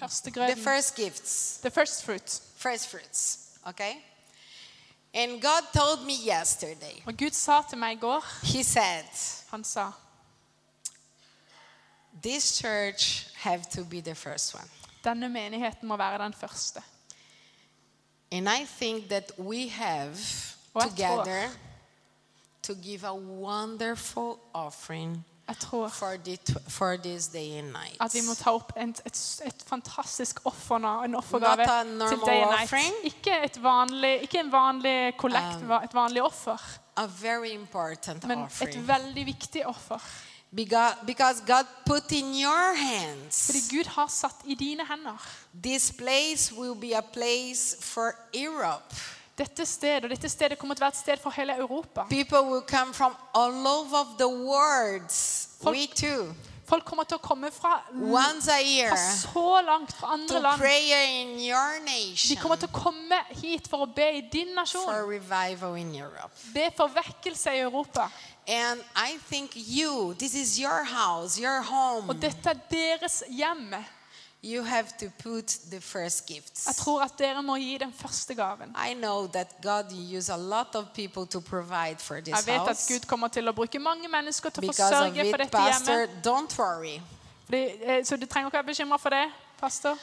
førstegrøden. 0.00 0.56
The 0.56 0.62
first 0.62 0.96
gifts, 0.96 1.58
The 1.62 1.70
first 1.70 2.04
fruit. 2.04 2.40
first 2.56 2.88
fruits. 2.88 3.38
Okay? 3.66 4.02
And 5.14 5.42
God 5.42 5.62
told 5.74 6.06
me 6.06 6.14
yesterday, 6.26 7.02
Og 7.06 7.14
Gud 7.18 7.30
sa 7.30 7.62
til 7.68 7.78
meg 7.78 7.96
i 7.96 8.00
går, 8.00 8.24
He 8.42 8.62
said, 8.62 9.04
han 9.50 9.64
sa, 9.64 9.92
This 12.22 12.58
church 12.58 13.26
have 13.36 13.62
to 13.70 13.84
be 13.84 14.00
the 14.00 14.14
first 14.14 14.54
one. 14.54 14.68
Denne 15.04 15.28
menigheten 15.28 15.88
må 15.88 15.96
være 15.96 16.18
den 16.24 16.34
første. 16.34 16.82
And 18.32 18.48
I 18.48 18.66
think 18.78 19.08
that 19.08 19.32
we 19.38 19.68
have 19.68 20.16
Og 20.74 20.82
jeg 20.82 20.90
together 20.90 21.48
to 22.62 22.74
give 22.74 23.04
a 23.04 23.14
wonderful 23.14 24.38
offering 24.54 25.24
tror 25.60 25.88
for, 25.88 26.16
the, 26.24 26.38
for 26.68 26.96
this 26.96 27.26
day 27.28 27.58
and 27.58 27.72
night. 27.72 27.96
at 28.00 28.14
vi 28.14 28.20
må 28.28 28.34
ta 28.34 28.52
opp 28.54 28.72
en, 28.76 28.94
et, 29.06 29.20
et 29.44 29.64
fantastisk 29.66 30.40
offer 30.44 30.78
nå, 30.78 30.92
en 31.02 31.14
offergave 31.14 31.66
til 31.66 32.18
day 32.26 32.42
and 32.42 32.50
night. 32.50 32.62
offering. 32.62 32.94
Ikke, 33.04 33.44
et 33.44 33.62
vanlig, 33.62 34.22
ikke 34.22 34.40
en 34.40 34.52
vanlig 34.52 35.16
kollekt, 35.18 35.62
Um, 35.62 35.70
et 35.84 35.94
vanlig 35.94 36.22
offer, 36.22 36.58
a 36.96 37.06
very 37.06 37.50
important 37.54 38.24
men 38.28 38.44
et 38.62 38.88
veldig 38.88 39.26
viktig 39.26 39.66
offer. 39.66 40.02
Because, 40.52 41.40
God 41.46 41.66
put 41.86 42.12
in 42.12 42.34
your 42.34 42.74
hands. 42.74 43.46
Fordi 43.46 43.60
Gud 43.76 43.86
har 43.86 44.06
satt 44.08 44.34
i 44.44 44.54
dine 44.54 44.86
hender. 44.88 45.16
This 45.62 45.90
place 45.92 46.52
will 46.52 46.74
be 46.74 46.96
a 46.96 47.02
place 47.02 47.76
for 47.80 48.14
Europe. 48.34 48.94
Dette 49.38 49.66
stedet, 49.66 50.04
og 50.04 50.10
dette 50.10 50.28
stedet 50.28 50.58
kommer 50.58 50.74
til 50.74 50.82
å 50.82 50.86
være 50.90 50.96
et 50.96 51.00
sted 51.00 51.22
for 51.22 51.30
hele 51.30 51.54
Europa. 51.56 52.04
People 52.10 52.42
will 52.50 52.62
come 52.68 52.92
from 52.94 53.14
all 53.34 53.66
over 53.66 54.04
the 54.18 54.28
world. 54.28 55.10
Folk- 55.62 55.76
We 55.76 55.86
too. 55.86 56.34
Folk 56.70 56.84
kommer 56.84 57.04
til 57.04 57.16
å 57.18 57.20
komme 57.20 57.50
fra, 57.50 57.82
Once 57.92 58.48
a 58.48 58.60
year 58.62 58.90
fra 58.90 58.96
så 59.32 59.60
langt, 59.66 59.92
fra 59.92 60.12
andre 60.12 60.28
to 60.28 60.38
land. 60.38 60.60
your 61.40 61.80
De 62.28 62.36
kommer 62.36 62.56
til 62.56 62.68
å 62.68 62.72
komme 62.72 63.18
hit 63.42 63.66
for 63.68 63.86
å 63.86 63.94
be 63.94 64.06
i 64.18 64.20
din 64.20 64.46
for 64.54 64.54
nasjon. 64.54 65.08
revival 65.08 65.74
in 65.74 65.94
Europe. 65.94 66.30
Be 66.54 66.70
for 66.76 66.88
vekkelse 66.88 67.50
i 67.56 67.58
Europa. 67.58 68.08
And 68.50 68.80
I 68.96 69.16
think 69.30 69.50
you, 69.54 70.14
this 70.18 70.34
is 70.34 70.58
your 70.58 70.82
house, 70.84 71.38
your 71.40 71.62
home. 71.62 72.08
Og 72.08 72.22
dette 72.22 72.50
er 72.50 72.58
deres 72.70 73.22
hjem. 73.28 73.74
You 74.42 74.62
have 74.64 74.88
to 74.98 75.06
put 75.22 75.46
the 75.70 75.80
first 75.80 76.30
Jeg 76.30 76.42
tror 76.76 77.02
at 77.04 77.12
dere 77.18 77.42
må 77.42 77.56
gi 77.60 77.78
den 77.78 77.92
første 77.92 78.34
gaven. 78.34 78.74
I 78.90 78.94
know 78.94 79.26
that 79.26 79.60
God 79.62 79.92
use 79.92 80.32
a 80.32 80.36
lot 80.36 80.74
of 80.74 80.84
people 80.94 81.26
to 81.26 81.40
provide 81.40 81.96
for 81.98 82.20
this 82.20 82.46
Jeg 82.46 82.46
vet 82.46 82.68
at. 82.70 82.84
Gud 82.88 83.06
kommer 83.06 83.28
til 83.28 83.48
å 83.48 83.52
bruke 83.52 83.78
mange 83.78 84.08
mennesker 84.08 84.50
til 84.50 84.64
å 84.64 84.66
Because 84.66 84.82
of 84.82 85.12
forsørge 85.12 85.30
for 85.30 85.34
it, 85.34 85.40
dette 85.44 85.50
Pastor, 85.58 86.06
hjemmet. 86.06 86.24
don't 86.24 86.58
worry. 86.58 87.00
Fordi, 87.44 87.62
eh, 87.82 88.04
så 88.04 88.16
du 88.16 88.26
trenger 88.26 88.48
ikke 88.48 88.56
være 88.58 88.66
bekymra 88.72 88.96
for 88.98 89.10
det, 89.10 89.26
pastor. 89.60 89.98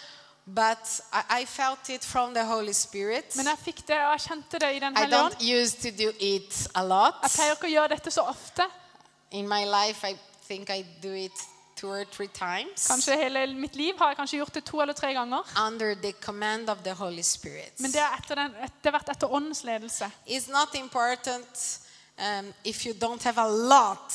But 0.47 1.01
I, 1.11 1.41
I 1.41 1.45
felt 1.45 1.89
it 1.89 2.03
from 2.05 2.33
the 2.33 2.45
Holy 2.45 2.71
Spirit. 2.73 3.35
Men 3.35 3.45
jeg 3.51 3.57
fikk 3.65 3.81
det, 3.87 3.97
og 3.99 4.13
jeg 4.15 4.21
kjente 4.29 4.59
det 4.63 4.69
i 4.75 4.79
Den 4.79 4.95
I 4.95 4.99
hellige 5.01 5.19
ånd. 5.25 5.33
don't 5.33 5.81
to 5.81 5.91
do 6.03 6.11
it 6.19 6.67
a 6.75 6.83
lot. 6.83 7.13
Jeg 7.23 7.31
pleier 7.35 7.51
ikke 7.57 7.67
å 7.67 7.73
gjøre 7.73 7.89
dette 7.97 8.11
så 8.15 8.23
ofte. 8.31 8.67
In 9.31 9.47
my 9.49 9.65
life, 9.65 10.07
I 10.07 10.15
think 10.47 10.69
I 10.69 10.85
do 11.03 11.11
it 11.13 11.33
two 11.75 11.89
or 11.91 12.05
three 12.05 12.29
times 12.33 12.87
Kanskje 12.87 13.15
hele 13.19 13.43
mitt 13.53 13.75
liv 13.75 13.93
har 13.99 14.09
jeg 14.09 14.17
kanskje 14.17 14.37
gjort 14.39 14.53
det 14.55 14.63
to 14.65 14.79
eller 14.81 14.93
tre 14.97 15.11
ganger. 15.13 15.43
under 15.67 15.95
the 15.95 16.13
command 16.13 16.69
of 16.69 16.77
the 16.83 16.93
Holy 16.93 17.21
Spirit. 17.21 17.79
Men 17.79 17.91
det, 17.91 17.99
er 18.01 18.15
etter 18.17 18.35
den, 18.35 18.53
det 18.53 18.85
har 18.91 18.95
vært 18.97 19.09
etter 19.13 19.27
åndens 19.31 19.63
ledelse. 19.63 20.09
It's 20.25 20.47
not 20.49 20.73
important 20.75 21.79
um, 22.17 22.53
if 22.63 22.85
you 22.85 22.93
don't 22.93 23.23
have 23.23 23.37
a 23.37 23.47
lot, 23.47 24.09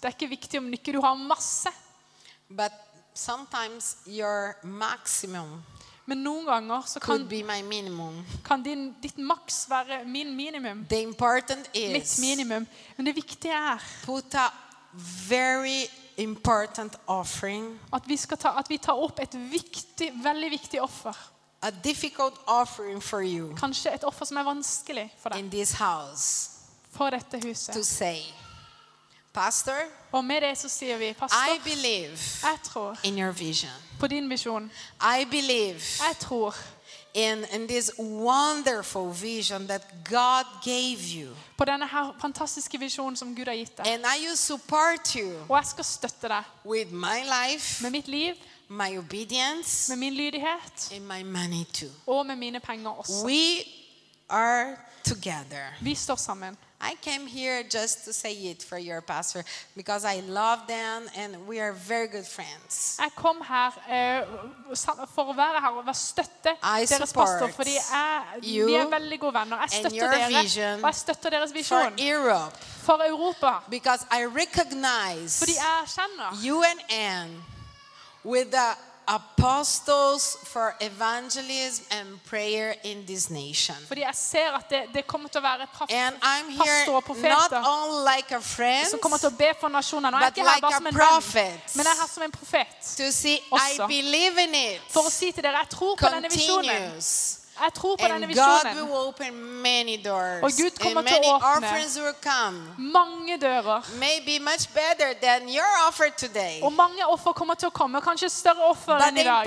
Det 0.00 0.08
er 0.08 0.14
ikke 0.16 0.28
viktig 0.30 0.58
om 0.58 0.72
ikke 0.72 0.92
du 0.92 1.00
har 1.00 1.14
masse. 1.14 1.68
but 2.48 2.72
sometimes 3.14 3.96
your 4.06 4.54
maximum 4.62 5.62
Men 6.06 6.18
noen 6.18 6.46
ganger 6.46 6.82
så 6.86 7.00
could 7.00 7.20
kan, 7.20 7.28
be 7.28 7.42
my 7.42 7.62
minimum. 7.62 8.24
kan 8.44 8.62
din, 8.62 8.94
ditt 9.02 9.18
maks 9.18 9.66
være 9.70 10.04
min 10.04 10.36
minimum. 10.36 10.86
The 10.90 11.02
important 11.02 11.68
Mitt 11.74 12.18
minimum. 12.20 12.66
Men 12.96 13.06
det 13.06 13.14
viktige 13.16 13.52
er 13.54 13.78
put 14.04 14.34
a 14.34 14.48
very 15.28 15.86
important 16.18 16.96
offering, 17.06 17.78
at 17.92 18.02
vi, 18.08 18.16
skal 18.16 18.36
ta, 18.38 18.48
at 18.58 18.68
vi 18.68 18.78
tar 18.78 18.92
opp 18.98 19.20
et 19.20 19.34
viktig, 19.52 20.10
veldig 20.24 20.50
viktig 20.50 20.82
offer. 20.82 21.16
a 21.62 21.70
difficult 21.70 22.34
offering 22.48 23.00
for 23.02 23.20
you 23.22 23.54
Kanskje 23.56 23.92
et 23.94 24.04
offer 24.04 24.24
som 24.24 24.36
er 24.36 24.42
vanskelig 24.44 25.12
for 25.22 25.30
deg. 25.30 25.38
in 25.38 25.50
this 25.50 25.72
house 25.72 26.50
For 26.90 27.10
dette 27.10 27.40
to 27.40 27.48
huset. 27.48 27.86
say, 27.86 28.22
Pastor, 29.34 29.76
Og 30.12 30.24
med 30.24 30.40
det 30.40 30.58
så 30.58 30.68
sier 30.68 30.96
vi, 30.98 31.08
I 31.08 31.58
believe 31.64 32.18
jeg 32.42 32.58
tror 32.64 32.96
in 33.04 33.18
your 33.18 33.30
vision. 33.32 33.70
på 34.00 34.06
din 34.06 34.30
visjon. 34.30 34.70
I 35.20 35.24
believe 35.24 35.80
Jeg 36.08 36.16
tror 36.20 36.54
in, 37.14 37.44
in 37.54 37.68
this 37.68 37.90
wonderful 37.98 39.12
vision 39.22 39.66
that 39.68 39.82
God 40.04 40.44
gave 40.64 40.98
you. 41.22 41.36
på 41.58 41.64
denne 41.64 41.88
her 41.88 42.16
fantastiske 42.20 42.78
visjonen 42.78 43.16
som 43.16 43.36
Gud 43.36 43.44
har 43.44 43.54
gitt 43.54 43.76
deg. 43.78 43.86
And 43.86 44.04
I 44.16 44.26
will 44.26 44.36
support 44.36 45.08
you 45.16 45.32
Og 45.48 45.56
jeg 45.56 45.66
skal 45.66 45.84
støtte 45.84 46.28
deg 46.28 46.42
with 46.66 46.92
my 46.92 47.20
life, 47.24 47.82
med 47.82 47.90
mitt 47.90 48.08
liv, 48.08 48.34
my 48.68 48.98
obedience, 48.98 49.92
med 49.92 49.96
min 49.98 50.14
lydighet 50.14 50.92
and 50.92 51.04
my 51.04 51.22
money 51.22 51.64
too. 51.72 51.88
og 52.06 52.26
med 52.26 52.36
mine 52.36 52.60
penger 52.60 52.90
også. 52.90 53.24
We 53.26 53.64
are 54.28 54.76
together. 55.08 55.66
Vi 55.80 55.94
står 55.94 56.16
sammen. 56.16 56.56
I 56.82 56.96
came 57.00 57.26
here 57.28 57.62
just 57.62 58.04
to 58.04 58.12
say 58.12 58.32
it 58.32 58.62
for 58.62 58.78
your 58.78 59.00
pastor 59.00 59.44
because 59.76 60.04
I 60.04 60.20
love 60.20 60.66
them 60.66 61.08
and 61.16 61.46
we 61.46 61.60
are 61.60 61.72
very 61.72 62.08
good 62.08 62.26
friends. 62.26 62.96
Jeg 62.98 63.10
kom 63.14 63.36
her 63.48 63.70
eh, 63.88 64.26
for 65.14 65.30
å 65.30 65.36
være 65.36 65.60
her 65.60 65.70
og 65.78 65.86
være 65.86 65.94
støtte 65.94 66.56
I 66.62 66.86
deres 66.90 67.12
pastor, 67.12 67.48
fordi 67.54 67.76
jeg, 67.78 68.22
you 68.42 68.66
vi 68.66 68.74
er 68.74 68.90
veldig 68.90 69.20
gode 69.20 69.34
venner. 69.34 69.56
Jeg 69.56 69.62
and 69.62 69.86
støtter 69.86 69.98
your 70.02 70.12
dere, 70.12 70.42
vision 70.42 70.84
og 70.84 70.88
jeg 70.90 70.94
støtter 70.94 71.30
deres 71.30 71.52
For 71.68 71.92
Europe 71.98 72.56
for 72.82 72.98
Europa. 73.08 73.52
because 73.70 74.04
I 74.10 74.24
recognize 74.26 75.38
Fordi 75.38 75.52
jeg 75.52 75.86
kjenner 75.86 76.44
you 76.44 76.62
and 76.64 76.80
Anne 76.90 77.42
with 78.24 78.50
the 78.50 78.68
apostles 79.08 80.36
for 80.44 80.74
evangelism 80.80 81.84
and 81.90 82.06
prayer 82.30 82.74
in 82.84 83.04
this 83.06 83.30
nation. 83.30 83.74
Fordi 83.88 84.00
jeg 84.00 84.14
ser 84.14 84.50
at 84.56 84.70
det, 84.70 84.82
det 84.94 85.06
kommer 85.06 85.28
til 85.28 85.38
å 85.38 85.42
være 85.42 85.66
past- 85.78 85.92
And 85.92 86.16
I'm 86.22 86.50
here 86.50 86.86
og 86.88 86.92
not 86.94 87.04
profeter 87.04 87.62
only 87.66 88.14
like 88.16 88.32
a 88.34 88.40
friend 88.40 88.86
som 88.90 88.98
kommer 88.98 89.18
til 89.18 89.28
å 89.28 89.36
be 89.36 89.52
for 89.60 89.68
nasjonene. 89.68 90.14
Og 90.16 90.20
jeg 90.22 90.26
er 90.26 90.30
but 90.30 90.36
ikke 90.38 90.48
her 90.48 90.54
like 90.56 90.62
bare 90.62 90.74
a 90.74 90.76
som 90.76 90.86
en 90.86 90.94
prophet. 90.94 91.34
venn, 91.34 91.60
men 91.76 91.84
jeg 91.86 91.92
er 91.96 92.00
her 92.00 92.08
som 92.14 92.22
en 92.22 92.30
profet. 92.32 92.66
to 92.96 93.10
see 93.12 93.34
I 93.36 93.40
Også. 93.52 93.86
believe 93.86 94.38
in 94.38 94.54
it. 94.54 94.80
For 94.88 95.00
å 95.00 95.10
si 95.10 95.32
til 95.32 95.42
dere, 95.42 95.58
jeg 95.58 95.68
tror 95.70 95.96
på 95.96 96.08
denne 96.08 96.28
visjonen. 96.30 96.92
Jeg 97.60 97.72
tror 97.74 97.96
på 97.96 98.08
denne 98.08 98.14
And 98.14 98.34
God 98.34 98.64
will 98.64 98.76
visjonen. 98.76 99.08
open 99.08 99.62
many 99.62 99.96
doors. 100.04 100.42
Og 100.42 100.50
Gud 100.50 100.78
kommer 100.80 101.02
til 101.02 101.18
å 101.24 101.36
åpne. 101.36 102.64
Mange 102.78 103.38
dører. 103.38 103.82
Maybe 103.98 104.38
much 104.38 104.68
better 104.74 105.14
than 105.22 105.48
your 105.48 105.88
offer 105.88 106.08
today. 106.16 106.62
Og 106.62 106.72
mange 106.72 107.06
offer 107.06 107.32
kommer 107.32 107.54
til 107.54 107.68
å 107.68 107.70
komme. 107.70 108.00
Kanskje 108.00 108.28
større 108.28 108.64
offer 108.70 108.98
enn 108.98 109.18
i 109.18 109.24
dag. 109.24 109.46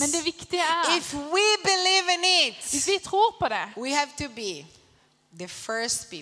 Men 0.00 0.10
det 0.12 0.24
viktige 0.24 0.62
er 0.62 0.96
if 0.96 1.14
we 1.14 1.46
believe 1.64 2.12
in 2.14 2.54
hvis 2.70 2.86
vi 2.86 2.98
tror 2.98 3.36
på 3.40 3.48
det, 3.48 3.64
we 3.76 3.92
have 3.94 4.10
to 4.18 4.28
be 4.28 4.66
the 5.38 5.48
first 5.48 6.12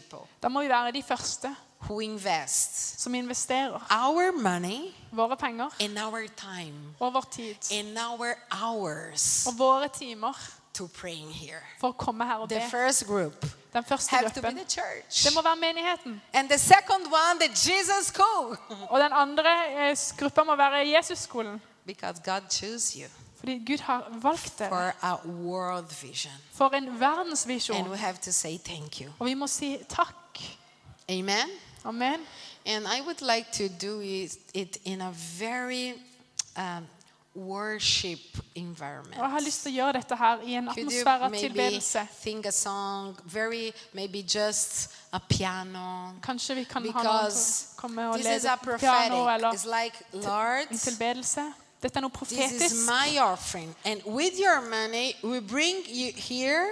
da 0.40 0.48
må 0.48 0.62
vi 0.62 0.68
være 0.68 0.92
de 0.92 1.02
første 1.02 1.50
som 2.96 3.14
investerer 3.14 3.80
our 3.90 4.32
money 4.32 4.92
våre 5.10 5.36
penger 5.36 5.68
and 5.80 5.98
our 5.98 6.26
time 6.36 6.94
og 7.00 7.14
vår 7.14 7.24
tid 7.30 7.56
and 7.72 7.98
our 7.98 8.34
hours 8.52 9.46
og 9.46 9.58
våre 9.58 9.88
timer 9.88 10.36
to 10.74 10.86
praying 10.86 11.30
here. 11.32 11.60
for 11.80 11.88
å 11.88 11.92
komme 11.92 12.24
her 12.24 12.34
og 12.34 12.48
The 12.48 12.62
first 12.70 13.06
group 13.06 13.46
Den 13.72 13.84
første 13.84 14.10
have 14.16 14.30
to 14.30 14.40
be 14.42 14.50
the 14.50 14.64
church. 14.68 15.24
Det 15.24 15.34
må 15.34 15.42
være 15.42 15.56
menigheten. 15.56 16.20
And 16.32 16.48
the 16.48 16.58
second 16.58 17.06
one, 17.06 17.38
the 17.40 17.48
Jesus 17.48 18.06
school. 18.06 18.56
Og 18.90 19.00
den 19.00 19.12
andre 19.12 19.90
eh, 19.90 19.96
gruppa 20.18 20.42
må 20.44 20.56
være 20.56 20.88
Jesusskolen. 20.96 21.60
because 21.86 22.20
God 22.24 22.40
chose 22.50 22.98
you 23.00 23.08
Fordi 23.38 23.58
Gud 23.66 23.78
har 23.80 24.06
valgt 24.22 24.58
dere 24.58 24.68
for 24.68 24.94
a 25.02 25.16
world 25.26 25.90
vision. 26.02 26.32
for 26.52 26.68
en 26.68 26.88
And 26.88 26.98
verdensvisjon. 26.98 27.88
we 27.90 27.96
have 27.96 28.18
to 28.18 28.32
say 28.32 28.58
thank 28.58 29.00
you. 29.00 29.10
Og 29.18 29.26
vi 29.26 29.34
må 29.34 29.46
si 29.46 29.78
takk. 29.88 30.40
Amen. 31.10 31.48
Amen. 31.84 32.20
And 32.66 32.86
I 32.86 33.00
would 33.00 33.22
like 33.22 33.46
to 33.52 33.68
do 33.86 34.00
it, 34.00 34.36
it 34.54 34.76
in 34.84 35.00
a 35.00 35.10
very 35.38 35.94
um, 36.56 36.86
worship 37.34 38.18
environment. 38.54 39.16
Og 39.16 39.22
jeg 39.22 39.30
har 39.30 39.40
lyst 39.40 39.62
til 39.62 39.70
å 39.72 39.74
gjøre 39.76 39.92
dette 40.00 40.16
her 40.18 40.40
i 40.46 40.54
en 40.58 40.68
atmosfære 40.68 41.24
av 41.24 41.30
maybe 41.30 41.42
tilbedelse. 41.48 42.02
sing 42.22 42.46
a 42.46 42.50
song, 42.52 43.16
very 43.24 43.72
maybe 43.92 44.18
just 44.34 44.90
a 45.12 45.18
piano? 45.28 46.12
Kanskje 46.22 46.54
vi 46.54 46.64
kan 46.64 46.82
ha 46.82 47.02
noen 47.02 47.02
Because 47.04 47.40
til 47.62 47.76
å 47.76 47.80
komme 47.80 48.08
og 48.10 48.14
this 48.18 48.26
is 48.26 48.42
lede 48.42 48.52
a 48.52 48.56
piano 48.56 48.76
prophetic. 48.78 49.34
eller 49.34 49.52
It's 49.52 49.64
like, 49.82 49.96
Lord, 50.12 50.66
en 50.70 50.78
tilbedelse. 50.78 51.44
Dette 51.82 51.96
er 51.96 52.00
noe 52.00 52.10
This 52.10 52.32
is 52.32 52.38
profetisk. 52.38 52.86
my 52.86 53.18
offering. 53.18 53.74
And 53.84 54.02
with 54.04 54.38
your 54.38 54.60
money, 54.60 55.14
we 55.22 55.40
bring 55.40 55.76
you 55.88 56.12
here 56.16 56.66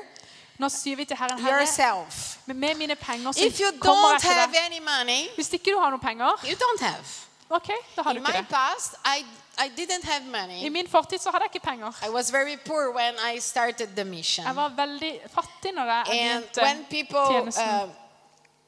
Nå 0.58 0.68
syr 0.68 0.96
vi 0.96 1.04
til 1.04 1.16
Herren 1.16 1.38
Herre. 1.38 1.60
yourself. 1.60 2.38
Men 2.46 2.56
med 2.60 2.74
mine 2.76 2.96
penger 2.96 3.32
så 3.32 3.44
If 3.46 3.60
you 3.60 3.70
kommer 3.80 4.10
jeg 4.12 4.20
til 4.20 4.30
deg. 4.30 5.28
Hvis 5.34 5.52
ikke 5.52 5.70
du 5.70 5.78
har 5.80 5.90
noen 5.90 6.00
penger, 6.00 6.30
you 6.44 6.54
don't 6.56 6.82
have. 6.84 7.04
ok, 7.50 7.70
da 7.96 8.02
har 8.02 8.12
du 8.12 8.18
In 8.18 8.26
ikke 8.26 8.32
my 8.32 8.38
det. 8.38 8.48
past, 8.48 8.94
I, 9.06 9.24
I 9.58 9.68
didn't 9.76 10.04
have 10.04 10.22
I 10.64 10.68
min 10.68 10.88
fortid 10.88 11.18
så 11.18 11.30
hadde 11.30 11.44
jeg 11.44 11.54
ikke 11.54 11.66
penger. 11.66 11.92
I 12.06 12.10
was 12.10 12.30
very 12.32 12.56
poor 12.66 12.92
when 12.94 13.14
I 13.34 13.38
started 13.40 13.86
the 13.96 14.04
mission. 14.04 14.46
Jeg 14.46 14.56
var 14.56 14.68
veldig 14.68 15.20
fattig 15.34 15.72
når 15.74 15.84
jeg 15.84 16.04
And 16.08 16.44
begynte 16.44 16.62
when 16.62 16.84
people 16.90 17.26
tjenesten. 17.30 17.64
uh, 17.64 17.88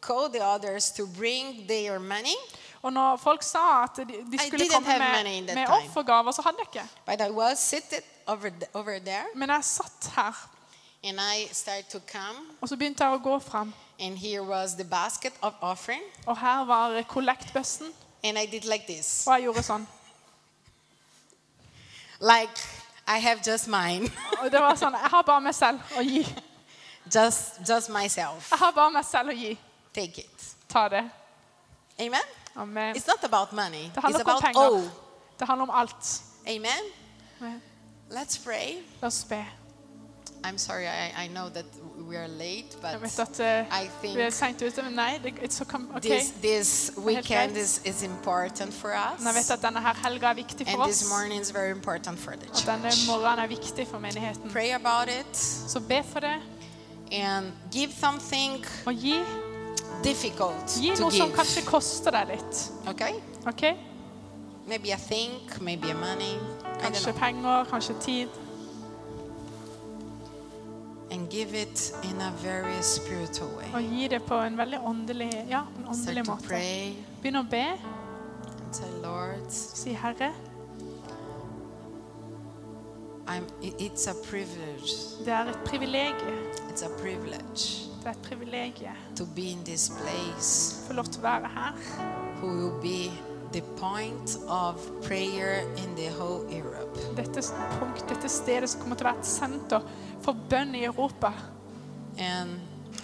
called 0.03 0.33
the 0.33 0.45
others 0.55 0.91
to 0.91 1.07
bring 1.19 1.69
their 1.69 1.99
money, 1.99 2.37
Og 2.83 2.93
når 2.93 3.17
folk 3.17 3.43
sa 3.43 3.83
at 3.85 3.97
de, 3.97 4.05
de 4.33 4.39
skulle 4.47 4.69
komme 4.75 4.99
money 4.99 5.41
med, 5.43 5.55
med 5.55 5.67
offergaver, 5.69 6.31
så 6.33 6.43
hadde 6.43 6.57
jeg 6.59 6.67
ikke. 6.75 6.89
but 7.07 7.21
I 7.21 7.31
was 7.31 7.59
seated 7.59 8.03
over, 8.27 8.49
the, 8.51 8.67
over 8.75 8.99
there, 8.99 9.25
Men 9.35 9.49
jeg 9.51 9.65
satt 9.65 10.11
her, 10.17 10.49
and 11.05 11.19
I 11.21 11.49
started 11.55 11.85
to 11.91 11.99
come, 12.13 12.39
og 12.61 12.69
så 12.69 12.77
begynte 12.77 13.05
jeg 13.05 13.13
å 13.15 13.19
gå 13.23 13.39
fram. 13.39 13.75
and 14.01 14.19
here 14.19 14.43
was 14.43 14.75
the 14.75 14.85
basket 14.85 15.33
of 15.43 15.53
offering, 15.61 16.03
Og 16.27 16.39
her 16.39 16.65
var 16.65 17.03
kollektbøssen, 17.03 17.87
and 18.25 18.39
I 18.39 18.47
did 18.47 18.65
like 18.65 18.85
this, 18.89 19.27
og 19.27 19.33
jeg 19.35 19.43
gjorde 19.43 19.63
sånn. 19.63 19.87
Like 22.21 22.59
I 23.09 23.19
have 23.19 23.41
just 23.43 23.67
mine, 23.69 24.11
Og 24.43 24.51
det 24.53 24.61
var 24.61 24.75
sånn, 24.77 24.93
jeg 24.95 25.11
har 25.11 25.23
bare 25.23 25.41
meg 25.41 25.55
selv 25.55 25.81
å 25.99 26.03
gi. 26.05 26.23
just 27.15 27.61
just 27.69 27.89
myself. 27.91 28.51
Jeg 28.51 28.59
har 28.59 28.73
bare 28.73 28.91
meg 28.93 29.05
selv 29.05 29.31
å 29.31 29.35
gi. 29.35 29.57
Take 29.95 30.21
it. 30.23 30.45
Ta 30.69 30.89
det. 30.89 31.05
Amen. 32.01 32.23
Amen. 32.57 32.97
It's 32.97 33.07
not 33.07 33.25
about 33.25 33.53
money. 33.53 33.91
Det 33.95 33.97
It's 33.99 34.03
handler 34.03 34.21
ikke 34.21 34.31
om 34.31 34.37
about 34.37 34.43
penger. 34.43 34.61
all. 34.61 34.91
Det 35.39 35.47
handler 35.49 35.63
om 35.63 35.71
alt. 35.71 36.23
Amen. 36.47 36.85
Amen. 37.41 37.63
Let's 38.11 38.37
pray. 38.45 38.83
La 39.03 39.07
oss 39.09 39.25
be. 39.25 39.45
I'm 40.45 40.59
sorry. 40.59 40.87
I, 40.87 41.25
I 41.25 41.29
know 41.29 41.49
that 41.49 41.65
we 42.11 42.17
are 42.17 42.29
late, 42.29 42.77
but 42.83 42.93
jag 42.93 43.41
uh, 43.41 43.83
I 43.83 43.89
think 44.01 44.17
we 44.17 44.25
are 44.25 44.31
sent 44.31 44.59
to 44.59 44.71
do 44.71 44.91
nej, 44.91 45.21
det, 45.23 45.65
come, 45.69 45.89
okay. 45.97 46.01
this, 46.01 46.33
this 46.41 46.93
weekend 46.97 47.57
is, 47.57 47.81
is 47.85 48.03
important 48.03 48.75
for 48.75 48.91
us. 48.91 49.25
Jag 49.25 49.33
vet 49.35 49.51
att 49.51 49.63
denna 49.63 49.81
här 49.81 49.95
helga 49.95 50.29
är 50.29 50.35
viktig 50.35 50.67
för 50.67 50.79
and 50.79 50.91
this 50.91 51.11
morning 51.11 51.41
is 51.41 51.55
very 51.55 51.71
important 51.71 52.19
for 52.21 52.33
the 52.33 52.47
church. 52.47 52.59
Och 52.59 52.67
denna 52.67 52.91
morgon 53.07 53.39
är 53.39 53.49
viktig 53.49 53.89
för 53.89 53.99
menigheten. 53.99 54.51
Pray 54.53 54.73
about 54.73 55.09
it. 55.09 55.37
Så 55.67 55.81
be 55.81 56.03
för 56.03 56.21
det. 56.21 56.41
And 57.13 57.53
give 57.71 57.93
something. 57.93 58.65
Och 58.85 58.93
ge. 58.93 59.25
Difficult 60.03 60.77
ge 60.77 60.97
to 60.97 61.03
något 61.03 61.15
give. 61.15 61.25
som 61.27 61.37
kanske 61.37 61.63
kostar 61.63 62.13
dig 62.13 62.27
lite. 62.27 62.91
Okay? 62.91 63.13
Okay? 63.47 63.75
Maybe 64.67 64.95
a 64.95 64.99
think, 65.09 65.61
maybe 65.61 65.91
a 65.91 65.95
money. 65.95 66.39
Kanske 66.83 67.13
pengar, 67.13 67.67
kanske 67.71 67.95
tid. 67.95 68.29
And 71.11 71.29
give 71.31 71.55
it 71.55 71.93
in 72.05 72.21
a 72.21 72.31
very 72.43 72.81
spiritual 72.83 73.51
Og 73.75 73.83
gi 73.83 74.09
det 74.09 74.23
på 74.23 74.35
en 74.35 74.57
veldig 74.59 74.79
åndelig, 74.87 75.31
ja, 75.49 75.63
en 75.79 75.87
åndelig 75.89 76.27
måte. 76.27 76.47
pray 76.47 76.93
Begynn 77.23 77.37
å 77.37 77.43
be. 77.51 77.65
and 78.65 78.75
say, 78.75 78.87
Lord, 79.03 79.51
Si, 79.51 79.93
Herre, 79.93 80.33
I'm, 83.27 83.45
it's 83.63 84.07
a 84.07 84.15
privilege. 84.31 85.19
det 85.25 85.29
er 85.33 85.45
et 85.51 85.59
privilegium. 85.65 86.39
It's 86.71 86.83
a 86.85 86.89
privilege 87.03 87.87
Det 88.01 88.07
er 88.07 88.11
et 88.11 88.23
privilegium 88.23 88.95
to 89.17 89.25
be 89.37 89.43
in 89.51 89.65
this 89.65 89.91
place. 90.03 90.85
få 90.87 90.93
lov 90.93 91.05
til 91.05 91.21
å 91.21 91.23
være 91.23 91.49
her. 91.49 91.73
who 92.41 92.47
will 92.47 92.81
be 92.83 93.11
the 93.53 93.63
point 93.77 94.37
of 94.49 94.75
prayer 95.03 95.61
in 95.77 95.95
the 95.97 96.09
whole 96.19 96.47
Europe. 96.57 96.97
Dette 97.17 97.43
punkt, 97.81 98.09
dette 98.09 98.29
stedet 98.29 98.71
som 98.71 98.81
kommer 98.81 98.97
til 98.97 99.07
å 99.07 99.11
være 99.11 99.19
et 99.19 99.27
senter 99.27 99.81
for 100.31 100.37
bønn 100.51 100.75
i 100.75 100.85
Europa. 100.85 101.33
And 102.19 102.51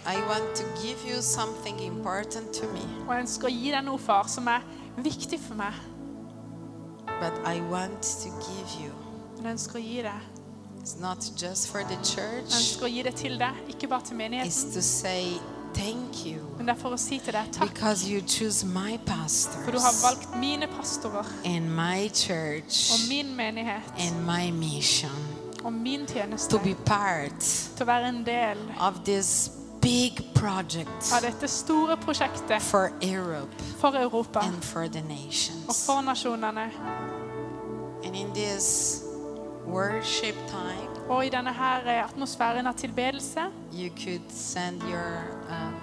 I 0.07 0.17
want 0.29 0.55
to 0.57 0.65
give 0.83 0.99
you 1.15 1.23
something 1.23 1.81
important 1.81 2.53
to 2.55 2.67
me, 2.73 2.81
Og 3.09 3.15
jeg 3.15 3.21
ønsker 3.27 3.49
å 3.49 3.51
gi 3.51 3.71
deg 3.71 3.85
noe, 3.85 3.99
far, 3.99 4.27
som 4.29 4.47
er 4.49 4.63
viktig 4.97 5.41
for 5.41 5.55
meg. 5.55 5.75
but 7.21 7.33
I 7.47 7.61
want 7.61 8.03
to 8.03 8.29
give 8.29 8.85
you. 8.85 8.93
Men 9.37 9.45
jeg 9.45 9.53
ønsker 9.53 9.79
å 9.79 9.83
gi 9.83 10.03
deg. 10.03 10.21
It's 10.81 11.01
not 11.01 11.19
just 11.37 11.69
for 11.69 11.83
the 11.83 11.97
Jeg 12.15 12.45
ønsker 12.47 12.85
å 12.87 12.89
gi 12.89 13.03
det 13.03 13.15
til 13.17 13.39
deg, 13.39 13.55
ikke 13.69 13.89
bare 13.89 14.03
til 14.03 14.15
it's 14.15 14.19
menigheten, 14.19 14.73
to 14.73 14.83
say 14.83 15.41
thank 15.75 16.25
you 16.27 16.39
men 16.57 16.67
det 16.67 16.73
er 16.77 16.79
for 16.81 16.95
å 16.95 16.97
si 16.99 17.19
til 17.19 17.33
deg 17.33 17.51
takk. 17.53 17.69
because 17.75 18.09
you 18.09 18.21
choose 18.21 18.65
my 18.65 18.97
For 19.07 19.73
du 19.73 19.79
har 19.79 19.93
valgt 20.03 20.39
mine 20.41 20.67
pastorer 20.69 21.27
and 21.45 21.69
my 21.75 22.07
og 22.07 23.09
min 23.09 23.35
menighet 23.37 23.83
and 23.99 24.25
my 24.25 24.51
mission 24.51 25.36
og 25.67 25.73
min 25.73 26.07
to 26.51 26.59
be 26.59 26.75
part 26.87 27.41
til 27.77 27.83
å 27.83 27.87
være 27.87 28.09
en 28.09 28.21
del 28.27 28.59
of 28.81 29.01
this 29.05 29.51
big 29.83 30.21
project 30.35 31.11
av 31.15 31.25
dette 31.27 31.49
store 31.51 31.97
prosjektet 31.97 32.63
for 32.63 32.93
Europe 33.03 33.51
for 33.81 33.99
Europa 33.99 34.45
and 34.47 34.63
for 34.63 34.87
the 34.87 35.01
og 35.01 35.09
nations. 35.09 35.87
for 35.87 36.03
nasjonene. 36.03 36.71
And 38.05 38.15
in 38.17 38.31
this 38.35 39.03
worship 39.67 40.37
time, 40.47 40.91
Og 41.09 41.27
i 41.27 41.29
denne 41.29 41.53
her 41.53 41.87
eh, 41.87 42.05
atmosfæren 42.05 42.67
av 42.67 42.75
tilbedelse 42.75 43.41
you 43.73 43.91
could 44.05 44.31
send 44.31 44.83
your, 44.83 45.27
um, 45.51 45.75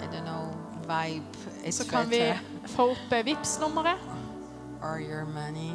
I 0.00 0.06
don't 0.12 0.24
know, 0.24 0.52
vibe, 0.84 1.72
så 1.72 1.88
kan 1.90 2.10
vi 2.10 2.32
få 2.66 2.90
opp 2.90 3.12
eh, 3.12 3.24
Vipps-nummeret 3.24 3.98
or 4.82 5.00
your 5.00 5.24
money. 5.24 5.72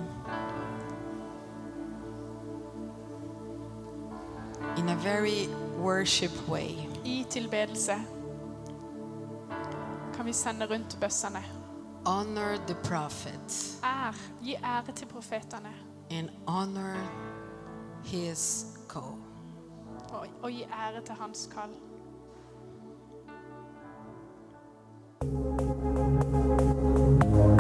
in 4.76 4.90
a 4.90 4.96
very 4.96 5.48
worship 5.78 6.50
way. 6.50 6.76
I 7.06 7.26
tilbedelse 7.30 7.96
kan 10.16 10.26
vi 10.26 10.34
sende 10.34 10.66
rundt 10.66 10.98
bøssene. 11.02 11.44
Honor 12.06 12.58
the 12.68 12.76
prophets. 12.84 13.80
Ær, 13.84 14.16
gi 14.44 14.56
ære 14.56 14.92
til 14.96 15.06
profetene. 15.06 15.74
And 16.12 16.30
honor 16.48 16.96
his 18.04 18.66
call. 18.90 19.16
Og, 20.10 20.28
og 20.42 20.52
gi 20.52 20.64
ære 20.64 21.02
til 21.06 21.16
hans 21.16 21.50
kall. 21.54 21.70
thank 25.20 25.32
you 27.32 27.57